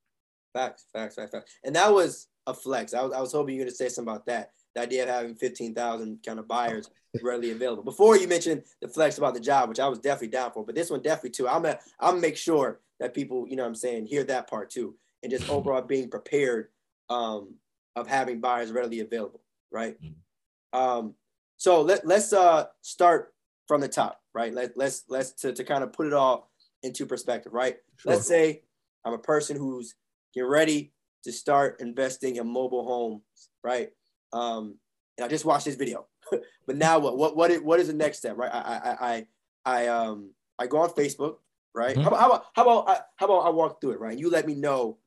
Facts, 0.53 0.86
facts, 0.93 1.16
facts, 1.16 1.32
facts. 1.32 1.51
And 1.64 1.76
that 1.76 1.91
was 1.91 2.28
a 2.45 2.53
flex. 2.53 2.93
I 2.93 3.01
was, 3.01 3.12
I 3.14 3.20
was 3.22 3.32
hoping 3.32 3.55
you 3.55 3.62
were 3.62 3.66
gonna 3.66 3.76
say 3.76 3.89
something 3.89 4.14
about 4.14 4.28
that. 4.28 4.51
The 4.76 4.82
idea 4.82 5.03
of 5.03 5.09
having 5.09 5.36
fifteen 5.36 5.74
thousand 5.74 6.20
kind 6.24 6.38
of 6.38 6.47
buyers 6.47 6.91
readily 7.24 7.51
available. 7.51 7.84
Before 7.84 8.18
you 8.18 8.28
mentioned 8.28 8.64
the 8.82 8.88
flex 8.88 9.18
about 9.18 9.34
the 9.34 9.39
job, 9.39 9.68
which 9.68 9.80
I 9.80 9.88
was 9.88 9.99
definitely 9.99 10.38
down 10.38 10.51
for, 10.51 10.64
but 10.64 10.76
this 10.76 10.91
one 10.91 11.01
definitely 11.01 11.32
too. 11.32 11.47
I'm 11.47 11.66
a, 11.66 11.80
I'm 11.99 12.22
make 12.22 12.38
sure 12.38 12.82
that 12.99 13.16
people, 13.16 13.47
you 13.49 13.55
know, 13.55 13.64
what 13.64 13.70
I'm 13.70 13.76
saying, 13.76 14.05
hear 14.05 14.24
that 14.26 14.47
part 14.47 14.70
too, 14.70 14.95
and 15.24 15.32
just 15.32 15.49
overall 15.49 15.82
being 15.82 16.09
prepared 16.09 16.69
um, 17.09 17.55
of 17.95 18.07
having 18.07 18.39
buyers 18.39 18.72
readily 18.72 19.01
available, 19.01 19.41
right? 19.72 20.01
Mm-hmm. 20.01 20.80
Um, 20.80 21.15
so 21.57 21.82
let 21.82 22.05
let's 22.07 22.34
uh 22.34 22.65
start 22.82 23.34
from 23.67 23.82
the 23.82 23.88
top, 23.88 24.19
right? 24.34 24.53
Let, 24.53 24.76
let's 24.76 25.03
let's 25.09 25.32
to, 25.41 25.53
to 25.53 25.63
kind 25.63 25.84
of 25.84 25.93
put 25.93 26.07
it 26.07 26.13
all 26.13 26.51
into 26.84 27.05
perspective, 27.05 27.53
right? 27.53 27.78
Sure. 27.97 28.13
Let's 28.13 28.28
say 28.28 28.63
I'm 29.05 29.13
a 29.13 29.19
person 29.19 29.57
who's 29.57 29.95
getting 30.34 30.49
ready 30.49 30.93
to 31.24 31.32
start 31.32 31.80
investing 31.82 32.38
in 32.38 32.47
mobile 32.47 32.86
homes, 32.86 33.49
right? 33.63 33.89
Um, 34.34 34.78
and 35.17 35.26
I 35.26 35.28
just 35.28 35.45
watched 35.45 35.65
this 35.65 35.76
video, 35.76 36.07
but 36.67 36.76
now 36.76 36.99
what? 36.99 37.17
What 37.17 37.36
what 37.36 37.51
is, 37.51 37.61
what 37.61 37.80
is 37.80 37.88
the 37.88 37.93
next 37.93 38.19
step, 38.19 38.38
right? 38.38 38.51
I 38.51 38.59
I 38.59 39.07
I 39.09 39.28
I 39.65 39.88
um 39.88 40.32
I 40.57 40.67
go 40.67 40.80
on 40.80 40.89
Facebook, 40.89 41.38
right? 41.76 41.95
Mm-hmm. 41.95 42.01
How, 42.03 42.09
about, 42.09 42.22
how 42.22 42.28
about 42.28 42.45
how 42.53 42.63
about 42.63 42.89
I, 42.89 43.01
how 43.17 43.26
about 43.28 43.45
I 43.45 43.49
walk 43.49 43.82
through 43.82 43.91
it, 43.91 43.99
right? 43.99 44.17
You 44.17 44.30
let 44.30 44.47
me 44.47 44.55
know, 44.55 44.97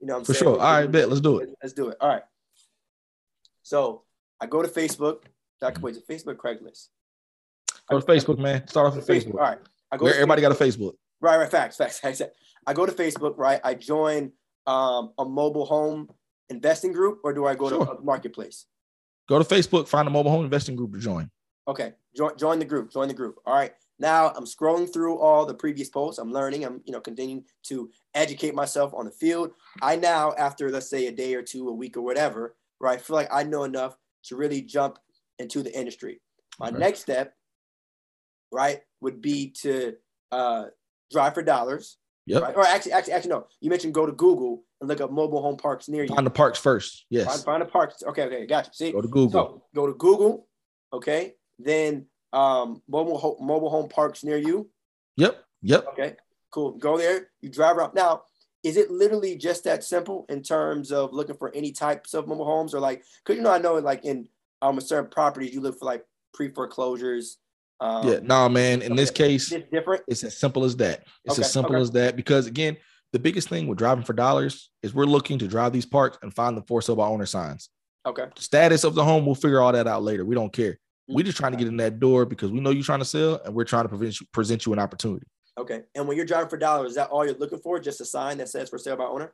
you 0.00 0.06
know. 0.06 0.16
I'm 0.16 0.24
For 0.24 0.34
saying, 0.34 0.44
sure. 0.44 0.60
All 0.60 0.80
right, 0.80 0.90
bet. 0.90 1.08
Let's 1.08 1.20
do 1.20 1.38
it. 1.38 1.50
Let's 1.62 1.74
do 1.74 1.88
it. 1.88 1.96
All 2.00 2.08
right. 2.08 2.22
So 3.62 4.02
I 4.40 4.46
go 4.46 4.62
to 4.62 4.68
Facebook. 4.68 5.24
Dr. 5.60 5.80
Wait, 5.80 5.96
Facebook 6.08 6.36
Craigslist. 6.36 6.88
Go 7.90 8.00
to 8.00 8.06
Facebook, 8.06 8.38
man. 8.38 8.66
Start 8.68 8.86
off 8.86 8.96
with 8.96 9.06
Facebook. 9.06 9.34
All 9.34 9.40
right. 9.40 9.58
I 9.90 9.96
go 9.96 10.06
everybody 10.06 10.42
got 10.42 10.52
a 10.52 10.54
Facebook. 10.54 10.92
Right, 11.20 11.36
right. 11.36 11.50
Facts, 11.50 11.76
facts, 11.76 11.98
facts. 11.98 12.22
I 12.66 12.74
go 12.74 12.86
to 12.86 12.92
Facebook, 12.92 13.36
right? 13.38 13.60
I 13.64 13.74
join 13.74 14.32
um, 14.66 15.12
a 15.18 15.24
mobile 15.24 15.64
home 15.64 16.08
investing 16.50 16.92
group, 16.92 17.20
or 17.24 17.32
do 17.32 17.46
I 17.46 17.54
go 17.54 17.68
sure. 17.68 17.86
to 17.86 17.92
a 17.92 18.00
marketplace? 18.02 18.66
Go 19.28 19.42
to 19.42 19.44
Facebook, 19.44 19.88
find 19.88 20.06
a 20.06 20.10
mobile 20.10 20.30
home 20.30 20.44
investing 20.44 20.76
group 20.76 20.92
to 20.92 20.98
join. 20.98 21.30
Okay, 21.66 21.94
join, 22.16 22.36
join 22.38 22.58
the 22.58 22.64
group. 22.64 22.92
Join 22.92 23.08
the 23.08 23.14
group. 23.14 23.38
All 23.44 23.54
right. 23.54 23.72
Now 23.98 24.32
I'm 24.36 24.44
scrolling 24.44 24.92
through 24.92 25.18
all 25.18 25.44
the 25.44 25.54
previous 25.54 25.88
posts. 25.88 26.18
I'm 26.18 26.32
learning. 26.32 26.64
I'm 26.64 26.80
you 26.84 26.92
know 26.92 27.00
continuing 27.00 27.44
to 27.64 27.90
educate 28.14 28.54
myself 28.54 28.94
on 28.94 29.04
the 29.04 29.10
field. 29.10 29.52
I 29.82 29.96
now, 29.96 30.34
after 30.38 30.70
let's 30.70 30.90
say 30.90 31.06
a 31.06 31.12
day 31.12 31.34
or 31.34 31.42
two, 31.42 31.68
a 31.68 31.72
week 31.72 31.96
or 31.96 32.02
whatever, 32.02 32.56
right, 32.80 33.00
feel 33.00 33.16
like 33.16 33.28
I 33.32 33.42
know 33.42 33.64
enough 33.64 33.96
to 34.24 34.36
really 34.36 34.62
jump 34.62 34.98
into 35.38 35.62
the 35.62 35.76
industry. 35.76 36.20
My 36.58 36.70
next 36.70 37.00
step 37.00 37.34
right, 38.52 38.80
would 39.00 39.20
be 39.20 39.50
to 39.62 39.94
uh, 40.32 40.64
drive 41.10 41.34
for 41.34 41.42
dollars. 41.42 41.96
Yep. 42.26 42.42
Right? 42.42 42.56
Or 42.56 42.66
actually, 42.66 42.92
actually, 42.92 43.14
actually, 43.14 43.30
no. 43.30 43.46
You 43.60 43.70
mentioned 43.70 43.94
go 43.94 44.04
to 44.04 44.12
Google 44.12 44.64
and 44.80 44.88
look 44.88 45.00
up 45.00 45.10
mobile 45.10 45.40
home 45.40 45.56
parks 45.56 45.88
near 45.88 46.02
you. 46.02 46.14
Find 46.14 46.26
the 46.26 46.30
parks 46.30 46.58
first. 46.58 47.06
Yes. 47.08 47.26
Find, 47.26 47.44
find 47.44 47.62
the 47.62 47.66
parks. 47.66 48.02
Okay, 48.06 48.24
okay, 48.24 48.46
gotcha. 48.46 48.70
See, 48.74 48.92
go 48.92 49.00
to 49.00 49.08
Google. 49.08 49.30
So, 49.30 49.64
go 49.74 49.86
to 49.86 49.94
Google. 49.94 50.46
Okay, 50.92 51.34
then 51.58 52.06
um, 52.32 52.82
mobile 52.88 53.18
home, 53.18 53.36
mobile 53.40 53.70
home 53.70 53.88
parks 53.88 54.24
near 54.24 54.36
you. 54.36 54.70
Yep. 55.16 55.42
Yep. 55.62 55.86
Okay. 55.92 56.16
Cool. 56.50 56.72
Go 56.72 56.98
there. 56.98 57.28
You 57.40 57.50
drive 57.50 57.76
around. 57.76 57.94
Now, 57.94 58.22
is 58.62 58.76
it 58.76 58.90
literally 58.90 59.36
just 59.36 59.64
that 59.64 59.84
simple 59.84 60.26
in 60.28 60.42
terms 60.42 60.92
of 60.92 61.12
looking 61.12 61.36
for 61.36 61.54
any 61.54 61.72
types 61.72 62.14
of 62.14 62.26
mobile 62.26 62.44
homes, 62.44 62.74
or 62.74 62.80
like, 62.80 63.04
cause 63.24 63.36
you 63.36 63.42
know, 63.42 63.52
I 63.52 63.58
know 63.58 63.74
like 63.74 64.04
in 64.04 64.28
um 64.60 64.80
certain 64.80 65.10
properties 65.10 65.54
you 65.54 65.60
look 65.60 65.78
for 65.78 65.84
like 65.84 66.04
pre 66.32 66.48
foreclosures 66.48 67.38
um, 67.80 68.08
yeah, 68.08 68.14
no, 68.14 68.26
nah, 68.26 68.48
man. 68.48 68.82
In 68.82 68.96
this 68.96 69.10
case, 69.10 69.52
it's 69.52 69.70
different. 69.70 70.02
It's 70.08 70.24
as 70.24 70.36
simple 70.36 70.64
as 70.64 70.76
that. 70.76 71.04
It's 71.24 71.34
okay, 71.34 71.42
as 71.42 71.52
simple 71.52 71.76
okay. 71.76 71.82
as 71.82 71.90
that. 71.92 72.16
Because 72.16 72.46
again, 72.46 72.76
the 73.12 73.18
biggest 73.18 73.48
thing 73.48 73.66
with 73.66 73.78
driving 73.78 74.04
for 74.04 74.12
dollars 74.12 74.70
is 74.82 74.94
we're 74.94 75.04
looking 75.04 75.38
to 75.38 75.48
drive 75.48 75.72
these 75.72 75.86
parks 75.86 76.18
and 76.22 76.34
find 76.34 76.56
the 76.56 76.62
for 76.62 76.82
sale 76.82 76.96
by 76.96 77.06
owner 77.06 77.26
signs. 77.26 77.68
Okay. 78.04 78.24
The 78.34 78.42
status 78.42 78.84
of 78.84 78.94
the 78.94 79.04
home, 79.04 79.26
we'll 79.26 79.34
figure 79.34 79.60
all 79.60 79.72
that 79.72 79.86
out 79.86 80.02
later. 80.02 80.24
We 80.24 80.34
don't 80.34 80.52
care. 80.52 80.78
Mm-hmm. 81.08 81.14
We're 81.14 81.24
just 81.24 81.38
trying 81.38 81.52
to 81.52 81.58
get 81.58 81.68
in 81.68 81.76
that 81.78 82.00
door 82.00 82.24
because 82.24 82.50
we 82.50 82.60
know 82.60 82.70
you're 82.70 82.82
trying 82.82 82.98
to 82.98 83.04
sell 83.04 83.40
and 83.44 83.54
we're 83.54 83.64
trying 83.64 83.84
to 83.84 83.88
present 83.88 84.20
you, 84.20 84.26
present 84.32 84.66
you 84.66 84.72
an 84.72 84.78
opportunity. 84.78 85.26
Okay. 85.56 85.82
And 85.94 86.06
when 86.06 86.16
you're 86.16 86.26
driving 86.26 86.48
for 86.48 86.56
dollars, 86.56 86.90
is 86.90 86.96
that 86.96 87.10
all 87.10 87.24
you're 87.24 87.34
looking 87.34 87.58
for? 87.58 87.80
Just 87.80 88.00
a 88.00 88.04
sign 88.04 88.38
that 88.38 88.48
says 88.48 88.68
for 88.68 88.78
sale 88.78 88.96
by 88.96 89.04
owner? 89.04 89.32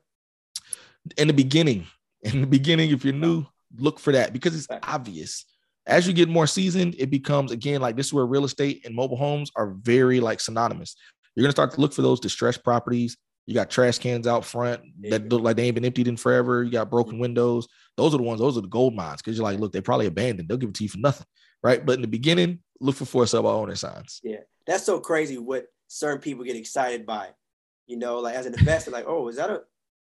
In 1.18 1.29
the 1.29 1.35
beginning, 1.35 1.87
in 2.22 2.41
the 2.41 2.47
beginning, 2.47 2.91
if 2.91 3.05
you're 3.05 3.12
new, 3.12 3.45
look 3.77 3.99
for 3.99 4.12
that 4.12 4.33
because 4.33 4.55
it's 4.57 4.68
obvious 4.83 5.45
as 5.87 6.07
you 6.07 6.12
get 6.12 6.29
more 6.29 6.47
seasoned, 6.47 6.95
it 6.99 7.11
becomes 7.11 7.53
again 7.53 7.81
like 7.81 7.97
this 7.97 8.07
is 8.07 8.12
where 8.12 8.27
real 8.27 8.45
estate 8.45 8.85
and 8.85 8.95
mobile 8.95 9.16
homes 9.16 9.51
are 9.57 9.75
very 9.83 10.20
like 10.20 10.41
synonymous. 10.41 10.97
You're 11.35 11.43
gonna 11.45 11.53
start 11.53 11.72
to 11.72 11.81
look 11.81 11.93
for 11.93 12.03
those 12.03 12.20
distressed 12.20 12.64
properties. 12.64 13.16
You 13.47 13.55
got 13.55 13.68
trash 13.68 13.99
cans 13.99 14.27
out 14.27 14.45
front 14.45 14.81
that 15.11 15.29
look 15.29 15.43
like 15.43 15.57
they 15.57 15.64
ain't 15.64 15.75
been 15.75 15.85
emptied 15.85 16.09
in 16.09 16.16
forever. 16.16 16.64
You 16.64 16.70
got 16.70 16.91
broken 16.91 17.18
windows. 17.18 17.68
Those 17.97 18.14
are 18.14 18.16
the 18.16 18.22
ones, 18.22 18.41
those 18.41 18.57
are 18.57 18.62
the 18.62 18.68
gold 18.68 18.95
mines. 18.95 19.20
Cause 19.20 19.37
you're 19.37 19.45
like, 19.45 19.59
look, 19.59 19.72
they 19.72 19.83
probably 19.83 20.07
abandoned. 20.07 20.49
They'll 20.49 20.57
give 20.57 20.70
it 20.70 20.75
to 20.77 20.85
you 20.85 20.89
for 20.89 20.99
nothing. 20.99 21.27
Right. 21.64 21.84
But 21.84 21.94
in 21.94 22.02
the 22.02 22.08
beginning, 22.08 22.60
look 22.80 22.94
for 22.94 23.06
for 23.06 23.26
sale 23.26 23.42
by 23.42 23.50
owner 23.50 23.74
signs. 23.74 24.20
Yeah. 24.22 24.40
That's 24.66 24.84
so 24.84 25.00
crazy 25.00 25.38
what 25.38 25.66
certain 25.88 26.20
people 26.20 26.44
get 26.44 26.56
excited 26.56 27.04
by. 27.04 27.30
You 27.86 27.96
know, 27.96 28.20
like 28.20 28.36
as 28.36 28.46
an 28.46 28.54
investor, 28.54 28.92
like, 28.92 29.06
oh, 29.08 29.28
is 29.28 29.36
that 29.36 29.50
a 29.50 29.62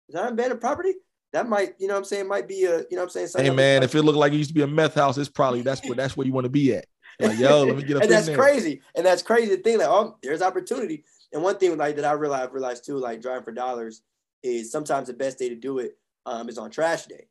is 0.09 0.15
that 0.15 0.25
an 0.25 0.33
abandoned 0.33 0.59
property? 0.59 0.93
that 1.33 1.49
might, 1.49 1.73
you 1.79 1.87
know, 1.87 1.95
what 1.95 1.99
I'm 1.99 2.05
saying, 2.05 2.27
might 2.27 2.47
be 2.47 2.65
a, 2.65 2.77
you 2.77 2.87
know, 2.91 2.97
what 2.97 3.15
I'm 3.15 3.27
saying. 3.27 3.45
Hey 3.45 3.49
man, 3.49 3.81
if 3.83 3.93
it 3.95 4.03
looked 4.03 4.17
like 4.17 4.33
it 4.33 4.37
used 4.37 4.51
to 4.51 4.53
be 4.53 4.61
a 4.61 4.67
meth 4.67 4.93
house, 4.93 5.17
it's 5.17 5.29
probably 5.29 5.61
that's 5.61 5.83
where 5.83 5.95
that's 5.95 6.15
where 6.15 6.25
you 6.25 6.31
want 6.31 6.45
to 6.45 6.49
be 6.49 6.75
at. 6.75 6.85
Like, 7.19 7.37
yo, 7.39 7.63
let 7.63 7.75
me 7.75 7.83
get 7.83 7.97
up. 7.97 8.03
and 8.03 8.11
that's 8.11 8.27
there. 8.27 8.37
crazy. 8.37 8.81
And 8.95 9.05
that's 9.05 9.23
crazy 9.23 9.55
to 9.55 9.61
think 9.61 9.79
like, 9.79 9.89
oh, 9.89 10.17
there's 10.23 10.41
opportunity. 10.41 11.03
And 11.33 11.41
one 11.41 11.57
thing 11.57 11.75
like 11.77 11.95
that 11.95 12.05
I 12.05 12.11
realized, 12.13 12.53
realized 12.53 12.85
too, 12.85 12.97
like 12.97 13.21
driving 13.21 13.43
for 13.43 13.51
dollars, 13.51 14.03
is 14.43 14.71
sometimes 14.71 15.07
the 15.07 15.13
best 15.13 15.39
day 15.39 15.49
to 15.49 15.55
do 15.55 15.79
it 15.79 15.97
um, 16.25 16.49
is 16.49 16.59
on 16.59 16.69
trash 16.69 17.07
day. 17.07 17.27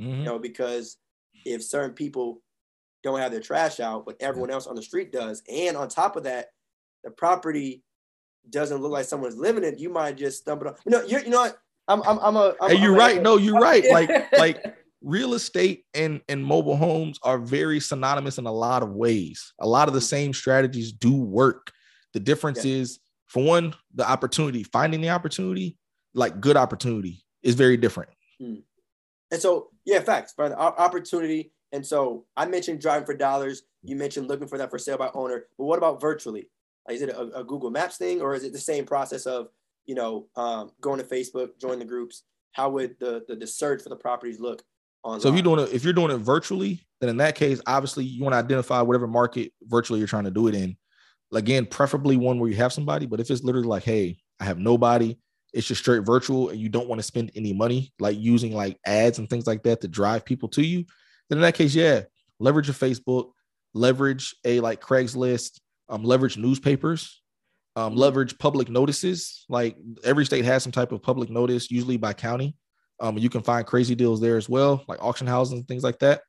Mm-hmm. 0.00 0.20
You 0.20 0.24
know, 0.24 0.38
because 0.38 0.96
if 1.44 1.62
certain 1.62 1.92
people 1.92 2.40
don't 3.02 3.18
have 3.18 3.32
their 3.32 3.40
trash 3.40 3.80
out, 3.80 4.06
but 4.06 4.16
everyone 4.20 4.50
else 4.50 4.66
on 4.66 4.76
the 4.76 4.82
street 4.82 5.12
does, 5.12 5.42
and 5.50 5.76
on 5.76 5.88
top 5.88 6.16
of 6.16 6.24
that, 6.24 6.48
the 7.04 7.10
property 7.10 7.82
doesn't 8.48 8.80
look 8.80 8.92
like 8.92 9.04
someone's 9.04 9.36
living 9.36 9.64
in 9.64 9.74
it, 9.74 9.80
you 9.80 9.90
might 9.90 10.16
just 10.16 10.42
stumble 10.42 10.68
on. 10.68 10.74
You 10.84 10.92
know, 10.92 11.04
you're, 11.04 11.20
you 11.20 11.30
know 11.30 11.42
what? 11.42 11.58
I'm, 11.88 12.02
I'm, 12.02 12.18
I'm 12.18 12.36
a. 12.36 12.54
I'm, 12.60 12.70
hey, 12.70 12.82
you're 12.82 12.92
I'm 12.92 12.98
right. 12.98 13.18
A, 13.18 13.22
no, 13.22 13.36
you're 13.36 13.60
right. 13.60 13.84
Like, 13.90 14.32
like 14.38 14.76
real 15.00 15.34
estate 15.34 15.84
and 15.94 16.20
and 16.28 16.44
mobile 16.44 16.76
homes 16.76 17.18
are 17.22 17.38
very 17.38 17.80
synonymous 17.80 18.38
in 18.38 18.46
a 18.46 18.52
lot 18.52 18.82
of 18.82 18.90
ways. 18.90 19.52
A 19.60 19.66
lot 19.66 19.88
of 19.88 19.94
the 19.94 20.00
mm-hmm. 20.00 20.06
same 20.06 20.32
strategies 20.32 20.92
do 20.92 21.14
work. 21.14 21.72
The 22.14 22.20
difference 22.20 22.64
yeah. 22.64 22.76
is, 22.76 23.00
for 23.26 23.42
one, 23.42 23.74
the 23.94 24.08
opportunity, 24.08 24.64
finding 24.64 25.00
the 25.00 25.10
opportunity, 25.10 25.76
like 26.14 26.40
good 26.40 26.56
opportunity, 26.56 27.24
is 27.42 27.54
very 27.54 27.76
different. 27.76 28.10
Hmm. 28.38 28.56
And 29.30 29.40
so, 29.40 29.70
yeah, 29.86 30.00
facts, 30.00 30.34
but 30.36 30.52
opportunity. 30.52 31.52
And 31.72 31.86
so, 31.86 32.26
I 32.36 32.46
mentioned 32.46 32.80
driving 32.80 33.06
for 33.06 33.14
dollars. 33.14 33.62
You 33.82 33.96
mentioned 33.96 34.28
looking 34.28 34.46
for 34.46 34.58
that 34.58 34.70
for 34.70 34.78
sale 34.78 34.98
by 34.98 35.10
owner. 35.14 35.46
But 35.58 35.64
what 35.64 35.78
about 35.78 36.00
virtually? 36.00 36.48
Is 36.90 37.02
it 37.02 37.10
a, 37.10 37.40
a, 37.40 37.44
Google 37.44 37.70
Maps 37.70 37.96
thing, 37.96 38.20
or 38.20 38.34
is 38.34 38.44
it 38.44 38.52
the 38.52 38.58
same 38.58 38.84
process 38.84 39.26
of 39.26 39.48
you 39.86 39.94
know 39.94 40.26
um, 40.36 40.72
going 40.80 40.98
to 40.98 41.04
Facebook, 41.04 41.58
join 41.60 41.78
the 41.78 41.84
groups? 41.84 42.24
How 42.52 42.70
would 42.70 42.96
the, 42.98 43.24
the 43.28 43.36
the 43.36 43.46
search 43.46 43.82
for 43.82 43.88
the 43.88 43.96
properties 43.96 44.40
look? 44.40 44.62
Online? 45.04 45.20
So 45.20 45.28
if 45.28 45.34
you're 45.34 45.42
doing 45.42 45.60
it, 45.60 45.72
if 45.72 45.84
you're 45.84 45.92
doing 45.92 46.10
it 46.10 46.18
virtually, 46.18 46.80
then 47.00 47.08
in 47.08 47.16
that 47.18 47.34
case, 47.34 47.60
obviously 47.66 48.04
you 48.04 48.22
want 48.22 48.34
to 48.34 48.38
identify 48.38 48.82
whatever 48.82 49.06
market 49.06 49.52
virtually 49.62 49.98
you're 49.98 50.08
trying 50.08 50.24
to 50.24 50.30
do 50.30 50.48
it 50.48 50.54
in. 50.54 50.76
Again, 51.32 51.64
preferably 51.64 52.16
one 52.16 52.38
where 52.38 52.50
you 52.50 52.56
have 52.56 52.72
somebody. 52.72 53.06
But 53.06 53.20
if 53.20 53.30
it's 53.30 53.42
literally 53.42 53.66
like, 53.66 53.84
hey, 53.84 54.18
I 54.38 54.44
have 54.44 54.58
nobody, 54.58 55.16
it's 55.52 55.66
just 55.66 55.80
straight 55.80 56.04
virtual, 56.04 56.50
and 56.50 56.60
you 56.60 56.68
don't 56.68 56.88
want 56.88 56.98
to 56.98 57.02
spend 57.02 57.32
any 57.34 57.52
money 57.52 57.92
like 57.98 58.18
using 58.18 58.52
like 58.52 58.78
ads 58.84 59.18
and 59.18 59.30
things 59.30 59.46
like 59.46 59.62
that 59.62 59.80
to 59.80 59.88
drive 59.88 60.24
people 60.24 60.48
to 60.50 60.62
you, 60.62 60.84
then 61.28 61.38
in 61.38 61.42
that 61.42 61.54
case, 61.54 61.74
yeah, 61.74 62.02
leverage 62.38 62.68
a 62.68 62.72
Facebook, 62.72 63.30
leverage 63.74 64.34
a 64.44 64.60
like 64.60 64.80
Craigslist, 64.80 65.60
um, 65.88 66.04
leverage 66.04 66.36
newspapers, 66.36 67.22
um, 67.76 67.94
leverage 67.96 68.38
public 68.38 68.68
notices. 68.68 69.44
Like 69.48 69.76
every 70.04 70.24
state 70.24 70.44
has 70.44 70.62
some 70.62 70.72
type 70.72 70.92
of 70.92 71.02
public 71.02 71.30
notice, 71.30 71.70
usually 71.70 71.96
by 71.96 72.12
county. 72.12 72.56
Um, 73.00 73.18
you 73.18 73.30
can 73.30 73.42
find 73.42 73.66
crazy 73.66 73.94
deals 73.94 74.20
there 74.20 74.36
as 74.36 74.48
well, 74.48 74.84
like 74.88 75.02
auction 75.02 75.26
houses 75.26 75.54
and 75.54 75.66
things 75.66 75.82
like 75.82 75.98
that. 76.00 76.22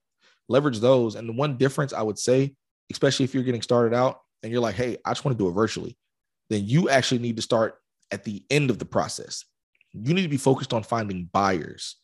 Leverage 0.50 0.80
those. 0.80 1.16
And 1.16 1.30
the 1.30 1.34
one 1.34 1.58
difference 1.58 1.94
I 1.94 2.02
would 2.02 2.18
say, 2.18 2.56
especially 2.92 3.26
if 3.26 3.34
you're 3.34 3.44
getting 3.44 3.62
started 3.62 3.96
out 3.96 4.20
and 4.42 4.52
you're 4.52 4.62
like, 4.62 4.76
hey, 4.76 4.98
I 5.06 5.12
just 5.12 5.24
want 5.24 5.38
to 5.38 5.44
do 5.44 5.50
it 5.50 5.54
virtually, 5.54 5.98
then 6.50 6.66
you 6.66 6.90
actually 6.90 7.20
need 7.20 7.36
to 7.36 7.42
start 7.42 7.76
at 8.12 8.24
the 8.24 8.44
end 8.50 8.70
of 8.70 8.80
the 8.80 8.86
process. 8.86 9.46
You 9.94 10.14
need 10.14 10.24
to 10.24 10.30
be 10.30 10.38
focused 10.38 10.74
on 10.74 10.84
finding 10.84 11.30
buyers, 11.32 11.98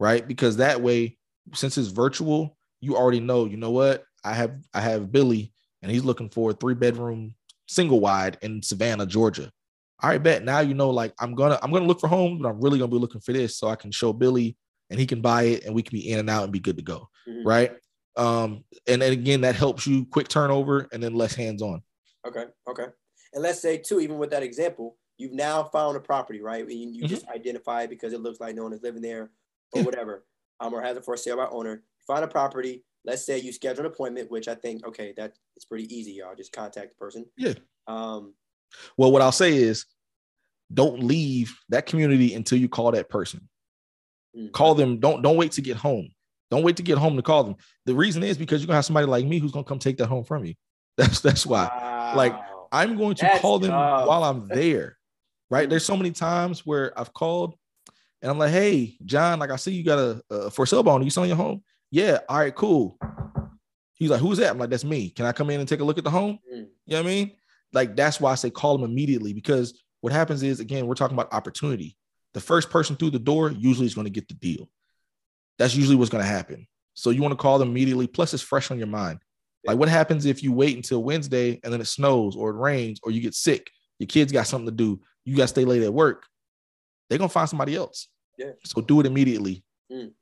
right? 0.00 0.26
Because 0.26 0.56
that 0.56 0.80
way, 0.80 1.15
since 1.54 1.78
it's 1.78 1.88
virtual, 1.88 2.56
you 2.80 2.96
already 2.96 3.20
know, 3.20 3.44
you 3.44 3.56
know 3.56 3.70
what? 3.70 4.04
I 4.24 4.34
have 4.34 4.56
I 4.74 4.80
have 4.80 5.12
Billy 5.12 5.52
and 5.82 5.90
he's 5.90 6.04
looking 6.04 6.28
for 6.28 6.50
a 6.50 6.54
three 6.54 6.74
bedroom 6.74 7.34
single 7.68 8.00
wide 8.00 8.38
in 8.42 8.62
Savannah, 8.62 9.06
Georgia. 9.06 9.50
All 10.02 10.10
right, 10.10 10.22
bet 10.22 10.44
now 10.44 10.60
you 10.60 10.74
know 10.74 10.90
like 10.90 11.14
I'm 11.18 11.34
gonna 11.34 11.58
I'm 11.62 11.70
gonna 11.70 11.86
look 11.86 12.00
for 12.00 12.08
homes, 12.08 12.42
but 12.42 12.48
I'm 12.48 12.60
really 12.60 12.78
gonna 12.78 12.90
be 12.90 12.98
looking 12.98 13.20
for 13.20 13.32
this 13.32 13.56
so 13.56 13.68
I 13.68 13.76
can 13.76 13.90
show 13.90 14.12
Billy 14.12 14.56
and 14.90 15.00
he 15.00 15.06
can 15.06 15.20
buy 15.20 15.44
it 15.44 15.64
and 15.64 15.74
we 15.74 15.82
can 15.82 15.96
be 15.96 16.10
in 16.10 16.18
and 16.18 16.30
out 16.30 16.44
and 16.44 16.52
be 16.52 16.60
good 16.60 16.76
to 16.76 16.82
go. 16.82 17.08
Mm-hmm. 17.28 17.46
Right. 17.46 17.72
Um, 18.16 18.64
and 18.86 19.02
then 19.02 19.12
again, 19.12 19.42
that 19.42 19.54
helps 19.54 19.86
you 19.86 20.06
quick 20.06 20.28
turnover 20.28 20.88
and 20.92 21.02
then 21.02 21.14
less 21.14 21.34
hands 21.34 21.62
on. 21.62 21.82
Okay. 22.26 22.44
Okay. 22.68 22.86
And 23.34 23.42
let's 23.42 23.60
say 23.60 23.78
too, 23.78 24.00
even 24.00 24.18
with 24.18 24.30
that 24.30 24.42
example, 24.42 24.96
you've 25.18 25.32
now 25.32 25.64
found 25.64 25.96
a 25.96 26.00
property, 26.00 26.40
right? 26.40 26.62
And 26.62 26.72
you, 26.72 26.88
you 26.88 27.02
mm-hmm. 27.02 27.06
just 27.06 27.28
identify 27.28 27.82
it 27.82 27.90
because 27.90 28.12
it 28.12 28.20
looks 28.20 28.40
like 28.40 28.54
no 28.54 28.64
one 28.64 28.72
is 28.72 28.82
living 28.82 29.02
there 29.02 29.30
or 29.72 29.80
yeah. 29.80 29.82
whatever. 29.82 30.24
Um, 30.60 30.74
or 30.74 30.82
has 30.82 30.96
it 30.96 31.04
for 31.04 31.16
sale 31.16 31.36
by 31.36 31.48
owner. 31.50 31.82
Find 32.06 32.24
a 32.24 32.28
property, 32.28 32.84
let's 33.04 33.24
say 33.24 33.38
you 33.38 33.52
schedule 33.52 33.80
an 33.80 33.86
appointment, 33.86 34.30
which 34.30 34.48
I 34.48 34.54
think, 34.54 34.86
okay, 34.86 35.14
that 35.16 35.34
it's 35.54 35.64
pretty 35.64 35.92
easy, 35.94 36.12
y'all. 36.12 36.34
Just 36.34 36.52
contact 36.52 36.90
the 36.90 36.96
person. 36.96 37.24
Yeah. 37.36 37.54
Um, 37.86 38.34
well, 38.96 39.12
what 39.12 39.22
I'll 39.22 39.32
say 39.32 39.56
is 39.56 39.86
don't 40.72 41.02
leave 41.02 41.56
that 41.68 41.86
community 41.86 42.34
until 42.34 42.58
you 42.58 42.68
call 42.68 42.90
that 42.92 43.08
person. 43.08 43.48
Mm-hmm. 44.36 44.48
Call 44.48 44.74
them. 44.74 44.98
Don't 44.98 45.22
don't 45.22 45.36
wait 45.36 45.52
to 45.52 45.62
get 45.62 45.76
home. 45.76 46.10
Don't 46.50 46.62
wait 46.62 46.76
to 46.76 46.82
get 46.82 46.98
home 46.98 47.16
to 47.16 47.22
call 47.22 47.44
them. 47.44 47.56
The 47.86 47.94
reason 47.94 48.22
is 48.22 48.36
because 48.36 48.60
you're 48.60 48.66
gonna 48.66 48.76
have 48.76 48.84
somebody 48.84 49.06
like 49.06 49.24
me 49.24 49.38
who's 49.38 49.52
gonna 49.52 49.64
come 49.64 49.78
take 49.78 49.98
that 49.98 50.06
home 50.06 50.24
from 50.24 50.44
you. 50.44 50.54
That's 50.96 51.20
that's 51.20 51.46
why. 51.46 51.66
Wow. 51.66 52.12
Like 52.16 52.34
I'm 52.72 52.96
going 52.96 53.14
to 53.16 53.22
that's 53.22 53.40
call 53.40 53.58
them 53.58 53.70
tough. 53.70 54.08
while 54.08 54.24
I'm 54.24 54.48
there. 54.48 54.96
Right. 55.50 55.68
There's 55.70 55.84
so 55.84 55.96
many 55.96 56.10
times 56.10 56.64
where 56.64 56.98
I've 56.98 57.12
called 57.12 57.54
and 58.22 58.30
I'm 58.30 58.38
like, 58.38 58.50
hey, 58.50 58.96
John, 59.04 59.38
like 59.38 59.50
I 59.50 59.56
see 59.56 59.72
you 59.72 59.84
got 59.84 59.98
a, 59.98 60.22
a 60.30 60.50
for 60.50 60.66
sale 60.66 60.82
bone. 60.82 61.00
Are 61.00 61.04
you 61.04 61.10
selling 61.10 61.30
your 61.30 61.36
home? 61.36 61.62
Yeah. 61.90 62.18
All 62.28 62.38
right, 62.38 62.54
cool. 62.54 62.98
He's 63.94 64.10
like, 64.10 64.20
who's 64.20 64.38
that? 64.38 64.50
I'm 64.50 64.58
like, 64.58 64.70
that's 64.70 64.84
me. 64.84 65.10
Can 65.10 65.24
I 65.24 65.32
come 65.32 65.50
in 65.50 65.60
and 65.60 65.68
take 65.68 65.80
a 65.80 65.84
look 65.84 65.98
at 65.98 66.04
the 66.04 66.10
home? 66.10 66.38
Mm. 66.52 66.66
You 66.86 66.96
know 66.96 67.02
what 67.02 67.06
I 67.06 67.10
mean? 67.10 67.32
Like, 67.72 67.96
that's 67.96 68.20
why 68.20 68.32
I 68.32 68.34
say 68.34 68.50
call 68.50 68.76
them 68.76 68.90
immediately 68.90 69.32
because 69.32 69.82
what 70.00 70.12
happens 70.12 70.42
is, 70.42 70.60
again, 70.60 70.86
we're 70.86 70.94
talking 70.94 71.16
about 71.16 71.32
opportunity. 71.32 71.96
The 72.34 72.40
first 72.40 72.70
person 72.70 72.96
through 72.96 73.10
the 73.10 73.18
door 73.18 73.50
usually 73.50 73.86
is 73.86 73.94
going 73.94 74.06
to 74.06 74.10
get 74.10 74.28
the 74.28 74.34
deal. 74.34 74.68
That's 75.58 75.74
usually 75.74 75.96
what's 75.96 76.10
going 76.10 76.22
to 76.22 76.28
happen. 76.28 76.66
So 76.94 77.10
you 77.10 77.22
want 77.22 77.32
to 77.32 77.36
call 77.36 77.58
them 77.58 77.70
immediately. 77.70 78.06
Plus, 78.06 78.34
it's 78.34 78.42
fresh 78.42 78.70
on 78.70 78.78
your 78.78 78.86
mind. 78.86 79.20
Like, 79.64 79.78
what 79.78 79.88
happens 79.88 80.26
if 80.26 80.42
you 80.42 80.52
wait 80.52 80.76
until 80.76 81.02
Wednesday 81.02 81.58
and 81.64 81.72
then 81.72 81.80
it 81.80 81.86
snows 81.86 82.36
or 82.36 82.50
it 82.50 82.56
rains 82.56 83.00
or 83.02 83.10
you 83.10 83.20
get 83.20 83.34
sick? 83.34 83.70
Your 83.98 84.06
kids 84.06 84.32
got 84.32 84.46
something 84.46 84.66
to 84.66 84.72
do. 84.72 85.00
You 85.24 85.34
got 85.36 85.44
to 85.44 85.48
stay 85.48 85.64
late 85.64 85.82
at 85.82 85.92
work. 85.92 86.26
They're 87.08 87.18
going 87.18 87.28
to 87.28 87.32
find 87.32 87.48
somebody 87.48 87.76
else. 87.76 88.08
Yeah. 88.38 88.52
So 88.64 88.80
do 88.80 89.00
it 89.00 89.06
immediately. 89.06 89.64
Mm. 89.90 90.12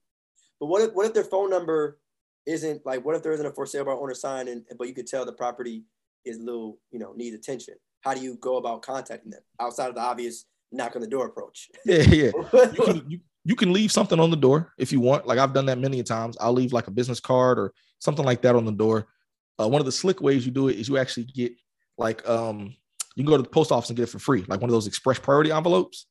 But 0.61 0.67
what 0.67 0.83
if 0.83 0.95
what 0.95 1.07
if 1.07 1.15
their 1.15 1.25
phone 1.25 1.51
number 1.51 1.99
isn't 2.47 2.85
like 2.85 3.05
what 3.05 3.17
if 3.17 3.23
there 3.23 3.33
isn't 3.33 3.47
a 3.47 3.51
for 3.51 3.67
sale 3.67 3.85
by 3.85 3.93
owner 3.93 4.15
sign 4.15 4.49
and 4.49 4.65
but 4.79 4.89
you 4.89 4.95
could 4.95 5.07
tell 5.07 5.25
the 5.25 5.33
property 5.33 5.85
is 6.25 6.39
little, 6.39 6.79
you 6.91 6.99
know, 6.99 7.13
needs 7.15 7.37
attention. 7.37 7.75
How 8.01 8.15
do 8.15 8.21
you 8.21 8.37
go 8.37 8.57
about 8.57 8.83
contacting 8.83 9.31
them 9.31 9.43
outside 9.61 9.89
of 9.89 9.95
the 9.95 10.01
obvious 10.01 10.45
knock 10.73 10.95
on 10.95 11.03
the 11.03 11.09
door 11.09 11.27
approach? 11.27 11.69
Yeah, 11.85 12.03
yeah. 12.03 12.31
you 12.73 12.83
can 12.85 13.11
you, 13.11 13.21
you 13.45 13.57
can 13.57 13.73
leave 13.73 13.93
something 13.93 14.21
on 14.21 14.31
the 14.31 14.37
door 14.37 14.73
if 14.79 14.93
you 14.93 15.01
want. 15.01 15.27
Like 15.27 15.39
I've 15.39 15.53
done 15.53 15.67
that 15.67 15.79
many 15.79 16.03
times. 16.03 16.37
I'll 16.41 16.53
leave 16.53 16.73
like 16.73 16.87
a 16.87 16.93
business 16.93 17.21
card 17.21 17.59
or 17.59 17.73
something 17.99 18.25
like 18.25 18.43
that 18.43 18.55
on 18.55 18.65
the 18.65 18.73
door. 18.73 19.09
Uh, 19.61 19.69
one 19.69 19.81
of 19.81 19.87
the 19.87 19.93
slick 19.93 20.21
ways 20.21 20.45
you 20.45 20.53
do 20.53 20.69
it 20.69 20.77
is 20.77 20.89
you 20.89 20.99
actually 20.99 21.25
get 21.25 21.53
like 21.97 22.27
um 22.29 22.75
you 23.17 23.23
can 23.23 23.31
go 23.31 23.37
to 23.37 23.43
the 23.43 23.49
post 23.49 23.71
office 23.71 23.91
and 23.91 23.97
get 23.97 24.05
it 24.05 24.13
for 24.13 24.19
free, 24.19 24.45
like 24.49 24.61
one 24.61 24.69
of 24.69 24.75
those 24.75 24.87
express 24.87 25.19
priority 25.19 25.53
envelopes 25.53 26.07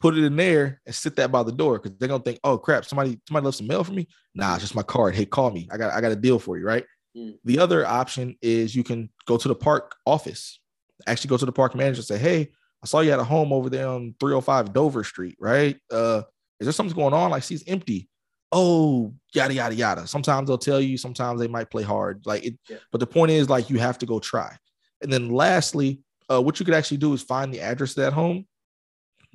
put 0.00 0.16
it 0.16 0.24
in 0.24 0.36
there 0.36 0.80
and 0.84 0.94
sit 0.94 1.16
that 1.16 1.32
by 1.32 1.42
the 1.42 1.52
door 1.52 1.78
because 1.78 1.96
they're 1.98 2.08
gonna 2.08 2.22
think, 2.22 2.40
oh 2.44 2.58
crap, 2.58 2.84
somebody 2.84 3.18
somebody 3.26 3.44
left 3.44 3.58
some 3.58 3.66
mail 3.66 3.84
for 3.84 3.92
me. 3.92 4.06
Nah, 4.34 4.54
it's 4.54 4.62
just 4.62 4.74
my 4.74 4.82
card. 4.82 5.14
Hey, 5.14 5.24
call 5.24 5.50
me. 5.50 5.68
I 5.70 5.76
got 5.76 5.92
I 5.92 6.00
got 6.00 6.12
a 6.12 6.16
deal 6.16 6.38
for 6.38 6.58
you, 6.58 6.64
right? 6.64 6.84
Mm. 7.16 7.38
The 7.44 7.58
other 7.58 7.86
option 7.86 8.36
is 8.42 8.74
you 8.74 8.84
can 8.84 9.10
go 9.26 9.36
to 9.36 9.48
the 9.48 9.54
park 9.54 9.96
office, 10.04 10.60
actually 11.06 11.28
go 11.28 11.36
to 11.36 11.46
the 11.46 11.52
park 11.52 11.74
manager 11.74 12.00
and 12.00 12.06
say, 12.06 12.18
hey, 12.18 12.50
I 12.82 12.86
saw 12.86 13.00
you 13.00 13.10
had 13.10 13.20
a 13.20 13.24
home 13.24 13.52
over 13.52 13.70
there 13.70 13.88
on 13.88 14.14
305 14.20 14.72
Dover 14.72 15.02
Street, 15.02 15.36
right? 15.40 15.76
Uh, 15.90 16.22
is 16.60 16.66
there 16.66 16.72
something 16.72 16.96
going 16.96 17.14
on? 17.14 17.30
Like, 17.30 17.42
see, 17.42 17.54
it's 17.54 17.64
empty. 17.66 18.08
Oh, 18.52 19.12
yada 19.34 19.54
yada 19.54 19.74
yada. 19.74 20.06
Sometimes 20.06 20.46
they'll 20.46 20.58
tell 20.58 20.80
you, 20.80 20.96
sometimes 20.96 21.40
they 21.40 21.48
might 21.48 21.70
play 21.70 21.82
hard. 21.82 22.22
Like 22.26 22.44
it, 22.44 22.58
yeah. 22.68 22.76
but 22.92 23.00
the 23.00 23.06
point 23.06 23.32
is, 23.32 23.48
like, 23.48 23.70
you 23.70 23.78
have 23.78 23.98
to 23.98 24.06
go 24.06 24.18
try. 24.18 24.56
And 25.02 25.12
then 25.12 25.30
lastly, 25.30 26.00
uh, 26.30 26.40
what 26.40 26.58
you 26.60 26.64
could 26.64 26.74
actually 26.74 26.96
do 26.98 27.12
is 27.12 27.22
find 27.22 27.52
the 27.52 27.60
address 27.60 27.90
of 27.90 28.04
that 28.04 28.12
home 28.12 28.46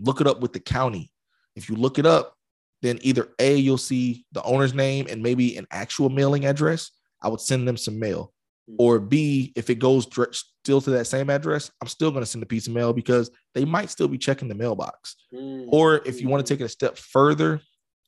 look 0.02 0.22
it 0.22 0.28
up 0.28 0.42
with 0.42 0.54
the 0.54 0.60
county. 0.60 1.12
If 1.56 1.70
you 1.70 1.76
look 1.76 2.00
it 2.00 2.06
up, 2.06 2.36
then 2.82 3.00
either 3.02 3.30
A, 3.40 3.56
you'll 3.56 3.78
see 3.78 4.26
the 4.32 4.44
owner's 4.44 4.74
name 4.74 5.08
and 5.10 5.22
maybe 5.22 5.58
an 5.58 5.68
actual 5.72 6.10
mailing 6.10 6.46
address. 6.46 6.92
I 7.22 7.30
would 7.30 7.42
send 7.42 7.68
them 7.68 7.78
some 7.78 8.00
mail. 8.00 8.34
Or 8.78 9.00
B, 9.00 9.52
if 9.56 9.70
it 9.70 9.80
goes 9.80 10.08
still 10.34 10.82
to 10.82 10.90
that 10.92 11.06
same 11.06 11.30
address, 11.30 11.72
I'm 11.82 11.88
still 11.88 12.12
going 12.12 12.22
to 12.22 12.26
send 12.26 12.44
a 12.44 12.48
piece 12.48 12.68
of 12.68 12.74
mail 12.74 12.94
because 12.94 13.30
they 13.54 13.66
might 13.66 13.90
still 13.90 14.08
be 14.08 14.18
checking 14.18 14.48
the 14.48 14.56
mailbox. 14.56 15.16
Mm-hmm. 15.34 15.70
Or 15.74 16.02
if 16.06 16.22
you 16.22 16.30
want 16.30 16.46
to 16.46 16.54
take 16.54 16.62
it 16.62 16.66
a 16.66 16.70
step 16.70 16.98
further 16.98 17.60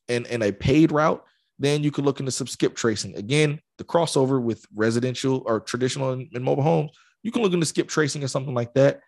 and 0.07 0.25
in 0.27 0.41
a 0.41 0.51
paid 0.51 0.91
route, 0.91 1.23
then 1.59 1.83
you 1.83 1.91
could 1.91 2.05
look 2.05 2.19
into 2.19 2.31
some 2.31 2.47
skip 2.47 2.75
tracing. 2.75 3.15
Again, 3.15 3.59
the 3.77 3.83
crossover 3.83 4.41
with 4.41 4.65
residential 4.73 5.43
or 5.45 5.59
traditional 5.59 6.11
and, 6.11 6.29
and 6.33 6.43
mobile 6.43 6.63
homes, 6.63 6.91
you 7.23 7.31
can 7.31 7.41
look 7.41 7.53
into 7.53 7.65
skip 7.65 7.87
tracing 7.87 8.23
or 8.23 8.27
something 8.27 8.53
like 8.53 8.73
that 8.73 9.01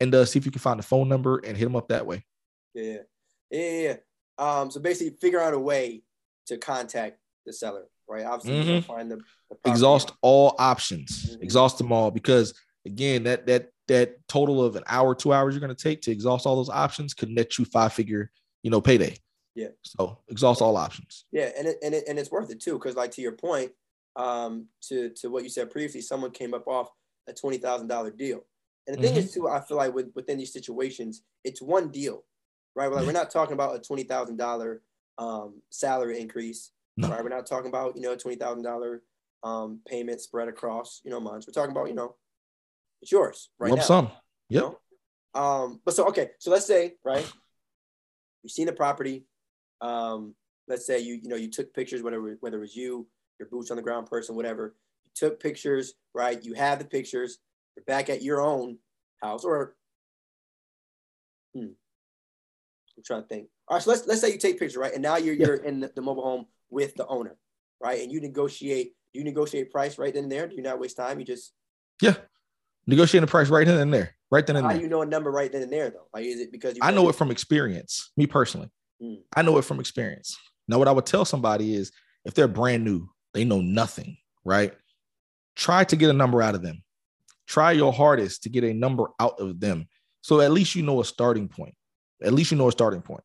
and 0.00 0.14
uh, 0.14 0.24
see 0.24 0.38
if 0.38 0.46
you 0.46 0.52
can 0.52 0.60
find 0.60 0.78
the 0.78 0.84
phone 0.84 1.08
number 1.08 1.38
and 1.38 1.56
hit 1.56 1.64
them 1.64 1.76
up 1.76 1.88
that 1.88 2.06
way. 2.06 2.24
Yeah, 2.74 2.98
yeah, 3.50 3.80
yeah. 3.80 3.96
Um, 4.36 4.70
so 4.70 4.80
basically, 4.80 5.16
figure 5.20 5.40
out 5.40 5.54
a 5.54 5.58
way 5.58 6.02
to 6.46 6.58
contact 6.58 7.18
the 7.46 7.52
seller, 7.52 7.84
right? 8.08 8.24
Obviously, 8.24 8.80
mm-hmm. 8.80 8.92
find 8.92 9.10
the, 9.10 9.20
the 9.62 9.70
exhaust 9.70 10.12
all 10.22 10.54
options, 10.58 11.30
mm-hmm. 11.30 11.42
exhaust 11.42 11.78
them 11.78 11.92
all, 11.92 12.10
because 12.10 12.54
again, 12.86 13.24
that 13.24 13.46
that 13.46 13.70
that 13.88 14.16
total 14.28 14.64
of 14.64 14.76
an 14.76 14.82
hour, 14.86 15.14
two 15.14 15.32
hours 15.32 15.54
you're 15.54 15.60
going 15.60 15.74
to 15.74 15.82
take 15.82 16.02
to 16.02 16.10
exhaust 16.10 16.46
all 16.46 16.56
those 16.56 16.70
options 16.70 17.14
could 17.14 17.28
net 17.28 17.58
you 17.58 17.64
five 17.64 17.92
figure, 17.92 18.30
you 18.62 18.70
know, 18.70 18.80
payday. 18.80 19.16
Yeah. 19.54 19.68
So 19.82 20.18
exhaust 20.28 20.60
all 20.60 20.76
options. 20.76 21.26
Yeah, 21.30 21.50
and 21.56 21.68
it, 21.68 21.76
and 21.82 21.94
it, 21.94 22.04
and 22.08 22.18
it's 22.18 22.30
worth 22.30 22.50
it 22.50 22.60
too, 22.60 22.72
because 22.72 22.96
like 22.96 23.12
to 23.12 23.22
your 23.22 23.32
point, 23.32 23.70
um, 24.16 24.66
to 24.88 25.10
to 25.10 25.28
what 25.28 25.44
you 25.44 25.48
said 25.48 25.70
previously, 25.70 26.00
someone 26.00 26.32
came 26.32 26.54
up 26.54 26.66
off 26.66 26.90
a 27.28 27.32
twenty 27.32 27.58
thousand 27.58 27.86
dollar 27.86 28.10
deal, 28.10 28.40
and 28.86 28.96
the 28.96 29.00
mm-hmm. 29.00 29.14
thing 29.14 29.24
is 29.24 29.32
too, 29.32 29.48
I 29.48 29.60
feel 29.60 29.76
like 29.76 29.94
with, 29.94 30.10
within 30.14 30.38
these 30.38 30.52
situations, 30.52 31.22
it's 31.42 31.62
one 31.62 31.88
deal, 31.88 32.24
right? 32.74 32.88
We're 32.88 32.96
like 32.96 33.06
we're 33.06 33.12
not 33.12 33.30
talking 33.30 33.54
about 33.54 33.76
a 33.76 33.78
twenty 33.78 34.04
thousand 34.04 34.36
dollar 34.36 34.82
um 35.18 35.62
salary 35.70 36.20
increase, 36.20 36.70
no. 36.96 37.08
right? 37.08 37.22
We're 37.22 37.30
not 37.30 37.46
talking 37.46 37.68
about 37.68 37.96
you 37.96 38.02
know 38.02 38.12
a 38.12 38.16
twenty 38.16 38.36
thousand 38.36 38.62
dollar 38.62 39.02
um 39.42 39.80
payment 39.86 40.20
spread 40.20 40.48
across 40.48 41.00
you 41.04 41.10
know 41.10 41.20
months. 41.20 41.46
We're 41.46 41.52
talking 41.52 41.72
about 41.72 41.88
you 41.88 41.94
know 41.94 42.16
it's 43.02 43.12
yours 43.12 43.50
right 43.58 43.70
Lump 43.70 43.80
now. 43.80 43.86
Sum. 43.86 44.04
Yep. 44.06 44.14
You 44.50 44.60
know? 44.60 44.78
Um, 45.34 45.80
but 45.84 45.94
so 45.94 46.06
okay, 46.08 46.30
so 46.38 46.50
let's 46.50 46.66
say 46.66 46.94
right, 47.04 47.30
you've 48.42 48.52
seen 48.52 48.66
the 48.66 48.72
property. 48.72 49.24
Um, 49.80 50.34
let's 50.68 50.86
say 50.86 51.00
you 51.00 51.14
you 51.14 51.28
know 51.28 51.36
you 51.36 51.50
took 51.50 51.74
pictures, 51.74 52.02
whether 52.02 52.20
whether 52.40 52.58
it 52.58 52.60
was 52.60 52.76
you, 52.76 53.06
your 53.38 53.48
boots 53.48 53.70
on 53.70 53.76
the 53.76 53.82
ground 53.82 54.06
person, 54.06 54.36
whatever. 54.36 54.74
You 55.04 55.10
took 55.14 55.40
pictures, 55.40 55.94
right? 56.14 56.42
You 56.42 56.54
have 56.54 56.78
the 56.78 56.84
pictures. 56.84 57.38
You're 57.76 57.84
back 57.84 58.10
at 58.10 58.22
your 58.22 58.40
own 58.40 58.78
house, 59.22 59.44
or 59.44 59.74
hmm, 61.54 61.66
I'm 62.96 63.02
trying 63.04 63.22
to 63.22 63.28
think. 63.28 63.48
All 63.68 63.76
right, 63.76 63.82
so 63.82 63.90
let's 63.90 64.06
let's 64.06 64.20
say 64.20 64.32
you 64.32 64.38
take 64.38 64.58
pictures, 64.58 64.76
right? 64.76 64.92
And 64.92 65.02
now 65.02 65.16
you're 65.16 65.34
yeah. 65.34 65.46
you're 65.46 65.56
in 65.56 65.80
the, 65.80 65.92
the 65.94 66.02
mobile 66.02 66.22
home 66.22 66.46
with 66.70 66.94
the 66.94 67.06
owner, 67.06 67.36
right? 67.82 68.00
And 68.02 68.12
you 68.12 68.20
negotiate. 68.20 68.92
You 69.12 69.22
negotiate 69.22 69.70
price 69.70 69.96
right 69.96 70.12
then 70.12 70.24
and 70.24 70.32
there? 70.32 70.48
Do 70.48 70.56
you 70.56 70.62
not 70.62 70.80
waste 70.80 70.96
time? 70.96 71.20
You 71.20 71.24
just 71.24 71.52
yeah, 72.02 72.14
negotiating 72.86 73.26
the 73.26 73.30
price 73.30 73.48
right 73.48 73.66
then 73.66 73.78
and 73.78 73.94
there. 73.94 74.16
Right 74.30 74.44
then 74.44 74.56
and 74.56 74.64
How 74.64 74.72
there. 74.72 74.78
do 74.78 74.84
you 74.84 74.90
know 74.90 75.02
a 75.02 75.06
number 75.06 75.30
right 75.30 75.52
then 75.52 75.62
and 75.62 75.72
there 75.72 75.90
though? 75.90 76.08
Like, 76.12 76.24
is 76.24 76.40
it 76.40 76.50
because 76.50 76.76
I 76.82 76.90
know 76.90 77.08
it 77.08 77.14
from 77.14 77.30
experience? 77.30 78.10
Me 78.16 78.26
personally, 78.26 78.70
mm. 79.00 79.18
I 79.36 79.42
know 79.42 79.56
it 79.58 79.64
from 79.64 79.78
experience. 79.78 80.36
Now, 80.66 80.78
what 80.78 80.88
I 80.88 80.92
would 80.92 81.06
tell 81.06 81.24
somebody 81.24 81.74
is, 81.74 81.92
if 82.24 82.34
they're 82.34 82.48
brand 82.48 82.84
new, 82.84 83.08
they 83.34 83.44
know 83.44 83.60
nothing, 83.60 84.16
right? 84.44 84.72
Try 85.54 85.84
to 85.84 85.96
get 85.96 86.10
a 86.10 86.14
number 86.14 86.42
out 86.42 86.54
of 86.54 86.62
them. 86.62 86.82
Try 87.46 87.72
your 87.72 87.92
hardest 87.92 88.42
to 88.44 88.48
get 88.48 88.64
a 88.64 88.72
number 88.72 89.06
out 89.20 89.38
of 89.40 89.60
them. 89.60 89.88
So 90.22 90.40
at 90.40 90.52
least 90.52 90.74
you 90.74 90.82
know 90.82 91.00
a 91.00 91.04
starting 91.04 91.48
point. 91.48 91.74
At 92.22 92.32
least 92.32 92.50
you 92.50 92.56
know 92.56 92.68
a 92.68 92.72
starting 92.72 93.02
point, 93.02 93.24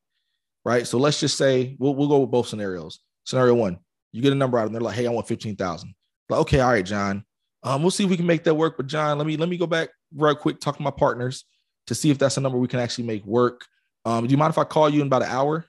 right? 0.66 0.86
So 0.86 0.98
let's 0.98 1.20
just 1.20 1.38
say 1.38 1.76
we'll, 1.80 1.96
we'll 1.96 2.10
go 2.10 2.20
with 2.20 2.32
both 2.32 2.48
scenarios. 2.48 3.00
Scenario 3.24 3.54
one, 3.54 3.80
you 4.12 4.22
get 4.22 4.34
a 4.34 4.36
number 4.36 4.58
out 4.58 4.66
and. 4.66 4.76
They're 4.76 4.82
like, 4.82 4.96
hey, 4.96 5.08
I 5.08 5.12
want 5.12 5.28
15,000. 5.28 5.94
Like, 6.30 6.40
okay, 6.42 6.60
all 6.60 6.72
right, 6.72 6.86
John. 6.86 7.24
Um, 7.64 7.82
we'll 7.82 7.92
see 7.92 8.04
if 8.04 8.10
we 8.10 8.18
can 8.18 8.26
make 8.26 8.44
that 8.46 8.56
work. 8.56 8.78
But 8.78 8.88
John, 8.88 9.18
let 9.18 9.28
me 9.28 9.38
let 9.38 9.50
me 9.50 9.58
go 9.58 9.68
back 9.68 9.90
real 10.16 10.36
quick, 10.36 10.60
talk 10.60 10.78
to 10.78 10.84
my 10.84 10.92
partners 10.92 11.46
to 11.88 11.96
see 11.96 12.10
if 12.10 12.18
that's 12.18 12.38
a 12.38 12.42
number 12.42 12.58
we 12.58 12.68
can 12.68 12.80
actually 12.80 13.06
make 13.06 13.26
work. 13.26 13.66
Um, 14.06 14.26
do 14.26 14.32
you 14.32 14.38
mind 14.38 14.52
if 14.52 14.58
I 14.58 14.64
call 14.64 14.90
you 14.90 15.02
in 15.02 15.08
about 15.08 15.24
an 15.24 15.30
hour? 15.30 15.66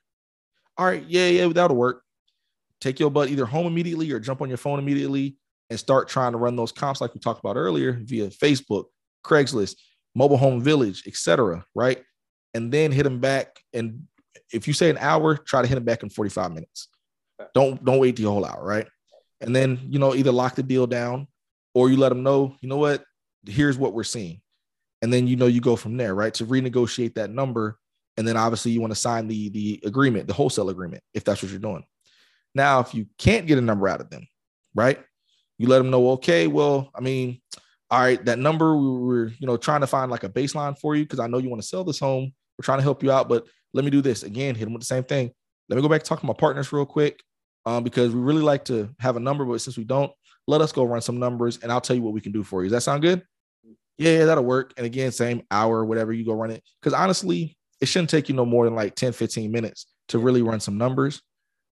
All 0.76 0.86
right, 0.86 1.04
yeah, 1.06 1.28
yeah, 1.28 1.48
that'll 1.48 1.76
work. 1.76 2.02
Take 2.80 2.98
your 2.98 3.10
butt 3.10 3.28
either 3.28 3.44
home 3.44 3.66
immediately 3.66 4.10
or 4.12 4.20
jump 4.20 4.40
on 4.40 4.48
your 4.48 4.58
phone 4.58 4.78
immediately 4.78 5.36
and 5.70 5.78
start 5.78 6.08
trying 6.08 6.32
to 6.32 6.38
run 6.38 6.56
those 6.56 6.72
comps 6.72 7.00
like 7.00 7.14
we 7.14 7.20
talked 7.20 7.40
about 7.40 7.56
earlier 7.56 7.92
via 8.02 8.28
Facebook, 8.28 8.86
Craigslist, 9.24 9.76
Mobile 10.14 10.36
Home 10.36 10.60
Village, 10.60 11.04
etc. 11.06 11.64
Right, 11.74 12.02
and 12.52 12.70
then 12.72 12.92
hit 12.92 13.04
them 13.04 13.20
back. 13.20 13.60
And 13.72 14.06
if 14.52 14.66
you 14.66 14.74
say 14.74 14.90
an 14.90 14.98
hour, 14.98 15.36
try 15.36 15.62
to 15.62 15.68
hit 15.68 15.76
them 15.76 15.84
back 15.84 16.02
in 16.02 16.10
45 16.10 16.52
minutes. 16.52 16.88
Don't 17.54 17.82
don't 17.84 17.98
wait 17.98 18.16
the 18.16 18.24
whole 18.24 18.44
hour, 18.44 18.62
right? 18.62 18.86
And 19.40 19.54
then 19.56 19.78
you 19.88 19.98
know 19.98 20.14
either 20.14 20.32
lock 20.32 20.56
the 20.56 20.62
deal 20.62 20.86
down 20.86 21.28
or 21.74 21.88
you 21.88 21.96
let 21.96 22.10
them 22.10 22.22
know, 22.22 22.56
you 22.60 22.68
know 22.68 22.76
what, 22.76 23.04
here's 23.46 23.78
what 23.78 23.94
we're 23.94 24.04
seeing. 24.04 24.40
And 25.02 25.12
then 25.12 25.26
you 25.26 25.36
know 25.36 25.46
you 25.46 25.60
go 25.60 25.76
from 25.76 25.96
there, 25.96 26.14
right? 26.14 26.34
To 26.34 26.44
renegotiate 26.44 27.14
that 27.14 27.30
number. 27.30 27.78
And 28.16 28.28
then 28.28 28.36
obviously 28.36 28.72
you 28.72 28.80
want 28.80 28.90
to 28.92 28.98
sign 28.98 29.28
the 29.28 29.48
the 29.50 29.80
agreement, 29.84 30.26
the 30.26 30.34
wholesale 30.34 30.68
agreement, 30.68 31.02
if 31.14 31.24
that's 31.24 31.42
what 31.42 31.50
you're 31.50 31.60
doing. 31.60 31.84
Now, 32.54 32.80
if 32.80 32.94
you 32.94 33.06
can't 33.16 33.46
get 33.46 33.58
a 33.58 33.62
number 33.62 33.88
out 33.88 34.00
of 34.00 34.10
them, 34.10 34.26
right? 34.74 34.98
You 35.60 35.68
let 35.68 35.76
them 35.76 35.90
know, 35.90 36.12
okay, 36.12 36.46
well, 36.46 36.90
I 36.94 37.02
mean, 37.02 37.38
all 37.90 38.00
right, 38.00 38.24
that 38.24 38.38
number 38.38 38.74
we 38.74 38.88
were, 38.98 39.26
you 39.38 39.46
know, 39.46 39.58
trying 39.58 39.82
to 39.82 39.86
find 39.86 40.10
like 40.10 40.24
a 40.24 40.28
baseline 40.30 40.78
for 40.78 40.96
you 40.96 41.04
because 41.04 41.18
I 41.18 41.26
know 41.26 41.36
you 41.36 41.50
want 41.50 41.60
to 41.60 41.68
sell 41.68 41.84
this 41.84 41.98
home. 41.98 42.32
We're 42.56 42.62
trying 42.62 42.78
to 42.78 42.82
help 42.82 43.02
you 43.02 43.12
out, 43.12 43.28
but 43.28 43.46
let 43.74 43.84
me 43.84 43.90
do 43.90 44.00
this 44.00 44.22
again. 44.22 44.54
Hit 44.54 44.64
them 44.64 44.72
with 44.72 44.80
the 44.80 44.86
same 44.86 45.04
thing. 45.04 45.30
Let 45.68 45.76
me 45.76 45.82
go 45.82 45.88
back 45.90 46.02
talk 46.02 46.20
to 46.20 46.26
my 46.26 46.32
partners 46.32 46.72
real 46.72 46.86
quick, 46.86 47.22
um, 47.66 47.84
because 47.84 48.14
we 48.14 48.22
really 48.22 48.40
like 48.40 48.64
to 48.64 48.88
have 49.00 49.16
a 49.16 49.20
number, 49.20 49.44
but 49.44 49.60
since 49.60 49.76
we 49.76 49.84
don't, 49.84 50.10
let 50.46 50.62
us 50.62 50.72
go 50.72 50.82
run 50.84 51.02
some 51.02 51.18
numbers 51.18 51.58
and 51.62 51.70
I'll 51.70 51.82
tell 51.82 51.94
you 51.94 52.00
what 52.00 52.14
we 52.14 52.22
can 52.22 52.32
do 52.32 52.42
for 52.42 52.62
you. 52.62 52.70
Does 52.70 52.76
that 52.76 52.80
sound 52.80 53.02
good? 53.02 53.22
Yeah, 53.98 54.12
yeah, 54.12 54.24
that'll 54.24 54.44
work. 54.44 54.72
And 54.78 54.86
again, 54.86 55.12
same 55.12 55.42
hour, 55.50 55.84
whatever 55.84 56.10
you 56.14 56.24
go 56.24 56.32
run 56.32 56.52
it. 56.52 56.64
Because 56.80 56.94
honestly, 56.94 57.58
it 57.82 57.86
shouldn't 57.86 58.08
take 58.08 58.30
you 58.30 58.34
no 58.34 58.46
more 58.46 58.64
than 58.64 58.74
like 58.74 58.94
10, 58.94 59.12
15 59.12 59.52
minutes 59.52 59.92
to 60.08 60.18
really 60.18 60.40
run 60.40 60.58
some 60.58 60.78
numbers, 60.78 61.20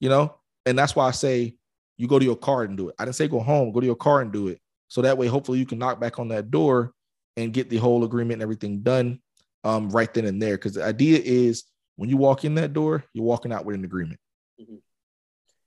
you 0.01 0.09
know? 0.09 0.37
And 0.65 0.79
that's 0.79 0.97
why 0.97 1.07
I 1.07 1.11
say 1.11 1.57
you 1.97 2.09
go 2.09 2.19
to 2.19 2.25
your 2.25 2.37
car 2.37 2.63
and 2.63 2.77
do 2.77 2.89
it. 2.89 2.95
I 2.99 3.05
didn't 3.05 3.17
say 3.17 3.29
go 3.29 3.41
home, 3.41 3.73
go 3.73 3.81
to 3.81 3.87
your 3.87 3.97
car 3.97 4.21
and 4.21 4.33
do 4.33 4.49
it. 4.49 4.61
So 4.89 5.03
that 5.03 5.19
way, 5.19 5.27
hopefully, 5.27 5.59
you 5.59 5.67
can 5.67 5.79
knock 5.79 6.01
back 6.01 6.19
on 6.19 6.29
that 6.29 6.51
door 6.51 6.93
and 7.37 7.53
get 7.53 7.69
the 7.69 7.79
whole 7.79 8.05
agreement 8.05 8.35
and 8.35 8.43
everything 8.43 8.83
done 8.83 9.21
um, 9.65 9.91
right 9.91 10.13
then 10.13 10.25
and 10.25 10.41
there. 10.41 10.57
Because 10.57 10.75
the 10.75 10.85
idea 10.85 11.21
is 11.23 11.65
when 11.97 12.11
you 12.11 12.17
walk 12.17 12.45
in 12.45 12.55
that 12.57 12.73
door, 12.73 13.05
you're 13.13 13.25
walking 13.25 13.53
out 13.53 13.65
with 13.65 13.75
an 13.75 13.85
agreement. 13.85 14.21
Mm-hmm. 14.61 14.73
And 14.73 14.83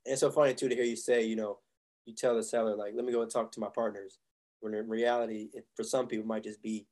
it's 0.06 0.20
so 0.20 0.30
funny 0.30 0.54
too 0.54 0.68
to 0.68 0.74
hear 0.74 0.84
you 0.84 0.96
say, 0.96 1.24
you 1.24 1.36
know, 1.36 1.58
you 2.06 2.14
tell 2.14 2.36
the 2.36 2.42
seller 2.42 2.74
like, 2.74 2.94
"Let 2.94 3.04
me 3.04 3.12
go 3.12 3.22
and 3.22 3.30
talk 3.30 3.52
to 3.52 3.60
my 3.60 3.68
partners." 3.68 4.18
When 4.60 4.74
in 4.74 4.88
reality, 4.88 5.50
for 5.76 5.84
some 5.84 6.06
people, 6.06 6.26
might 6.26 6.42
just 6.42 6.62
be 6.62 6.86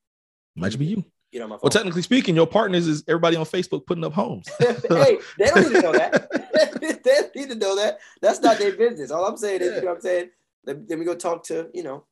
might 0.55 0.69
just 0.69 0.79
be 0.79 0.87
you. 0.87 1.05
You 1.33 1.41
know, 1.41 1.49
my 1.49 1.55
phone. 1.55 1.61
well, 1.65 1.71
technically 1.71 2.03
speaking, 2.03 2.37
your 2.37 2.47
partners 2.47 2.87
is 2.87 3.05
everybody 3.09 3.37
on 3.37 3.45
Facebook 3.45 3.87
putting 3.87 4.05
up 4.05 4.13
homes. 4.13 4.49
hey, 4.59 5.19
they 5.39 5.47
don't 5.47 5.63
need 5.65 5.75
to 5.75 5.83
know 5.83 5.93
that. 5.93 6.31
they 6.81 6.93
don't 7.03 7.37
need 7.37 7.49
to 7.51 7.55
know 7.57 7.77
that. 7.77 7.99
That's 8.23 8.41
not 8.41 8.59
their 8.59 8.77
business. 8.77 9.11
All 9.11 9.27
I'm 9.27 9.37
saying 9.37 9.61
is, 9.61 9.69
yeah. 9.69 9.75
you 9.77 9.81
know 9.83 9.89
what 9.89 9.97
I'm 9.97 10.01
saying? 10.03 10.31
Then, 10.65 10.99
we 10.99 11.05
go 11.05 11.15
talk 11.15 11.45
to, 11.45 11.69
you 11.75 11.83
know, 11.83 12.05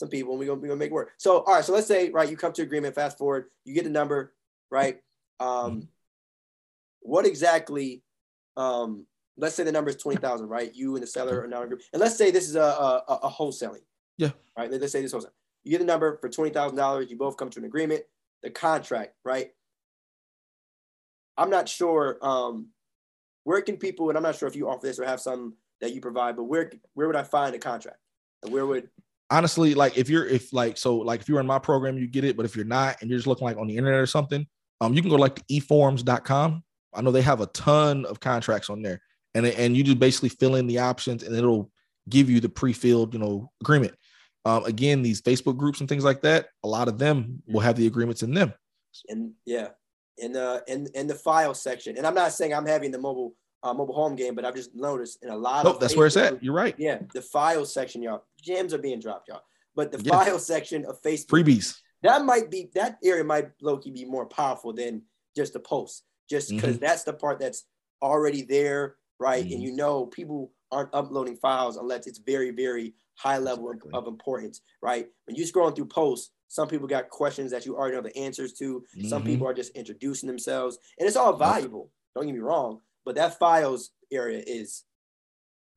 some 0.00 0.08
people 0.08 0.32
and 0.32 0.40
we're 0.40 0.46
gonna, 0.46 0.60
we 0.60 0.68
gonna 0.68 0.78
make 0.78 0.92
work. 0.92 1.10
So, 1.18 1.40
all 1.40 1.54
right, 1.54 1.64
so 1.64 1.72
let's 1.72 1.86
say, 1.86 2.10
right, 2.10 2.28
you 2.28 2.36
come 2.36 2.52
to 2.52 2.62
agreement, 2.62 2.94
fast 2.94 3.18
forward, 3.18 3.46
you 3.64 3.74
get 3.74 3.84
the 3.84 3.90
number, 3.90 4.34
right? 4.70 5.00
Um, 5.40 5.48
mm-hmm. 5.48 5.80
what 7.00 7.26
exactly 7.26 8.02
um 8.56 9.06
let's 9.38 9.54
say 9.54 9.62
the 9.62 9.72
number 9.72 9.90
is 9.90 9.96
20,000, 9.96 10.48
right? 10.48 10.74
You 10.74 10.94
and 10.94 11.02
the 11.02 11.06
seller 11.06 11.42
are 11.42 11.46
now 11.46 11.58
in 11.58 11.64
a 11.64 11.68
group. 11.68 11.82
And 11.92 12.00
let's 12.00 12.16
say 12.16 12.30
this 12.30 12.48
is 12.48 12.56
a, 12.56 12.60
a, 12.60 13.20
a 13.22 13.30
wholesaling. 13.30 13.82
Yeah. 14.18 14.30
Right. 14.56 14.70
Let's 14.70 14.92
say 14.92 15.00
this 15.00 15.14
wholesaling. 15.14 15.30
You 15.64 15.70
get 15.70 15.78
the 15.78 15.84
number 15.84 16.18
for 16.20 16.28
$20,000. 16.28 17.08
You 17.08 17.16
both 17.16 17.36
come 17.36 17.48
to 17.50 17.60
an 17.60 17.64
agreement. 17.64 18.02
The 18.42 18.50
contract, 18.50 19.14
right? 19.24 19.50
I'm 21.36 21.50
not 21.50 21.68
sure. 21.68 22.18
Um, 22.22 22.68
where 23.44 23.60
can 23.62 23.76
people, 23.76 24.08
and 24.08 24.16
I'm 24.16 24.22
not 24.22 24.36
sure 24.36 24.48
if 24.48 24.56
you 24.56 24.68
offer 24.68 24.86
this 24.86 24.98
or 24.98 25.04
have 25.04 25.20
some 25.20 25.54
that 25.80 25.94
you 25.94 26.00
provide, 26.00 26.36
but 26.36 26.44
where, 26.44 26.70
where 26.94 27.06
would 27.06 27.16
I 27.16 27.22
find 27.22 27.54
a 27.54 27.58
contract? 27.58 27.98
And 28.42 28.52
where 28.52 28.66
would, 28.66 28.88
honestly, 29.30 29.74
like 29.74 29.96
if 29.96 30.08
you're, 30.08 30.26
if 30.26 30.52
like, 30.52 30.76
so 30.76 30.96
like 30.96 31.20
if 31.20 31.28
you're 31.28 31.40
in 31.40 31.46
my 31.46 31.58
program, 31.58 31.98
you 31.98 32.06
get 32.06 32.24
it. 32.24 32.36
But 32.36 32.46
if 32.46 32.54
you're 32.56 32.64
not, 32.64 32.96
and 33.00 33.10
you're 33.10 33.18
just 33.18 33.26
looking 33.26 33.46
like 33.46 33.56
on 33.56 33.66
the 33.66 33.76
internet 33.76 34.00
or 34.00 34.06
something, 34.06 34.46
um, 34.80 34.94
you 34.94 35.00
can 35.00 35.10
go 35.10 35.16
like 35.16 35.36
the 35.36 35.60
eforms.com. 35.60 36.62
I 36.94 37.02
know 37.02 37.10
they 37.10 37.22
have 37.22 37.40
a 37.40 37.46
ton 37.46 38.04
of 38.06 38.20
contracts 38.20 38.70
on 38.70 38.82
there 38.82 39.00
and 39.34 39.46
and 39.46 39.76
you 39.76 39.84
just 39.84 39.98
basically 39.98 40.28
fill 40.28 40.56
in 40.56 40.66
the 40.66 40.78
options 40.78 41.22
and 41.22 41.34
it'll 41.34 41.70
give 42.08 42.30
you 42.30 42.40
the 42.40 42.48
pre-filled 42.48 43.12
you 43.12 43.20
know 43.20 43.50
agreement 43.60 43.94
um, 44.44 44.64
again 44.64 45.02
these 45.02 45.20
facebook 45.20 45.56
groups 45.56 45.80
and 45.80 45.88
things 45.88 46.04
like 46.04 46.22
that 46.22 46.48
a 46.64 46.68
lot 46.68 46.88
of 46.88 46.98
them 46.98 47.42
will 47.46 47.60
have 47.60 47.76
the 47.76 47.86
agreements 47.86 48.22
in 48.22 48.32
them 48.32 48.52
and 49.08 49.32
yeah 49.44 49.68
in 50.18 50.32
the 50.32 50.62
in 50.66 50.86
in 50.94 51.06
the 51.06 51.14
file 51.14 51.54
section 51.54 51.96
and 51.96 52.06
i'm 52.06 52.14
not 52.14 52.32
saying 52.32 52.54
i'm 52.54 52.66
having 52.66 52.90
the 52.90 52.98
mobile 52.98 53.34
uh, 53.62 53.74
mobile 53.74 53.94
home 53.94 54.14
game 54.14 54.34
but 54.34 54.44
i've 54.44 54.54
just 54.54 54.74
noticed 54.74 55.22
in 55.22 55.30
a 55.30 55.36
lot 55.36 55.66
of 55.66 55.80
that's 55.80 55.92
Facebook, 55.92 55.96
where 55.96 56.06
it's 56.06 56.16
at 56.16 56.42
you're 56.42 56.54
right 56.54 56.74
yeah 56.78 56.98
the 57.12 57.22
file 57.22 57.64
section 57.64 58.02
y'all 58.02 58.24
gems 58.40 58.72
are 58.72 58.78
being 58.78 59.00
dropped 59.00 59.28
y'all 59.28 59.42
but 59.74 59.90
the 59.90 60.00
yeah. 60.02 60.12
file 60.12 60.38
section 60.38 60.84
of 60.86 61.00
facebook 61.02 61.26
freebies 61.26 61.76
that 62.02 62.24
might 62.24 62.50
be 62.50 62.70
that 62.74 62.98
area 63.02 63.24
might 63.24 63.50
low-key 63.60 63.90
be 63.90 64.04
more 64.04 64.26
powerful 64.26 64.72
than 64.72 65.02
just 65.36 65.56
a 65.56 65.60
post 65.60 66.04
just 66.30 66.50
because 66.50 66.76
mm-hmm. 66.76 66.84
that's 66.84 67.02
the 67.02 67.12
part 67.12 67.40
that's 67.40 67.64
already 68.00 68.42
there 68.42 68.94
right? 69.18 69.44
Mm-hmm. 69.44 69.54
And 69.54 69.62
you 69.62 69.72
know, 69.74 70.06
people 70.06 70.52
aren't 70.70 70.94
uploading 70.94 71.36
files 71.36 71.76
unless 71.76 72.06
it's 72.06 72.18
very, 72.18 72.50
very 72.50 72.94
high 73.18 73.38
level 73.38 73.70
exactly. 73.70 73.90
of, 73.92 74.06
of, 74.06 74.08
importance, 74.08 74.60
right? 74.80 75.06
When 75.26 75.36
you're 75.36 75.46
scrolling 75.46 75.74
through 75.74 75.86
posts, 75.86 76.30
some 76.48 76.68
people 76.68 76.86
got 76.86 77.10
questions 77.10 77.50
that 77.50 77.66
you 77.66 77.76
already 77.76 77.96
know 77.96 78.02
the 78.02 78.16
answers 78.16 78.54
to. 78.54 78.84
Mm-hmm. 78.96 79.08
Some 79.08 79.22
people 79.24 79.46
are 79.46 79.54
just 79.54 79.76
introducing 79.76 80.26
themselves, 80.26 80.78
and 80.98 81.06
it's 81.06 81.16
all 81.16 81.36
valuable. 81.36 81.90
Don't 82.14 82.26
get 82.26 82.32
me 82.32 82.40
wrong, 82.40 82.80
but 83.04 83.16
that 83.16 83.38
files 83.38 83.90
area 84.10 84.42
is 84.46 84.84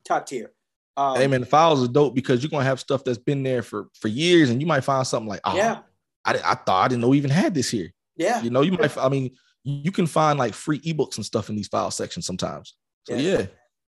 top 0.06 0.28
tier. 0.28 0.52
Um, 0.98 1.18
hey 1.18 1.28
man, 1.28 1.46
files 1.46 1.84
are 1.84 1.92
dope 1.92 2.16
because 2.16 2.44
you're 2.44 2.50
gonna 2.50 2.64
have 2.64 2.80
stuff 2.80 3.04
that's 3.04 3.18
been 3.18 3.44
there 3.44 3.64
for 3.64 3.88
for 4.00 4.08
years, 4.08 4.50
and 4.50 4.62
you 4.62 4.68
might 4.68 4.84
find 4.84 5.06
something 5.06 5.30
like, 5.30 5.42
oh, 5.44 5.56
yeah, 5.56 5.80
I, 6.26 6.34
I 6.34 6.56
thought 6.56 6.86
I 6.86 6.88
didn't 6.88 7.02
know 7.02 7.10
we 7.10 7.18
even 7.18 7.32
had 7.32 7.54
this 7.54 7.70
here. 7.70 7.92
Yeah, 8.16 8.42
you 8.42 8.50
know, 8.50 8.62
you 8.62 8.74
might. 8.74 8.98
I 8.98 9.10
mean, 9.10 9.32
you 9.64 9.92
can 9.92 10.08
find 10.08 10.38
like 10.38 10.54
free 10.54 10.80
ebooks 10.82 11.18
and 11.18 11.26
stuff 11.26 11.50
in 11.50 11.56
these 11.56 11.68
file 11.68 11.92
sections 11.92 12.26
sometimes. 12.26 12.76
So 13.08 13.16
yes. 13.16 13.24
yeah. 13.42 13.46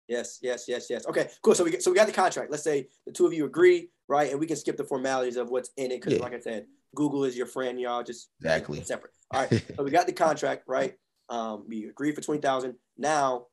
Yes, 0.10 0.40
yes, 0.42 0.66
yes, 0.68 0.88
yes. 0.90 1.08
Okay, 1.08 1.30
cool. 1.44 1.54
So 1.54 1.64
we 1.64 1.70
get, 1.70 1.84
so 1.84 1.92
we 1.92 1.96
got 1.96 2.08
the 2.08 2.14
contract. 2.14 2.50
Let's 2.50 2.64
say 2.64 2.88
the 3.06 3.14
two 3.14 3.28
of 3.28 3.34
you 3.34 3.46
agree, 3.46 3.90
right? 4.08 4.32
And 4.32 4.40
we 4.40 4.48
can 4.48 4.58
skip 4.58 4.76
the 4.76 4.84
formalities 4.84 5.38
of 5.38 5.50
what's 5.52 5.70
in 5.78 5.92
it 5.92 6.02
because, 6.02 6.14
yeah. 6.14 6.24
like 6.24 6.34
I 6.34 6.40
said, 6.40 6.66
Google 6.96 7.24
is 7.26 7.38
your 7.38 7.46
friend. 7.46 7.80
Y'all 7.80 8.02
just 8.02 8.30
exactly 8.40 8.82
separate. 8.84 9.14
All 9.32 9.42
right. 9.42 9.64
so 9.78 9.84
we 9.84 9.92
got 9.92 10.08
the 10.08 10.14
contract, 10.14 10.64
right? 10.68 10.96
Um, 11.30 11.66
we 11.68 11.86
agree 11.86 12.12
for 12.12 12.22
twenty 12.22 12.42
thousand. 12.42 12.74
Now 12.98 13.46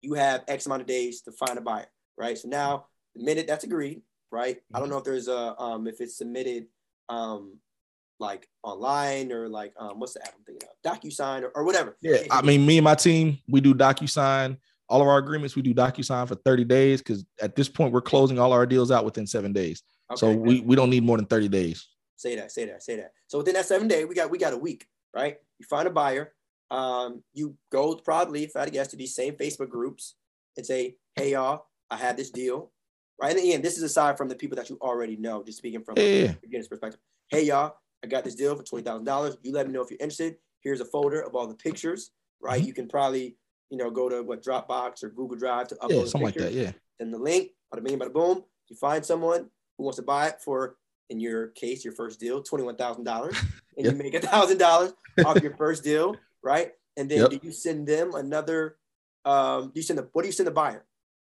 you 0.00 0.14
have 0.14 0.42
X 0.48 0.64
amount 0.64 0.80
of 0.80 0.88
days 0.88 1.20
to 1.22 1.32
find 1.32 1.58
a 1.58 1.60
buyer, 1.60 1.86
right? 2.16 2.38
So 2.38 2.48
now 2.48 2.86
the 3.14 3.22
minute 3.22 3.46
that's 3.46 3.64
agreed, 3.64 4.00
right? 4.32 4.56
Mm-hmm. 4.56 4.76
I 4.76 4.78
don't 4.78 4.86
mm-hmm. 4.86 4.92
know 4.92 4.98
if 4.98 5.04
there's 5.04 5.28
a 5.28 5.60
um 5.60 5.86
if 5.86 6.00
it's 6.00 6.16
submitted 6.16 6.66
um 7.10 7.58
like 8.18 8.48
online 8.62 9.32
or 9.32 9.48
like 9.48 9.74
um 9.78 9.98
what's 10.00 10.14
the 10.14 10.22
app 10.22 10.34
I'm 10.38 10.44
thinking 10.44 10.68
of 10.68 10.92
DocuSign 11.00 11.42
or, 11.42 11.50
or 11.54 11.64
whatever. 11.64 11.98
Yeah, 12.00 12.22
I 12.30 12.40
mean 12.40 12.64
me 12.64 12.78
and 12.78 12.84
my 12.84 12.94
team 12.94 13.38
we 13.48 13.60
do 13.60 13.74
DocuSign. 13.74 14.56
All 14.90 15.00
of 15.00 15.08
our 15.08 15.18
agreements 15.18 15.56
we 15.56 15.62
do 15.62 15.72
DocuSign 15.72 16.28
for 16.28 16.34
30 16.34 16.64
days 16.64 17.00
because 17.00 17.24
at 17.40 17.56
this 17.56 17.68
point 17.68 17.92
we're 17.92 18.00
closing 18.00 18.38
all 18.38 18.52
our 18.52 18.66
deals 18.66 18.90
out 18.90 19.04
within 19.04 19.26
seven 19.26 19.52
days. 19.52 19.82
Okay, 20.10 20.18
so 20.18 20.32
we, 20.34 20.60
we 20.60 20.76
don't 20.76 20.90
need 20.90 21.04
more 21.04 21.16
than 21.16 21.26
30 21.26 21.48
days. 21.48 21.86
Say 22.16 22.36
that, 22.36 22.52
say 22.52 22.66
that, 22.66 22.82
say 22.82 22.96
that. 22.96 23.12
So 23.28 23.38
within 23.38 23.54
that 23.54 23.66
seven 23.66 23.88
day, 23.88 24.04
we 24.04 24.14
got 24.14 24.30
we 24.30 24.36
got 24.36 24.52
a 24.52 24.58
week, 24.58 24.86
right? 25.14 25.36
You 25.58 25.66
find 25.66 25.88
a 25.88 25.90
buyer, 25.90 26.34
um, 26.70 27.22
you 27.32 27.56
go 27.72 27.94
probably, 27.96 28.44
if 28.44 28.54
I 28.54 28.60
had 28.60 28.64
to 28.66 28.72
guess, 28.72 28.88
to 28.88 28.96
these 28.96 29.14
same 29.14 29.34
Facebook 29.34 29.68
groups 29.68 30.14
and 30.56 30.64
say, 30.64 30.96
hey 31.16 31.32
y'all, 31.32 31.66
I 31.90 31.96
had 31.96 32.16
this 32.16 32.30
deal. 32.30 32.70
Right. 33.20 33.36
And 33.36 33.40
again, 33.40 33.62
this 33.62 33.76
is 33.76 33.82
aside 33.82 34.16
from 34.16 34.28
the 34.28 34.34
people 34.34 34.56
that 34.56 34.70
you 34.70 34.78
already 34.80 35.16
know, 35.16 35.42
just 35.42 35.58
speaking 35.58 35.82
from 35.82 35.96
yeah. 35.98 36.30
a 36.30 36.36
beginner's 36.40 36.68
perspective. 36.68 37.00
Hey 37.28 37.44
y'all, 37.44 37.74
I 38.02 38.06
got 38.06 38.24
this 38.24 38.34
deal 38.34 38.56
for 38.56 38.62
twenty 38.62 38.84
thousand 38.84 39.04
dollars. 39.04 39.36
You 39.42 39.52
let 39.52 39.66
me 39.66 39.72
know 39.72 39.82
if 39.82 39.90
you're 39.90 39.98
interested. 40.00 40.36
Here's 40.62 40.80
a 40.80 40.84
folder 40.84 41.20
of 41.20 41.34
all 41.34 41.46
the 41.46 41.54
pictures. 41.54 42.12
Right. 42.40 42.60
Mm-hmm. 42.60 42.66
You 42.68 42.74
can 42.74 42.88
probably, 42.88 43.36
you 43.70 43.76
know, 43.76 43.90
go 43.90 44.08
to 44.08 44.22
what 44.22 44.42
Dropbox 44.42 45.02
or 45.02 45.08
Google 45.10 45.36
Drive 45.36 45.68
to 45.68 45.76
upload 45.76 45.90
yeah, 45.90 46.04
something 46.04 46.22
like 46.22 46.34
that. 46.34 46.52
Yeah. 46.52 46.72
Then 46.98 47.10
the 47.10 47.18
link, 47.18 47.50
bada 47.72 47.82
bing, 47.82 47.98
bada 47.98 48.12
boom. 48.12 48.44
You 48.68 48.76
find 48.76 49.04
someone 49.04 49.48
who 49.78 49.84
wants 49.84 49.96
to 49.96 50.02
buy 50.02 50.28
it 50.28 50.40
for, 50.44 50.76
in 51.08 51.20
your 51.20 51.48
case, 51.48 51.84
your 51.84 51.94
first 51.94 52.20
deal, 52.20 52.42
twenty-one 52.42 52.76
thousand 52.76 53.04
dollars, 53.04 53.36
and 53.76 53.86
yep. 53.86 53.94
you 53.94 53.98
make 53.98 54.14
a 54.14 54.20
thousand 54.20 54.58
dollars 54.58 54.92
off 55.24 55.40
your 55.42 55.56
first 55.56 55.82
deal, 55.82 56.16
right? 56.42 56.72
And 56.96 57.08
then 57.10 57.18
yep. 57.20 57.30
do 57.30 57.40
you 57.42 57.52
send 57.52 57.86
them 57.86 58.14
another? 58.14 58.76
Um, 59.24 59.66
do 59.66 59.72
you 59.76 59.82
send 59.82 59.98
the 59.98 60.08
what 60.12 60.22
do 60.22 60.28
you 60.28 60.32
send 60.32 60.46
the 60.46 60.52
buyer 60.52 60.84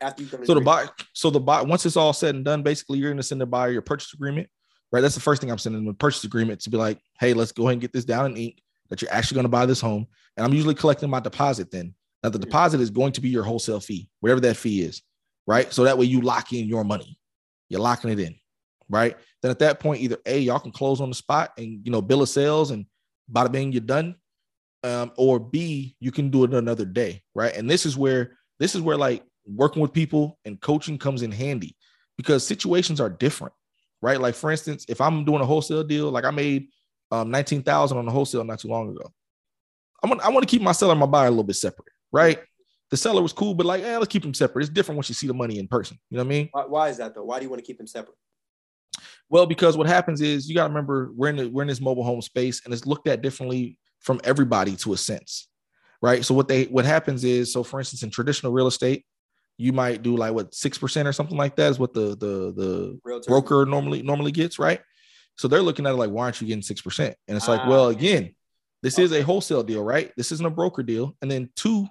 after 0.01 0.23
you 0.23 0.29
come? 0.29 0.45
So 0.45 0.55
the 0.55 0.61
buyer, 0.61 0.89
so 1.13 1.31
the 1.31 1.41
buyer, 1.41 1.65
once 1.65 1.87
it's 1.87 1.97
all 1.97 2.13
said 2.13 2.35
and 2.35 2.45
done, 2.45 2.63
basically 2.63 2.99
you're 2.99 3.11
going 3.11 3.17
to 3.17 3.23
send 3.23 3.41
the 3.41 3.47
buyer 3.47 3.71
your 3.71 3.83
purchase 3.83 4.13
agreement, 4.13 4.49
right? 4.93 5.01
That's 5.01 5.15
the 5.15 5.21
first 5.21 5.41
thing 5.41 5.51
I'm 5.51 5.59
sending 5.59 5.85
them 5.85 5.91
a 5.91 5.95
purchase 5.95 6.25
agreement 6.25 6.61
to 6.63 6.71
be 6.71 6.77
like, 6.77 7.01
hey, 7.19 7.33
let's 7.33 7.53
go 7.53 7.65
ahead 7.65 7.73
and 7.75 7.81
get 7.81 7.93
this 7.93 8.05
down 8.05 8.27
in 8.27 8.37
ink 8.37 8.63
that 8.91 9.03
you're 9.03 9.13
actually 9.13 9.37
going 9.37 9.45
to 9.45 9.51
buy 9.51 9.67
this 9.67 9.81
home. 9.81 10.07
And 10.37 10.45
I'm 10.45 10.53
usually 10.53 10.75
collecting 10.75 11.11
my 11.11 11.21
deposit 11.21 11.71
then. 11.71 11.95
Now 12.25 12.31
the 12.31 12.39
deposit 12.39 12.81
is 12.81 12.91
going 12.91 13.13
to 13.13 13.21
be 13.21 13.29
your 13.29 13.45
wholesale 13.45 13.81
fee, 13.81 14.09
whatever 14.21 14.41
that 14.41 14.57
fee 14.57 14.81
is, 14.81 15.03
right? 15.47 15.73
So 15.73 15.85
that 15.85 15.99
way 15.99 16.07
you 16.07 16.23
lock 16.23 16.53
in 16.53 16.67
your 16.67 16.83
money. 16.83 17.19
You're 17.69 17.81
locking 17.81 18.11
it 18.11 18.19
in, 18.19 18.35
right? 18.89 19.17
Then 19.43 19.51
at 19.51 19.59
that 19.61 19.79
point, 19.79 20.01
either 20.01 20.17
A, 20.27 20.39
y'all 20.39 20.59
can 20.59 20.73
close 20.73 21.01
on 21.01 21.11
the 21.11 21.15
spot 21.15 21.53
and 21.59 21.85
you 21.85 21.93
know, 21.93 22.01
bill 22.01 22.23
of 22.23 22.29
sales 22.29 22.71
and 22.71 22.87
bada 23.31 23.53
bing, 23.53 23.73
you're 23.73 23.81
done 23.83 24.17
um, 24.85 25.13
or 25.17 25.41
B, 25.41 25.97
you 25.99 26.13
can 26.13 26.31
do 26.31 26.45
it 26.45 26.53
another 26.53 26.85
day, 26.85 27.23
right? 27.35 27.57
And 27.57 27.69
this 27.69 27.87
is 27.87 27.97
where 27.97 28.37
this 28.59 28.75
is 28.75 28.83
where 28.83 28.97
like 28.97 29.23
working 29.47 29.83
with 29.83 29.93
people 29.93 30.39
and 30.45 30.61
coaching 30.61 30.99
comes 30.99 31.23
in 31.23 31.33
handy 31.33 31.75
because 32.17 32.47
situations 32.47 33.01
are 33.01 33.09
different, 33.11 33.55
right? 34.03 34.21
Like 34.21 34.35
for 34.35 34.51
instance, 34.51 34.85
if 34.89 35.01
I'm 35.01 35.25
doing 35.25 35.41
a 35.41 35.47
wholesale 35.47 35.85
deal, 35.85 36.11
like 36.11 36.25
I 36.25 36.31
made 36.31 36.69
um, 37.11 37.31
nineteen 37.31 37.63
thousand 37.63 37.97
on 37.97 38.05
the 38.05 38.13
wholesale 38.13 38.45
not 38.45 38.61
too 38.61 38.69
long 38.69 38.91
ago. 38.91 39.11
I'm 40.03 40.11
gonna, 40.11 40.23
I 40.23 40.29
want 40.29 40.47
to 40.47 40.51
keep 40.51 40.61
my 40.61 40.73
seller 40.73 40.93
and 40.93 41.01
my 41.01 41.07
buyer 41.07 41.29
a 41.29 41.31
little 41.31 41.45
bit 41.45 41.57
separate, 41.57 41.89
right? 42.15 42.39
The 42.91 42.97
seller 42.97 43.23
was 43.23 43.33
cool, 43.33 43.55
but 43.55 43.67
like, 43.67 43.83
eh, 43.83 43.99
let's 43.99 44.13
keep 44.13 44.23
them 44.23 44.35
separate. 44.35 44.63
It's 44.63 44.73
different 44.73 44.97
once 44.97 45.09
you 45.09 45.15
see 45.15 45.27
the 45.27 45.35
money 45.35 45.59
in 45.59 45.67
person. 45.67 45.99
You 46.11 46.17
know 46.17 46.23
what 46.23 46.29
I 46.29 46.37
mean? 46.37 46.49
Why, 46.53 46.65
why 46.67 46.89
is 46.89 46.99
that 46.99 47.15
though? 47.15 47.25
Why 47.25 47.39
do 47.39 47.45
you 47.45 47.51
want 47.51 47.63
to 47.63 47.67
keep 47.67 47.79
them 47.79 47.87
separate? 47.87 48.17
Well, 49.29 49.47
because 49.47 49.77
what 49.77 49.89
happens 49.89 50.21
is 50.21 50.49
you 50.49 50.55
got 50.55 50.65
to 50.65 50.69
remember 50.69 51.11
we're 51.15 51.31
in 51.31 51.37
the, 51.37 51.49
we're 51.49 51.63
in 51.63 51.69
this 51.69 51.81
mobile 51.81 52.05
home 52.05 52.23
space 52.23 52.63
and 52.65 52.73
it's 52.73 52.87
looked 52.87 53.09
at 53.09 53.21
differently 53.21 53.79
from 54.01 54.21
everybody 54.23 54.77
to 54.77 54.93
a 54.93 54.97
sense 54.97 55.49
right 56.03 56.25
so 56.25 56.35
what 56.35 56.47
they 56.47 56.65
what 56.65 56.85
happens 56.85 57.25
is 57.25 57.51
so 57.51 57.65
for 57.65 57.81
instance 57.81 58.03
in 58.03 58.11
traditional 58.11 58.53
real 58.53 58.67
estate 58.67 59.07
you 59.57 59.73
might 59.73 60.03
do 60.03 60.17
like 60.17 60.35
what 60.35 60.55
six 60.55 60.77
percent 60.77 61.09
or 61.09 61.13
something 61.13 61.39
like 61.39 61.57
that 61.57 61.71
is 61.71 61.79
what 61.79 61.95
the 61.95 62.11
the 62.17 62.53
the 62.55 63.01
Realtor. 63.03 63.29
broker 63.31 63.67
normally 63.67 64.03
normally 64.03 64.31
gets 64.31 64.59
right 64.59 64.83
so 65.37 65.49
they're 65.49 65.63
looking 65.63 65.87
at 65.87 65.93
it 65.93 65.97
like 65.97 66.11
why 66.11 66.25
aren't 66.25 66.41
you 66.41 66.47
getting 66.47 66.63
six 66.63 66.83
percent 66.83 67.17
and 67.27 67.37
it's 67.37 67.49
like 67.49 67.63
ah, 67.63 67.69
well 67.69 67.89
again 67.89 68.35
this 68.83 68.97
okay. 68.97 69.05
is 69.05 69.13
a 69.13 69.23
wholesale 69.23 69.63
deal 69.63 69.83
right 69.83 70.13
this 70.17 70.31
isn't 70.31 70.47
a 70.47 70.51
broker 70.51 70.83
deal 70.83 71.17
and 71.23 71.31
then 71.31 71.49
two 71.57 71.87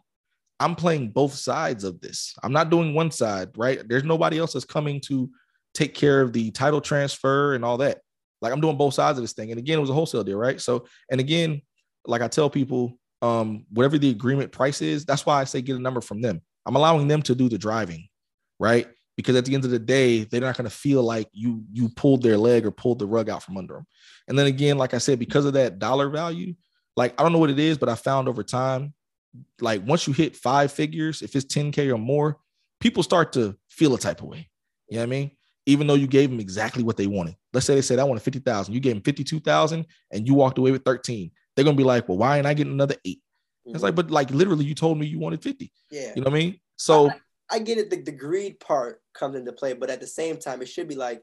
i'm 0.60 0.76
playing 0.76 1.10
both 1.10 1.34
sides 1.34 1.84
of 1.84 2.00
this 2.02 2.36
i'm 2.44 2.54
not 2.54 2.70
doing 2.70 2.94
one 2.94 3.12
side 3.12 3.50
right 3.58 3.88
there's 3.88 4.04
nobody 4.04 4.40
else 4.40 4.54
that's 4.54 4.66
coming 4.66 5.00
to 5.02 5.30
take 5.74 5.94
care 5.94 6.22
of 6.22 6.34
the 6.34 6.52
title 6.52 6.82
transfer 6.82 7.56
and 7.56 7.66
all 7.66 7.78
that 7.78 8.00
like 8.42 8.54
i'm 8.54 8.62
doing 8.62 8.78
both 8.78 8.94
sides 8.94 9.18
of 9.18 9.24
this 9.24 9.34
thing 9.34 9.52
and 9.52 9.60
again 9.60 9.78
it 9.78 9.82
was 9.82 9.90
a 9.90 9.94
wholesale 9.94 10.24
deal 10.24 10.38
right 10.38 10.62
so 10.62 10.86
and 11.10 11.20
again 11.20 11.62
like 12.06 12.22
I 12.22 12.28
tell 12.28 12.50
people, 12.50 12.98
um, 13.22 13.66
whatever 13.72 13.98
the 13.98 14.10
agreement 14.10 14.52
price 14.52 14.82
is, 14.82 15.06
that's 15.06 15.26
why 15.26 15.40
I 15.40 15.44
say 15.46 15.62
get 15.62 15.78
a 15.78 15.82
number 15.82 16.02
from 16.02 16.22
them. 16.22 16.42
I'm 16.66 16.76
allowing 16.76 17.08
them 17.08 17.22
to 17.24 17.36
do 17.36 17.50
the 17.50 17.58
driving, 17.58 18.08
right? 18.60 18.88
Because 19.16 19.36
at 19.36 19.46
the 19.46 19.54
end 19.54 19.66
of 19.66 19.72
the 19.72 19.80
day, 19.80 20.24
they're 20.24 20.42
not 20.42 20.58
going 20.58 20.70
to 20.70 20.76
feel 20.76 21.04
like 21.04 21.28
you 21.32 21.64
you 21.72 21.90
pulled 21.90 22.24
their 22.24 22.38
leg 22.38 22.66
or 22.66 22.72
pulled 22.72 23.00
the 23.00 23.06
rug 23.06 23.30
out 23.30 23.44
from 23.44 23.58
under 23.58 23.76
them. 23.76 23.86
And 24.28 24.38
then 24.38 24.48
again, 24.48 24.78
like 24.78 24.94
I 24.94 24.98
said, 24.98 25.20
because 25.20 25.46
of 25.46 25.54
that 25.54 25.80
dollar 25.80 26.10
value, 26.10 26.56
like 26.98 27.20
I 27.20 27.24
don't 27.24 27.32
know 27.32 27.40
what 27.40 27.50
it 27.50 27.60
is, 27.60 27.78
but 27.78 27.90
I 27.90 27.96
found 27.96 28.28
over 28.28 28.44
time, 28.44 28.94
like 29.60 29.86
once 29.86 30.08
you 30.08 30.14
hit 30.14 30.36
five 30.36 30.72
figures, 30.72 31.22
if 31.22 31.36
it's 31.36 31.54
10k 31.54 31.94
or 31.94 31.98
more, 31.98 32.38
people 32.80 33.04
start 33.04 33.34
to 33.34 33.56
feel 33.70 33.94
a 33.94 34.00
type 34.00 34.22
of 34.22 34.28
way. 34.28 34.50
You 34.90 34.98
know 34.98 35.02
what 35.02 35.08
I 35.08 35.10
mean? 35.10 35.32
Even 35.66 35.88
though 35.88 35.94
you 35.94 36.08
gave 36.08 36.30
them 36.30 36.40
exactly 36.40 36.84
what 36.84 36.98
they 36.98 37.08
wanted. 37.08 37.36
Let's 37.54 37.66
say 37.66 37.76
they 37.76 37.82
said 37.82 38.00
I 38.00 38.04
wanted 38.04 38.24
50,000, 38.24 38.74
you 38.74 38.80
gave 38.80 38.96
them 38.96 39.04
52,000 39.04 39.86
and 40.12 40.28
you 40.28 40.34
walked 40.34 40.58
away 40.58 40.72
with 40.72 40.84
13 40.84 41.32
they're 41.56 41.66
gonna 41.66 41.78
be 41.78 41.84
like, 41.84 42.08
well, 42.08 42.18
why 42.18 42.38
ain't 42.38 42.48
I 42.48 42.54
getting 42.54 42.74
another 42.74 42.96
8 43.06 43.18
mm-hmm. 43.18 43.76
It's 43.76 43.84
like, 43.84 43.96
but 43.96 44.12
like 44.12 44.32
literally, 44.32 44.66
you 44.66 44.76
told 44.76 44.98
me 44.98 45.06
you 45.06 45.20
wanted 45.20 45.44
50. 45.44 45.72
Yeah. 45.92 46.14
You 46.16 46.22
know 46.22 46.30
what 46.30 46.36
I 46.36 46.40
mean? 46.40 46.60
So 46.78 47.10
I, 47.10 47.16
I 47.52 47.60
get 47.60 47.78
it. 47.78 47.90
The, 47.90 48.02
the 48.02 48.12
greed 48.12 48.60
part 48.60 49.02
comes 49.14 49.36
into 49.36 49.54
play, 49.54 49.74
but 49.74 49.90
at 49.90 50.00
the 50.00 50.08
same 50.08 50.38
time, 50.38 50.62
it 50.62 50.70
should 50.70 50.88
be 50.88 50.96
like, 50.96 51.22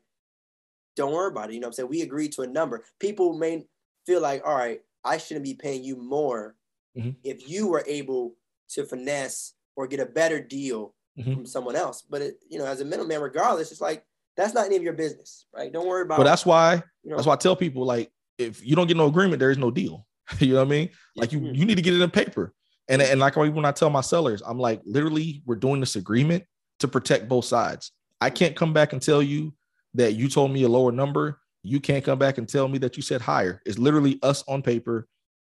don't 0.97 1.13
worry 1.13 1.31
about 1.31 1.51
it. 1.51 1.55
You 1.55 1.61
know 1.61 1.67
what 1.67 1.71
I'm 1.71 1.75
saying? 1.75 1.89
We 1.89 2.03
agreed 2.03 2.33
to 2.33 2.43
a 2.43 2.47
number. 2.47 2.85
People 2.99 3.39
may 3.39 3.65
feel 4.07 4.21
like, 4.21 4.43
all 4.47 4.55
right, 4.55 4.81
I 5.05 5.19
shouldn't 5.19 5.45
be 5.45 5.55
paying 5.55 5.83
you 5.83 5.97
more 5.97 6.57
mm-hmm. 6.97 7.11
if 7.25 7.49
you 7.49 7.69
were 7.69 7.85
able 7.87 8.35
to 8.71 8.85
finesse 8.85 9.55
or 9.77 9.87
get 9.87 10.01
a 10.01 10.07
better 10.07 10.41
deal 10.41 10.95
mm-hmm. 11.19 11.35
from 11.35 11.47
someone 11.47 11.77
else. 11.77 12.03
But 12.09 12.23
it, 12.23 12.35
you 12.49 12.59
know, 12.59 12.67
as 12.67 12.81
a 12.81 12.85
middleman, 12.85 13.21
regardless, 13.21 13.73
it's 13.73 13.81
like 13.81 14.05
that's 14.37 14.55
not 14.55 14.67
any 14.67 14.77
of 14.77 14.83
your 14.83 14.93
business, 14.93 15.47
right? 15.55 15.73
Don't 15.73 15.87
worry 15.87 16.03
about. 16.03 16.19
But 16.19 16.25
that's 16.25 16.47
why. 16.47 16.83
You 17.03 17.11
know, 17.11 17.17
that's 17.17 17.27
why 17.27 17.35
I 17.35 17.37
tell 17.37 17.57
people 17.57 17.85
like, 17.85 18.11
if 18.39 18.65
you 18.65 18.77
don't 18.77 18.87
get 18.87 18.97
no 18.97 19.07
agreement, 19.07 19.39
there 19.41 19.51
is 19.51 19.59
no 19.59 19.71
deal. 19.71 20.07
you 20.39 20.55
know 20.55 20.57
what 20.57 20.67
I 20.67 20.71
mean? 20.71 20.91
Like 21.17 21.33
you, 21.33 21.41
you 21.41 21.65
need 21.65 21.77
to 21.77 21.83
get 21.83 21.95
it 21.95 22.01
in 22.01 22.11
paper. 22.11 22.55
And, 22.89 23.01
and 23.01 23.21
like 23.21 23.37
when 23.37 23.65
I 23.65 23.73
tell 23.73 23.91
my 23.91 24.01
sellers, 24.01 24.43
I'm 24.45 24.59
like, 24.59 24.81
literally, 24.85 25.43
we're 25.47 25.57
doing 25.57 25.81
this 25.81 25.97
agreement 25.97 26.45
to 26.81 26.89
protect 26.89 27.29
both 27.29 27.45
sides. 27.45 27.93
I 28.21 28.31
can't 28.31 28.57
come 28.57 28.73
back 28.73 28.93
and 28.93 29.01
tell 29.01 29.23
you 29.23 29.55
that 29.95 30.15
you 30.15 30.29
told 30.29 30.51
me 30.51 30.65
a 30.65 30.69
lower 30.69 30.93
number. 30.93 31.41
You 31.63 31.79
can't 31.79 32.05
come 32.05 32.19
back 32.19 32.39
and 32.39 32.49
tell 32.49 32.67
me 32.67 32.79
that 32.79 32.97
you 32.97 33.03
said 33.03 33.21
higher. 33.21 33.63
It's 33.65 33.79
literally 33.79 34.19
us 34.23 34.43
on 34.49 34.63
paper. 34.63 35.07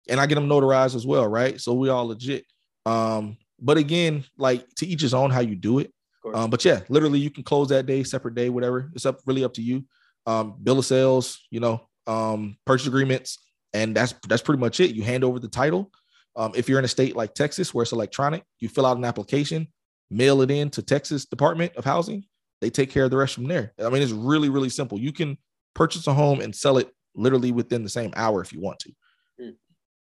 And 0.08 0.20
I 0.20 0.26
get 0.26 0.34
them 0.34 0.48
notarized 0.48 0.94
as 0.94 1.06
well, 1.06 1.26
right? 1.26 1.60
So 1.60 1.74
we 1.74 1.88
all 1.88 2.08
legit. 2.08 2.44
Um, 2.86 3.36
but 3.60 3.78
again, 3.78 4.24
like 4.36 4.66
to 4.76 4.86
each 4.86 5.02
his 5.02 5.14
own 5.14 5.30
how 5.30 5.40
you 5.40 5.54
do 5.54 5.78
it. 5.78 5.92
Um, 6.34 6.50
but 6.50 6.64
yeah, 6.64 6.80
literally 6.88 7.18
you 7.18 7.30
can 7.30 7.42
close 7.42 7.68
that 7.68 7.86
day, 7.86 8.02
separate 8.04 8.34
day, 8.34 8.48
whatever. 8.48 8.90
It's 8.94 9.06
up 9.06 9.20
really 9.26 9.44
up 9.44 9.54
to 9.54 9.62
you. 9.62 9.84
Um, 10.26 10.54
bill 10.62 10.78
of 10.78 10.86
sales, 10.86 11.40
you 11.50 11.60
know, 11.60 11.88
um, 12.06 12.56
purchase 12.64 12.86
agreements, 12.86 13.38
and 13.72 13.94
that's 13.96 14.14
that's 14.28 14.42
pretty 14.42 14.60
much 14.60 14.78
it. 14.78 14.94
You 14.94 15.02
hand 15.02 15.24
over 15.24 15.40
the 15.40 15.48
title. 15.48 15.90
Um, 16.36 16.52
if 16.54 16.68
you're 16.68 16.78
in 16.78 16.84
a 16.84 16.88
state 16.88 17.16
like 17.16 17.34
Texas 17.34 17.74
where 17.74 17.82
it's 17.82 17.92
electronic, 17.92 18.44
you 18.60 18.68
fill 18.68 18.86
out 18.86 18.96
an 18.96 19.04
application, 19.04 19.68
mail 20.10 20.40
it 20.42 20.50
in 20.50 20.70
to 20.70 20.82
Texas 20.82 21.24
Department 21.24 21.74
of 21.76 21.84
Housing. 21.84 22.24
They 22.60 22.70
take 22.70 22.90
care 22.90 23.04
of 23.04 23.10
the 23.10 23.16
rest 23.16 23.34
from 23.34 23.48
there. 23.48 23.72
I 23.84 23.88
mean, 23.88 24.02
it's 24.02 24.12
really 24.12 24.48
really 24.48 24.68
simple. 24.68 24.98
You 24.98 25.12
can 25.12 25.36
purchase 25.74 26.06
a 26.06 26.14
home 26.14 26.40
and 26.40 26.54
sell 26.54 26.78
it 26.78 26.88
literally 27.14 27.50
within 27.50 27.82
the 27.82 27.88
same 27.88 28.12
hour 28.14 28.40
if 28.40 28.52
you 28.52 28.60
want 28.60 28.78
to. 28.80 28.92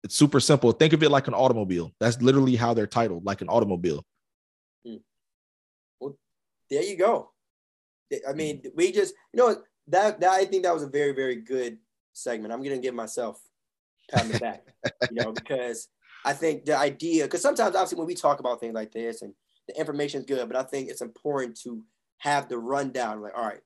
It's 0.08 0.16
super 0.16 0.40
simple. 0.40 0.72
Think 0.72 0.94
of 0.94 1.04
it 1.04 1.12
like 1.12 1.28
an 1.28 1.34
automobile. 1.34 1.92
That's 2.00 2.22
literally 2.22 2.56
how 2.56 2.74
they're 2.74 2.88
titled, 2.88 3.26
like 3.26 3.42
an 3.42 3.50
automobile. 3.50 4.06
Mm. 4.88 5.02
Well, 6.00 6.18
there 6.70 6.82
you 6.82 6.96
go. 6.96 7.32
I 8.26 8.32
mean, 8.32 8.62
we 8.74 8.94
just 8.94 9.14
you 9.34 9.38
know 9.38 9.58
that 9.88 10.22
that 10.22 10.30
I 10.30 10.46
think 10.46 10.64
that 10.64 10.74
was 10.74 10.84
a 10.84 10.88
very 10.88 11.12
very 11.12 11.36
good 11.36 11.80
segment. 12.14 12.54
I'm 12.54 12.64
gonna 12.64 12.78
give 12.78 12.96
myself 12.96 13.38
pat 14.10 14.24
on 14.24 14.32
the 14.32 14.40
back, 14.40 14.66
you 15.12 15.22
know, 15.22 15.32
because 15.34 15.90
I 16.24 16.32
think 16.32 16.64
the 16.64 16.78
idea, 16.78 17.26
because 17.26 17.42
sometimes 17.42 17.76
obviously 17.76 17.98
when 17.98 18.08
we 18.08 18.16
talk 18.16 18.40
about 18.40 18.62
things 18.62 18.76
like 18.76 18.94
this 18.94 19.24
and 19.24 19.34
the 19.68 19.78
information 19.78 20.22
is 20.22 20.26
good, 20.26 20.48
but 20.48 20.56
I 20.56 20.64
think 20.64 20.90
it's 20.90 21.02
important 21.02 21.60
to 21.64 21.84
have 22.20 22.48
the 22.48 22.58
rundown. 22.58 23.22
Like, 23.22 23.38
all 23.38 23.44
right, 23.44 23.60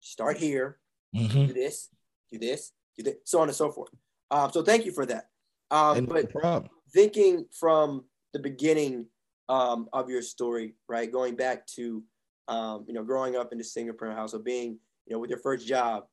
start 0.00 0.38
here, 0.38 0.78
mm-hmm. 1.14 1.48
do 1.48 1.52
this, 1.52 1.90
do 2.32 2.38
this, 2.38 2.72
do 2.96 3.02
this, 3.02 3.16
so 3.26 3.42
on 3.42 3.48
and 3.48 3.54
so 3.54 3.70
forth. 3.70 3.90
Um, 4.30 4.50
so 4.52 4.62
thank 4.62 4.86
you 4.86 4.92
for 4.92 5.04
that. 5.04 5.26
Um, 5.72 6.04
but 6.04 6.32
no 6.42 6.64
thinking 6.92 7.46
from 7.58 8.04
the 8.32 8.38
beginning 8.38 9.06
um, 9.48 9.88
of 9.92 10.08
your 10.08 10.22
story, 10.22 10.74
right, 10.88 11.10
going 11.10 11.34
back 11.34 11.66
to 11.68 12.02
um, 12.48 12.84
you 12.86 12.94
know 12.94 13.02
growing 13.02 13.36
up 13.36 13.52
in 13.52 13.58
the 13.58 13.64
single 13.64 13.96
parent 13.96 14.18
household, 14.18 14.44
being 14.44 14.78
you 15.06 15.14
know 15.14 15.18
with 15.18 15.30
your 15.30 15.38
first 15.38 15.66
job 15.66 16.04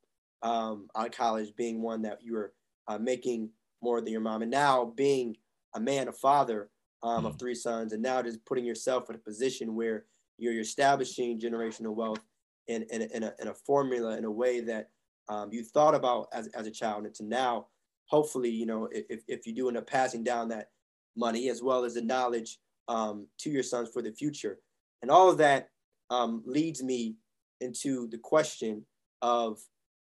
um, 0.41 0.87
out 0.95 1.07
of 1.07 1.11
college, 1.11 1.55
being 1.55 1.81
one 1.81 2.01
that 2.03 2.19
you 2.21 2.33
were 2.33 2.53
uh, 2.87 2.97
making 2.97 3.49
more 3.81 4.01
than 4.01 4.11
your 4.11 4.21
mom, 4.21 4.41
and 4.41 4.51
now 4.51 4.85
being 4.95 5.35
a 5.75 5.79
man, 5.79 6.07
a 6.07 6.11
father, 6.11 6.69
um, 7.03 7.25
of 7.25 7.33
mm-hmm. 7.33 7.39
three 7.39 7.55
sons, 7.55 7.93
and 7.93 8.01
now 8.01 8.21
just 8.21 8.43
putting 8.45 8.65
yourself 8.65 9.09
in 9.09 9.15
a 9.15 9.19
position 9.19 9.75
where 9.75 10.05
you're, 10.37 10.53
you're 10.53 10.61
establishing 10.61 11.39
generational 11.39 11.95
wealth 11.95 12.19
in, 12.67 12.83
in, 12.91 13.03
in, 13.03 13.23
a, 13.23 13.33
in 13.39 13.47
a 13.47 13.53
formula 13.53 14.17
in 14.17 14.25
a 14.25 14.31
way 14.31 14.59
that 14.59 14.89
um, 15.29 15.49
you 15.51 15.63
thought 15.63 15.95
about 15.95 16.27
as, 16.33 16.47
as 16.47 16.67
a 16.67 16.71
child, 16.71 17.05
and 17.05 17.13
to 17.15 17.23
now, 17.23 17.67
hopefully, 18.09 18.49
you 18.49 18.65
know, 18.65 18.89
if, 18.91 19.21
if 19.27 19.45
you 19.47 19.53
do 19.53 19.67
end 19.67 19.77
up 19.77 19.87
passing 19.87 20.23
down 20.23 20.49
that 20.49 20.69
money 21.15 21.49
as 21.49 21.61
well 21.61 21.85
as 21.85 21.93
the 21.93 22.01
knowledge 22.01 22.57
um, 22.87 23.27
to 23.37 23.49
your 23.49 23.63
sons 23.63 23.89
for 23.93 24.01
the 24.01 24.11
future, 24.11 24.59
and 25.01 25.11
all 25.11 25.29
of 25.29 25.37
that 25.37 25.69
um, 26.09 26.43
leads 26.45 26.83
me 26.83 27.15
into 27.61 28.07
the 28.07 28.17
question 28.17 28.85
of, 29.21 29.59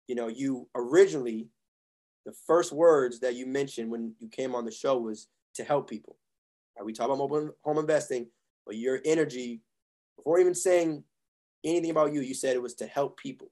you 0.07 0.15
know, 0.15 0.27
you 0.27 0.67
originally, 0.75 1.47
the 2.25 2.33
first 2.47 2.71
words 2.71 3.19
that 3.19 3.35
you 3.35 3.45
mentioned 3.45 3.91
when 3.91 4.13
you 4.19 4.29
came 4.29 4.55
on 4.55 4.65
the 4.65 4.71
show 4.71 4.97
was 4.97 5.27
to 5.55 5.63
help 5.63 5.89
people. 5.89 6.17
Right? 6.77 6.85
We 6.85 6.93
talk 6.93 7.05
about 7.07 7.17
mobile 7.17 7.51
home 7.63 7.77
investing, 7.77 8.27
but 8.65 8.75
your 8.75 8.99
energy, 9.03 9.61
before 10.15 10.39
even 10.39 10.55
saying 10.55 11.03
anything 11.63 11.91
about 11.91 12.13
you, 12.13 12.21
you 12.21 12.33
said 12.33 12.55
it 12.55 12.61
was 12.61 12.75
to 12.75 12.87
help 12.87 13.17
people. 13.17 13.51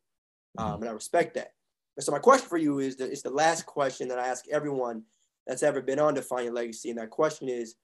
Um, 0.57 0.65
mm-hmm. 0.65 0.81
and 0.83 0.89
I 0.89 0.93
respect 0.93 1.33
that. 1.35 1.53
So 1.99 2.11
my 2.11 2.19
question 2.19 2.47
for 2.47 2.57
you 2.57 2.79
is 2.79 2.95
the, 2.97 3.05
it's 3.05 3.23
the 3.23 3.29
last 3.29 3.65
question 3.65 4.07
that 4.09 4.19
I 4.19 4.27
ask 4.27 4.45
everyone 4.51 5.03
that's 5.47 5.63
ever 5.63 5.81
been 5.81 5.99
on 5.99 6.13
Define 6.13 6.45
Your 6.45 6.53
Legacy. 6.53 6.89
And 6.89 6.99
that 6.99 7.09
question 7.09 7.49
is, 7.49 7.75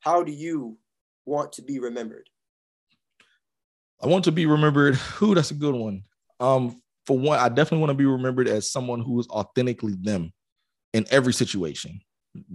how 0.00 0.22
do 0.22 0.32
you 0.32 0.76
want 1.24 1.52
to 1.52 1.62
be 1.62 1.78
remembered? 1.78 2.28
I 4.02 4.06
want 4.06 4.24
to 4.24 4.32
be 4.32 4.46
remembered. 4.46 4.96
Who? 4.96 5.34
That's 5.34 5.50
a 5.50 5.54
good 5.54 5.74
one. 5.74 6.02
Um, 6.40 6.80
for 7.06 7.18
one, 7.18 7.38
I 7.38 7.48
definitely 7.48 7.80
want 7.80 7.90
to 7.90 7.94
be 7.94 8.06
remembered 8.06 8.48
as 8.48 8.70
someone 8.70 9.00
who 9.00 9.20
is 9.20 9.28
authentically 9.28 9.94
them 10.00 10.32
in 10.92 11.06
every 11.10 11.32
situation, 11.32 12.00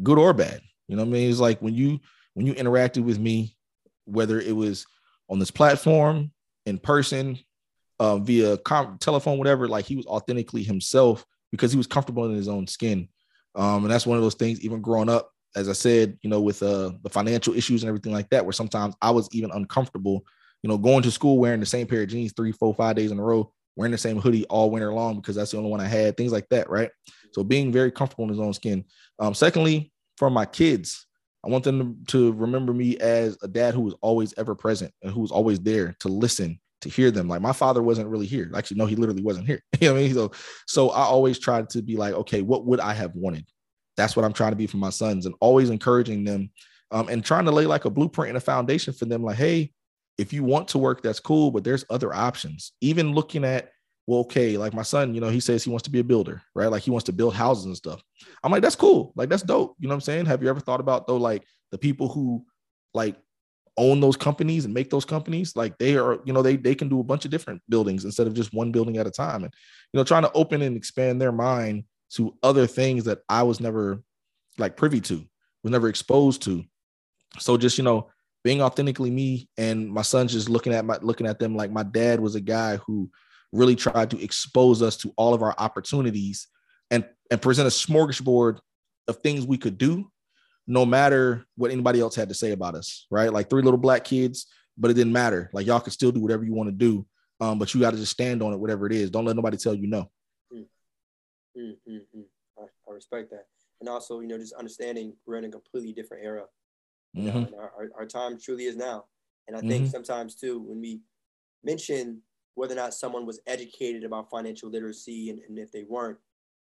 good 0.04 0.18
or 0.18 0.34
bad. 0.34 0.62
You 0.88 0.96
know 0.96 1.04
what 1.04 1.10
I 1.10 1.12
mean? 1.14 1.30
It's 1.30 1.40
like 1.40 1.62
when 1.62 1.74
you 1.74 2.00
when 2.34 2.46
you 2.46 2.54
interacted 2.54 3.04
with 3.04 3.20
me, 3.20 3.56
whether 4.06 4.40
it 4.40 4.56
was 4.56 4.86
on 5.30 5.40
this 5.40 5.52
platform, 5.52 6.32
in 6.66 6.78
person, 6.80 7.38
uh, 8.00 8.18
via 8.18 8.58
com- 8.58 8.98
telephone, 9.00 9.38
whatever, 9.38 9.68
like 9.68 9.86
he 9.86 9.96
was 9.96 10.06
authentically 10.06 10.64
himself 10.64 11.26
because 11.52 11.72
he 11.72 11.78
was 11.78 11.88
comfortable 11.88 12.26
in 12.26 12.36
his 12.36 12.48
own 12.48 12.68
skin. 12.68 13.08
Um, 13.56 13.86
and 13.86 13.92
that's 13.92 14.06
one 14.06 14.18
of 14.18 14.24
those 14.24 14.36
things, 14.36 14.62
even 14.62 14.82
growing 14.82 15.10
up, 15.10 15.32
as 15.56 15.70
I 15.70 15.74
said, 15.74 16.18
you 16.22 16.30
know, 16.30 16.42
with 16.42 16.62
uh, 16.62 16.92
the 17.04 17.10
financial 17.10 17.54
issues 17.56 17.84
and 17.84 17.88
everything 17.88 18.12
like 18.12 18.30
that, 18.30 18.46
where 18.46 18.52
sometimes 18.52 18.96
I 19.02 19.12
was 19.12 19.30
even 19.32 19.52
uncomfortable, 19.52 20.26
you 20.62 20.68
know, 20.70 20.78
going 20.78 21.04
to 21.04 21.12
school 21.12 21.38
wearing 21.38 21.62
the 21.62 21.66
same 21.66 21.88
pair 21.88 22.02
of 22.02 22.10
jeans 22.10 22.34
three, 22.36 22.52
four, 22.52 22.74
five 22.74 22.98
days 22.98 23.12
in 23.12 23.20
a 23.20 23.24
row, 23.24 23.54
wearing 23.78 23.94
the 23.94 23.98
same 23.98 24.20
hoodie 24.20 24.46
all 24.46 24.70
winter 24.70 24.94
long 24.94 25.16
because 25.16 25.36
that's 25.36 25.52
the 25.52 25.58
only 25.58 25.70
one 25.70 25.80
I 25.80 25.88
had, 25.88 26.18
things 26.18 26.34
like 26.34 26.50
that, 26.50 26.70
right? 26.70 26.90
So 27.32 27.44
being 27.44 27.72
very 27.72 27.92
comfortable 27.92 28.26
in 28.26 28.32
his 28.32 28.40
own 28.40 28.54
skin. 28.54 28.84
Um, 29.20 29.34
secondly, 29.34 29.94
for 30.18 30.30
my 30.30 30.46
kids, 30.46 31.06
I 31.46 31.50
want 31.50 31.64
them 31.64 32.04
to 32.08 32.34
remember 32.34 32.74
me 32.74 32.98
as 32.98 33.38
a 33.44 33.48
dad 33.48 33.76
who 33.76 33.82
was 33.82 33.94
always 34.02 34.34
ever 34.38 34.56
present 34.56 34.92
and 35.04 35.12
who 35.12 35.22
was 35.22 35.32
always 35.32 35.60
there 35.60 35.96
to 36.00 36.08
listen, 36.08 36.60
to 36.86 36.90
hear 36.90 37.12
them. 37.12 37.28
Like 37.28 37.42
my 37.42 37.52
father 37.52 37.84
wasn't 37.84 38.08
really 38.08 38.26
here. 38.26 38.50
Actually, 38.56 38.78
no, 38.78 38.86
he 38.86 38.96
literally 38.96 39.24
wasn't 39.24 39.48
here. 39.48 39.62
you 39.80 39.88
know 39.88 39.94
what 39.94 40.00
I 40.00 40.04
mean? 40.04 40.14
So, 40.14 40.32
so 40.68 40.90
I 40.92 41.04
always 41.04 41.38
tried 41.40 41.70
to 41.72 41.82
be 41.82 41.98
like, 41.98 42.14
okay, 42.14 42.42
what 42.42 42.66
would 42.66 42.80
I 42.80 42.94
have 42.94 43.14
wanted? 43.16 43.48
That's 43.98 44.16
what 44.16 44.24
I'm 44.24 44.34
trying 44.34 44.52
to 44.52 44.58
be 44.58 44.68
for 44.68 44.78
my 44.78 44.90
sons 44.90 45.26
and 45.26 45.36
always 45.40 45.70
encouraging 45.70 46.24
them 46.24 46.52
um, 46.92 47.10
and 47.10 47.24
trying 47.24 47.46
to 47.46 47.52
lay 47.52 47.66
like 47.66 47.86
a 47.86 47.90
blueprint 47.90 48.30
and 48.30 48.38
a 48.38 48.42
foundation 48.42 48.94
for 48.94 49.06
them. 49.06 49.24
Like, 49.24 49.38
hey, 49.38 49.72
if 50.18 50.32
you 50.32 50.44
want 50.44 50.68
to 50.70 50.78
work, 50.78 51.02
that's 51.02 51.20
cool, 51.20 51.52
but 51.52 51.64
there's 51.64 51.86
other 51.90 52.14
options. 52.14 52.74
Even 52.82 53.14
looking 53.14 53.44
at 53.44 53.72
well, 54.08 54.20
okay, 54.20 54.56
like 54.56 54.74
my 54.76 54.84
son, 54.84 55.16
you 55.16 55.22
know, 55.22 55.30
he 55.30 55.40
says 55.40 55.64
he 55.64 55.72
wants 55.72 55.84
to 55.84 55.90
be 55.90 56.00
a 56.00 56.04
builder, 56.04 56.40
right? 56.54 56.70
Like 56.70 56.84
he 56.84 56.92
wants 56.92 57.06
to 57.06 57.14
build 57.14 57.34
houses 57.34 57.66
and 57.66 57.76
stuff. 57.76 58.04
I'm 58.44 58.52
like, 58.52 58.62
that's 58.62 58.76
cool. 58.76 59.14
Like 59.16 59.30
that's 59.30 59.42
dope. 59.42 59.76
You 59.80 59.88
know 59.88 59.94
what 59.94 59.96
I'm 59.96 60.02
saying? 60.02 60.28
Have 60.28 60.44
you 60.44 60.50
ever 60.50 60.60
thought 60.60 60.80
about 60.80 61.08
though, 61.08 61.18
like 61.18 61.44
the 61.72 61.80
people 61.80 62.08
who 62.08 62.46
like 62.94 63.16
own 63.78 64.00
those 64.00 64.18
companies 64.18 64.66
and 64.66 64.74
make 64.74 64.90
those 64.90 65.06
companies? 65.06 65.56
Like 65.56 65.78
they 65.78 65.96
are, 65.98 66.20
you 66.26 66.34
know, 66.34 66.42
they 66.42 66.56
they 66.56 66.76
can 66.76 66.90
do 66.90 67.00
a 67.00 67.04
bunch 67.04 67.26
of 67.26 67.32
different 67.32 67.62
buildings 67.70 68.06
instead 68.06 68.28
of 68.28 68.34
just 68.34 68.54
one 68.54 68.72
building 68.72 68.98
at 68.98 69.08
a 69.08 69.12
time. 69.12 69.44
And 69.44 69.54
you 69.94 69.98
know, 69.98 70.04
trying 70.04 70.24
to 70.24 70.32
open 70.34 70.62
and 70.62 70.76
expand 70.76 71.22
their 71.22 71.32
mind 71.32 71.86
to 72.12 72.36
other 72.44 72.68
things 72.68 73.06
that 73.06 73.20
I 73.30 73.44
was 73.44 73.60
never 73.60 74.02
like 74.58 74.78
privy 74.78 75.02
to, 75.02 75.26
was 75.64 75.72
never 75.72 75.90
exposed 75.90 76.42
to. 76.44 76.64
So 77.40 77.58
just, 77.58 77.78
you 77.78 77.84
know, 77.84 78.10
being 78.44 78.62
authentically 78.62 79.10
me 79.10 79.50
and 79.58 79.92
my 79.92 80.04
son's 80.04 80.32
just 80.32 80.50
looking 80.50 80.74
at 80.74 80.86
my 80.86 80.98
looking 81.02 81.28
at 81.28 81.40
them 81.40 81.56
like 81.56 81.72
my 81.72 81.84
dad 81.84 82.20
was 82.20 82.36
a 82.36 82.42
guy 82.42 82.78
who 82.78 83.10
really 83.52 83.76
tried 83.76 84.12
to 84.12 84.24
expose 84.24 84.82
us 84.82 84.98
to 84.98 85.12
all 85.18 85.34
of 85.34 85.42
our 85.42 85.56
opportunities 85.58 86.48
and 86.92 87.06
and 87.32 87.42
present 87.42 87.68
a 87.68 87.72
smorgasbord 87.72 88.60
of 89.08 89.18
things 89.18 89.48
we 89.48 89.58
could 89.58 89.78
do 89.78 90.10
no 90.68 90.86
matter 90.86 91.46
what 91.56 91.72
anybody 91.72 92.00
else 92.00 92.16
had 92.16 92.30
to 92.30 92.36
say 92.36 92.52
about 92.52 92.76
us 92.76 93.08
right 93.12 93.32
like 93.32 93.50
three 93.50 93.62
little 93.62 93.78
black 93.78 94.04
kids 94.04 94.48
but 94.78 94.92
it 94.92 94.96
didn't 94.96 95.14
matter 95.14 95.50
like 95.54 95.66
y'all 95.66 95.80
could 95.80 95.94
still 95.94 96.12
do 96.12 96.20
whatever 96.20 96.44
you 96.44 96.54
want 96.54 96.68
to 96.68 96.76
do 96.76 97.06
um, 97.42 97.60
but 97.60 97.74
you 97.74 97.82
got 97.82 97.92
to 97.92 97.98
just 97.98 98.12
stand 98.12 98.42
on 98.42 98.54
it 98.54 98.60
whatever 98.60 98.86
it 98.86 98.92
is 98.92 99.10
don't 99.10 99.26
let 99.26 99.36
nobody 99.36 99.58
tell 99.58 99.76
you 99.76 99.88
no 99.88 100.10
mm, 100.54 100.66
mm, 101.58 101.76
mm, 101.88 102.02
mm. 102.16 102.24
I, 102.58 102.64
I, 102.90 102.94
respect 102.94 103.30
that 103.32 103.48
and 103.80 103.90
also 103.90 104.20
you 104.20 104.28
know 104.28 104.38
just 104.38 104.54
understanding 104.54 105.14
we're 105.26 105.38
in 105.38 105.46
a 105.46 105.50
completely 105.50 105.94
different 105.94 106.24
era 106.24 106.46
you 107.14 107.30
mm-hmm. 107.30 107.52
know, 107.52 107.58
our, 107.58 107.72
our, 107.78 107.90
our, 108.00 108.06
time 108.06 108.38
truly 108.40 108.66
is 108.66 108.76
now 108.76 109.06
and 109.48 109.56
i 109.56 109.62
think 109.62 109.84
mm-hmm. 109.84 109.92
sometimes 109.92 110.36
too 110.36 110.60
when 110.60 110.82
we 110.82 111.02
mention 111.64 112.22
whether 112.56 112.74
or 112.74 112.78
not 112.78 112.94
someone 112.94 113.26
was 113.26 113.40
educated 113.46 114.04
about 114.04 114.30
financial 114.30 114.70
literacy 114.70 115.30
and, 115.30 115.40
and 115.48 115.60
if 115.60 115.72
they 115.72 115.84
weren't, 115.84 116.18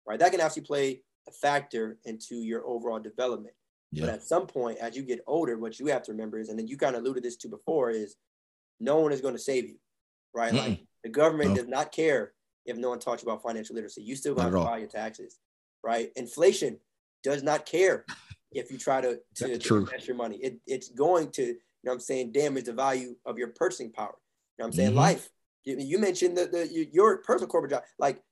right? 0.07 0.19
That 0.19 0.31
can 0.31 0.41
actually 0.41 0.62
play 0.62 1.03
a 1.27 1.33
factor 1.33 1.99
into 2.05 2.37
your 2.37 2.66
overall 2.66 2.99
development. 2.99 3.55
Yeah. 3.93 4.06
But 4.06 4.15
at 4.15 4.23
some 4.23 4.47
point, 4.47 4.78
as 4.78 4.97
you 4.97 5.02
get 5.02 5.20
older, 5.27 5.59
what 5.59 5.78
you 5.78 5.86
have 5.86 6.02
to 6.05 6.12
remember 6.12 6.39
is, 6.39 6.48
and 6.48 6.59
then 6.59 6.66
you 6.66 6.77
kind 6.77 6.94
of 6.94 7.02
alluded 7.02 7.23
this 7.23 7.36
to 7.39 7.48
before, 7.48 7.90
is 7.90 8.16
no 8.81 8.98
one 9.01 9.12
is 9.12 9.20
going 9.20 9.35
to 9.35 9.40
save 9.40 9.66
you, 9.66 9.77
right? 10.35 10.52
Mm-mm. 10.52 10.69
Like 10.69 10.81
the 11.05 11.10
government 11.10 11.51
no. 11.51 11.56
does 11.56 11.69
not 11.69 11.93
care 11.93 12.32
if 12.66 12.77
no 12.77 12.90
one 12.90 12.98
talks 12.98 13.23
about 13.23 13.43
financial 13.43 13.74
literacy. 13.74 14.02
You 14.02 14.15
still 14.15 14.35
got 14.35 14.51
to 14.51 14.66
pay 14.66 14.81
your 14.81 14.89
taxes, 14.89 15.39
right? 15.82 16.10
Inflation 16.16 16.78
does 17.23 17.43
not 17.43 17.65
care 17.65 18.05
if 18.52 18.70
you 18.70 18.78
try 18.78 19.01
to, 19.01 19.19
to, 19.36 19.59
to 19.59 19.77
invest 19.77 20.06
your 20.06 20.16
money. 20.16 20.36
It, 20.36 20.59
it's 20.66 20.90
going 20.90 21.31
to, 21.32 21.43
you 21.43 21.56
know 21.85 21.93
I'm 21.93 22.01
saying, 22.01 22.32
damage 22.32 22.65
the 22.65 22.74
value 22.74 23.15
of 23.24 23.39
your 23.39 23.48
purchasing 23.48 23.90
power. 23.90 24.15
You 24.59 24.65
know 24.65 24.65
what 24.65 24.66
I'm 24.66 24.73
saying? 24.73 24.90
Mm-hmm. 24.90 24.98
Life 24.98 25.31
you 25.77 25.98
mentioned 25.98 26.36
the, 26.36 26.47
the 26.47 26.89
your 26.93 27.19
personal 27.19 27.48
corporate 27.48 27.73
job. 27.73 27.82
Like 27.98 28.23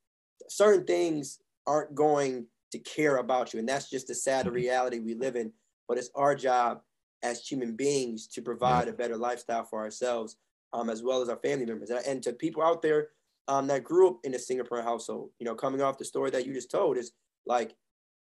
certain 0.49 0.87
things 0.87 1.39
aren't 1.67 1.95
going 1.95 2.47
to 2.73 2.79
care 2.79 3.17
about 3.17 3.53
you, 3.53 3.61
and 3.61 3.69
that's 3.69 3.91
just 3.91 4.09
the 4.09 4.15
sad 4.15 4.47
mm-hmm. 4.47 4.55
reality 4.55 4.99
we 4.99 5.15
live 5.15 5.37
in. 5.37 5.53
But 5.89 5.99
it's 5.99 6.11
our 6.15 6.35
job 6.35 6.81
as 7.23 7.47
human 7.47 7.75
beings 7.75 8.27
to 8.29 8.43
provide 8.43 8.89
a 8.89 8.93
better 8.93 9.17
lifestyle 9.17 9.65
for 9.65 9.81
ourselves, 9.81 10.37
um, 10.73 10.91
as 10.91 11.03
well 11.03 11.23
as 11.23 11.29
our 11.29 11.39
family 11.39 11.67
members, 11.67 11.91
and, 11.91 12.05
and 12.07 12.23
to 12.23 12.33
people 12.33 12.63
out 12.63 12.83
there 12.83 13.09
um, 13.49 13.67
that 13.69 13.85
grew 13.85 14.09
up 14.09 14.19
in 14.25 14.35
a 14.35 14.39
single 14.39 14.67
parent 14.67 14.87
household. 14.87 15.31
You 15.39 15.47
know, 15.47 15.55
coming 15.55 15.81
off 15.81 15.99
the 15.99 16.05
story 16.05 16.31
that 16.31 16.47
you 16.47 16.53
just 16.53 16.71
told 16.71 16.97
is 16.99 17.13
like 17.47 17.75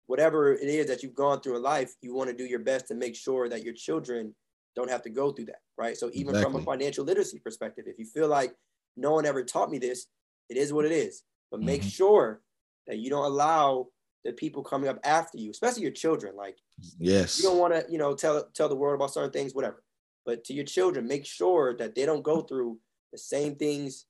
whatever 0.07 0.53
it 0.53 0.69
is 0.69 0.87
that 0.87 1.03
you've 1.03 1.15
gone 1.15 1.41
through 1.41 1.57
in 1.57 1.63
life, 1.63 1.95
you 2.01 2.15
want 2.15 2.31
to 2.31 2.37
do 2.37 2.45
your 2.45 2.59
best 2.59 2.89
to 2.89 2.95
make 2.95 3.15
sure 3.15 3.49
that 3.49 3.63
your 3.63 3.75
children 3.75 4.35
don't 4.75 4.91
have 4.91 5.03
to 5.03 5.11
go 5.11 5.31
through 5.31 5.45
that, 5.45 5.61
right? 5.77 5.97
So 5.97 6.11
even 6.15 6.35
exactly. 6.35 6.53
from 6.53 6.63
a 6.63 6.65
financial 6.65 7.05
literacy 7.05 7.39
perspective, 7.39 7.85
if 7.87 7.99
you 7.99 8.07
feel 8.07 8.27
like 8.27 8.55
no 8.97 9.13
one 9.13 9.27
ever 9.27 9.43
taught 9.43 9.71
me 9.71 9.79
this. 9.79 10.07
It 10.49 10.57
is 10.57 10.73
what 10.73 10.85
it 10.85 10.93
is. 10.93 11.23
But 11.51 11.61
make 11.61 11.81
mm-hmm. 11.81 11.89
sure 11.89 12.41
that 12.87 12.99
you 12.99 13.11
don't 13.11 13.25
allow 13.25 13.89
the 14.25 14.33
people 14.33 14.63
coming 14.63 14.89
up 14.89 14.99
after 15.05 15.39
you, 15.39 15.51
especially 15.51 15.83
your 15.83 15.93
children. 15.93 16.37
Like, 16.37 16.59
yes, 16.99 17.39
you 17.39 17.45
don't 17.45 17.59
want 17.59 17.75
to, 17.75 17.85
you 17.91 17.99
know, 17.99 18.15
tell 18.15 18.45
tell 18.55 18.69
the 18.69 18.77
world 18.77 18.95
about 18.95 19.13
certain 19.13 19.31
things, 19.31 19.55
whatever. 19.55 19.83
But 20.25 20.45
to 20.45 20.55
your 20.55 20.65
children, 20.65 21.09
make 21.09 21.27
sure 21.27 21.77
that 21.77 21.95
they 21.95 22.07
don't 22.07 22.23
go 22.23 22.43
through 22.43 22.79
the 23.13 23.19
same 23.19 23.57
things 23.57 24.07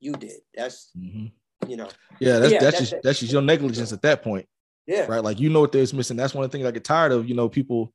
you 0.00 0.12
did. 0.12 0.40
That's 0.54 0.90
mm-hmm. 0.98 1.26
you 1.70 1.76
know. 1.76 1.88
Yeah, 2.18 2.38
that's 2.38 2.52
yeah, 2.52 2.60
that's, 2.60 2.78
that's 2.78 2.90
just 2.90 3.02
that's 3.02 3.20
just 3.20 3.32
your 3.32 3.42
negligence 3.42 3.92
at 3.92 4.02
that 4.02 4.22
point. 4.22 4.46
Yeah. 4.86 5.06
Right. 5.06 5.22
Like 5.24 5.40
you 5.40 5.50
know 5.50 5.60
what 5.60 5.72
there's 5.72 5.94
missing. 5.94 6.16
That's 6.16 6.34
one 6.34 6.44
of 6.44 6.50
the 6.50 6.56
things 6.56 6.66
I 6.66 6.72
get 6.72 6.84
tired 6.84 7.12
of. 7.12 7.28
You 7.28 7.34
know, 7.34 7.48
people 7.48 7.92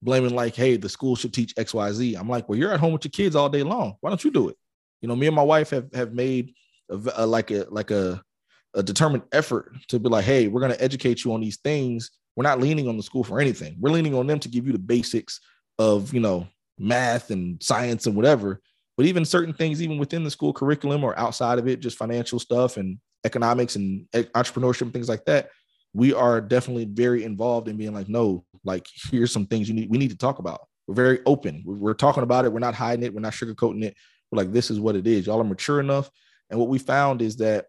blaming 0.00 0.34
like, 0.34 0.56
hey, 0.56 0.76
the 0.76 0.88
school 0.88 1.14
should 1.14 1.34
teach 1.34 1.54
X, 1.56 1.74
Y, 1.74 1.92
Z. 1.92 2.14
I'm 2.14 2.28
like, 2.28 2.48
well, 2.48 2.58
you're 2.58 2.72
at 2.72 2.80
home 2.80 2.92
with 2.92 3.04
your 3.04 3.10
kids 3.10 3.36
all 3.36 3.48
day 3.48 3.62
long. 3.62 3.96
Why 4.00 4.10
don't 4.10 4.24
you 4.24 4.30
do 4.30 4.48
it? 4.48 4.56
you 5.02 5.08
know, 5.08 5.16
me 5.16 5.26
and 5.26 5.36
my 5.36 5.42
wife 5.42 5.70
have 5.70 5.92
have 5.92 6.14
made 6.14 6.54
a, 6.88 6.98
a, 7.16 7.26
like 7.26 7.50
a 7.50 7.66
like 7.68 7.90
a 7.90 8.22
a 8.74 8.82
determined 8.82 9.24
effort 9.32 9.72
to 9.88 9.98
be 9.98 10.08
like, 10.08 10.24
hey, 10.24 10.48
we're 10.48 10.60
going 10.60 10.72
to 10.72 10.82
educate 10.82 11.24
you 11.24 11.32
on 11.32 11.40
these 11.40 11.58
things. 11.58 12.10
We're 12.36 12.44
not 12.44 12.60
leaning 12.60 12.88
on 12.88 12.96
the 12.96 13.02
school 13.02 13.24
for 13.24 13.40
anything. 13.40 13.76
We're 13.78 13.90
leaning 13.90 14.14
on 14.14 14.26
them 14.26 14.38
to 14.40 14.48
give 14.48 14.66
you 14.66 14.72
the 14.72 14.78
basics 14.78 15.40
of, 15.78 16.14
you 16.14 16.20
know, 16.20 16.48
math 16.78 17.30
and 17.30 17.62
science 17.62 18.06
and 18.06 18.16
whatever. 18.16 18.60
But 18.96 19.06
even 19.06 19.24
certain 19.24 19.54
things, 19.54 19.82
even 19.82 19.98
within 19.98 20.24
the 20.24 20.30
school 20.30 20.52
curriculum 20.52 21.04
or 21.04 21.18
outside 21.18 21.58
of 21.58 21.68
it, 21.68 21.80
just 21.80 21.98
financial 21.98 22.38
stuff 22.38 22.76
and 22.76 22.98
economics 23.24 23.76
and 23.76 24.06
entrepreneurship 24.12 24.92
things 24.92 25.08
like 25.08 25.24
that, 25.26 25.50
we 25.94 26.12
are 26.14 26.40
definitely 26.40 26.86
very 26.86 27.24
involved 27.24 27.68
in 27.68 27.76
being 27.76 27.94
like, 27.94 28.08
no, 28.08 28.44
like 28.64 28.86
here's 29.10 29.32
some 29.32 29.46
things 29.46 29.68
you 29.68 29.74
need. 29.74 29.90
We 29.90 29.98
need 29.98 30.10
to 30.10 30.16
talk 30.16 30.38
about. 30.38 30.66
We're 30.86 30.94
very 30.94 31.20
open. 31.26 31.62
We're, 31.64 31.94
talking 31.94 32.22
about 32.22 32.44
it. 32.44 32.52
We're 32.52 32.58
not 32.58 32.74
hiding 32.74 33.04
it. 33.04 33.14
We're 33.14 33.20
not 33.20 33.34
sugarcoating 33.34 33.84
it. 33.84 33.94
We're 34.30 34.38
like, 34.38 34.52
this 34.52 34.70
is 34.70 34.80
what 34.80 34.96
it 34.96 35.06
is. 35.06 35.26
Y'all 35.26 35.40
are 35.40 35.44
mature 35.44 35.80
enough. 35.80 36.10
And 36.50 36.58
what 36.58 36.68
we 36.68 36.78
found 36.78 37.22
is 37.22 37.36
that, 37.36 37.66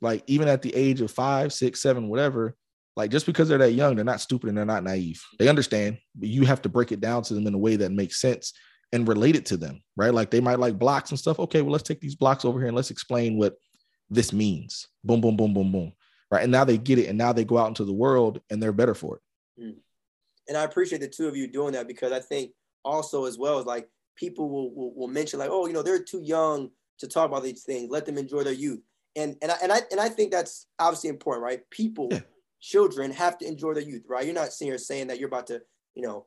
like, 0.00 0.22
even 0.26 0.48
at 0.48 0.62
the 0.62 0.74
age 0.74 1.00
of 1.00 1.10
five, 1.10 1.52
six, 1.52 1.82
seven, 1.82 2.08
whatever, 2.08 2.56
like 2.96 3.10
just 3.10 3.26
because 3.26 3.48
they're 3.48 3.58
that 3.58 3.72
young, 3.72 3.96
they're 3.96 4.04
not 4.04 4.20
stupid 4.20 4.48
and 4.48 4.58
they're 4.58 4.64
not 4.64 4.84
naive. 4.84 5.22
They 5.38 5.48
understand, 5.48 5.98
but 6.14 6.28
you 6.28 6.44
have 6.44 6.62
to 6.62 6.68
break 6.68 6.92
it 6.92 7.00
down 7.00 7.22
to 7.24 7.34
them 7.34 7.46
in 7.46 7.54
a 7.54 7.58
way 7.58 7.76
that 7.76 7.92
makes 7.92 8.20
sense 8.20 8.52
and 8.92 9.06
relate 9.06 9.36
it 9.36 9.46
to 9.46 9.56
them, 9.56 9.82
right? 9.96 10.12
Like 10.12 10.30
they 10.30 10.40
might 10.40 10.58
like 10.58 10.78
blocks 10.78 11.10
and 11.10 11.18
stuff. 11.18 11.38
Okay, 11.38 11.62
well, 11.62 11.72
let's 11.72 11.86
take 11.86 12.00
these 12.00 12.16
blocks 12.16 12.44
over 12.44 12.58
here 12.58 12.68
and 12.68 12.76
let's 12.76 12.90
explain 12.90 13.38
what 13.38 13.56
this 14.10 14.32
means. 14.32 14.88
Boom, 15.04 15.20
boom, 15.20 15.36
boom, 15.36 15.54
boom, 15.54 15.70
boom. 15.72 15.92
Right. 16.30 16.42
And 16.42 16.52
now 16.52 16.64
they 16.64 16.78
get 16.78 16.98
it. 16.98 17.06
And 17.06 17.18
now 17.18 17.32
they 17.32 17.44
go 17.44 17.58
out 17.58 17.68
into 17.68 17.84
the 17.84 17.92
world 17.92 18.40
and 18.50 18.62
they're 18.62 18.72
better 18.72 18.94
for 18.94 19.16
it. 19.16 19.62
Mm. 19.62 19.76
And 20.48 20.56
I 20.56 20.64
appreciate 20.64 21.00
the 21.00 21.08
two 21.08 21.28
of 21.28 21.36
you 21.36 21.46
doing 21.46 21.72
that 21.72 21.88
because 21.88 22.12
I 22.12 22.20
think 22.20 22.52
also 22.84 23.26
as 23.26 23.38
well 23.38 23.58
as 23.58 23.66
like 23.66 23.88
people 24.16 24.48
will, 24.48 24.74
will, 24.74 24.94
will 24.94 25.08
mention 25.08 25.38
like, 25.38 25.50
oh, 25.50 25.66
you 25.66 25.72
know, 25.72 25.82
they're 25.82 26.02
too 26.02 26.22
young 26.22 26.70
to 26.98 27.08
talk 27.08 27.30
about 27.30 27.42
these 27.42 27.62
things. 27.62 27.90
Let 27.90 28.06
them 28.06 28.18
enjoy 28.18 28.42
their 28.42 28.52
youth. 28.52 28.80
And 29.16 29.36
and 29.42 29.50
I 29.50 29.56
and 29.62 29.72
I 29.72 29.80
and 29.90 30.00
I 30.00 30.08
think 30.08 30.30
that's 30.30 30.66
obviously 30.78 31.10
important, 31.10 31.44
right? 31.44 31.68
People, 31.70 32.08
yeah. 32.10 32.20
children 32.60 33.10
have 33.12 33.38
to 33.38 33.46
enjoy 33.46 33.74
their 33.74 33.82
youth, 33.82 34.04
right? 34.08 34.24
You're 34.24 34.34
not 34.34 34.52
sitting 34.52 34.70
here 34.70 34.78
saying 34.78 35.08
that 35.08 35.18
you're 35.18 35.28
about 35.28 35.48
to, 35.48 35.62
you 35.94 36.02
know, 36.02 36.26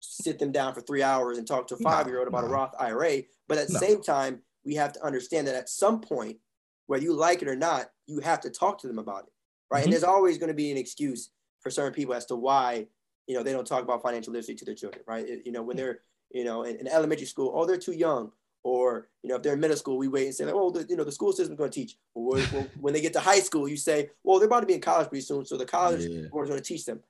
sit 0.00 0.38
them 0.38 0.52
down 0.52 0.74
for 0.74 0.80
three 0.80 1.02
hours 1.02 1.38
and 1.38 1.46
talk 1.46 1.66
to 1.68 1.74
a 1.74 1.78
five 1.78 2.06
year 2.06 2.18
old 2.18 2.28
about 2.28 2.44
no. 2.44 2.48
a 2.48 2.50
Roth 2.50 2.74
IRA. 2.78 3.22
But 3.48 3.58
at 3.58 3.68
the 3.68 3.74
no. 3.74 3.80
same 3.80 4.02
time, 4.02 4.40
we 4.64 4.74
have 4.74 4.92
to 4.94 5.04
understand 5.04 5.46
that 5.46 5.54
at 5.54 5.68
some 5.68 6.00
point, 6.00 6.38
whether 6.86 7.02
you 7.02 7.12
like 7.12 7.42
it 7.42 7.48
or 7.48 7.56
not, 7.56 7.90
you 8.06 8.20
have 8.20 8.40
to 8.40 8.50
talk 8.50 8.78
to 8.80 8.88
them 8.88 8.98
about 8.98 9.24
it, 9.24 9.32
right? 9.70 9.78
Mm-hmm. 9.78 9.84
And 9.84 9.92
there's 9.92 10.04
always 10.04 10.38
going 10.38 10.48
to 10.48 10.54
be 10.54 10.70
an 10.70 10.78
excuse 10.78 11.30
for 11.60 11.70
certain 11.70 11.92
people 11.92 12.14
as 12.14 12.26
to 12.26 12.36
why 12.36 12.86
you 13.26 13.36
know 13.36 13.42
they 13.42 13.52
don't 13.52 13.66
talk 13.66 13.82
about 13.82 14.02
financial 14.02 14.32
literacy 14.32 14.54
to 14.56 14.64
their 14.64 14.74
children, 14.74 15.02
right? 15.06 15.28
It, 15.28 15.42
you 15.46 15.52
know, 15.52 15.62
when 15.62 15.76
they're 15.76 16.00
you 16.30 16.44
know 16.44 16.64
in, 16.64 16.76
in, 16.76 16.88
elementary 16.88 17.26
school, 17.26 17.52
oh, 17.54 17.64
they're 17.64 17.76
too 17.76 17.92
young, 17.92 18.32
or 18.64 19.08
you 19.22 19.28
know 19.28 19.36
if 19.36 19.42
they're 19.42 19.54
in 19.54 19.60
middle 19.60 19.76
school, 19.76 19.98
we 19.98 20.08
wait 20.08 20.26
and 20.26 20.34
say, 20.34 20.44
like, 20.44 20.54
oh, 20.54 20.70
the, 20.70 20.86
you 20.88 20.96
know, 20.96 21.04
the 21.04 21.12
school 21.12 21.32
system's 21.32 21.58
going 21.58 21.70
to 21.70 21.80
teach. 21.80 21.96
Or 22.14 22.38
when 22.80 22.94
they 22.94 23.00
get 23.00 23.12
to 23.14 23.20
high 23.20 23.40
school, 23.40 23.68
you 23.68 23.76
say, 23.76 24.10
well, 24.22 24.38
they're 24.38 24.46
about 24.46 24.60
to 24.60 24.66
be 24.66 24.74
in 24.74 24.80
college 24.80 25.08
pretty 25.08 25.24
soon, 25.24 25.44
so 25.44 25.56
the 25.56 25.64
college 25.64 26.04
yeah. 26.04 26.28
board 26.30 26.46
is 26.46 26.50
going 26.50 26.62
to 26.62 26.66
teach 26.66 26.84
them. 26.84 27.00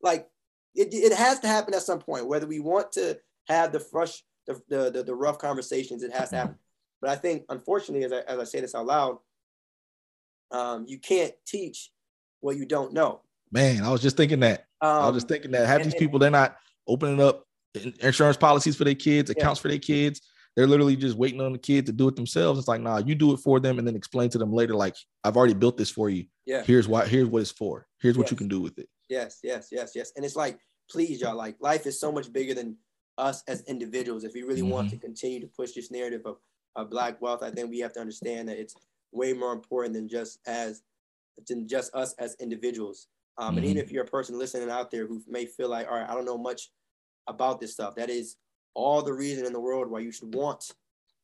Like 0.00 0.28
it, 0.74 0.88
it 0.92 1.12
has 1.12 1.40
to 1.40 1.48
happen 1.48 1.74
at 1.74 1.82
some 1.82 1.98
point, 1.98 2.26
whether 2.26 2.46
we 2.46 2.60
want 2.60 2.92
to 2.92 3.18
have 3.48 3.72
the 3.72 3.80
fresh, 3.80 4.22
the, 4.46 4.60
the, 4.68 4.90
the, 4.90 5.02
the 5.02 5.14
rough 5.14 5.38
conversations, 5.38 6.02
it 6.02 6.12
has 6.12 6.30
to 6.30 6.36
happen. 6.36 6.54
But 7.00 7.10
I 7.10 7.16
think, 7.16 7.46
unfortunately, 7.48 8.04
as 8.04 8.12
I, 8.12 8.20
as 8.32 8.38
I 8.38 8.44
say 8.44 8.60
this 8.60 8.76
out 8.76 8.86
loud, 8.86 9.18
um, 10.52 10.84
you 10.86 11.00
can't 11.00 11.32
teach 11.44 11.90
what 12.38 12.56
you 12.56 12.64
don't 12.64 12.92
know. 12.92 13.22
Man, 13.50 13.82
I 13.82 13.90
was 13.90 14.00
just 14.00 14.16
thinking 14.16 14.38
that. 14.38 14.66
Um, 14.80 14.88
I 14.88 15.06
was 15.08 15.16
just 15.16 15.24
um, 15.24 15.30
thinking 15.30 15.50
that. 15.50 15.66
Have 15.66 15.82
these 15.82 15.96
people, 15.96 16.20
they're 16.20 16.30
not 16.30 16.58
opening 16.86 17.20
up 17.20 17.44
insurance 17.98 18.36
policies 18.36 18.76
for 18.76 18.84
their 18.84 18.94
kids, 18.94 19.30
accounts 19.30 19.58
yeah. 19.58 19.62
for 19.62 19.68
their 19.68 19.80
kids. 19.80 20.20
They're 20.56 20.66
literally 20.66 20.96
just 20.96 21.16
waiting 21.16 21.40
on 21.40 21.52
the 21.52 21.58
kid 21.58 21.86
to 21.86 21.92
do 21.92 22.08
it 22.08 22.16
themselves. 22.16 22.58
It's 22.58 22.68
like, 22.68 22.80
nah, 22.80 22.98
you 22.98 23.14
do 23.14 23.32
it 23.32 23.38
for 23.38 23.58
them 23.58 23.78
and 23.78 23.86
then 23.86 23.96
explain 23.96 24.28
to 24.30 24.38
them 24.38 24.52
later, 24.52 24.74
like, 24.74 24.96
I've 25.24 25.36
already 25.36 25.54
built 25.54 25.78
this 25.78 25.90
for 25.90 26.10
you. 26.10 26.26
Yeah. 26.44 26.62
Here's 26.62 26.88
why, 26.88 27.06
here's 27.06 27.28
what 27.28 27.42
it's 27.42 27.50
for. 27.50 27.86
Here's 28.00 28.18
what 28.18 28.30
you 28.30 28.36
can 28.36 28.48
do 28.48 28.60
with 28.60 28.78
it. 28.78 28.88
Yes, 29.08 29.38
yes, 29.42 29.68
yes, 29.72 29.92
yes. 29.94 30.12
And 30.16 30.24
it's 30.24 30.36
like, 30.36 30.58
please, 30.90 31.20
y'all, 31.20 31.36
like 31.36 31.56
life 31.60 31.86
is 31.86 31.98
so 31.98 32.12
much 32.12 32.32
bigger 32.32 32.54
than 32.54 32.76
us 33.16 33.42
as 33.48 33.62
individuals. 33.62 34.24
If 34.24 34.34
we 34.34 34.42
really 34.42 34.60
mm-hmm. 34.60 34.70
want 34.70 34.90
to 34.90 34.96
continue 34.98 35.40
to 35.40 35.46
push 35.46 35.72
this 35.72 35.90
narrative 35.90 36.22
of, 36.26 36.36
of 36.76 36.90
black 36.90 37.20
wealth, 37.22 37.42
I 37.42 37.50
think 37.50 37.70
we 37.70 37.80
have 37.80 37.92
to 37.94 38.00
understand 38.00 38.48
that 38.48 38.58
it's 38.58 38.74
way 39.12 39.32
more 39.32 39.52
important 39.52 39.94
than 39.94 40.08
just 40.08 40.38
as 40.46 40.82
than 41.48 41.66
just 41.66 41.94
us 41.94 42.14
as 42.18 42.36
individuals. 42.40 43.08
Um, 43.38 43.48
mm-hmm. 43.48 43.56
And 43.56 43.66
even 43.66 43.76
mm-hmm. 43.76 43.86
if 43.86 43.92
you're 43.92 44.04
a 44.04 44.06
person 44.06 44.38
listening 44.38 44.70
out 44.70 44.90
there 44.90 45.06
who 45.06 45.22
may 45.26 45.46
feel 45.46 45.68
like, 45.68 45.88
all 45.88 45.94
right, 45.94 46.08
I 46.08 46.14
don't 46.14 46.26
know 46.26 46.38
much 46.38 46.70
about 47.26 47.60
this 47.60 47.72
stuff, 47.72 47.94
that 47.94 48.10
is 48.10 48.36
all 48.74 49.02
the 49.02 49.12
reason 49.12 49.46
in 49.46 49.52
the 49.52 49.60
world 49.60 49.88
why 49.90 50.00
you 50.00 50.12
should 50.12 50.34
want 50.34 50.72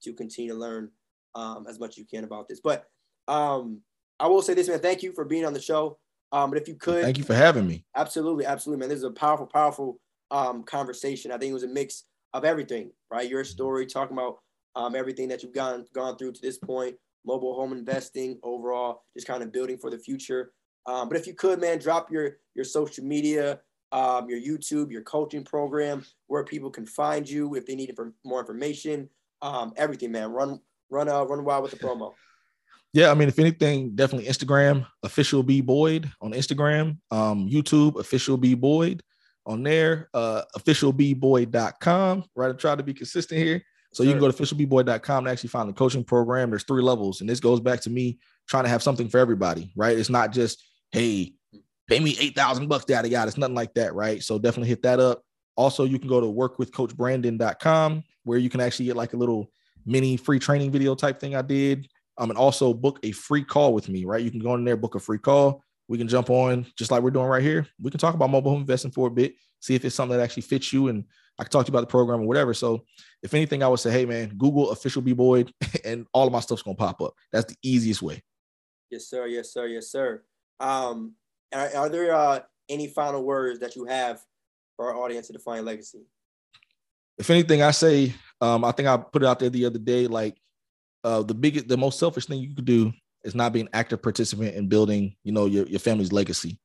to 0.03 0.13
continue 0.13 0.53
to 0.53 0.59
learn 0.59 0.91
um, 1.35 1.67
as 1.69 1.79
much 1.79 1.91
as 1.91 1.99
you 1.99 2.05
can 2.05 2.25
about 2.25 2.49
this. 2.49 2.61
But 2.61 2.87
um, 3.27 3.81
I 4.21 4.27
will 4.27 4.43
say 4.43 4.55
this, 4.55 4.69
man. 4.69 4.81
Thank 4.81 5.03
you 5.03 5.13
for 5.13 5.25
being 5.25 5.45
on 5.45 5.53
the 5.53 5.61
show. 5.61 5.99
Um, 6.33 6.51
but 6.51 6.61
if 6.61 6.69
you 6.69 6.75
could, 6.75 7.05
thank 7.05 7.19
you 7.19 7.25
for 7.25 7.35
having 7.35 7.67
me. 7.67 7.85
Absolutely, 7.97 8.45
absolutely, 8.45 8.81
man. 8.81 8.89
This 8.91 8.99
is 8.99 9.05
a 9.05 9.11
powerful, 9.11 9.47
powerful 9.47 9.99
um, 10.31 10.63
conversation. 10.63 11.33
I 11.33 11.39
think 11.39 11.51
it 11.51 11.55
was 11.55 11.63
a 11.63 11.69
mix 11.69 12.05
of 12.35 12.45
everything, 12.45 12.91
right? 13.11 13.29
Your 13.29 13.45
story, 13.45 13.87
talking 13.87 14.17
about 14.17 14.39
um, 14.77 14.95
everything 14.95 15.29
that 15.29 15.43
you've 15.43 15.55
gone 15.55 15.87
gone 15.95 16.17
through 16.17 16.33
to 16.33 16.41
this 16.43 16.59
point, 16.59 16.97
mobile 17.25 17.55
home 17.55 17.73
investing, 17.73 18.39
overall, 18.43 19.03
just 19.17 19.27
kind 19.27 19.43
of 19.43 19.53
building 19.53 19.79
for 19.79 19.91
the 19.91 19.99
future. 19.99 20.53
Um, 20.87 21.09
but 21.09 21.17
if 21.19 21.27
you 21.27 21.35
could, 21.35 21.61
man, 21.61 21.79
drop 21.79 22.11
your 22.11 22.37
your 22.55 22.65
social 22.65 23.05
media, 23.05 23.61
um, 23.93 24.29
your 24.29 24.41
YouTube, 24.41 24.91
your 24.91 25.03
coaching 25.03 25.45
program, 25.45 26.05
where 26.27 26.45
people 26.45 26.71
can 26.71 26.87
find 26.87 27.29
you 27.29 27.55
if 27.55 27.67
they 27.67 27.75
need 27.75 27.95
more 28.25 28.41
information, 28.41 29.09
um, 29.43 29.73
everything, 29.77 30.13
man. 30.13 30.31
Run, 30.31 30.61
run, 30.91 31.09
uh, 31.09 31.25
run 31.25 31.45
wild 31.45 31.63
with 31.63 31.73
the 31.73 31.79
promo. 31.79 32.13
Yeah, 32.95 33.11
I 33.11 33.15
mean, 33.15 33.29
if 33.29 33.39
anything, 33.39 33.95
definitely 33.95 34.31
Instagram, 34.31 34.87
official 35.03 35.43
B 35.43 35.61
Boyd 35.61 36.11
on 36.23 36.33
Instagram, 36.33 36.97
um, 37.11 37.47
YouTube, 37.47 38.01
official 38.01 38.39
B 38.39 38.55
Boyd 38.55 39.03
on 39.45 39.63
there, 39.63 40.09
uh, 40.15 40.43
officialbboyd.com, 40.57 42.25
right? 42.35 42.51
I 42.51 42.53
try 42.55 42.77
to 42.77 42.83
be 42.83 42.95
consistent 42.95 43.41
here. 43.41 43.63
So 43.93 44.03
sure. 44.03 44.07
you 44.07 44.13
can 44.13 44.21
go 44.21 44.31
to 44.31 44.43
officialbboyd.com 44.43 45.19
and 45.27 45.29
actually 45.29 45.49
find 45.49 45.69
the 45.69 45.75
coaching 45.75 46.05
program. 46.05 46.51
There's 46.51 46.65
three 46.65 46.83
levels. 46.83 47.21
And 47.21 47.29
this 47.29 47.41
goes 47.41 47.61
back 47.61 47.81
to 47.83 47.91
me 47.91 48.19
trying 48.49 48.65
to 48.65 48.71
have 48.71 48.83
something 48.83 49.09
for 49.09 49.19
everybody, 49.19 49.73
right? 49.77 49.97
It's 49.97 50.11
not 50.11 50.33
just, 50.33 50.63
hey, 50.93 51.35
pay 51.89 52.01
me 52.01 52.17
8,000 52.21 52.69
bucks, 52.69 52.85
yada, 52.89 53.09
yada. 53.09 53.29
It's 53.29 53.39
nothing 53.39 53.55
like 53.55 53.75
that, 53.75 53.95
right? 53.95 54.23
So 54.23 54.39
definitely 54.39 54.69
hit 54.69 54.83
that 54.83 55.01
up. 55.01 55.23
Also, 55.57 55.85
you 55.85 55.99
can 55.99 56.09
go 56.09 56.21
to 56.21 56.27
workwithcoachbrandon.com 56.27 58.05
where 58.25 58.39
you 58.39 58.51
can 58.51 58.61
actually 58.61 58.87
get 58.87 58.97
like 58.97 59.15
a 59.15 59.17
little 59.17 59.51
mini 59.87 60.17
free 60.17 60.39
training 60.39 60.71
video 60.71 60.95
type 60.95 61.19
thing 61.19 61.35
I 61.35 61.43
did 61.43 61.89
um, 62.19 62.31
and 62.31 62.39
also 62.39 62.75
book 62.75 62.99
a 63.03 63.13
free 63.13 63.43
call 63.43 63.73
with 63.73 63.89
me, 63.89 64.05
right? 64.05 64.23
You 64.23 64.31
can 64.31 64.41
go 64.41 64.55
in 64.55 64.65
there, 64.65 64.77
book 64.77 64.95
a 64.95 65.01
free 65.01 65.19
call. 65.19 65.65
We 65.89 65.97
can 65.97 66.09
jump 66.09 66.29
on 66.29 66.67
just 66.77 66.91
like 66.91 67.03
we're 67.03 67.11
doing 67.11 67.27
right 67.27 67.43
here. 67.43 67.67
We 67.81 67.91
can 67.91 67.99
talk 67.99 68.15
about 68.15 68.29
mobile 68.29 68.51
home 68.51 68.61
investing 68.61 68.91
for 68.91 69.07
a 69.07 69.11
bit, 69.11 69.35
see 69.61 69.75
if 69.75 69.85
it's 69.85 69.95
something 69.95 70.17
that 70.19 70.23
actually 70.23 70.43
fits 70.43 70.73
you, 70.73 70.89
and 70.89 71.05
I 71.39 71.45
can 71.45 71.51
talk 71.51 71.65
to 71.65 71.71
you 71.71 71.73
about 71.73 71.89
the 71.89 71.91
program 71.91 72.21
or 72.21 72.27
whatever. 72.27 72.53
So, 72.53 72.85
if 73.23 73.33
anything, 73.33 73.63
I 73.63 73.69
would 73.69 73.81
say, 73.81 73.91
hey 73.91 74.05
man, 74.05 74.35
Google 74.37 74.71
official 74.71 75.01
B 75.01 75.15
Boyd, 75.15 75.51
and 75.85 76.07
all 76.13 76.27
of 76.27 76.33
my 76.33 76.41
stuff's 76.41 76.63
gonna 76.63 76.77
pop 76.77 77.01
up. 77.01 77.15
That's 77.33 77.47
the 77.47 77.57
easiest 77.63 78.03
way. 78.03 78.23
Yes, 78.91 79.09
sir. 79.09 79.27
Yes, 79.27 79.53
sir. 79.53 79.67
Yes, 79.67 79.91
sir. 79.91 80.23
Um, 80.61 81.15
are, 81.53 81.77
are 81.77 81.89
there 81.89 82.15
uh, 82.15 82.41
any 82.69 82.89
final 82.89 83.23
words 83.23 83.61
that 83.61 83.77
you 83.77 83.85
have 83.85 84.21
for 84.77 84.91
our 84.93 84.97
audience 84.97 85.27
to 85.29 85.33
define 85.33 85.65
legacy? 85.65 86.03
If 87.19 87.31
anything, 87.31 87.63
I 87.63 87.73
say, 87.73 88.15
um, 88.41 88.65
I 88.65 88.73
think 88.73 88.89
I 88.89 88.97
put 88.97 89.23
it 89.23 89.27
out 89.27 89.39
there 89.39 89.51
the 89.51 89.65
other 89.65 89.79
day, 89.79 90.07
like 90.07 90.37
uh, 91.05 91.23
the 91.23 91.35
biggest, 91.35 91.69
the 91.69 91.77
most 91.77 91.99
selfish 91.99 92.27
thing 92.27 92.41
you 92.41 92.55
could 92.55 92.65
do 92.65 92.93
is 93.25 93.35
not 93.35 93.53
be 93.53 93.61
an 93.61 93.69
active 93.73 94.03
participant 94.03 94.55
in 94.55 94.69
building, 94.69 95.17
you 95.25 95.33
know, 95.33 95.47
your, 95.47 95.67
your 95.67 95.81
family's 95.81 96.13
legacy. 96.13 96.61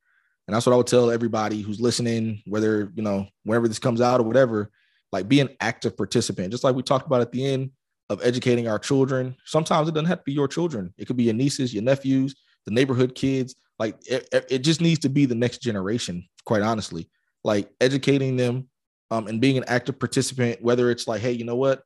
And 0.47 0.55
that's 0.55 0.65
what 0.65 0.73
I 0.73 0.75
would 0.75 0.87
tell 0.87 1.09
everybody 1.09 1.61
who's 1.61 1.79
listening, 1.79 2.41
whether, 2.45 2.91
you 2.95 3.01
know, 3.01 3.27
whenever 3.43 3.67
this 3.67 3.79
comes 3.79 4.01
out 4.01 4.19
or 4.19 4.23
whatever, 4.23 4.69
like 5.11 5.27
be 5.27 5.39
an 5.39 5.49
active 5.59 5.95
participant. 5.95 6.51
Just 6.51 6.63
like 6.63 6.75
we 6.75 6.83
talked 6.83 7.07
about 7.07 7.21
at 7.21 7.31
the 7.31 7.45
end 7.45 7.71
of 8.09 8.23
educating 8.23 8.67
our 8.67 8.77
children. 8.77 9.35
Sometimes 9.45 9.87
it 9.87 9.93
doesn't 9.93 10.07
have 10.07 10.19
to 10.19 10.23
be 10.25 10.33
your 10.33 10.47
children. 10.47 10.93
It 10.97 11.05
could 11.05 11.17
be 11.17 11.23
your 11.23 11.33
nieces, 11.33 11.73
your 11.73 11.83
nephews, 11.83 12.35
the 12.65 12.71
neighborhood 12.71 13.15
kids. 13.15 13.55
Like 13.79 13.97
it, 14.07 14.27
it 14.49 14.59
just 14.59 14.81
needs 14.81 14.99
to 14.99 15.09
be 15.09 15.25
the 15.25 15.35
next 15.35 15.59
generation, 15.59 16.27
quite 16.45 16.61
honestly. 16.61 17.09
Like 17.43 17.69
educating 17.81 18.37
them 18.37 18.69
um, 19.11 19.27
and 19.27 19.41
being 19.41 19.57
an 19.57 19.65
active 19.67 19.99
participant, 19.99 20.61
whether 20.61 20.89
it's 20.89 21.07
like, 21.07 21.21
hey, 21.21 21.31
you 21.31 21.43
know 21.43 21.55
what? 21.55 21.83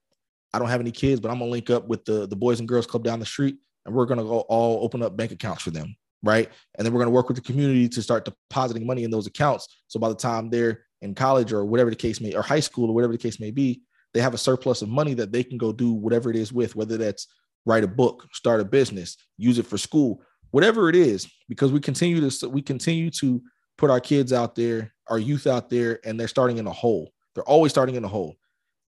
I 0.54 0.60
don't 0.60 0.70
have 0.70 0.82
any 0.82 0.92
kids, 0.92 1.20
but 1.20 1.30
I'm 1.30 1.40
gonna 1.40 1.52
link 1.52 1.70
up 1.70 1.88
with 1.88 2.06
the 2.06 2.28
the 2.28 2.36
Boys 2.36 2.60
and 2.60 2.68
Girls 2.68 2.88
Club 2.88 3.04
down 3.04 3.20
the 3.20 3.26
street, 3.26 3.58
and 3.86 3.94
we're 3.94 4.06
gonna 4.06 4.24
go 4.24 4.40
all 4.42 4.84
open 4.84 5.04
up 5.04 5.18
bank 5.18 5.32
accounts 5.32 5.64
for 5.64 5.72
them, 5.72 5.96
right? 6.24 6.50
And 6.78 6.86
then 6.86 6.94
we're 6.94 7.00
gonna 7.00 7.12
work 7.12 7.28
with 7.28 7.38
the 7.38 7.44
community 7.44 7.90
to 7.90 8.02
start 8.02 8.26
depositing 8.26 8.86
money 8.86 9.04
in 9.04 9.12
those 9.12 9.28
accounts. 9.28 9.68
So 9.88 10.00
by 10.00 10.10
the 10.10 10.16
time 10.16 10.50
they're 10.50 10.84
in 11.02 11.16
college 11.16 11.52
or 11.52 11.66
whatever 11.66 11.90
the 11.90 11.96
case 11.96 12.22
may, 12.22 12.34
or 12.34 12.42
high 12.42 12.60
school 12.60 12.90
or 12.90 12.96
whatever 12.96 13.14
the 13.14 13.20
case 13.20 13.40
may 13.40 13.52
be, 13.52 13.82
they 14.14 14.22
have 14.22 14.34
a 14.34 14.38
surplus 14.38 14.82
of 14.82 14.90
money 14.90 15.14
that 15.16 15.32
they 15.32 15.44
can 15.44 15.58
go 15.58 15.72
do 15.72 15.92
whatever 15.92 16.30
it 16.30 16.36
is 16.36 16.54
with, 16.54 16.76
whether 16.76 16.98
that's 16.98 17.28
write 17.66 17.84
a 17.84 17.88
book, 17.88 18.28
start 18.32 18.62
a 18.62 18.66
business, 18.66 19.18
use 19.38 19.60
it 19.60 19.66
for 19.66 19.78
school, 19.78 20.24
whatever 20.52 20.90
it 20.90 20.96
is, 20.96 21.28
because 21.48 21.72
we 21.72 21.80
continue 21.80 22.30
to 22.30 22.50
we 22.50 22.62
continue 22.62 23.10
to 23.12 23.42
put 23.78 23.90
our 23.90 24.00
kids 24.00 24.34
out 24.34 24.56
there, 24.56 24.94
our 25.08 25.20
youth 25.20 25.48
out 25.48 25.70
there, 25.70 26.00
and 26.06 26.20
they're 26.20 26.28
starting 26.28 26.58
in 26.58 26.68
a 26.68 26.72
hole. 26.72 27.12
They're 27.36 27.44
always 27.44 27.72
starting 27.72 27.96
in 27.96 28.04
a 28.04 28.08
hole. 28.08 28.36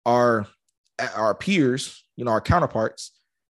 Our 0.05 0.47
our 1.15 1.35
peers, 1.35 2.05
you 2.17 2.25
know, 2.25 2.31
our 2.31 2.41
counterparts, 2.41 3.13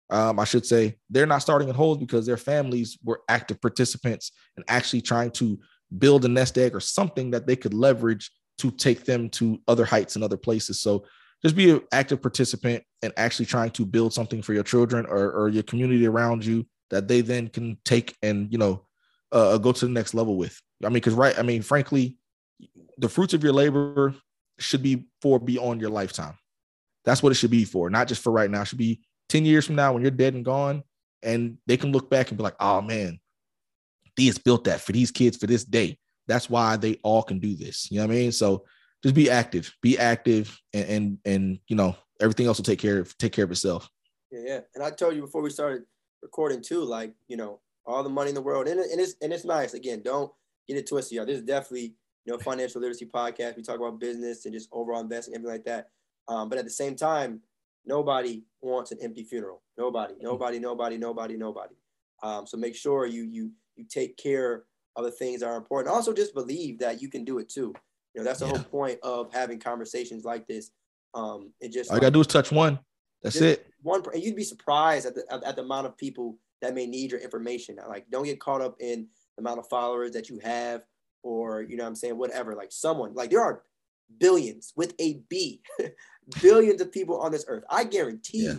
um, 0.09 0.39
I 0.39 0.43
should 0.43 0.65
say, 0.65 0.97
they're 1.09 1.25
not 1.25 1.41
starting 1.41 1.69
in 1.69 1.75
holes 1.75 1.97
because 1.97 2.25
their 2.25 2.37
families 2.37 2.97
were 3.03 3.21
active 3.29 3.61
participants 3.61 4.31
and 4.55 4.65
actually 4.67 5.01
trying 5.01 5.31
to 5.31 5.57
build 5.97 6.25
a 6.25 6.27
nest 6.27 6.57
egg 6.57 6.75
or 6.75 6.79
something 6.79 7.31
that 7.31 7.47
they 7.47 7.55
could 7.55 7.73
leverage 7.73 8.29
to 8.59 8.71
take 8.71 9.05
them 9.05 9.29
to 9.29 9.59
other 9.67 9.85
heights 9.85 10.15
and 10.15 10.23
other 10.23 10.37
places. 10.37 10.79
So 10.79 11.05
just 11.41 11.55
be 11.55 11.71
an 11.71 11.81
active 11.91 12.21
participant 12.21 12.83
and 13.01 13.11
actually 13.17 13.47
trying 13.47 13.71
to 13.71 13.85
build 13.85 14.13
something 14.13 14.41
for 14.41 14.53
your 14.53 14.63
children 14.63 15.05
or, 15.07 15.31
or 15.31 15.49
your 15.49 15.63
community 15.63 16.05
around 16.05 16.45
you 16.45 16.65
that 16.91 17.07
they 17.07 17.21
then 17.21 17.47
can 17.47 17.77
take 17.83 18.15
and, 18.21 18.51
you 18.51 18.57
know, 18.57 18.85
uh, 19.31 19.57
go 19.57 19.71
to 19.71 19.85
the 19.85 19.91
next 19.91 20.13
level 20.13 20.35
with. 20.37 20.61
I 20.83 20.87
mean, 20.87 20.95
because, 20.95 21.13
right, 21.13 21.37
I 21.37 21.41
mean, 21.41 21.61
frankly, 21.61 22.17
the 22.97 23.09
fruits 23.09 23.33
of 23.33 23.43
your 23.43 23.53
labor 23.53 24.13
should 24.59 24.83
be 24.83 25.07
for 25.21 25.39
beyond 25.39 25.81
your 25.81 25.89
lifetime. 25.89 26.37
That's 27.03 27.23
what 27.23 27.31
it 27.31 27.35
should 27.35 27.51
be 27.51 27.65
for, 27.65 27.89
not 27.89 28.07
just 28.07 28.21
for 28.21 28.31
right 28.31 28.51
now. 28.51 28.61
It 28.61 28.67
should 28.67 28.77
be 28.77 29.01
10 29.29 29.45
years 29.45 29.65
from 29.65 29.75
now 29.75 29.93
when 29.93 30.03
you're 30.03 30.11
dead 30.11 30.35
and 30.35 30.45
gone, 30.45 30.83
and 31.23 31.57
they 31.65 31.77
can 31.77 31.91
look 31.91 32.09
back 32.09 32.29
and 32.29 32.37
be 32.37 32.43
like, 32.43 32.55
oh 32.59 32.81
man, 32.81 33.19
these 34.15 34.37
built 34.37 34.65
that 34.65 34.81
for 34.81 34.91
these 34.91 35.11
kids 35.11 35.37
for 35.37 35.47
this 35.47 35.63
day. 35.63 35.97
that's 36.27 36.49
why 36.49 36.75
they 36.75 36.97
all 37.03 37.23
can 37.23 37.39
do 37.39 37.55
this. 37.55 37.89
You 37.89 37.99
know 37.99 38.07
what 38.07 38.13
I 38.13 38.17
mean? 38.17 38.31
So 38.31 38.65
just 39.03 39.15
be 39.15 39.29
active, 39.29 39.73
be 39.81 39.97
active, 39.97 40.59
and 40.73 40.85
and, 40.85 41.17
and 41.25 41.59
you 41.67 41.75
know 41.75 41.95
everything 42.19 42.45
else 42.45 42.57
will 42.57 42.65
take 42.65 42.79
care 42.79 42.99
of 42.99 43.17
take 43.17 43.31
care 43.31 43.45
of 43.45 43.51
itself. 43.51 43.89
Yeah, 44.31 44.41
yeah. 44.45 44.59
And 44.75 44.83
I 44.83 44.91
told 44.91 45.15
you 45.15 45.21
before 45.21 45.41
we 45.41 45.49
started 45.49 45.83
recording 46.21 46.61
too, 46.61 46.83
like 46.83 47.13
you 47.27 47.37
know 47.37 47.59
all 47.85 48.03
the 48.03 48.09
money 48.09 48.29
in 48.29 48.35
the 48.35 48.41
world, 48.41 48.67
and, 48.67 48.79
and 48.79 48.99
it's 48.99 49.15
and 49.21 49.33
it's 49.33 49.45
nice. 49.45 49.73
Again, 49.73 50.01
don't 50.03 50.31
get 50.67 50.77
it 50.77 50.87
twisted, 50.87 51.15
y'all. 51.15 51.25
This 51.25 51.39
is 51.39 51.43
definitely 51.43 51.95
you 52.25 52.33
know 52.33 52.37
financial 52.37 52.81
literacy 52.81 53.05
podcast. 53.05 53.57
We 53.57 53.63
talk 53.63 53.77
about 53.77 53.99
business 53.99 54.45
and 54.45 54.53
just 54.53 54.69
overall 54.71 55.01
investing, 55.01 55.35
everything 55.35 55.53
like 55.53 55.65
that. 55.65 55.89
Um, 56.27 56.49
but 56.49 56.57
at 56.57 56.65
the 56.65 56.71
same 56.71 56.95
time, 56.95 57.41
nobody 57.85 58.43
wants 58.61 58.91
an 58.91 58.99
empty 59.01 59.23
funeral. 59.23 59.61
Nobody, 59.77 60.13
mm-hmm. 60.13 60.23
nobody, 60.23 60.59
nobody, 60.59 60.97
nobody, 60.97 61.37
nobody. 61.37 61.75
Um, 62.23 62.45
so 62.45 62.57
make 62.57 62.75
sure 62.75 63.05
you 63.05 63.23
you 63.23 63.51
you 63.75 63.85
take 63.89 64.17
care 64.17 64.63
of 64.95 65.05
the 65.05 65.11
things 65.11 65.39
that 65.39 65.47
are 65.47 65.57
important. 65.57 65.93
Also, 65.93 66.13
just 66.13 66.33
believe 66.33 66.79
that 66.79 67.01
you 67.01 67.09
can 67.09 67.23
do 67.23 67.39
it 67.39 67.49
too. 67.49 67.73
You 68.13 68.21
know, 68.21 68.23
that's 68.23 68.39
the 68.39 68.45
yeah. 68.45 68.51
whole 68.51 68.63
point 68.63 68.99
of 69.03 69.33
having 69.33 69.59
conversations 69.59 70.25
like 70.25 70.47
this. 70.47 70.71
Um, 71.13 71.53
it 71.59 71.71
just 71.71 71.89
all 71.89 71.97
you 71.97 72.01
gotta 72.01 72.11
do 72.11 72.21
is 72.21 72.27
touch 72.27 72.51
one. 72.51 72.79
That's 73.23 73.37
it. 73.37 73.67
One, 73.81 74.03
and 74.13 74.21
you'd 74.21 74.35
be 74.35 74.43
surprised 74.43 75.05
at 75.05 75.15
the 75.15 75.25
at 75.45 75.55
the 75.55 75.63
amount 75.63 75.87
of 75.87 75.97
people 75.97 76.37
that 76.61 76.73
may 76.73 76.85
need 76.85 77.11
your 77.11 77.19
information. 77.19 77.77
Like, 77.87 78.09
don't 78.11 78.25
get 78.25 78.39
caught 78.39 78.61
up 78.61 78.75
in 78.79 79.07
the 79.35 79.41
amount 79.41 79.59
of 79.59 79.67
followers 79.67 80.11
that 80.11 80.29
you 80.29 80.39
have, 80.43 80.83
or 81.23 81.61
you 81.61 81.77
know, 81.77 81.85
I'm 81.85 81.95
saying 81.95 82.17
whatever. 82.17 82.55
Like, 82.55 82.71
someone 82.71 83.13
like 83.13 83.31
there 83.31 83.41
are 83.41 83.63
billions 84.19 84.73
with 84.75 84.93
a 84.99 85.21
B, 85.29 85.61
billions 86.41 86.81
of 86.81 86.91
people 86.91 87.19
on 87.19 87.31
this 87.31 87.45
earth. 87.47 87.63
I 87.69 87.83
guarantee 87.83 88.45
yeah. 88.45 88.55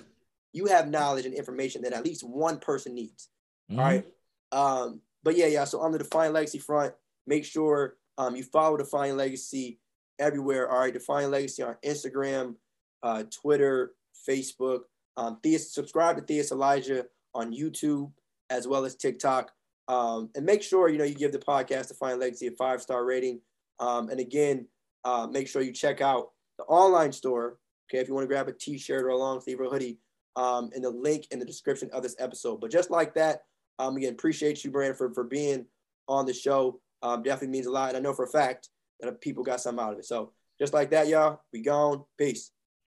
you 0.53 0.67
have 0.67 0.89
knowledge 0.89 1.27
and 1.27 1.35
information 1.35 1.83
that 1.83 1.93
at 1.93 2.05
least 2.05 2.23
one 2.23 2.59
person 2.59 2.95
needs. 2.95 3.29
Mm-hmm. 3.71 3.81
All 3.81 3.87
right. 3.87 4.07
Um, 4.53 5.01
but 5.23 5.37
yeah, 5.37 5.47
yeah. 5.47 5.65
So 5.65 5.81
on 5.81 5.93
the 5.93 5.99
Define 5.99 6.33
Legacy 6.33 6.59
front, 6.59 6.95
make 7.27 7.45
sure 7.45 7.97
um, 8.19 8.37
you 8.37 8.43
follow 8.43 8.77
Define 8.77 9.17
Legacy 9.17 9.79
everywhere. 10.19 10.71
All 10.71 10.81
right, 10.81 10.93
Define 10.93 11.31
Legacy 11.31 11.63
on 11.63 11.77
Instagram, 11.85 12.57
uh, 13.03 13.25
Twitter, 13.31 13.93
Facebook. 14.29 14.81
Um, 15.17 15.39
Theus, 15.43 15.73
subscribe 15.73 16.17
to 16.17 16.23
Theus 16.23 16.53
Elijah 16.53 17.07
on 17.35 17.53
YouTube 17.53 18.11
as 18.51 18.69
well 18.69 18.85
as 18.85 18.97
TikTok. 18.97 19.51
Um, 19.89 20.31
and 20.37 20.47
make 20.47 20.63
sure 20.63 20.89
you 20.89 20.99
know 20.99 21.05
you 21.05 21.15
give 21.15 21.33
the 21.33 21.39
podcast 21.39 21.89
Define 21.89 22.21
Legacy 22.21 22.47
a 22.47 22.53
five 22.53 22.81
star 22.81 23.05
rating. 23.05 23.41
Um, 23.81 24.11
and 24.11 24.21
again, 24.21 24.67
uh, 25.05 25.27
make 25.31 25.49
sure 25.49 25.63
you 25.63 25.73
check 25.73 26.01
out 26.01 26.31
the 26.59 26.65
online 26.65 27.13
store. 27.13 27.59
Okay, 27.91 28.01
if 28.01 28.09
you 28.09 28.15
want 28.15 28.25
to 28.25 28.29
grab 28.29 28.49
a 28.49 28.53
T-shirt 28.53 29.05
or 29.05 29.09
a 29.09 29.17
long 29.17 29.41
sleeve 29.41 29.61
or 29.61 29.65
hoodie, 29.65 29.99
um, 30.37 30.71
the 30.75 30.89
link 30.89 31.27
in 31.31 31.39
the 31.39 31.45
description 31.45 31.91
of 31.93 32.03
this 32.03 32.17
episode. 32.19 32.61
But 32.61 32.71
just 32.71 32.91
like 32.91 33.15
that, 33.15 33.43
um, 33.79 33.97
again, 33.97 34.13
appreciate 34.13 34.65
you, 34.65 34.71
Brandon, 34.71 34.97
for, 34.97 35.13
for 35.13 35.25
being 35.25 35.67
on 36.09 36.27
the 36.27 36.33
show. 36.33 36.81
Um, 37.03 37.23
definitely 37.23 37.49
means 37.49 37.67
a 37.67 37.73
lot. 37.73 37.89
And 37.89 37.97
I 37.97 38.01
know 38.01 38.15
for 38.15 38.25
a 38.25 38.31
fact 38.31 38.69
that 39.01 39.21
people 39.21 39.43
got 39.43 39.61
something 39.61 39.85
out 39.85 39.93
of 39.93 39.99
it. 39.99 40.05
So 40.05 40.33
just 40.59 40.73
like 40.73 40.91
that, 40.91 41.09
y'all, 41.09 41.41
we 41.53 41.61
gone. 41.61 42.05
Peace. 42.17 42.53